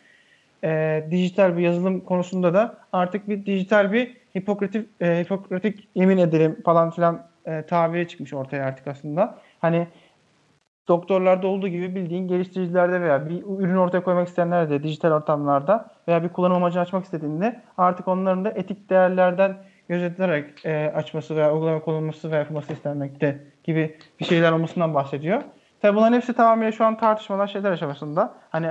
e, 0.64 1.04
dijital 1.10 1.56
bir 1.56 1.62
yazılım 1.62 2.00
konusunda 2.00 2.54
da 2.54 2.76
artık 2.92 3.28
bir 3.28 3.46
dijital 3.46 3.92
bir 3.92 4.16
hipokratik, 4.36 4.88
e, 5.00 5.20
hipokratik 5.24 5.88
yemin 5.94 6.18
edelim 6.18 6.58
falan 6.64 6.90
filan 6.90 7.26
e, 7.46 7.62
tabiri 7.62 8.08
çıkmış 8.08 8.32
ortaya 8.32 8.64
artık 8.64 8.86
aslında. 8.86 9.38
Hani 9.60 9.86
doktorlarda 10.88 11.46
olduğu 11.46 11.68
gibi 11.68 11.94
bildiğin 11.94 12.28
geliştiricilerde 12.28 13.00
veya 13.00 13.28
bir 13.28 13.42
ürün 13.42 13.76
ortaya 13.76 14.02
koymak 14.02 14.28
isteyenler 14.28 14.70
de 14.70 14.82
dijital 14.82 15.12
ortamlarda 15.12 15.90
veya 16.08 16.22
bir 16.22 16.28
kullanım 16.28 16.56
amacı 16.56 16.80
açmak 16.80 17.04
istediğinde 17.04 17.60
artık 17.78 18.08
onların 18.08 18.44
da 18.44 18.50
etik 18.50 18.90
değerlerden 18.90 19.56
gözetilerek 19.88 20.66
e, 20.66 20.92
açması 20.94 21.36
veya 21.36 21.54
uygulama 21.54 21.80
konulması 21.80 22.30
veya 22.30 22.38
yapılması 22.38 22.72
istenmekte 22.72 23.44
gibi 23.64 23.96
bir 24.20 24.24
şeyler 24.24 24.52
olmasından 24.52 24.94
bahsediyor. 24.94 25.42
Tabi 25.82 25.96
bunların 25.96 26.16
hepsi 26.16 26.32
tamamıyla 26.32 26.72
şu 26.72 26.84
an 26.84 26.96
tartışmalar 26.96 27.46
şeyler 27.46 27.72
aşamasında. 27.72 28.34
Hani 28.50 28.68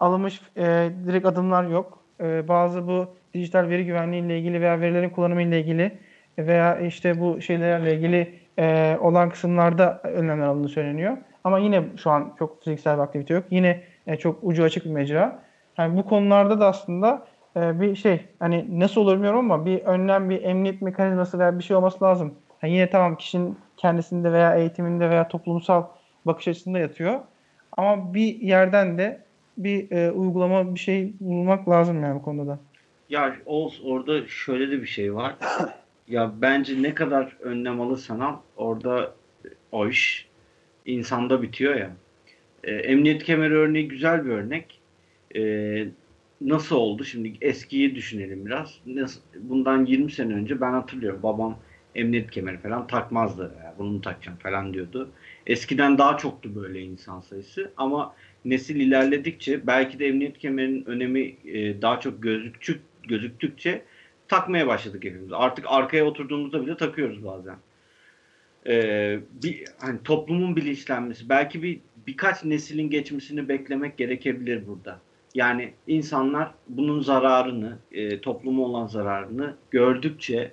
alınmış 0.00 0.40
e, 0.56 0.90
direkt 1.06 1.26
adımlar 1.26 1.64
yok. 1.64 1.98
E, 2.20 2.48
bazı 2.48 2.86
bu 2.86 3.14
dijital 3.34 3.68
veri 3.68 3.86
güvenliği 3.86 4.22
ile 4.22 4.38
ilgili 4.38 4.60
veya 4.60 4.80
verilerin 4.80 5.10
kullanımı 5.10 5.42
ile 5.42 5.60
ilgili 5.60 5.98
veya 6.38 6.78
işte 6.78 7.20
bu 7.20 7.40
şeylerle 7.40 7.94
ilgili 7.94 8.38
e, 8.58 8.96
olan 9.00 9.30
kısımlarda 9.30 10.00
önlemler 10.04 10.46
alındığı 10.46 10.68
söyleniyor. 10.68 11.16
Ama 11.44 11.58
yine 11.58 11.84
şu 11.96 12.10
an 12.10 12.32
çok 12.38 12.64
fiziksel 12.64 12.96
bir 12.96 13.02
aktivite 13.02 13.34
yok. 13.34 13.44
Yine 13.50 13.82
e, 14.06 14.16
çok 14.16 14.38
ucu 14.42 14.64
açık 14.64 14.84
bir 14.84 14.90
mecra. 14.90 15.42
Yani 15.78 15.96
bu 15.96 16.06
konularda 16.06 16.60
da 16.60 16.66
aslında 16.66 17.26
e, 17.56 17.80
bir 17.80 17.96
şey 17.96 18.20
hani 18.38 18.80
nasıl 18.80 19.00
olur 19.00 19.14
bilmiyorum 19.14 19.38
ama 19.38 19.66
bir 19.66 19.80
önlem 19.84 20.30
bir 20.30 20.42
emniyet 20.42 20.82
mekanizması 20.82 21.38
veya 21.38 21.58
bir 21.58 21.64
şey 21.64 21.76
olması 21.76 22.04
lazım. 22.04 22.34
Yani 22.62 22.72
yine 22.74 22.90
tamam 22.90 23.16
kişinin 23.16 23.58
kendisinde 23.76 24.32
veya 24.32 24.54
eğitiminde 24.54 25.10
veya 25.10 25.28
toplumsal 25.28 25.84
bakış 26.24 26.48
açısında 26.48 26.78
yatıyor. 26.78 27.20
Ama 27.76 28.14
bir 28.14 28.40
yerden 28.40 28.98
de 28.98 29.24
bir 29.58 29.90
e, 29.90 30.10
uygulama 30.10 30.74
bir 30.74 30.80
şey 30.80 31.12
bulmak 31.20 31.68
lazım 31.68 32.02
yani 32.02 32.14
bu 32.20 32.22
konuda 32.22 32.46
da. 32.46 32.58
Ya 33.08 33.36
Oğuz 33.46 33.82
orada 33.84 34.26
şöyle 34.26 34.70
de 34.70 34.82
bir 34.82 34.86
şey 34.86 35.14
var. 35.14 35.34
ya 36.08 36.32
bence 36.42 36.82
ne 36.82 36.94
kadar 36.94 37.36
önlem 37.40 37.80
alırsan 37.80 38.20
al 38.20 38.36
orada 38.56 39.12
o 39.72 39.88
iş 39.88 40.31
insanda 40.86 41.42
bitiyor 41.42 41.74
ya. 41.74 41.90
E, 42.64 42.72
emniyet 42.72 43.24
kemeri 43.24 43.54
örneği 43.54 43.88
güzel 43.88 44.24
bir 44.24 44.30
örnek. 44.30 44.80
E, 45.36 45.42
nasıl 46.40 46.76
oldu? 46.76 47.04
Şimdi 47.04 47.32
eskiyi 47.40 47.94
düşünelim 47.94 48.46
biraz. 48.46 48.78
Nasıl, 48.86 49.20
bundan 49.40 49.86
20 49.86 50.12
sene 50.12 50.34
önce 50.34 50.60
ben 50.60 50.72
hatırlıyorum. 50.72 51.22
Babam 51.22 51.58
emniyet 51.94 52.30
kemeri 52.30 52.58
falan 52.58 52.86
takmazdı. 52.86 53.42
Ya, 53.42 53.74
bunu 53.78 54.00
takacağım 54.00 54.38
falan 54.38 54.74
diyordu. 54.74 55.10
Eskiden 55.46 55.98
daha 55.98 56.16
çoktu 56.16 56.54
böyle 56.54 56.80
insan 56.82 57.20
sayısı 57.20 57.70
ama 57.76 58.14
nesil 58.44 58.76
ilerledikçe 58.76 59.66
belki 59.66 59.98
de 59.98 60.06
emniyet 60.06 60.38
kemerinin 60.38 60.84
önemi 60.84 61.36
e, 61.44 61.82
daha 61.82 62.00
çok 62.00 62.22
gözüktük, 62.22 62.80
gözüktükçe 63.08 63.82
takmaya 64.28 64.66
başladık 64.66 65.04
hepimiz. 65.04 65.32
Artık 65.32 65.64
arkaya 65.68 66.04
oturduğumuzda 66.04 66.66
bile 66.66 66.76
takıyoruz 66.76 67.24
bazen. 67.24 67.56
Ee, 68.66 69.18
bir 69.42 69.64
hani 69.78 69.98
toplumun 70.04 70.56
bilinçlenmesi, 70.56 71.28
belki 71.28 71.62
bir 71.62 71.80
birkaç 72.06 72.44
neslin 72.44 72.90
geçmesini 72.90 73.48
beklemek 73.48 73.96
gerekebilir 73.96 74.66
burada. 74.66 75.00
Yani 75.34 75.72
insanlar 75.86 76.54
bunun 76.68 77.00
zararını, 77.00 77.78
e, 77.92 78.20
topluma 78.20 78.62
olan 78.62 78.86
zararını 78.86 79.56
gördükçe 79.70 80.52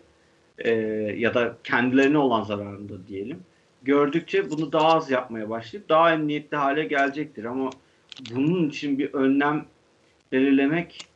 e, 0.57 0.71
ya 1.17 1.33
da 1.33 1.57
kendilerine 1.63 2.17
olan 2.17 2.43
zararını 2.43 2.89
da 2.89 3.07
diyelim 3.07 3.39
gördükçe 3.83 4.49
bunu 4.49 4.71
daha 4.71 4.93
az 4.95 5.11
yapmaya 5.11 5.49
başlayıp 5.49 5.89
daha 5.89 6.13
emniyetli 6.13 6.57
hale 6.57 6.83
gelecektir. 6.83 7.43
Ama 7.43 7.69
bunun 8.35 8.69
için 8.69 8.99
bir 8.99 9.13
önlem 9.13 9.65
belirlemek 10.31 11.08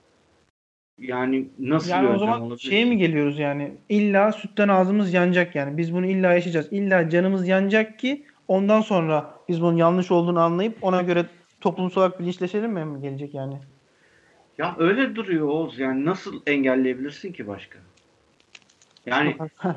yani 0.98 1.48
nasıl 1.60 1.90
yani 1.90 2.10
bir 2.10 2.14
o 2.14 2.20
zaman 2.20 2.42
olabilir? 2.42 2.60
şeye 2.60 2.86
mi 2.86 2.98
geliyoruz 2.98 3.40
yani 3.40 3.72
illa 3.90 4.32
sütten 4.32 4.68
ağzımız 4.68 5.14
yanacak 5.14 5.56
yani 5.56 5.78
biz 5.78 5.94
bunu 5.94 6.06
illa 6.06 6.34
yaşayacağız. 6.34 6.68
İlla 6.72 7.10
canımız 7.10 7.48
yanacak 7.48 8.00
ki 8.00 8.26
ondan 8.48 8.82
sonra 8.82 9.34
biz 9.50 9.62
bunun 9.62 9.78
yanlış 9.78 10.12
olduğunu 10.12 10.40
anlayıp 10.40 10.78
ona 10.82 11.02
göre 11.02 11.26
toplumsal 11.62 12.02
olarak 12.02 12.20
bilinçleşelim 12.20 12.72
mi 12.72 12.86
mi 12.86 13.02
gelecek 13.02 13.34
yani? 13.34 13.58
Ya 14.58 14.76
öyle 14.78 15.16
duruyor 15.16 15.48
Oğuz. 15.48 15.80
Yani 15.80 16.06
nasıl 16.06 16.42
engelleyebilirsin 16.48 17.32
ki 17.32 17.48
başka? 17.48 17.80
Yani 19.06 19.36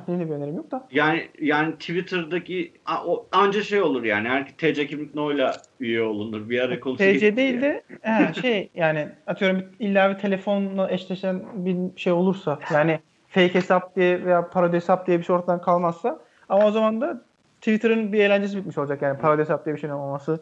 Benim 0.09 0.29
bir 0.29 0.35
önerim 0.35 0.57
yok 0.57 0.71
da. 0.71 0.89
yani 0.91 1.29
yani 1.41 1.73
Twitter'daki 1.73 2.73
a- 2.87 3.07
o 3.07 3.27
anca 3.33 3.63
şey 3.63 3.83
olur 3.83 4.05
yani. 4.05 4.29
Her 4.29 4.57
TC 4.57 4.87
kimlik 4.87 5.15
no'yla 5.15 5.53
üye 5.81 6.03
olunur. 6.03 6.51
Bir 6.51 6.61
ara 6.61 6.81
konusu 6.81 7.05
TC 7.05 7.37
değil 7.37 7.63
de 7.63 7.83
he, 8.03 8.35
şey 8.35 8.71
yani 8.75 9.09
atıyorum 9.27 9.65
illa 9.79 10.11
bir 10.15 10.19
telefonla 10.19 10.91
eşleşen 10.91 11.43
bir 11.55 12.01
şey 12.01 12.13
olursa 12.13 12.59
yani 12.73 13.01
fake 13.29 13.55
hesap 13.55 13.97
diye 13.97 14.25
veya 14.25 14.49
parodi 14.51 14.77
hesap 14.77 15.07
diye 15.07 15.19
bir 15.19 15.25
şey 15.25 15.37
ortadan 15.37 15.61
kalmazsa 15.63 16.21
ama 16.49 16.67
o 16.67 16.71
zaman 16.71 17.01
da 17.01 17.23
Twitter'ın 17.61 18.13
bir 18.13 18.21
eğlencesi 18.21 18.57
bitmiş 18.57 18.79
olacak 18.79 19.03
yani 19.03 19.19
parodi 19.19 19.41
hesap 19.43 19.65
diye 19.65 19.75
bir 19.75 19.81
şeyin 19.81 19.95
olmaması. 19.95 20.41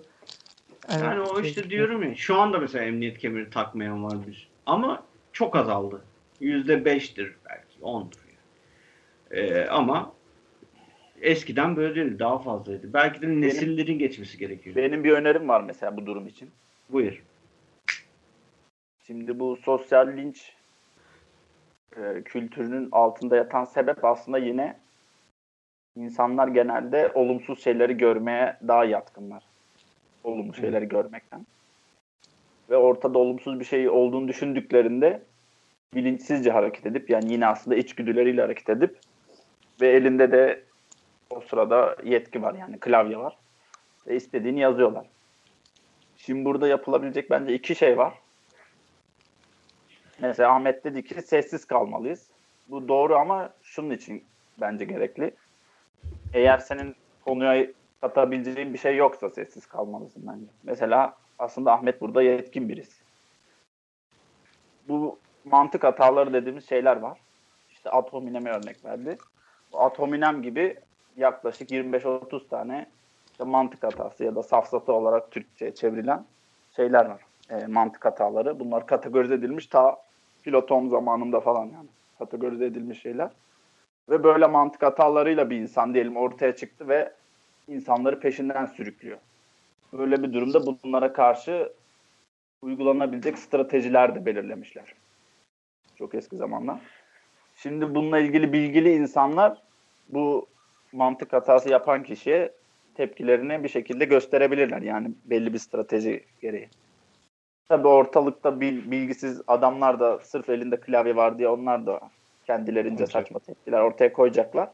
Yani 0.90 1.20
o 1.20 1.40
şey- 1.40 1.50
işte 1.50 1.70
diyorum 1.70 2.02
ya 2.02 2.14
şu 2.14 2.40
anda 2.40 2.58
mesela 2.58 2.84
emniyet 2.84 3.18
kemeri 3.18 3.50
takmayan 3.50 4.04
var 4.04 4.16
bir. 4.26 4.48
Ama 4.66 5.02
çok 5.32 5.56
azaldı. 5.56 6.00
Yüzde 6.40 6.84
beştir 6.84 7.34
belki 7.48 7.78
ondur 7.82 8.23
Ee, 9.34 9.66
ama 9.66 10.12
eskiden 11.20 11.76
böyle 11.76 11.94
değildi. 11.94 12.18
Daha 12.18 12.38
fazlaydı. 12.38 12.92
Belki 12.92 13.22
de 13.22 13.40
nesillerin 13.40 13.98
geçmesi 13.98 14.38
gerekiyor. 14.38 14.76
Benim 14.76 15.04
bir 15.04 15.12
önerim 15.12 15.48
var 15.48 15.60
mesela 15.60 15.96
bu 15.96 16.06
durum 16.06 16.26
için. 16.26 16.50
Buyur. 16.90 17.22
Şimdi 19.06 19.40
bu 19.40 19.56
sosyal 19.56 20.16
linç 20.16 20.52
e, 21.96 22.22
kültürünün 22.24 22.88
altında 22.92 23.36
yatan 23.36 23.64
sebep 23.64 24.04
aslında 24.04 24.38
yine 24.38 24.76
insanlar 25.96 26.48
genelde 26.48 27.12
olumsuz 27.14 27.64
şeyleri 27.64 27.96
görmeye 27.96 28.56
daha 28.68 28.84
yatkınlar. 28.84 29.42
Olumlu 30.24 30.54
şeyleri 30.54 30.88
görmekten. 30.88 31.46
Ve 32.70 32.76
ortada 32.76 33.18
olumsuz 33.18 33.60
bir 33.60 33.64
şey 33.64 33.88
olduğunu 33.88 34.28
düşündüklerinde 34.28 35.22
bilinçsizce 35.94 36.50
hareket 36.50 36.86
edip 36.86 37.10
yani 37.10 37.32
yine 37.32 37.46
aslında 37.46 37.76
içgüdüleriyle 37.76 38.40
hareket 38.40 38.68
edip 38.68 38.98
ve 39.80 39.88
elinde 39.88 40.32
de 40.32 40.64
o 41.30 41.40
sırada 41.40 41.96
yetki 42.04 42.42
var 42.42 42.54
yani 42.54 42.80
klavye 42.80 43.18
var. 43.18 43.36
Ve 44.06 44.16
istediğini 44.16 44.60
yazıyorlar. 44.60 45.06
Şimdi 46.16 46.44
burada 46.44 46.68
yapılabilecek 46.68 47.30
bence 47.30 47.54
iki 47.54 47.74
şey 47.74 47.98
var. 47.98 48.14
Mesela 50.20 50.54
Ahmet 50.54 50.84
dedi 50.84 51.04
ki 51.04 51.22
sessiz 51.22 51.64
kalmalıyız. 51.64 52.30
Bu 52.68 52.88
doğru 52.88 53.16
ama 53.16 53.50
şunun 53.62 53.90
için 53.90 54.24
bence 54.60 54.84
gerekli. 54.84 55.34
Eğer 56.34 56.58
senin 56.58 56.96
konuya 57.24 57.66
katabileceğin 58.00 58.72
bir 58.72 58.78
şey 58.78 58.96
yoksa 58.96 59.30
sessiz 59.30 59.66
kalmalısın 59.66 60.22
bence. 60.26 60.46
Mesela 60.62 61.16
aslında 61.38 61.72
Ahmet 61.72 62.00
burada 62.00 62.22
yetkin 62.22 62.68
birisi. 62.68 63.04
Bu 64.88 65.18
mantık 65.44 65.84
hataları 65.84 66.32
dediğimiz 66.32 66.68
şeyler 66.68 66.96
var. 66.96 67.18
İşte 67.70 67.90
hominem 67.90 68.46
örnek 68.46 68.84
verdi. 68.84 69.18
Hominem 69.74 70.42
gibi 70.42 70.76
yaklaşık 71.16 71.70
25-30 71.70 72.48
tane 72.48 72.86
işte 73.30 73.44
mantık 73.44 73.82
hatası 73.82 74.24
ya 74.24 74.34
da 74.34 74.42
safsata 74.42 74.92
olarak 74.92 75.30
Türkçe'ye 75.30 75.74
çevrilen 75.74 76.24
şeyler 76.76 77.06
var. 77.06 77.20
E, 77.50 77.66
mantık 77.66 78.04
hataları. 78.04 78.60
Bunlar 78.60 78.86
kategorize 78.86 79.34
edilmiş 79.34 79.66
ta 79.66 79.96
Platon 80.42 80.88
zamanında 80.88 81.40
falan 81.40 81.64
yani. 81.64 81.88
Kategorize 82.18 82.66
edilmiş 82.66 83.02
şeyler. 83.02 83.30
Ve 84.08 84.24
böyle 84.24 84.46
mantık 84.46 84.82
hatalarıyla 84.82 85.50
bir 85.50 85.56
insan 85.56 85.94
diyelim 85.94 86.16
ortaya 86.16 86.56
çıktı 86.56 86.88
ve 86.88 87.12
insanları 87.68 88.20
peşinden 88.20 88.66
sürüklüyor. 88.66 89.18
Böyle 89.92 90.22
bir 90.22 90.32
durumda 90.32 90.66
bunlara 90.66 91.12
karşı 91.12 91.72
uygulanabilecek 92.62 93.38
stratejiler 93.38 94.14
de 94.14 94.26
belirlemişler. 94.26 94.94
Çok 95.96 96.14
eski 96.14 96.36
zamanlar. 96.36 96.80
Şimdi 97.54 97.94
bununla 97.94 98.18
ilgili 98.18 98.52
bilgili 98.52 98.94
insanlar 98.94 99.62
bu 100.08 100.46
mantık 100.92 101.32
hatası 101.32 101.70
yapan 101.70 102.02
kişiye 102.02 102.52
tepkilerini 102.94 103.64
bir 103.64 103.68
şekilde 103.68 104.04
gösterebilirler. 104.04 104.82
Yani 104.82 105.10
belli 105.24 105.52
bir 105.52 105.58
strateji 105.58 106.24
gereği. 106.40 106.68
Tabii 107.68 107.88
ortalıkta 107.88 108.60
bil- 108.60 108.90
bilgisiz 108.90 109.42
adamlar 109.46 110.00
da 110.00 110.18
sırf 110.18 110.48
elinde 110.48 110.80
klavye 110.80 111.16
var 111.16 111.38
diye 111.38 111.48
onlar 111.48 111.86
da 111.86 112.00
kendilerince 112.46 113.06
saçma 113.06 113.38
tepkiler 113.38 113.80
ortaya 113.80 114.12
koyacaklar. 114.12 114.68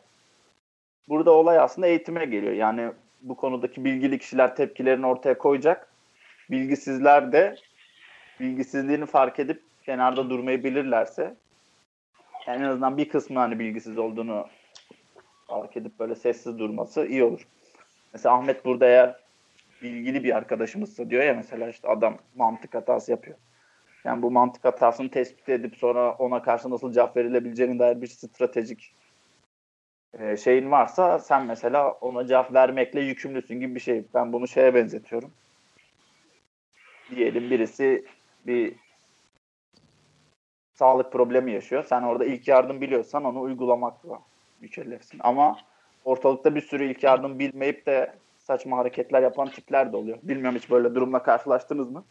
Burada 1.09 1.31
olay 1.31 1.59
aslında 1.59 1.87
eğitime 1.87 2.25
geliyor. 2.25 2.53
Yani 2.53 2.93
bu 3.23 3.37
konudaki 3.37 3.85
bilgili 3.85 4.19
kişiler 4.19 4.57
tepkilerini 4.57 5.07
ortaya 5.07 5.39
koyacak. 5.39 5.89
Bilgisizler 6.51 7.33
de 7.33 7.57
bilgisizliğini 8.41 9.07
fark 9.07 9.39
edip 9.39 9.63
kenarda 9.83 10.31
durmayı 10.31 10.65
bilirlerse 10.65 11.35
en 12.47 12.63
azından 12.63 12.97
bir 12.97 13.09
kısmı 13.09 13.39
hani 13.39 13.59
bilgisiz 13.59 13.99
olduğunu 13.99 14.47
fark 15.47 15.77
edip 15.77 15.99
böyle 15.99 16.15
sessiz 16.15 16.59
durması 16.59 17.07
iyi 17.07 17.25
olur. 17.25 17.47
Mesela 18.13 18.35
Ahmet 18.35 18.65
burada 18.65 18.87
eğer 18.87 19.17
bilgili 19.83 20.25
bir 20.25 20.37
arkadaşımızsa 20.37 21.11
diyor 21.11 21.23
ya 21.23 21.35
mesela 21.35 21.69
işte 21.69 21.89
adam 21.89 22.17
mantık 22.37 22.75
hatası 22.75 23.11
yapıyor. 23.11 23.37
Yani 24.05 24.23
bu 24.23 24.31
mantık 24.31 24.65
hatasını 24.65 25.11
tespit 25.11 25.49
edip 25.49 25.77
sonra 25.77 26.13
ona 26.13 26.43
karşı 26.43 26.71
nasıl 26.71 26.93
cevap 26.93 27.17
verilebileceğine 27.17 27.79
dair 27.79 28.03
bir 28.03 28.07
stratejik 28.07 28.95
e, 30.19 30.37
şeyin 30.37 30.71
varsa 30.71 31.19
sen 31.19 31.47
mesela 31.47 31.93
ona 31.93 32.27
cevap 32.27 32.55
vermekle 32.55 33.01
yükümlüsün 33.01 33.61
gibi 33.61 33.75
bir 33.75 33.81
şey. 33.81 34.05
Ben 34.15 34.33
bunu 34.33 34.49
şeye 34.49 34.75
benzetiyorum. 34.75 35.31
Diyelim 37.11 37.51
birisi 37.51 38.05
bir 38.47 38.75
sağlık 40.81 41.13
problemi 41.13 41.53
yaşıyor. 41.53 41.85
Sen 41.89 42.03
orada 42.03 42.25
ilk 42.25 42.49
yardım 42.49 42.81
biliyorsan 42.81 43.25
onu 43.25 43.41
uygulamakla 43.41 44.19
mükellefsin. 44.61 45.21
Ama 45.23 45.59
ortalıkta 46.05 46.55
bir 46.55 46.61
sürü 46.61 46.85
ilk 46.91 47.03
yardım 47.03 47.39
bilmeyip 47.39 47.87
de 47.87 48.13
saçma 48.39 48.77
hareketler 48.77 49.23
yapan 49.23 49.49
tipler 49.49 49.93
de 49.93 49.97
oluyor. 49.97 50.19
Bilmiyorum 50.23 50.59
hiç 50.59 50.71
böyle 50.71 50.95
durumla 50.95 51.23
karşılaştınız 51.23 51.91
mı? 51.91 52.05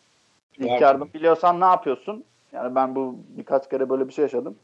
İlk 0.58 0.70
Var. 0.70 0.82
yardım 0.82 1.10
biliyorsan 1.14 1.62
ne 1.62 1.66
yapıyorsun? 1.66 2.24
Yani 2.52 2.76
ben 2.76 2.96
bu 2.96 3.16
birkaç 3.38 3.70
kere 3.70 3.90
böyle 3.90 4.08
bir 4.08 4.14
şey 4.14 4.24
yaşadım. 4.24 4.56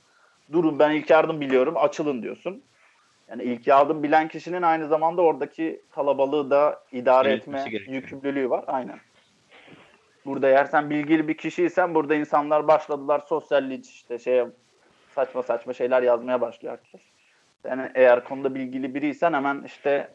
Durun 0.51 0.79
ben 0.79 0.91
ilk 0.91 1.09
yardım 1.09 1.41
biliyorum 1.41 1.73
açılın 1.77 2.21
diyorsun. 2.21 2.63
Yani 3.29 3.43
ilk 3.43 3.67
yardım 3.67 4.03
bilen 4.03 4.27
kişinin 4.27 4.61
aynı 4.61 4.87
zamanda 4.87 5.21
oradaki 5.21 5.81
kalabalığı 5.91 6.49
da 6.49 6.79
idare 6.91 7.29
Yönetmesi 7.29 7.75
etme 7.75 7.95
yükümlülüğü 7.95 8.49
var. 8.49 8.63
Aynen. 8.67 8.99
Burada 10.25 10.47
eğer 10.47 10.65
sen 10.65 10.89
bilgili 10.89 11.27
bir 11.27 11.37
kişiysen 11.37 11.95
burada 11.95 12.15
insanlar 12.15 12.67
başladılar 12.67 13.19
sosyallik 13.19 13.89
işte 13.89 14.19
şeye 14.19 14.47
saçma 15.15 15.43
saçma 15.43 15.73
şeyler 15.73 16.01
yazmaya 16.03 16.41
başlıyor 16.41 16.77
herkes. 16.77 17.01
Yani 17.63 17.91
eğer 17.95 18.23
konuda 18.23 18.55
bilgili 18.55 18.95
biriysen 18.95 19.33
hemen 19.33 19.63
işte 19.65 20.11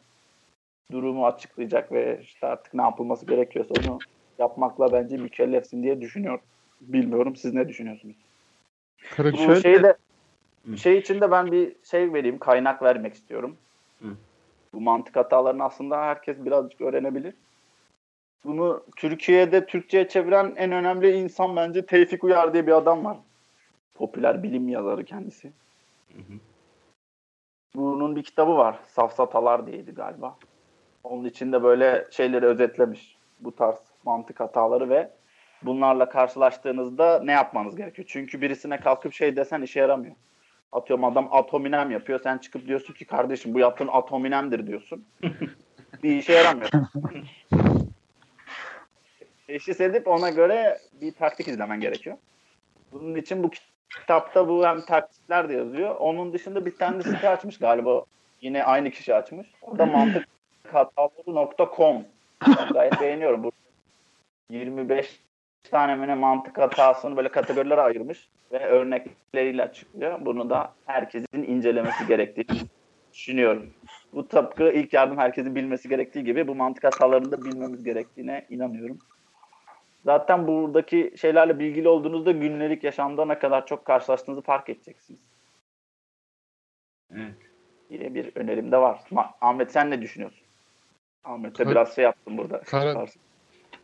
durumu 0.92 1.26
açıklayacak 1.26 1.92
ve 1.92 2.20
işte 2.22 2.46
artık 2.46 2.74
ne 2.74 2.82
yapılması 2.82 3.26
gerekiyorsa 3.26 3.74
onu 3.86 3.98
yapmakla 4.38 4.92
bence 4.92 5.16
mükellefsin 5.16 5.82
diye 5.82 6.00
düşünüyorum. 6.00 6.40
Bilmiyorum 6.80 7.36
siz 7.36 7.54
ne 7.54 7.68
düşünüyorsunuz? 7.68 8.16
Kara 9.16 9.32
Bu 9.32 9.36
Şöyle- 9.36 9.60
şeyde 9.60 9.96
Hı. 10.66 10.76
şey 10.78 10.98
için 10.98 11.20
de 11.20 11.30
ben 11.30 11.52
bir 11.52 11.72
şey 11.90 12.12
vereyim, 12.12 12.38
kaynak 12.38 12.82
vermek 12.82 13.14
istiyorum. 13.14 13.56
Hı. 14.02 14.08
Bu 14.72 14.80
mantık 14.80 15.16
hatalarını 15.16 15.64
aslında 15.64 16.02
herkes 16.02 16.44
birazcık 16.44 16.80
öğrenebilir. 16.80 17.34
Bunu 18.44 18.84
Türkiye'de 18.96 19.66
Türkçe'ye 19.66 20.08
çeviren 20.08 20.54
en 20.56 20.72
önemli 20.72 21.10
insan 21.10 21.56
bence 21.56 21.86
Tevfik 21.86 22.24
Uyar 22.24 22.52
diye 22.52 22.66
bir 22.66 22.72
adam 22.72 23.04
var. 23.04 23.16
Popüler 23.94 24.42
bilim 24.42 24.68
yazarı 24.68 25.04
kendisi. 25.04 25.52
Hı 26.12 26.18
hı. 26.18 26.38
Bunun 27.74 28.16
bir 28.16 28.22
kitabı 28.22 28.56
var. 28.56 28.78
Safsatalar 28.86 29.66
diyeydi 29.66 29.92
galiba. 29.92 30.36
Onun 31.04 31.24
içinde 31.24 31.62
böyle 31.62 32.06
şeyleri 32.10 32.46
özetlemiş. 32.46 33.16
Bu 33.40 33.56
tarz 33.56 33.76
mantık 34.04 34.40
hataları 34.40 34.90
ve 34.90 35.10
bunlarla 35.62 36.08
karşılaştığınızda 36.08 37.22
ne 37.24 37.32
yapmanız 37.32 37.76
gerekiyor? 37.76 38.08
Çünkü 38.10 38.40
birisine 38.40 38.80
kalkıp 38.80 39.12
şey 39.12 39.36
desen 39.36 39.62
işe 39.62 39.80
yaramıyor. 39.80 40.14
Atıyorum 40.72 41.04
adam 41.04 41.28
atominem 41.32 41.90
yapıyor. 41.90 42.20
Sen 42.22 42.38
çıkıp 42.38 42.66
diyorsun 42.66 42.94
ki 42.94 43.04
kardeşim 43.04 43.54
bu 43.54 43.58
yaptığın 43.58 43.88
atominemdir 43.88 44.66
diyorsun. 44.66 45.04
bir 46.02 46.16
işe 46.16 46.32
yaramıyor. 46.32 46.70
Teşhis 49.50 49.80
edip 49.80 50.08
ona 50.08 50.30
göre 50.30 50.78
bir 51.00 51.12
taktik 51.12 51.48
izlemen 51.48 51.80
gerekiyor. 51.80 52.16
Bunun 52.92 53.14
için 53.14 53.42
bu 53.42 53.50
kitapta 54.00 54.48
bu 54.48 54.66
hem 54.66 54.80
taktikler 54.80 55.48
de 55.48 55.54
yazıyor. 55.54 55.96
Onun 55.96 56.32
dışında 56.32 56.66
bir 56.66 56.76
tane 56.76 57.02
site 57.02 57.28
açmış 57.28 57.58
galiba. 57.58 58.04
Yine 58.40 58.64
aynı 58.64 58.90
kişi 58.90 59.14
açmış. 59.14 59.46
O 59.62 59.78
da 59.78 59.86
mantıkhataları.com. 59.86 62.04
Gayet 62.72 63.00
beğeniyorum. 63.00 63.42
Bu 63.42 63.52
25 64.50 65.20
tane 65.70 65.94
mi 65.94 66.14
mantık 66.14 66.58
hatasını 66.58 67.16
böyle 67.16 67.28
kategorilere 67.28 67.80
ayırmış 67.80 68.28
ve 68.52 68.66
örnekleriyle 68.66 69.62
açıklıyor. 69.62 70.18
Bunu 70.20 70.50
da 70.50 70.72
herkesin 70.86 71.42
incelemesi 71.42 72.06
gerektiğini 72.06 72.60
düşünüyorum. 73.12 73.70
Bu 74.12 74.28
tıpkı 74.28 74.72
ilk 74.72 74.92
yardım 74.92 75.18
herkesin 75.18 75.54
bilmesi 75.54 75.88
gerektiği 75.88 76.24
gibi 76.24 76.48
bu 76.48 76.54
mantık 76.54 76.84
hatalarını 76.84 77.32
da 77.32 77.44
bilmemiz 77.44 77.84
gerektiğine 77.84 78.46
inanıyorum. 78.50 78.98
Zaten 80.04 80.46
buradaki 80.46 81.14
şeylerle 81.20 81.58
bilgili 81.58 81.88
olduğunuzda 81.88 82.32
günlük 82.32 82.84
yaşamda 82.84 83.24
ne 83.24 83.38
kadar 83.38 83.66
çok 83.66 83.84
karşılaştığınızı 83.84 84.42
fark 84.42 84.68
edeceksiniz. 84.68 85.20
Evet. 87.10 87.34
Yine 87.90 88.14
bir 88.14 88.36
önerim 88.36 88.72
de 88.72 88.76
var. 88.76 89.00
Ma- 89.10 89.30
Ahmet 89.40 89.72
sen 89.72 89.90
ne 89.90 90.02
düşünüyorsun? 90.02 90.46
Ahmet'e 91.24 91.64
Kar- 91.64 91.70
biraz 91.70 91.94
şey 91.94 92.04
yaptım 92.04 92.38
burada. 92.38 92.60
Kara- 92.60 93.06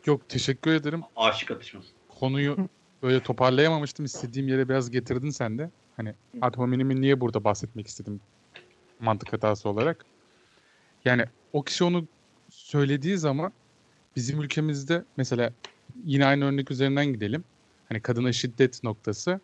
Yok 0.05 0.29
teşekkür 0.29 0.73
ederim. 0.73 1.01
Aşık 1.15 1.51
atışması. 1.51 1.87
Konuyu 2.19 2.57
böyle 3.03 3.23
toparlayamamıştım. 3.23 4.05
İstediğim 4.05 4.47
yere 4.47 4.69
biraz 4.69 4.91
getirdin 4.91 5.29
sen 5.29 5.57
de. 5.57 5.71
Hani 5.97 6.15
atominimi 6.41 7.01
niye 7.01 7.21
burada 7.21 7.43
bahsetmek 7.43 7.87
istedim 7.87 8.21
mantık 8.99 9.33
hatası 9.33 9.69
olarak. 9.69 10.05
Yani 11.05 11.25
o 11.53 11.63
kişi 11.63 11.83
onu 11.83 12.07
söylediği 12.49 13.17
zaman 13.17 13.53
bizim 14.15 14.41
ülkemizde 14.41 15.03
mesela 15.17 15.53
yine 16.05 16.25
aynı 16.25 16.45
örnek 16.45 16.71
üzerinden 16.71 17.05
gidelim. 17.05 17.43
Hani 17.89 18.01
kadına 18.01 18.33
şiddet 18.33 18.83
noktası. 18.83 19.39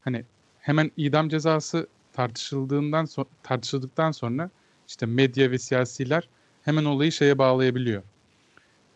Hani 0.00 0.24
hemen 0.58 0.90
idam 0.96 1.28
cezası 1.28 1.86
tartışıldığından 2.12 3.04
so- 3.04 3.26
tartışıldıktan 3.42 4.10
sonra 4.10 4.50
işte 4.88 5.06
medya 5.06 5.50
ve 5.50 5.58
siyasiler 5.58 6.28
hemen 6.62 6.84
olayı 6.84 7.12
şeye 7.12 7.38
bağlayabiliyor. 7.38 8.02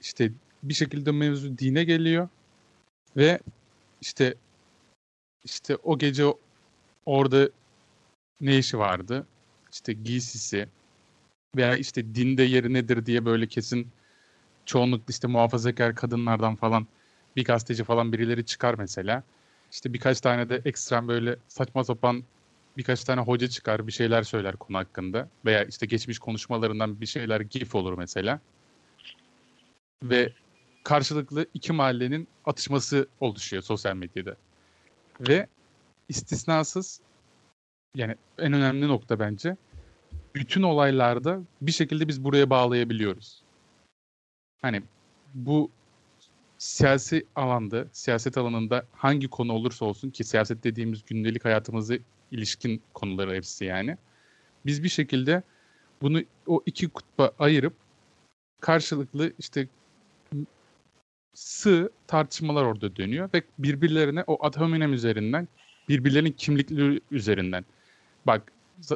İşte 0.00 0.32
bir 0.62 0.74
şekilde 0.74 1.12
mevzu 1.12 1.58
dine 1.58 1.84
geliyor 1.84 2.28
ve 3.16 3.40
işte 4.00 4.34
işte 5.44 5.76
o 5.76 5.98
gece 5.98 6.24
orada 7.06 7.48
ne 8.40 8.58
işi 8.58 8.78
vardı? 8.78 9.26
İşte 9.72 9.92
giysisi 9.92 10.68
veya 11.56 11.76
işte 11.76 12.14
dinde 12.14 12.42
yeri 12.42 12.72
nedir 12.72 13.06
diye 13.06 13.24
böyle 13.24 13.46
kesin 13.46 13.88
çoğunlukla 14.66 15.04
işte 15.08 15.28
muhafazakar 15.28 15.94
kadınlardan 15.94 16.56
falan 16.56 16.86
bir 17.36 17.44
gazeteci 17.44 17.84
falan 17.84 18.12
birileri 18.12 18.46
çıkar 18.46 18.74
mesela. 18.78 19.22
İşte 19.72 19.92
birkaç 19.92 20.20
tane 20.20 20.48
de 20.48 20.62
ekstrem 20.64 21.08
böyle 21.08 21.36
saçma 21.48 21.84
sapan 21.84 22.24
birkaç 22.76 23.04
tane 23.04 23.20
hoca 23.20 23.48
çıkar 23.48 23.86
bir 23.86 23.92
şeyler 23.92 24.22
söyler 24.22 24.56
konu 24.56 24.76
hakkında 24.76 25.28
veya 25.44 25.64
işte 25.64 25.86
geçmiş 25.86 26.18
konuşmalarından 26.18 27.00
bir 27.00 27.06
şeyler 27.06 27.40
gif 27.40 27.74
olur 27.74 27.98
mesela. 27.98 28.40
Ve 30.02 30.32
karşılıklı 30.84 31.46
iki 31.54 31.72
mahallenin 31.72 32.28
atışması 32.44 33.08
oluşuyor 33.20 33.62
sosyal 33.62 33.96
medyada. 33.96 34.36
Ve 35.20 35.46
istisnasız 36.08 37.00
yani 37.94 38.14
en 38.38 38.52
önemli 38.52 38.88
nokta 38.88 39.18
bence 39.18 39.56
bütün 40.34 40.62
olaylarda 40.62 41.40
bir 41.60 41.72
şekilde 41.72 42.08
biz 42.08 42.24
buraya 42.24 42.50
bağlayabiliyoruz. 42.50 43.45
Hani 44.62 44.82
bu 45.34 45.70
siyasi 46.58 47.26
alanda, 47.36 47.86
siyaset 47.92 48.38
alanında 48.38 48.86
hangi 48.92 49.28
konu 49.28 49.52
olursa 49.52 49.84
olsun 49.84 50.10
ki 50.10 50.24
siyaset 50.24 50.64
dediğimiz 50.64 51.04
gündelik 51.04 51.44
hayatımızı 51.44 51.98
ilişkin 52.30 52.82
konuları 52.94 53.34
hepsi 53.34 53.64
yani. 53.64 53.96
Biz 54.66 54.82
bir 54.82 54.88
şekilde 54.88 55.42
bunu 56.02 56.22
o 56.46 56.62
iki 56.66 56.88
kutba 56.88 57.32
ayırıp 57.38 57.74
karşılıklı 58.60 59.32
işte 59.38 59.68
sığ 61.34 61.90
tartışmalar 62.06 62.64
orada 62.64 62.96
dönüyor 62.96 63.30
ve 63.34 63.42
birbirlerine 63.58 64.24
o 64.26 64.46
ad 64.46 64.56
hominem 64.56 64.92
üzerinden 64.92 65.48
birbirlerinin 65.88 66.32
kimlikleri 66.32 67.00
üzerinden. 67.10 67.64
Bak 68.26 68.52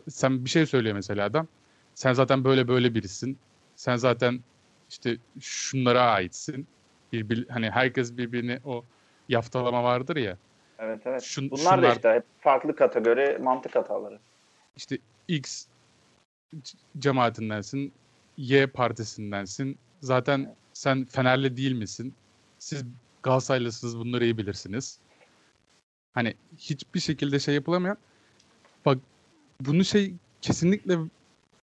sen 0.09 0.45
bir 0.45 0.51
şey 0.51 0.67
söylüyor 0.67 0.95
mesela 0.95 1.25
adam. 1.27 1.49
Sen 1.95 2.13
zaten 2.13 2.45
böyle 2.45 2.69
böyle 2.69 2.95
birisin. 2.95 3.39
Sen 3.77 3.97
zaten 3.97 4.41
işte 4.91 5.17
şunlara 5.41 6.03
aitsin 6.03 6.67
birbir 7.13 7.49
hani 7.49 7.71
herkes 7.71 8.17
birbirini 8.17 8.59
o 8.65 8.85
yaftalama 9.29 9.85
vardır 9.85 10.17
ya 10.17 10.37
Evet 10.79 11.01
evet. 11.05 11.23
şun, 11.23 11.51
Bunlar 11.51 11.59
da 11.61 11.77
şunlar 11.77 11.97
işte 11.97 12.09
hep 12.11 12.25
farklı 12.41 12.77
kategori 12.77 13.39
mantık 13.39 13.77
hataları. 13.77 14.19
işte 14.77 14.99
X 15.29 15.67
cemaatindensin, 16.99 17.93
Y 18.37 18.67
partisindensin. 18.67 19.79
Zaten 20.01 20.55
sen 20.73 21.05
Fenerli 21.05 21.57
değil 21.57 21.73
misin? 21.73 22.15
Siz 22.59 22.85
Galatasaraylısınız 23.23 23.99
bunları 23.99 24.25
iyi 24.25 24.39
bilirsiniz. 24.39 24.99
Hani 26.15 26.35
hiçbir 26.59 27.01
şekilde 27.01 27.39
şey 27.39 27.55
yapılamayan 27.55 27.97
bak 28.87 28.99
bunu 29.61 29.85
şey 29.85 30.15
kesinlikle 30.41 30.99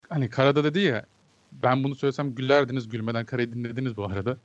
hani 0.09 0.29
Karada 0.29 0.63
dedi 0.63 0.79
ya 0.79 1.05
ben 1.51 1.83
bunu 1.83 1.95
söylesem 1.95 2.35
gülerdiniz 2.35 2.89
gülmeden 2.89 3.25
Kara'yı 3.25 3.53
dinlediniz 3.53 3.97
bu 3.97 4.05
arada. 4.05 4.37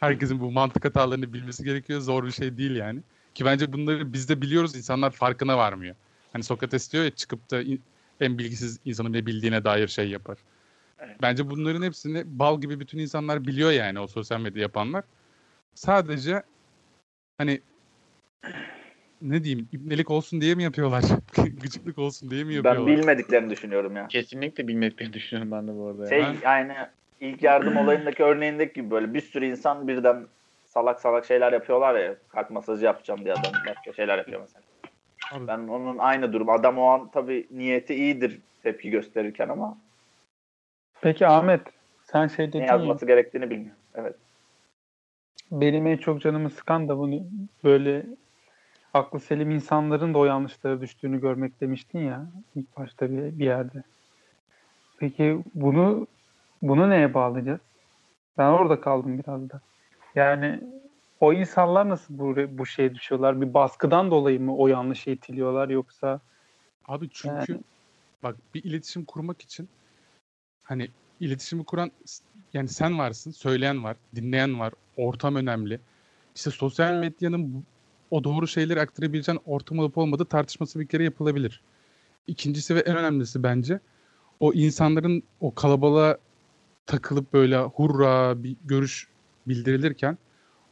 Herkesin 0.00 0.40
bu 0.40 0.50
mantık 0.50 0.84
hatalarını 0.84 1.32
bilmesi 1.32 1.64
gerekiyor. 1.64 2.00
Zor 2.00 2.24
bir 2.26 2.32
şey 2.32 2.56
değil 2.56 2.76
yani. 2.76 3.00
Ki 3.34 3.44
bence 3.44 3.72
bunları 3.72 4.12
biz 4.12 4.28
de 4.28 4.42
biliyoruz. 4.42 4.76
insanlar 4.76 5.10
farkına 5.10 5.58
varmıyor. 5.58 5.94
Hani 6.32 6.42
Sokrates 6.42 6.92
diyor 6.92 7.04
ya 7.04 7.10
çıkıp 7.10 7.50
da 7.50 7.62
en 8.20 8.38
bilgisiz 8.38 8.78
insanın 8.84 9.12
ne 9.12 9.26
bildiğine 9.26 9.64
dair 9.64 9.88
şey 9.88 10.08
yapar. 10.08 10.38
Evet. 10.98 11.16
Bence 11.22 11.50
bunların 11.50 11.82
hepsini 11.82 12.38
bal 12.38 12.60
gibi 12.60 12.80
bütün 12.80 12.98
insanlar 12.98 13.46
biliyor 13.46 13.70
yani 13.70 14.00
o 14.00 14.06
sosyal 14.06 14.40
medya 14.40 14.62
yapanlar. 14.62 15.04
Sadece 15.74 16.42
hani 17.38 17.60
ne 19.22 19.44
diyeyim 19.44 19.68
ibnelik 19.72 20.10
olsun 20.10 20.40
diye 20.40 20.54
mi 20.54 20.62
yapıyorlar? 20.62 21.04
Gıcıklık 21.62 21.98
olsun 21.98 22.30
diye 22.30 22.44
mi 22.44 22.50
Ben 22.50 22.54
yapıyorlar? 22.56 22.86
bilmediklerini 22.96 23.50
düşünüyorum 23.50 23.96
ya. 23.96 24.08
Kesinlikle 24.08 24.68
bilmediklerini 24.68 25.12
düşünüyorum 25.12 25.52
ben 25.52 25.68
de 25.68 25.76
bu 25.76 25.86
arada. 25.86 26.02
ya. 26.02 26.08
Şey 26.08 26.22
Ben- 26.22 26.36
yani 26.42 26.72
ilk 27.20 27.42
yardım 27.42 27.76
olayındaki 27.76 28.22
örneğindeki 28.24 28.72
gibi 28.74 28.90
böyle 28.90 29.14
bir 29.14 29.20
sürü 29.20 29.46
insan 29.46 29.88
birden 29.88 30.26
salak 30.64 31.00
salak 31.00 31.24
şeyler 31.26 31.52
yapıyorlar 31.52 31.94
ya. 32.00 32.16
Kalp 32.28 32.50
masajı 32.50 32.84
yapacağım 32.84 33.24
diye 33.24 33.34
adam 33.34 33.52
başka 33.66 33.92
şeyler 33.92 34.18
yapıyor 34.18 34.40
mesela. 34.40 34.62
Abi- 35.32 35.46
Ben 35.46 35.58
onun 35.58 35.98
aynı 35.98 36.32
durum. 36.32 36.48
Adam 36.50 36.78
o 36.78 36.84
an 36.86 37.10
tabii 37.10 37.46
niyeti 37.50 37.94
iyidir 37.94 38.40
tepki 38.62 38.90
gösterirken 38.90 39.48
ama 39.48 39.78
Peki 41.02 41.26
Ahmet 41.26 41.60
sen 42.04 42.26
şey 42.26 42.46
ne 42.46 42.52
dedin 42.52 42.58
ya 42.58 42.66
yazması 42.66 43.06
gerektiğini 43.06 43.50
bilmiyor. 43.50 43.76
Evet. 43.94 44.16
benim 45.50 45.86
en 45.86 45.96
çok 45.96 46.20
canımı 46.22 46.50
sıkan 46.50 46.88
da 46.88 46.98
bunu 46.98 47.26
böyle 47.64 48.06
aklı 48.94 49.20
selim 49.20 49.50
insanların 49.50 50.14
da 50.14 50.18
o 50.18 50.24
yanlışlara 50.24 50.80
düştüğünü 50.80 51.20
görmek 51.20 51.60
demiştin 51.60 51.98
ya 51.98 52.26
ilk 52.54 52.76
başta 52.76 53.10
bir, 53.10 53.38
bir 53.38 53.44
yerde. 53.44 53.82
Peki 54.98 55.44
bunu 55.54 56.06
bunu 56.62 56.90
neye 56.90 57.14
bağlayacağız? 57.14 57.60
Ben 58.38 58.46
orada 58.46 58.80
kaldım 58.80 59.18
biraz 59.18 59.50
da. 59.50 59.60
Yani 60.14 60.60
o 61.20 61.32
insanlar 61.32 61.88
nasıl 61.88 62.18
bu, 62.18 62.36
bu 62.58 62.66
şeye 62.66 62.94
düşüyorlar? 62.94 63.40
Bir 63.40 63.54
baskıdan 63.54 64.10
dolayı 64.10 64.40
mı 64.40 64.56
o 64.56 64.68
yanlışa 64.68 65.10
itiliyorlar 65.10 65.68
yoksa 65.68 66.20
Abi 66.88 67.08
çünkü 67.12 67.52
Yani- 67.52 67.62
bak 68.22 68.36
bir 68.54 68.64
iletişim 68.64 69.04
kurmak 69.04 69.42
için 69.42 69.68
hani 70.64 70.88
iletişimi 71.20 71.64
kuran 71.64 71.90
yani 72.54 72.68
sen 72.68 72.98
varsın, 72.98 73.30
söyleyen 73.30 73.84
var, 73.84 73.96
dinleyen 74.14 74.60
var, 74.60 74.72
ortam 74.96 75.36
önemli. 75.36 75.80
İşte 76.34 76.50
sosyal 76.50 76.94
medyanın 76.94 77.54
bu- 77.54 77.62
o 78.10 78.24
doğru 78.24 78.46
şeyleri 78.48 78.80
aktarabileceğin 78.80 79.40
ortam 79.46 79.78
olup 79.78 79.98
olmadığı 79.98 80.24
tartışması 80.24 80.80
bir 80.80 80.86
kere 80.86 81.04
yapılabilir. 81.04 81.62
İkincisi 82.26 82.74
ve 82.74 82.80
en 82.80 82.96
önemlisi 82.96 83.42
bence 83.42 83.80
o 84.40 84.52
insanların 84.52 85.22
o 85.40 85.54
kalabalığa 85.54 86.18
takılıp 86.86 87.32
böyle 87.32 87.58
hurra 87.58 88.42
bir 88.42 88.56
görüş 88.64 89.08
bildirilirken 89.48 90.18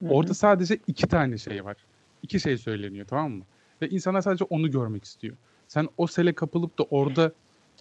Orada 0.08 0.34
sadece 0.34 0.78
iki 0.86 1.06
tane 1.06 1.38
şey 1.38 1.64
var. 1.64 1.76
İki 2.22 2.40
şey 2.40 2.58
söyleniyor 2.58 3.06
tamam 3.06 3.32
mı? 3.32 3.44
Ve 3.82 3.88
insanlar 3.88 4.20
sadece 4.20 4.44
onu 4.44 4.70
görmek 4.70 5.04
istiyor. 5.04 5.36
Sen 5.68 5.88
o 5.96 6.06
sele 6.06 6.32
kapılıp 6.32 6.78
da 6.78 6.82
orada 6.82 7.32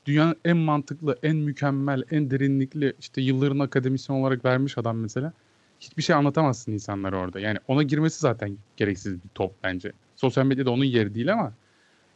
dünyanın 0.06 0.36
en 0.46 0.58
mantıklı, 0.58 1.20
en 1.24 1.36
mükemmel, 1.36 2.04
en 2.12 2.32
derinlikli 2.32 2.94
işte 3.00 3.22
yılların 3.22 3.60
akademisyen 3.60 4.16
olarak 4.16 4.46
vermiş 4.46 4.78
adam 4.78 4.98
mesela. 4.98 5.34
Hiçbir 5.80 6.04
şey 6.04 6.16
anlatamazsın 6.16 6.72
insanlara 6.72 7.18
orada. 7.18 7.40
Yani 7.40 7.58
ona 7.68 7.84
girmesi 7.84 8.20
zaten 8.20 8.58
gereksiz 8.78 9.14
bir 9.24 9.30
top 9.36 9.54
bence. 9.64 9.92
Sosyal 10.16 10.46
medyada 10.46 10.72
onun 10.72 10.84
yeri 10.84 11.16
değil 11.16 11.34
ama 11.34 11.54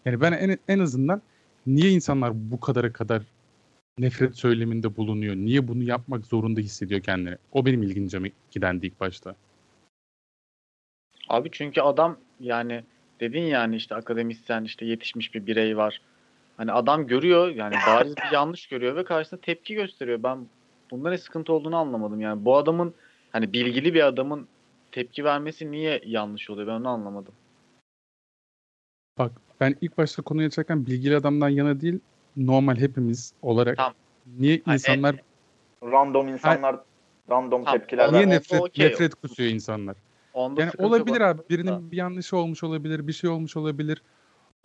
yani 0.06 0.22
ben 0.22 0.32
en, 0.32 0.58
en 0.68 0.80
azından 0.80 1.22
niye 1.68 1.90
insanlar 1.90 2.52
bu 2.52 2.60
kadara 2.60 2.94
kadar 2.94 3.24
nefret 3.98 4.36
söyleminde 4.36 4.96
bulunuyor? 4.96 5.36
Niye 5.36 5.68
bunu 5.68 5.84
yapmak 5.84 6.26
zorunda 6.26 6.60
hissediyor 6.60 7.02
kendini? 7.02 7.38
O 7.52 7.66
benim 7.66 7.84
ilgincime 7.84 8.32
gidendi 8.52 8.88
ilk 8.88 9.00
başta. 9.00 9.36
Abi 11.30 11.50
çünkü 11.52 11.82
adam 11.82 12.18
yani 12.40 12.84
dedin 13.20 13.42
yani 13.42 13.76
işte 13.76 13.96
akademisyen 13.96 14.64
işte 14.64 14.86
yetişmiş 14.86 15.34
bir 15.34 15.46
birey 15.46 15.78
var. 15.78 16.02
Hani 16.58 16.72
adam 16.72 17.08
görüyor 17.08 17.48
yani 17.56 17.76
bariz 17.88 18.18
bir 18.18 18.34
yanlış 18.34 18.68
görüyor 18.68 18.96
ve 18.96 19.04
karşısında 19.04 19.42
tepki 19.42 19.76
gösteriyor. 19.76 20.24
Ben 20.24 20.48
bunda 20.92 21.10
ne 21.10 21.18
sıkıntı 21.18 21.54
olduğunu 21.54 21.76
anlamadım. 21.76 22.22
Yani 22.22 22.46
bu 22.46 22.58
adamın 22.58 22.94
hani 23.32 23.54
bilgili 23.54 23.94
bir 23.94 24.08
adamın 24.08 24.48
tepki 24.92 25.24
vermesi 25.24 25.72
niye 25.72 26.02
yanlış 26.06 26.50
oluyor 26.50 26.68
ben 26.68 26.72
onu 26.74 26.90
anlamadım. 26.90 27.34
Bak 29.18 29.32
ben 29.60 29.76
ilk 29.82 29.98
başta 29.98 30.22
konuyu 30.22 30.48
açarken 30.48 30.86
bilgili 30.86 31.16
adamdan 31.16 31.50
yana 31.50 31.82
değil 31.82 32.00
normal 32.38 32.76
hepimiz 32.76 33.34
olarak 33.42 33.78
Tamam. 33.78 33.94
niye 34.40 34.62
Hani 34.66 34.76
insanlar 34.76 35.16
Random 35.84 36.28
insanlar 36.28 36.76
random 37.30 37.64
Tamam, 37.64 37.80
tepkiler 37.80 38.10
o- 38.10 38.14
niye 38.14 38.30
nefret 38.30 38.62
okey. 38.62 38.86
nefret 38.86 39.16
kusuyor 39.16 39.50
insanlar? 39.50 39.96
Onda 40.34 40.62
Yani 40.62 40.72
olabilir 40.78 41.22
abi 41.22 41.42
birinin 41.50 41.92
bir 41.92 41.98
yanlışı 41.98 42.38
olmuş 42.38 42.64
olabilir, 42.64 43.08
bir 43.08 43.14
şey 43.14 43.30
olmuş 43.30 43.58
olabilir. 43.58 44.04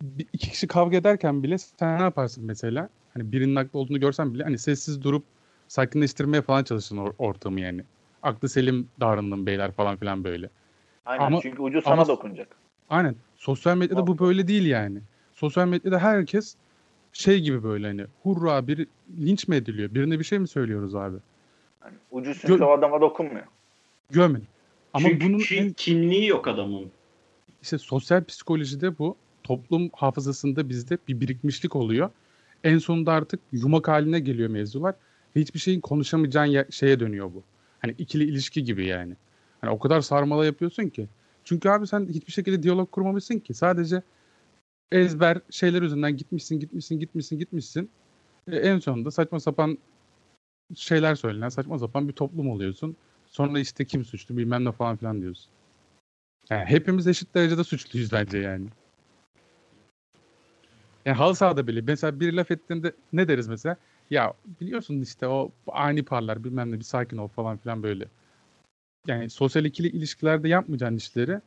Bir, 0.01 0.27
iki 0.33 0.49
kişi 0.49 0.67
kavga 0.67 0.97
ederken 0.97 1.43
bile 1.43 1.57
sen 1.57 1.99
ne 1.99 2.03
yaparsın 2.03 2.45
mesela? 2.45 2.89
Hani 3.13 3.31
birinin 3.31 3.55
haklı 3.55 3.79
olduğunu 3.79 3.99
görsen 3.99 4.33
bile 4.33 4.43
hani 4.43 4.57
sessiz 4.57 5.03
durup 5.03 5.25
sakinleştirmeye 5.67 6.41
falan 6.41 6.63
çalışın 6.63 6.97
or- 6.97 7.15
ortamı 7.17 7.59
yani. 7.59 7.83
Aklı 8.27 8.49
selim 8.49 8.87
davranın 8.99 9.45
beyler 9.45 9.71
falan 9.71 9.97
filan 9.97 10.23
böyle. 10.23 10.49
Aynen 11.05 11.25
Ama- 11.25 11.39
çünkü 11.41 11.61
ucu 11.61 11.81
sana 11.81 11.93
ama- 11.93 12.07
dokunacak. 12.07 12.47
Aynen. 12.89 13.15
Sosyal 13.35 13.77
medyada 13.77 14.07
bu 14.07 14.19
böyle 14.19 14.47
değil 14.47 14.65
yani. 14.65 14.99
Sosyal 15.33 15.67
medyada 15.67 15.99
herkes 15.99 16.55
şey 17.13 17.39
gibi 17.41 17.63
böyle 17.63 17.87
hani 17.87 18.05
hurra 18.23 18.67
biri 18.67 18.87
linç 19.19 19.47
mi 19.47 19.55
ediliyor? 19.55 19.93
Birine 19.93 20.19
bir 20.19 20.23
şey 20.23 20.39
mi 20.39 20.47
söylüyoruz 20.47 20.95
abi? 20.95 21.17
Yani 21.83 21.95
ucu 22.11 22.31
Gö- 22.31 22.63
o 22.63 22.71
adama 22.71 23.01
dokunmuyor. 23.01 23.45
Gömün. 24.09 24.43
Ama 24.93 25.09
Çünkü 25.09 25.27
bunun 25.27 25.41
en, 25.51 25.69
kimliği 25.73 26.27
yok 26.27 26.47
adamın. 26.47 26.91
işte 27.61 27.77
sosyal 27.77 28.23
psikolojide 28.23 28.97
bu 28.97 29.15
toplum 29.43 29.89
hafızasında 29.93 30.69
bizde 30.69 30.97
bir 31.07 31.19
birikmişlik 31.21 31.75
oluyor. 31.75 32.09
En 32.63 32.77
sonunda 32.77 33.11
artık 33.13 33.39
yumak 33.51 33.87
haline 33.87 34.19
geliyor 34.19 34.49
mevzular 34.49 34.95
ve 35.35 35.39
hiçbir 35.41 35.59
şeyin 35.59 35.81
konuşamayacağın 35.81 36.45
ye- 36.45 36.67
şeye 36.71 36.99
dönüyor 36.99 37.33
bu. 37.33 37.43
Hani 37.87 37.95
ikili 37.97 38.23
ilişki 38.23 38.63
gibi 38.63 38.85
yani. 38.85 39.13
Hani 39.61 39.71
o 39.71 39.79
kadar 39.79 40.01
sarmala 40.01 40.45
yapıyorsun 40.45 40.89
ki. 40.89 41.07
Çünkü 41.43 41.69
abi 41.69 41.87
sen 41.87 42.07
hiçbir 42.07 42.31
şekilde 42.31 42.63
diyalog 42.63 42.91
kurmamışsın 42.91 43.39
ki. 43.39 43.53
Sadece 43.53 44.01
ezber 44.91 45.41
şeyler 45.49 45.81
üzerinden 45.81 46.17
gitmişsin, 46.17 46.59
gitmişsin, 46.59 46.99
gitmişsin, 46.99 47.39
gitmişsin. 47.39 47.89
E, 48.51 48.55
en 48.55 48.79
sonunda 48.79 49.11
saçma 49.11 49.39
sapan 49.39 49.77
şeyler 50.75 51.15
söylenen 51.15 51.49
saçma 51.49 51.79
sapan 51.79 52.07
bir 52.07 52.13
toplum 52.13 52.49
oluyorsun. 52.49 52.97
Sonra 53.27 53.59
işte 53.59 53.85
kim 53.85 54.05
suçlu 54.05 54.37
bilmem 54.37 54.65
ne 54.65 54.71
falan 54.71 54.97
filan 54.97 55.21
diyorsun. 55.21 55.51
Yani 56.49 56.65
hepimiz 56.65 57.07
eşit 57.07 57.35
derecede 57.35 57.63
suçluyuz 57.63 58.11
bence 58.11 58.37
yani. 58.37 58.67
Yani 61.05 61.17
halı 61.17 61.35
sahada 61.35 61.67
bile 61.67 61.81
mesela 61.81 62.19
bir 62.19 62.33
laf 62.33 62.51
ettiğinde 62.51 62.91
ne 63.13 63.27
deriz 63.27 63.47
mesela? 63.47 63.77
Ya 64.09 64.33
biliyorsun 64.61 65.01
işte 65.01 65.27
o 65.27 65.51
ani 65.67 66.03
parlar 66.03 66.43
bilmem 66.43 66.71
ne 66.71 66.75
bir 66.79 66.83
sakin 66.83 67.17
ol 67.17 67.27
falan 67.27 67.57
filan 67.57 67.83
böyle. 67.83 68.05
Yani 69.07 69.29
sosyal 69.29 69.65
ikili 69.65 69.87
ilişkilerde 69.87 70.47
yapmayacağın 70.49 70.95
işleri 70.95 71.39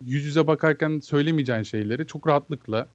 yüz 0.00 0.24
yüze 0.24 0.46
bakarken 0.46 1.00
söylemeyeceğin 1.00 1.62
şeyleri 1.62 2.06
çok 2.06 2.26
rahatlıkla 2.26 2.88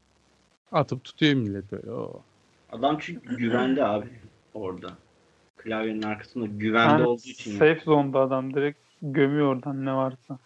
atıp 0.71 1.03
tutuyor 1.03 1.33
millet 1.33 1.71
böyle. 1.71 1.91
Oo. 1.91 2.23
Adam 2.71 2.97
çünkü 3.01 3.37
güvende 3.37 3.85
abi 3.85 4.09
orada. 4.53 4.97
Klavyenin 5.57 6.01
arkasında 6.01 6.45
güvende 6.45 6.91
Yani 6.91 7.03
olduğu 7.03 7.27
için. 7.27 7.51
safe 7.51 7.81
zone'da 7.85 8.19
adam 8.19 8.53
direkt 8.53 8.79
gömüyor 9.01 9.55
oradan 9.55 9.85
ne 9.85 9.93
varsa. 9.93 10.39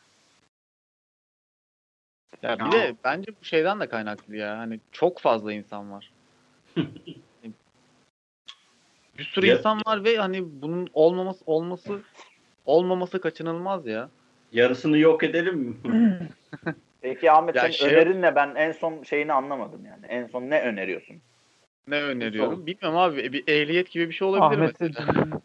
Ya 2.41 2.59
bir 2.59 2.65
Ya. 2.65 2.71
de 2.71 2.95
bence 3.03 3.31
bu 3.41 3.45
şeyden 3.45 3.79
de 3.79 3.89
kaynaklı 3.89 4.35
ya. 4.35 4.57
Hani 4.57 4.79
çok 4.91 5.19
fazla 5.19 5.53
insan 5.53 5.91
var. 5.91 6.12
bir 9.17 9.23
sürü 9.23 9.45
Ya- 9.45 9.57
insan 9.57 9.81
var 9.87 10.03
ve 10.03 10.17
hani 10.17 10.61
bunun 10.61 10.87
olmaması 10.93 11.43
olması 11.45 12.01
olmaması 12.65 13.21
kaçınılmaz 13.21 13.87
ya. 13.87 14.09
Yarısını 14.51 14.97
yok 14.97 15.23
edelim 15.23 15.57
mi? 15.57 15.75
Peki 17.01 17.31
Ahmet 17.31 17.55
Ya 17.55 17.61
senin 17.61 17.71
şey- 17.73 17.89
önerin 17.93 18.21
ne? 18.21 18.35
Ben 18.35 18.55
en 18.55 18.71
son 18.71 19.03
şeyini 19.03 19.33
anlamadım 19.33 19.85
yani. 19.85 20.05
En 20.07 20.27
son 20.27 20.41
ne 20.49 20.61
öneriyorsun? 20.61 21.15
Ne 21.87 22.01
öneriyorum? 22.03 22.55
Sol. 22.55 22.65
Bilmiyorum 22.65 22.99
abi. 22.99 23.33
Bir 23.33 23.43
ehliyet 23.47 23.91
gibi 23.91 24.09
bir 24.09 24.13
şey 24.13 24.27
olabilir 24.27 24.61
Ahmet'e 24.61 24.85
mesela. 24.85 25.11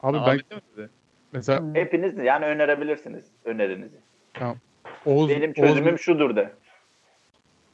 Abi 0.00 0.16
ben 0.16 0.20
Ahmet'e 0.22 0.54
mi 0.54 0.88
mesela 1.32 1.74
Hepiniz 1.74 2.18
yani 2.18 2.44
önerebilirsiniz 2.46 3.24
önerinizi. 3.44 3.96
Oğuz, 5.06 5.30
Benim 5.30 5.50
Oğuz- 5.50 5.54
çözümüm 5.68 5.98
şudur 5.98 6.36
de. 6.36 6.52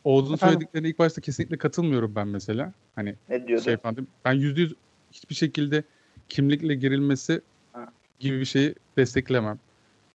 Oğuz'un 0.08 0.36
söylediklerine 0.36 0.88
ilk 0.88 0.98
başta 0.98 1.20
kesinlikle 1.20 1.56
katılmıyorum 1.58 2.14
ben 2.14 2.28
mesela. 2.28 2.72
Hani 2.94 3.14
Ne 3.28 3.46
diyordu? 3.46 3.62
şey 3.62 3.76
falan 3.76 3.96
değil. 3.96 4.08
Ben 4.24 4.32
yüzde 4.32 4.60
yüz 4.60 4.74
hiçbir 5.12 5.34
şekilde 5.34 5.84
kimlikle 6.28 6.74
girilmesi 6.74 7.40
Ha. 7.72 7.92
gibi 8.18 8.40
bir 8.40 8.44
şeyi 8.44 8.74
desteklemem. 8.96 9.58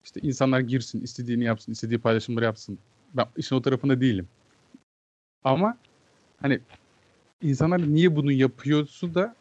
İşte 0.04 0.20
insanlar 0.22 0.60
girsin, 0.60 1.00
istediğini 1.02 1.44
yapsın, 1.44 1.72
istediği 1.72 1.98
paylaşımları 1.98 2.44
yapsın. 2.44 2.78
Ben 3.14 3.26
işin 3.36 3.56
o 3.56 3.62
tarafında 3.62 4.00
değilim. 4.00 4.28
Ama 5.44 5.76
hani 6.42 6.60
insanlar 7.42 7.80
niye 7.94 8.16
bunu 8.16 8.32
yapıyorsu 8.32 9.14
da 9.14 9.36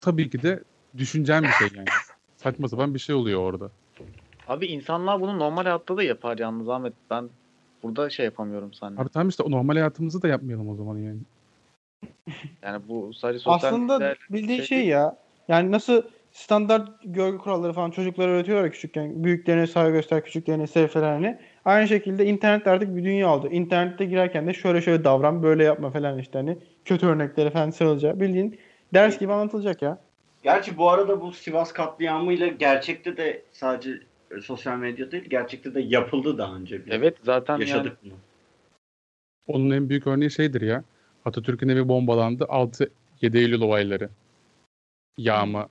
tabii 0.00 0.30
ki 0.30 0.42
de 0.42 0.62
düşüneceğim 0.98 1.42
bir 1.42 1.52
şey 1.52 1.68
yani. 1.76 1.88
Saçma 2.36 2.68
sapan 2.68 2.94
bir 2.94 2.98
şey 2.98 3.14
oluyor 3.14 3.40
orada. 3.40 3.70
Abi 4.48 4.66
insanlar 4.66 5.20
bunu 5.20 5.38
normal 5.38 5.62
hayatta 5.62 5.96
da 5.96 6.02
yapar 6.02 6.38
yalnız 6.38 6.68
Ahmet. 6.68 6.92
Ben 7.10 7.28
burada 7.82 8.10
şey 8.10 8.24
yapamıyorum 8.24 8.72
sana. 8.72 9.00
Abi 9.00 9.08
tamam 9.08 9.28
işte 9.28 9.42
o 9.42 9.50
normal 9.50 9.74
hayatımızı 9.74 10.22
da 10.22 10.28
yapmayalım 10.28 10.68
o 10.68 10.74
zaman 10.74 10.98
yani. 10.98 11.18
Yani 12.62 12.82
bu 12.88 13.14
sadece 13.14 13.38
sosyal 13.38 13.68
Aslında 13.68 14.14
bildiğin 14.30 14.58
şey 14.58 14.66
şey, 14.66 14.86
ya. 14.86 15.16
Yani 15.48 15.72
nasıl 15.72 16.02
standart 16.32 16.88
görgü 17.04 17.38
kuralları 17.38 17.72
falan 17.72 17.90
çocuklara 17.90 18.30
öğretiyorlar 18.30 18.64
ya 18.64 18.70
küçükken. 18.70 19.24
Büyüklerine 19.24 19.66
saygı 19.66 19.92
göster, 19.92 20.24
küçüklerine 20.24 20.66
sev 20.66 20.86
falan 20.88 21.12
hani. 21.12 21.38
Aynı 21.64 21.88
şekilde 21.88 22.26
internet 22.26 22.66
artık 22.66 22.96
bir 22.96 23.04
dünya 23.04 23.34
oldu. 23.34 23.48
İnternette 23.50 24.04
girerken 24.04 24.46
de 24.46 24.54
şöyle 24.54 24.80
şöyle 24.80 25.04
davran, 25.04 25.42
böyle 25.42 25.64
yapma 25.64 25.90
falan 25.90 26.18
işte 26.18 26.38
hani. 26.38 26.58
Kötü 26.84 27.06
örnekleri 27.06 27.50
falan 27.50 27.70
sarılacak. 27.70 28.20
Bildiğin 28.20 28.58
ders 28.94 29.18
gibi 29.18 29.32
anlatılacak 29.32 29.82
ya. 29.82 29.98
Gerçi 30.42 30.78
bu 30.78 30.90
arada 30.90 31.20
bu 31.20 31.32
Sivas 31.32 31.72
katliamıyla 31.72 32.46
gerçekte 32.46 33.16
de 33.16 33.42
sadece 33.52 33.90
e, 34.30 34.40
sosyal 34.40 34.78
medya 34.78 35.10
değil, 35.10 35.24
gerçekte 35.24 35.74
de 35.74 35.80
yapıldı 35.80 36.38
daha 36.38 36.56
önce. 36.56 36.86
Biz 36.86 36.92
Evet 36.92 37.16
zaten 37.22 37.54
yani 37.54 37.62
yaşadık 37.62 37.98
bunu. 38.04 38.14
Onun 39.46 39.70
en 39.70 39.88
büyük 39.88 40.06
örneği 40.06 40.30
şeydir 40.30 40.60
ya. 40.60 40.84
Atatürk'ün 41.24 41.68
evi 41.68 41.88
bombalandı. 41.88 42.44
6-7 42.44 42.88
Eylül 43.22 43.60
olayları. 43.60 44.10
Yağma. 45.18 45.68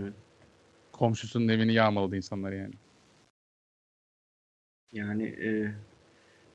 Evet. 0.00 0.12
Komşusunun 0.92 1.48
evini 1.48 1.72
yağmaladı 1.72 2.16
insanlar 2.16 2.52
yani. 2.52 2.74
Yani 4.92 5.24
e, 5.24 5.74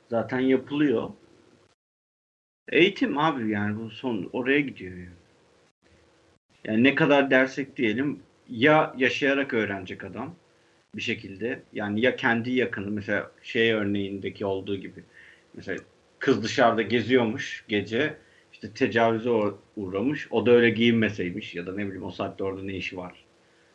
zaten 0.09 0.39
yapılıyor. 0.39 1.09
Eğitim 2.67 3.17
abi 3.17 3.51
yani 3.51 3.79
bu 3.79 3.89
son 3.89 4.29
oraya 4.33 4.59
gidiyor 4.59 4.97
yani. 4.97 5.09
Yani 6.65 6.83
ne 6.83 6.95
kadar 6.95 7.31
dersek 7.31 7.77
diyelim 7.77 8.19
ya 8.49 8.93
yaşayarak 8.97 9.53
öğrenecek 9.53 10.03
adam 10.03 10.35
bir 10.95 11.01
şekilde. 11.01 11.63
Yani 11.73 12.01
ya 12.01 12.15
kendi 12.15 12.51
yakını 12.51 12.91
mesela 12.91 13.31
şey 13.43 13.73
örneğindeki 13.73 14.45
olduğu 14.45 14.75
gibi. 14.75 15.03
Mesela 15.53 15.79
kız 16.19 16.43
dışarıda 16.43 16.81
geziyormuş 16.81 17.65
gece 17.67 18.17
işte 18.53 18.73
tecavüze 18.73 19.29
uğramış. 19.75 20.27
O 20.31 20.45
da 20.45 20.51
öyle 20.51 20.69
giyinmeseymiş 20.69 21.55
ya 21.55 21.67
da 21.67 21.75
ne 21.75 21.85
bileyim 21.85 22.03
o 22.03 22.11
saatte 22.11 22.43
orada 22.43 22.63
ne 22.63 22.73
işi 22.73 22.97
var 22.97 23.25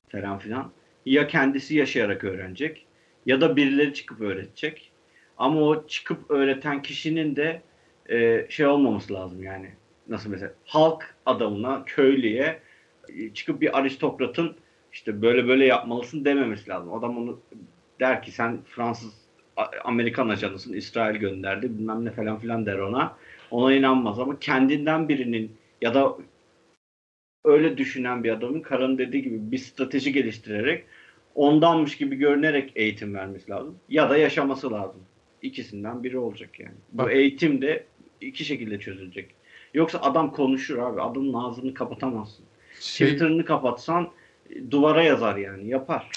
falan 0.09 0.39
filan. 0.39 0.73
Ya 1.07 1.27
kendisi 1.27 1.77
yaşayarak 1.77 2.25
öğrenecek 2.25 2.87
ya 3.27 3.41
da 3.41 3.57
birileri 3.57 3.95
çıkıp 3.95 4.21
öğretecek. 4.21 4.91
Ama 5.39 5.61
o 5.61 5.87
çıkıp 5.87 6.31
öğreten 6.31 6.83
kişinin 6.83 7.37
de 7.37 7.63
e, 8.11 8.47
şey 8.49 8.67
olmaması 8.67 9.15
lazım 9.15 9.43
yani. 9.43 9.71
Nasıl 10.09 10.31
mesela 10.31 10.53
halk 10.65 11.15
adamına, 11.27 11.85
köylüye 11.87 12.61
e, 13.09 13.35
çıkıp 13.35 13.61
bir 13.61 13.79
aristokratın 13.79 14.57
işte 14.95 15.23
böyle 15.23 15.49
böyle 15.49 15.65
yapmalısın 15.65 16.25
dememesi 16.25 16.71
lazım. 16.71 16.95
Adam 16.95 17.19
onu 17.19 17.41
der 18.01 18.23
ki 18.23 18.33
sen 18.33 18.59
Fransız 18.65 19.15
Amerikan 19.85 20.29
ajanısın 20.29 20.73
İsrail 20.73 21.17
gönderdi 21.17 21.79
bilmem 21.79 22.05
ne 22.05 22.11
falan 22.11 22.39
filan 22.39 22.67
der 22.67 22.79
ona. 22.79 23.17
Ona 23.51 23.75
inanmaz 23.75 24.19
ama 24.19 24.39
kendinden 24.39 25.09
birinin 25.09 25.53
ya 25.83 25.95
da 25.95 26.17
öyle 27.45 27.79
düşünen 27.79 28.25
bir 28.25 28.31
adamın 28.31 28.61
Karan 28.61 28.99
dediği 28.99 29.23
gibi 29.23 29.53
bir 29.53 29.59
strateji 29.59 30.13
geliştirerek 30.13 30.85
ondanmış 31.35 31.97
gibi 31.97 32.17
görünerek 32.17 32.73
eğitim 32.77 33.15
vermesi 33.15 33.51
lazım. 33.51 33.77
Ya 33.89 34.11
da 34.11 34.17
yaşaması 34.17 34.73
lazım. 34.73 35.01
İkisinden 35.43 36.05
biri 36.05 36.19
olacak 36.19 36.61
yani. 36.61 36.77
Bu 36.93 37.11
eğitim 37.11 37.63
de 37.63 37.85
iki 38.21 38.45
şekilde 38.45 38.79
çözülecek. 38.79 39.35
Yoksa 39.75 39.99
adam 39.99 40.33
konuşur 40.33 40.79
abi. 40.79 41.01
Adamın 41.01 41.33
ağzını 41.33 41.75
kapatamazsın. 41.75 42.45
Şey, 42.81 43.07
Twitter'ını 43.07 43.45
kapatsan 43.45 44.11
duvara 44.71 45.03
yazar 45.03 45.37
yani. 45.37 45.69
Yapar. 45.69 46.11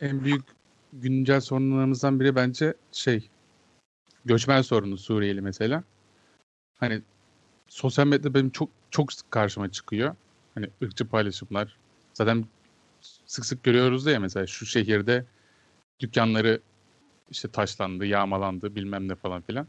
En 0.00 0.24
büyük 0.24 0.44
güncel 0.92 1.40
sorunlarımızdan 1.40 2.20
biri 2.20 2.36
bence 2.36 2.74
şey 2.92 3.28
göçmen 4.24 4.62
sorunu 4.62 4.98
Suriyeli 4.98 5.40
mesela. 5.40 5.84
Hani 6.78 7.02
sosyal 7.68 8.06
medyada 8.06 8.34
benim 8.34 8.50
çok 8.50 8.68
çok 8.90 9.12
sık 9.12 9.30
karşıma 9.30 9.70
çıkıyor. 9.70 10.16
Hani 10.54 10.68
ırkçı 10.82 11.08
paylaşımlar. 11.08 11.76
Zaten 12.14 12.44
sık 13.26 13.44
sık 13.44 13.62
görüyoruz 13.62 14.06
da 14.06 14.10
ya 14.10 14.20
mesela 14.20 14.46
şu 14.46 14.66
şehirde 14.66 15.24
dükkanları 16.00 16.60
işte 17.30 17.48
taşlandı, 17.48 18.06
yağmalandı 18.06 18.74
bilmem 18.74 19.08
ne 19.08 19.14
falan 19.14 19.42
filan. 19.42 19.66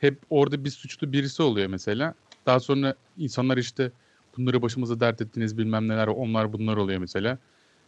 Hep 0.00 0.18
orada 0.30 0.64
bir 0.64 0.70
suçlu 0.70 1.12
birisi 1.12 1.42
oluyor 1.42 1.66
mesela. 1.66 2.14
Daha 2.46 2.60
sonra 2.60 2.94
insanlar 3.18 3.56
işte 3.56 3.92
bunları 4.40 4.62
başımıza 4.62 5.00
dert 5.00 5.20
ettiniz 5.20 5.58
bilmem 5.58 5.88
neler 5.88 6.06
onlar 6.06 6.52
bunlar 6.52 6.76
oluyor 6.76 6.98
mesela. 6.98 7.38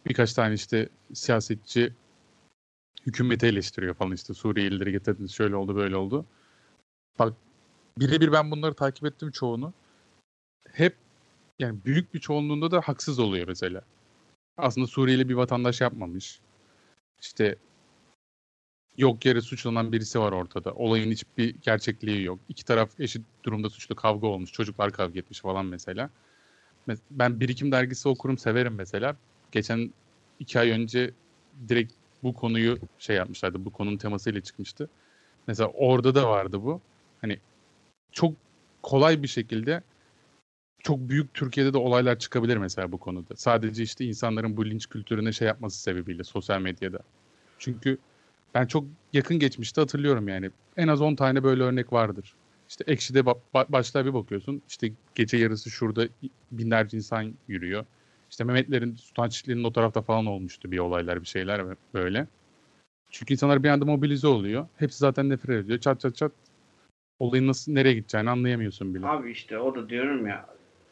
Birkaç 0.05 0.33
tane 0.33 0.53
işte 0.53 0.89
siyasetçi 1.13 1.93
hükümeti 3.05 3.45
eleştiriyor 3.45 3.93
falan 3.93 4.11
işte 4.11 4.33
Suriyelileri 4.33 4.91
getirdiniz 4.91 5.31
şöyle 5.31 5.55
oldu 5.55 5.75
böyle 5.75 5.95
oldu. 5.95 6.25
Bak 7.19 7.33
birebir 7.97 8.31
ben 8.31 8.51
bunları 8.51 8.73
takip 8.73 9.05
ettim 9.05 9.31
çoğunu. 9.31 9.73
Hep 10.71 10.95
yani 11.59 11.79
büyük 11.85 12.13
bir 12.13 12.19
çoğunluğunda 12.19 12.71
da 12.71 12.81
haksız 12.81 13.19
oluyor 13.19 13.47
mesela. 13.47 13.81
Aslında 14.57 14.87
Suriyeli 14.87 15.29
bir 15.29 15.33
vatandaş 15.33 15.81
yapmamış. 15.81 16.39
İşte 17.21 17.55
yok 18.97 19.25
yere 19.25 19.41
suçlanan 19.41 19.91
birisi 19.91 20.19
var 20.19 20.31
ortada. 20.31 20.73
Olayın 20.73 21.11
hiçbir 21.11 21.55
gerçekliği 21.61 22.23
yok. 22.23 22.39
İki 22.49 22.65
taraf 22.65 22.99
eşit 22.99 23.25
durumda 23.43 23.69
suçlu 23.69 23.95
kavga 23.95 24.27
olmuş. 24.27 24.51
Çocuklar 24.51 24.91
kavga 24.91 25.19
etmiş 25.19 25.41
falan 25.41 25.65
mesela. 25.65 26.09
Ben 27.11 27.39
Birikim 27.39 27.71
dergisi 27.71 28.09
okurum 28.09 28.37
severim 28.37 28.75
mesela. 28.75 29.15
Geçen 29.51 29.93
iki 30.39 30.59
ay 30.59 30.69
önce 30.69 31.11
direkt 31.69 31.93
bu 32.23 32.33
konuyu 32.33 32.77
şey 32.99 33.15
yapmışlardı. 33.15 33.65
Bu 33.65 33.69
konunun 33.69 33.97
temasıyla 33.97 34.41
çıkmıştı. 34.41 34.89
Mesela 35.47 35.69
orada 35.69 36.15
da 36.15 36.29
vardı 36.29 36.63
bu. 36.63 36.81
Hani 37.21 37.39
çok 38.11 38.33
kolay 38.81 39.23
bir 39.23 39.27
şekilde 39.27 39.83
çok 40.83 40.99
büyük 40.99 41.33
Türkiye'de 41.33 41.73
de 41.73 41.77
olaylar 41.77 42.19
çıkabilir 42.19 42.57
mesela 42.57 42.91
bu 42.91 42.97
konuda. 42.97 43.35
Sadece 43.35 43.83
işte 43.83 44.05
insanların 44.05 44.57
bu 44.57 44.65
linç 44.65 44.89
kültürüne 44.89 45.31
şey 45.31 45.47
yapması 45.47 45.81
sebebiyle 45.81 46.23
sosyal 46.23 46.61
medyada. 46.61 46.99
Çünkü 47.59 47.97
ben 48.53 48.67
çok 48.67 48.85
yakın 49.13 49.39
geçmişte 49.39 49.81
hatırlıyorum 49.81 50.27
yani. 50.27 50.51
En 50.77 50.87
az 50.87 51.01
10 51.01 51.15
tane 51.15 51.43
böyle 51.43 51.63
örnek 51.63 51.93
vardır. 51.93 52.33
İşte 52.69 52.83
Ekşi'de 52.87 53.19
ba- 53.19 53.65
başlığa 53.69 54.05
bir 54.05 54.13
bakıyorsun. 54.13 54.61
İşte 54.69 54.91
gece 55.15 55.37
yarısı 55.37 55.69
şurada 55.69 56.07
binlerce 56.51 56.97
insan 56.97 57.33
yürüyor. 57.47 57.85
İşte 58.31 58.43
Mehmetlerin, 58.43 58.95
Sultan 58.95 59.29
Çiftliği'nin 59.29 59.63
o 59.63 59.73
tarafta 59.73 60.01
falan 60.01 60.25
olmuştu 60.25 60.71
bir 60.71 60.79
olaylar, 60.79 61.21
bir 61.21 61.27
şeyler 61.27 61.61
böyle. 61.93 62.27
Çünkü 63.11 63.33
insanlar 63.33 63.63
bir 63.63 63.69
anda 63.69 63.85
mobilize 63.85 64.27
oluyor. 64.27 64.67
Hepsi 64.77 64.97
zaten 64.97 65.29
nefret 65.29 65.65
ediyor. 65.65 65.79
Çat 65.79 65.99
çat 65.99 66.15
çat. 66.15 66.31
Olayın 67.19 67.47
nasıl, 67.47 67.71
nereye 67.71 67.93
gideceğini 67.93 68.29
anlayamıyorsun 68.29 68.95
bile. 68.95 69.07
Abi 69.07 69.31
işte 69.31 69.59
o 69.59 69.75
da 69.75 69.89
diyorum 69.89 70.27
ya 70.27 70.45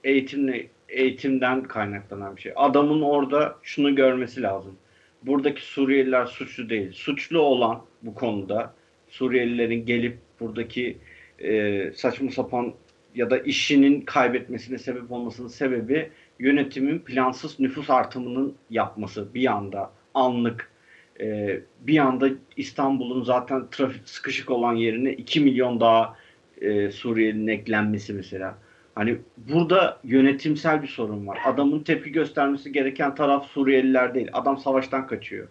eğitimle 0.04 0.68
eğitimden 0.90 1.64
kaynaklanan 1.64 2.36
bir 2.36 2.42
şey. 2.42 2.54
Adamın 2.56 3.02
orada 3.02 3.56
şunu 3.64 3.96
görmesi 3.96 4.42
lazım. 4.42 4.76
Buradaki 5.24 5.62
Suriyeliler 5.66 6.26
suçlu 6.26 6.70
değil. 6.70 6.92
Suçlu 6.92 7.40
olan 7.40 7.82
bu 8.02 8.14
konuda 8.14 8.74
Suriyelilerin 9.10 9.86
gelip 9.86 10.18
buradaki 10.40 10.98
e, 11.44 11.92
saçma 11.96 12.32
sapan 12.32 12.74
ya 13.16 13.30
da 13.30 13.38
işinin 13.38 14.02
kaybetmesine 14.02 14.78
sebep 14.78 15.12
olmasının 15.12 15.48
sebebi 15.48 16.12
yönetimin 16.40 17.00
plansız 17.00 17.60
nüfus 17.60 17.90
artımının 17.90 18.56
yapması 18.70 19.34
bir 19.34 19.46
anda 19.52 19.92
anlık 20.14 20.72
e, 21.20 21.60
bir 21.80 21.98
anda 21.98 22.30
İstanbul'un 22.58 23.24
zaten 23.24 23.64
trafik 23.72 24.10
sıkışık 24.10 24.50
olan 24.50 24.76
yerine 24.76 25.14
2 25.14 25.40
milyon 25.40 25.80
daha 25.80 26.16
e, 26.62 26.92
Suriyelinin 26.92 27.48
eklenmesi 27.48 28.14
mesela. 28.14 28.58
Hani 28.96 29.18
burada 29.38 30.00
yönetimsel 30.04 30.82
bir 30.82 30.88
sorun 30.88 31.28
var. 31.28 31.40
Adamın 31.46 31.80
tepki 31.80 32.12
göstermesi 32.12 32.72
gereken 32.72 33.16
taraf 33.16 33.46
Suriyeliler 33.46 34.14
değil. 34.14 34.30
Adam 34.34 34.58
savaştan 34.58 35.08
kaçıyor. 35.08 35.48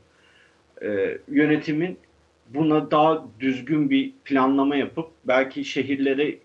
Ee, 0.82 1.18
yönetimin 1.28 1.98
buna 2.54 2.90
daha 2.90 3.24
düzgün 3.40 3.90
bir 3.90 4.12
planlama 4.24 4.76
yapıp 4.76 5.10
belki 5.24 5.64
şehirleri 5.64 6.40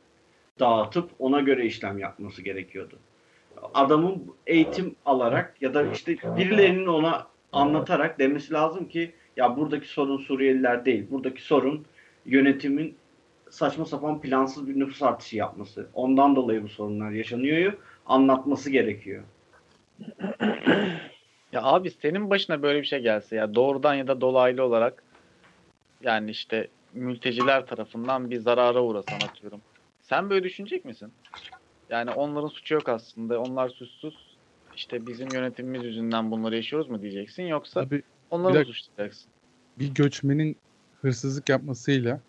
dağıtıp 0.59 1.09
ona 1.19 1.39
göre 1.39 1.65
işlem 1.65 1.99
yapması 1.99 2.41
gerekiyordu. 2.41 2.99
Adamın 3.73 4.23
eğitim 4.47 4.95
alarak 5.05 5.55
ya 5.61 5.73
da 5.73 5.91
işte 5.91 6.17
birilerinin 6.37 6.85
ona 6.87 7.27
anlatarak 7.51 8.19
demesi 8.19 8.53
lazım 8.53 8.87
ki 8.87 9.11
ya 9.37 9.57
buradaki 9.57 9.87
sorun 9.87 10.17
Suriyeliler 10.17 10.85
değil. 10.85 11.05
Buradaki 11.11 11.41
sorun 11.41 11.85
yönetimin 12.25 12.95
saçma 13.49 13.85
sapan 13.85 14.21
plansız 14.21 14.67
bir 14.67 14.79
nüfus 14.79 15.03
artışı 15.03 15.37
yapması. 15.37 15.87
Ondan 15.93 16.35
dolayı 16.35 16.63
bu 16.63 16.67
sorunlar 16.67 17.11
yaşanıyor. 17.11 17.73
Anlatması 18.05 18.69
gerekiyor. 18.69 19.23
Ya 21.51 21.63
abi 21.63 21.91
senin 21.91 22.29
başına 22.29 22.61
böyle 22.61 22.81
bir 22.81 22.87
şey 22.87 22.99
gelse 22.99 23.35
ya 23.35 23.55
doğrudan 23.55 23.93
ya 23.93 24.07
da 24.07 24.21
dolaylı 24.21 24.63
olarak 24.63 25.03
yani 26.05 26.31
işte 26.31 26.67
mülteciler 26.93 27.65
tarafından 27.65 28.29
bir 28.29 28.39
zarara 28.39 28.83
uğrasan 28.83 29.15
atıyorum. 29.15 29.61
Sen 30.01 30.29
böyle 30.29 30.43
düşünecek 30.43 30.85
misin? 30.85 31.11
Yani 31.89 32.11
onların 32.11 32.47
suçu 32.47 32.73
yok 32.73 32.89
aslında. 32.89 33.39
Onlar 33.39 33.69
suçsuz. 33.69 34.35
İşte 34.75 35.07
bizim 35.07 35.27
yönetimimiz 35.33 35.83
yüzünden 35.83 36.31
bunları 36.31 36.55
yaşıyoruz 36.55 36.89
mu 36.89 37.01
diyeceksin 37.01 37.43
yoksa 37.43 37.79
Abi, 37.79 38.03
onları 38.29 38.59
mı 38.59 38.65
suçlayacaksın? 38.65 39.31
Bir 39.79 39.93
göçmenin 39.93 40.57
hırsızlık 41.01 41.49
yapmasıyla 41.49 42.19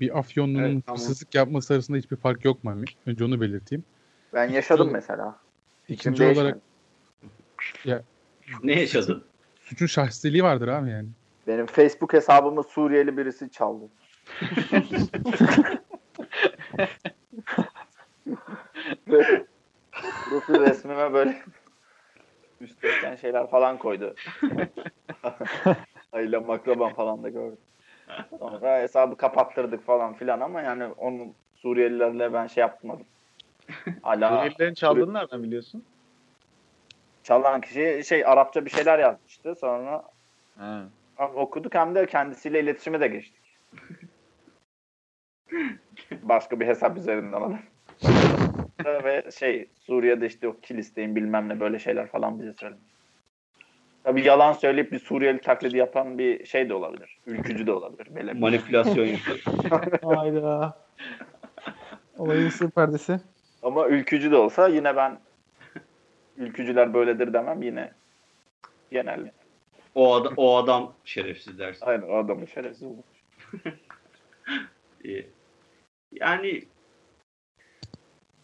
bir 0.00 0.18
Afyonlu'nun 0.18 0.62
evet, 0.62 0.86
tamam. 0.86 1.00
hırsızlık 1.00 1.34
yapması 1.34 1.74
arasında 1.74 1.98
hiçbir 1.98 2.16
fark 2.16 2.44
yok 2.44 2.64
Mami. 2.64 2.84
Önce 3.06 3.24
onu 3.24 3.40
belirteyim. 3.40 3.84
Ben 4.34 4.48
yaşadım 4.48 4.86
İkinci, 4.86 4.92
mesela. 4.92 5.38
İkinci 5.88 6.24
olarak 6.24 6.58
ya, 7.84 8.02
ne 8.62 8.80
yaşadın? 8.80 9.24
Suçun 9.60 9.86
şahsiliği 9.86 10.42
vardır 10.42 10.68
abi 10.68 10.90
yani. 10.90 11.08
Benim 11.46 11.66
Facebook 11.66 12.12
hesabımı 12.12 12.62
Suriyeli 12.62 13.16
birisi 13.16 13.50
çaldı. 13.50 13.84
Profil 20.28 20.60
resmime 20.60 21.12
böyle 21.12 21.42
üstteyken 22.60 23.16
şeyler 23.16 23.50
falan 23.50 23.78
koydu. 23.78 24.14
Ailem 26.12 26.50
akrabam 26.50 26.94
falan 26.94 27.22
da 27.22 27.28
gördüm. 27.28 27.58
Sonra 28.38 28.78
hesabı 28.78 29.16
kapattırdık 29.16 29.86
falan 29.86 30.14
filan 30.14 30.40
ama 30.40 30.60
yani 30.60 30.86
onun 30.86 31.34
Suriyelilerle 31.54 32.32
ben 32.32 32.46
şey 32.46 32.60
yapmadım. 32.60 33.06
Hala 34.02 34.28
Suriyelilerin 34.28 34.74
çaldığını 34.74 35.14
nereden 35.14 35.42
biliyorsun? 35.42 35.84
Çalan 37.22 37.60
kişi 37.60 38.02
şey 38.04 38.26
Arapça 38.26 38.64
bir 38.64 38.70
şeyler 38.70 38.98
yazmıştı. 38.98 39.54
Sonra 39.54 40.02
He. 40.58 40.82
Okuduk 41.18 41.74
hem 41.74 41.94
de 41.94 42.06
kendisiyle 42.06 42.60
iletişime 42.60 43.00
de 43.00 43.08
geçtik. 43.08 43.42
Başka 46.22 46.60
bir 46.60 46.66
hesap 46.66 46.96
üzerinden 46.96 47.42
ama. 47.42 47.58
Ve 48.84 49.30
şey 49.38 49.68
Suriye'de 49.74 50.26
işte 50.26 50.46
yok 50.46 50.62
Kilis'teyim 50.62 51.16
bilmem 51.16 51.48
ne 51.48 51.60
böyle 51.60 51.78
şeyler 51.78 52.06
falan 52.06 52.40
bize 52.40 52.52
söylemiş. 52.52 52.92
Tabii 54.04 54.24
yalan 54.24 54.52
söyleyip 54.52 54.92
bir 54.92 54.98
Suriyeli 54.98 55.40
taklidi 55.40 55.76
yapan 55.76 56.18
bir 56.18 56.44
şey 56.46 56.68
de 56.68 56.74
olabilir. 56.74 57.18
Ülkücü 57.26 57.66
de 57.66 57.72
olabilir. 57.72 58.14
Böyle 58.14 58.32
Manipülasyon 58.32 59.04
yapıyor. 59.06 59.38
Hayda. 60.16 60.78
Olayın 62.18 62.48
sır 62.48 62.70
perdesi. 62.70 63.20
Ama 63.62 63.88
ülkücü 63.88 64.30
de 64.30 64.36
olsa 64.36 64.68
yine 64.68 64.96
ben 64.96 65.18
ülkücüler 66.36 66.94
böyledir 66.94 67.32
demem 67.32 67.62
yine 67.62 67.92
genel. 68.90 69.30
O, 69.94 70.14
ad- 70.14 70.32
o 70.36 70.56
adam 70.56 70.92
şerefsiz 71.04 71.58
dersin. 71.58 71.86
Aynen 71.86 72.02
o 72.02 72.16
adamın 72.16 72.46
şerefsiz 72.46 72.82
olur. 72.82 73.02
Ee, 75.04 75.26
Yani 76.12 76.62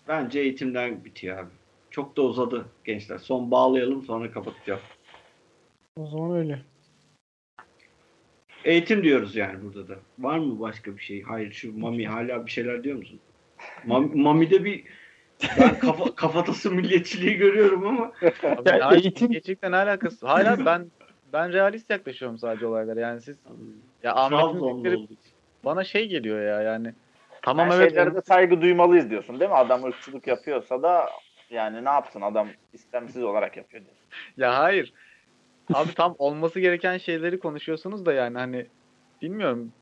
bence 0.08 0.40
eğitimden 0.40 1.04
bitiyor 1.04 1.38
abi. 1.38 1.50
Çok 1.90 2.16
da 2.16 2.22
uzadı 2.22 2.66
gençler. 2.84 3.18
Son 3.18 3.50
bağlayalım 3.50 4.02
sonra 4.04 4.30
kapatacağım. 4.32 4.80
O 5.96 6.06
zaman 6.06 6.36
öyle. 6.36 6.62
Eğitim 8.64 9.02
diyoruz 9.02 9.36
yani 9.36 9.62
burada 9.62 9.88
da. 9.88 9.98
Var 10.18 10.38
mı 10.38 10.60
başka 10.60 10.96
bir 10.96 11.02
şey? 11.02 11.22
Hayır 11.22 11.52
şu 11.52 11.78
Mami 11.78 12.06
hala 12.06 12.46
bir 12.46 12.50
şeyler 12.50 12.84
diyor 12.84 12.96
musun? 12.96 13.20
Mami, 13.86 14.22
Mami'de 14.22 14.64
bir 14.64 14.84
ben 15.60 15.78
kafa, 15.78 16.14
kafatası 16.14 16.70
milliyetçiliği 16.70 17.36
görüyorum 17.36 17.86
ama 17.86 18.12
Abi, 18.42 18.68
Ya 18.68 18.90
eğitim- 18.94 19.30
gerçekten 19.32 19.72
alakası. 19.72 20.26
Hala 20.26 20.66
ben 20.66 20.90
ben 21.32 21.52
realist 21.52 21.90
yaklaşıyorum 21.90 22.38
sadece 22.38 22.66
olaylara. 22.66 23.00
Yani 23.00 23.20
siz 23.20 23.36
ya 24.02 24.14
Ahmet'in 24.14 24.84
dedikleri 24.84 25.09
bana 25.64 25.84
şey 25.84 26.09
geliyor 26.09 26.42
ya 26.42 26.62
yani. 26.62 26.94
Tamam 27.42 27.68
Tamam 27.68 27.80
evet. 27.80 27.90
şeylere 27.90 28.14
de 28.14 28.22
saygı 28.22 28.60
duymalıyız 28.60 29.10
diyorsun 29.10 29.40
değil 29.40 29.50
mi? 29.50 29.56
Adam 29.56 29.84
ırkçılık 29.84 30.26
yapıyorsa 30.26 30.82
da 30.82 31.09
yani 31.50 31.84
ne 31.84 31.88
yapsın 31.88 32.20
adam 32.20 32.48
istemsiz 32.72 33.22
olarak 33.22 33.56
yapıyor 33.56 33.84
diyorsun. 33.84 34.05
Ya 34.36 34.59
hayır. 34.59 34.92
Abi 35.74 35.94
tam 35.94 36.14
olması 36.18 36.60
gereken 36.60 36.98
şeyleri 36.98 37.38
konuşuyorsunuz 37.38 38.06
da 38.06 38.12
yani 38.12 38.38
hani 38.38 38.66
bilmiyorum. 39.22 39.72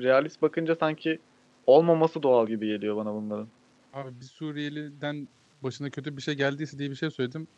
Realist 0.00 0.42
bakınca 0.42 0.74
sanki 0.74 1.18
olmaması 1.66 2.22
doğal 2.22 2.46
gibi 2.46 2.66
geliyor 2.66 2.96
bana 2.96 3.14
bunların. 3.14 3.48
Abi 3.94 4.20
bir 4.20 4.24
Suriyeliden 4.24 5.28
başına 5.62 5.90
kötü 5.90 6.16
bir 6.16 6.22
şey 6.22 6.34
geldiyse 6.34 6.78
diye 6.78 6.90
bir 6.90 6.94
şey 6.94 7.10
söyledim. 7.10 7.48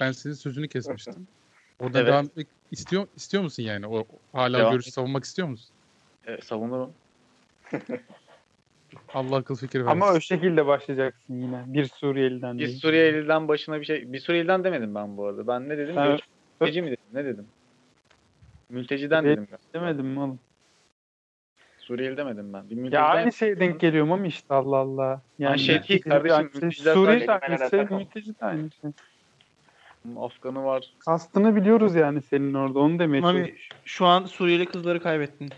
Ben 0.00 0.12
senin 0.12 0.34
sözünü 0.34 0.68
kesmiştim. 0.68 1.26
Oradan 1.80 2.00
Evet. 2.00 2.12
devam 2.12 2.24
etmek 2.24 2.46
istiyor, 2.70 3.06
istiyor 3.16 3.42
musun 3.42 3.62
yani? 3.62 3.86
O 3.86 4.06
hala 4.32 4.58
Devam 4.58 4.72
görüşü 4.72 4.90
savunmak 4.90 5.24
istiyor 5.24 5.48
musun? 5.48 5.70
E, 6.26 6.40
savunurum. 6.40 6.92
Allah 9.14 9.36
akıl 9.36 9.56
fikir 9.56 9.78
versin. 9.78 9.90
Ama 9.90 10.12
o 10.12 10.20
şekilde 10.20 10.66
başlayacaksın 10.66 11.34
yine. 11.34 11.64
Bir 11.66 11.84
Suriyeliden 11.84 12.58
Bir 12.58 12.66
değil. 12.66 12.78
Suriyeli'den 12.78 13.48
başına 13.48 13.80
bir 13.80 13.84
şey... 13.84 14.12
Bir 14.12 14.20
Suriyeli'den 14.20 14.64
demedim 14.64 14.94
ben 14.94 15.16
bu 15.16 15.26
arada. 15.26 15.46
Ben 15.46 15.68
ne 15.68 15.78
dedim? 15.78 15.98
Evet. 15.98 16.20
Mülteci 16.60 16.82
mi 16.82 16.90
dedim? 16.90 17.04
Ne 17.12 17.24
dedim? 17.24 17.46
Mülteciden 18.68 19.24
Evet. 19.24 19.38
dedim 19.38 19.48
ben. 19.52 19.80
Demedim 19.80 20.06
mi 20.06 20.20
oğlum? 20.20 20.38
Suriyeli 21.78 22.16
demedim 22.16 22.52
ben. 22.52 22.70
Bir 22.70 22.92
Ya 22.92 23.04
aynı 23.04 23.32
şeye 23.32 23.60
denk 23.60 23.80
geliyorum 23.80 24.12
ama 24.12 24.26
işte 24.26 24.54
Allah 24.54 24.76
Allah. 24.76 25.22
Yani 25.38 25.58
şey 25.58 25.88
değil 25.88 26.02
kardeşim, 26.02 26.36
Yani 26.36 26.50
mülteciler 26.54 26.94
Suriye 26.94 27.20
de 27.20 27.26
sadece 27.26 27.64
aynı 27.64 27.88
şey, 27.88 27.98
mülteci 27.98 28.40
de 28.40 28.44
aynı 28.44 28.70
şey. 28.70 28.90
Afganı 30.20 30.64
var. 30.64 30.84
Kastını 30.98 31.56
biliyoruz 31.56 31.94
yani 31.94 32.22
senin 32.22 32.54
orada 32.54 32.78
onu 32.78 32.98
demeye 32.98 33.20
Mami 33.20 33.38
çalışıyorum. 33.38 33.64
şu 33.84 34.06
an 34.06 34.24
Suriyeli 34.24 34.66
kızları 34.66 35.02
kaybettin. 35.02 35.48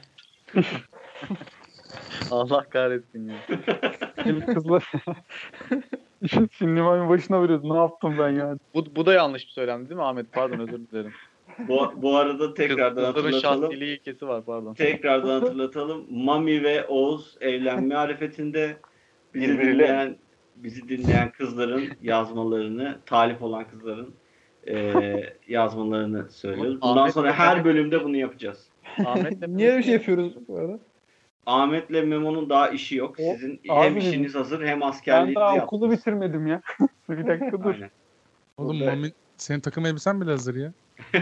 Allah 2.31 2.65
kahretsin 2.71 3.29
ya. 3.29 3.35
Benim 4.27 4.47
kızlar. 4.55 4.93
Şimdi 6.59 6.81
Mami 6.81 7.09
başına 7.09 7.43
veriyordu. 7.43 7.75
Ne 7.75 7.79
yaptım 7.79 8.15
ben 8.19 8.29
yani? 8.29 8.59
Bu, 8.75 8.97
bu 8.97 9.07
da 9.07 9.13
yanlış 9.13 9.47
bir 9.47 9.53
söylemdi 9.53 9.89
değil 9.89 9.97
mi 9.99 10.05
Ahmet? 10.05 10.33
Pardon 10.33 10.59
özür 10.59 10.79
dilerim. 10.91 11.13
Bu, 11.59 11.93
bu 11.97 12.17
arada 12.17 12.55
tekrardan 12.55 13.13
Kızların 13.15 13.33
hatırlatalım. 13.33 13.63
şahsiliği 13.63 13.99
ilkesi 13.99 14.29
var 14.29 14.45
pardon. 14.45 14.75
Tekrardan 14.75 15.41
hatırlatalım. 15.41 16.07
Mami 16.25 16.63
ve 16.63 16.87
Oğuz 16.87 17.37
evlenme 17.41 17.95
arifetinde 17.95 18.77
bizi 19.35 19.59
dinleyen 19.59 20.17
bizi 20.57 20.89
dinleyen 20.89 21.31
kızların 21.33 21.85
yazmalarını, 22.03 22.99
talip 23.07 23.43
olan 23.43 23.65
kızların 23.69 24.15
eee, 24.67 25.37
yazmalarını 25.49 26.31
söylüyoruz. 26.31 26.83
Bundan 26.83 26.97
Ahmet 26.97 27.15
sonra 27.15 27.33
her 27.33 27.65
bölümde 27.65 28.05
bunu 28.05 28.17
yapacağız. 28.17 28.67
Ahmet'le 29.07 29.43
Niye 29.49 29.69
öyle 29.69 29.79
bir 29.79 29.83
şey 29.85 29.93
yapıyoruz 29.93 30.33
bu 30.49 30.59
arada? 30.59 30.79
Ahmet'le 31.47 31.91
Memo'nun 31.91 32.51
daha 32.51 32.69
işi 32.69 32.97
yok. 32.97 33.17
O- 33.19 33.33
Sizin 33.35 33.61
abi 33.69 33.85
hem 33.85 33.97
işiniz 33.97 34.35
hazır 34.35 34.65
hem 34.67 34.81
Ben 34.81 34.87
askerliğinizi 34.87 35.35
daha 35.35 35.45
yaptınız. 35.57 35.67
okulu 35.67 35.91
bitirmedim 35.91 36.47
ya. 36.47 36.61
bir 37.09 37.27
dakika 37.27 37.65
dur. 37.65 37.75
Aynen. 37.75 37.91
Oğlum 38.57 38.81
Burada- 38.81 38.91
Mami 38.95 39.13
senin 39.37 39.61
takım 39.61 39.87
elbisen 39.87 40.21
bile 40.21 40.31
hazır 40.31 40.55
ya. 40.55 40.73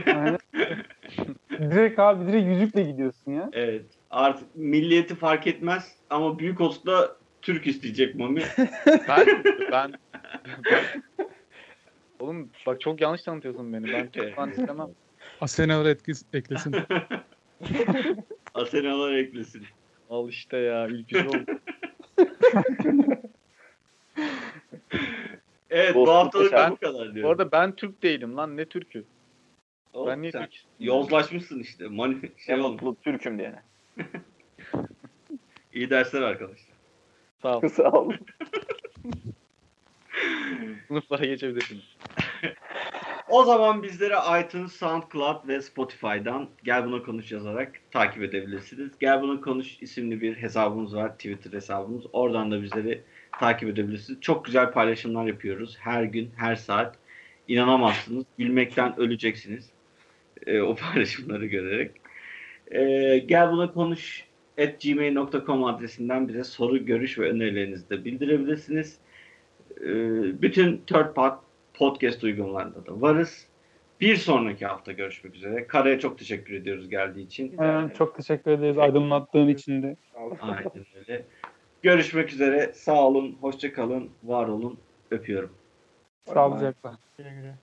Aynen. 0.06 0.38
direkt 1.58 1.98
abi 1.98 2.26
direkt 2.26 2.46
yüzükle 2.46 2.82
gidiyorsun 2.82 3.32
ya. 3.32 3.50
Evet. 3.52 3.84
Artık 4.10 4.56
milliyeti 4.56 5.14
fark 5.14 5.46
etmez 5.46 5.92
ama 6.10 6.38
büyük 6.38 6.60
olsa 6.60 7.16
Türk 7.42 7.66
isteyecek 7.66 8.14
Mami. 8.14 8.42
Ben, 9.08 9.26
ben, 9.72 9.92
ben- 10.64 11.02
Oğlum 12.20 12.50
bak 12.66 12.80
çok 12.80 13.00
yanlış 13.00 13.22
tanıtıyorsun 13.22 13.72
beni. 13.72 13.92
Ben 13.92 14.10
falan 14.34 14.50
istemem. 14.50 14.88
Asenalar 15.40 15.86
etkisi 15.86 16.26
eklesin. 16.32 16.76
Asenalar 18.54 19.12
eklesin. 19.12 19.66
Al 20.10 20.28
işte 20.28 20.56
ya 20.56 20.88
ülkücü 20.88 21.28
oldu. 21.28 21.44
Evet 25.70 25.94
bu 25.94 26.06
Dostluk 26.06 26.14
haftalık 26.14 26.52
yaşar. 26.52 26.70
bu 26.70 26.76
kadar 26.76 27.10
Bu 27.10 27.14
diyorum. 27.14 27.30
arada 27.30 27.52
ben 27.52 27.76
Türk 27.76 28.02
değilim 28.02 28.36
lan 28.36 28.56
ne 28.56 28.64
Türk'ü? 28.64 29.04
Oğlum, 29.92 30.08
Ben 30.08 30.22
niye 30.22 30.32
Türk? 30.32 30.50
Yozlaşmışsın 30.80 31.60
işte. 31.60 31.86
Mani 31.88 32.16
şey 32.46 32.60
olmuş. 32.60 32.82
mutlu 32.82 33.02
Türk'üm 33.02 33.38
diyene. 33.38 33.62
İyi 35.72 35.90
dersler 35.90 36.22
arkadaşlar. 36.22 36.76
Sağ 37.42 37.58
ol. 37.58 37.68
Sağ 37.68 37.90
ol. 37.90 38.12
Sınıflara 40.88 41.24
geçebilirsiniz. 41.24 41.96
O 43.28 43.44
zaman 43.44 43.82
bizlere 43.82 44.14
iTunes, 44.40 44.72
SoundCloud 44.72 45.48
ve 45.48 45.60
Spotify'dan 45.60 46.48
Gel 46.64 46.84
Buna 46.84 47.02
Konuş 47.02 47.32
yazarak 47.32 47.72
takip 47.90 48.22
edebilirsiniz. 48.22 48.90
Gel 49.00 49.22
Buna 49.22 49.40
Konuş 49.40 49.82
isimli 49.82 50.20
bir 50.20 50.34
hesabımız 50.34 50.96
var. 50.96 51.12
Twitter 51.12 51.52
hesabımız. 51.52 52.04
Oradan 52.12 52.50
da 52.50 52.62
bizleri 52.62 53.02
takip 53.40 53.68
edebilirsiniz. 53.68 54.20
Çok 54.20 54.44
güzel 54.44 54.72
paylaşımlar 54.72 55.26
yapıyoruz. 55.26 55.76
Her 55.80 56.02
gün, 56.02 56.30
her 56.36 56.56
saat. 56.56 56.98
İnanamazsınız. 57.48 58.24
Gülmekten 58.38 59.00
öleceksiniz. 59.00 59.70
Ee, 60.46 60.60
o 60.60 60.74
paylaşımları 60.92 61.46
görerek. 61.46 61.90
Ee, 62.70 63.18
Gel 63.26 63.50
Buna 63.52 63.72
Konuş 63.72 64.24
at 64.60 64.82
gmail.com 64.82 65.64
adresinden 65.64 66.28
bize 66.28 66.44
soru, 66.44 66.86
görüş 66.86 67.18
ve 67.18 67.30
önerilerinizi 67.30 67.90
de 67.90 68.04
bildirebilirsiniz. 68.04 68.98
Ee, 69.80 70.42
bütün 70.42 70.76
third 70.86 71.14
part 71.14 71.38
podcast 71.74 72.24
uygulamalarında 72.24 72.86
da 72.86 73.00
varız. 73.00 73.46
Bir 74.00 74.16
sonraki 74.16 74.66
hafta 74.66 74.92
görüşmek 74.92 75.34
üzere. 75.34 75.66
Kara'ya 75.66 75.98
çok 75.98 76.18
teşekkür 76.18 76.54
ediyoruz 76.54 76.88
geldiği 76.88 77.26
için. 77.26 77.58
Aynen, 77.58 77.88
çok 77.88 78.16
teşekkür 78.16 78.50
ederiz 78.50 78.78
aydınlattığın 78.78 79.48
için 79.48 79.82
de. 79.82 79.96
Aynen 80.40 80.86
öyle. 80.96 81.26
Görüşmek 81.82 82.32
üzere. 82.32 82.72
Sağ 82.74 83.06
olun, 83.06 83.36
hoşça 83.40 83.72
kalın, 83.72 84.10
var 84.24 84.48
olun. 84.48 84.78
Öpüyorum. 85.10 85.50
Sağlıcakla. 86.24 86.98
Güle 87.18 87.30
güle. 87.30 87.54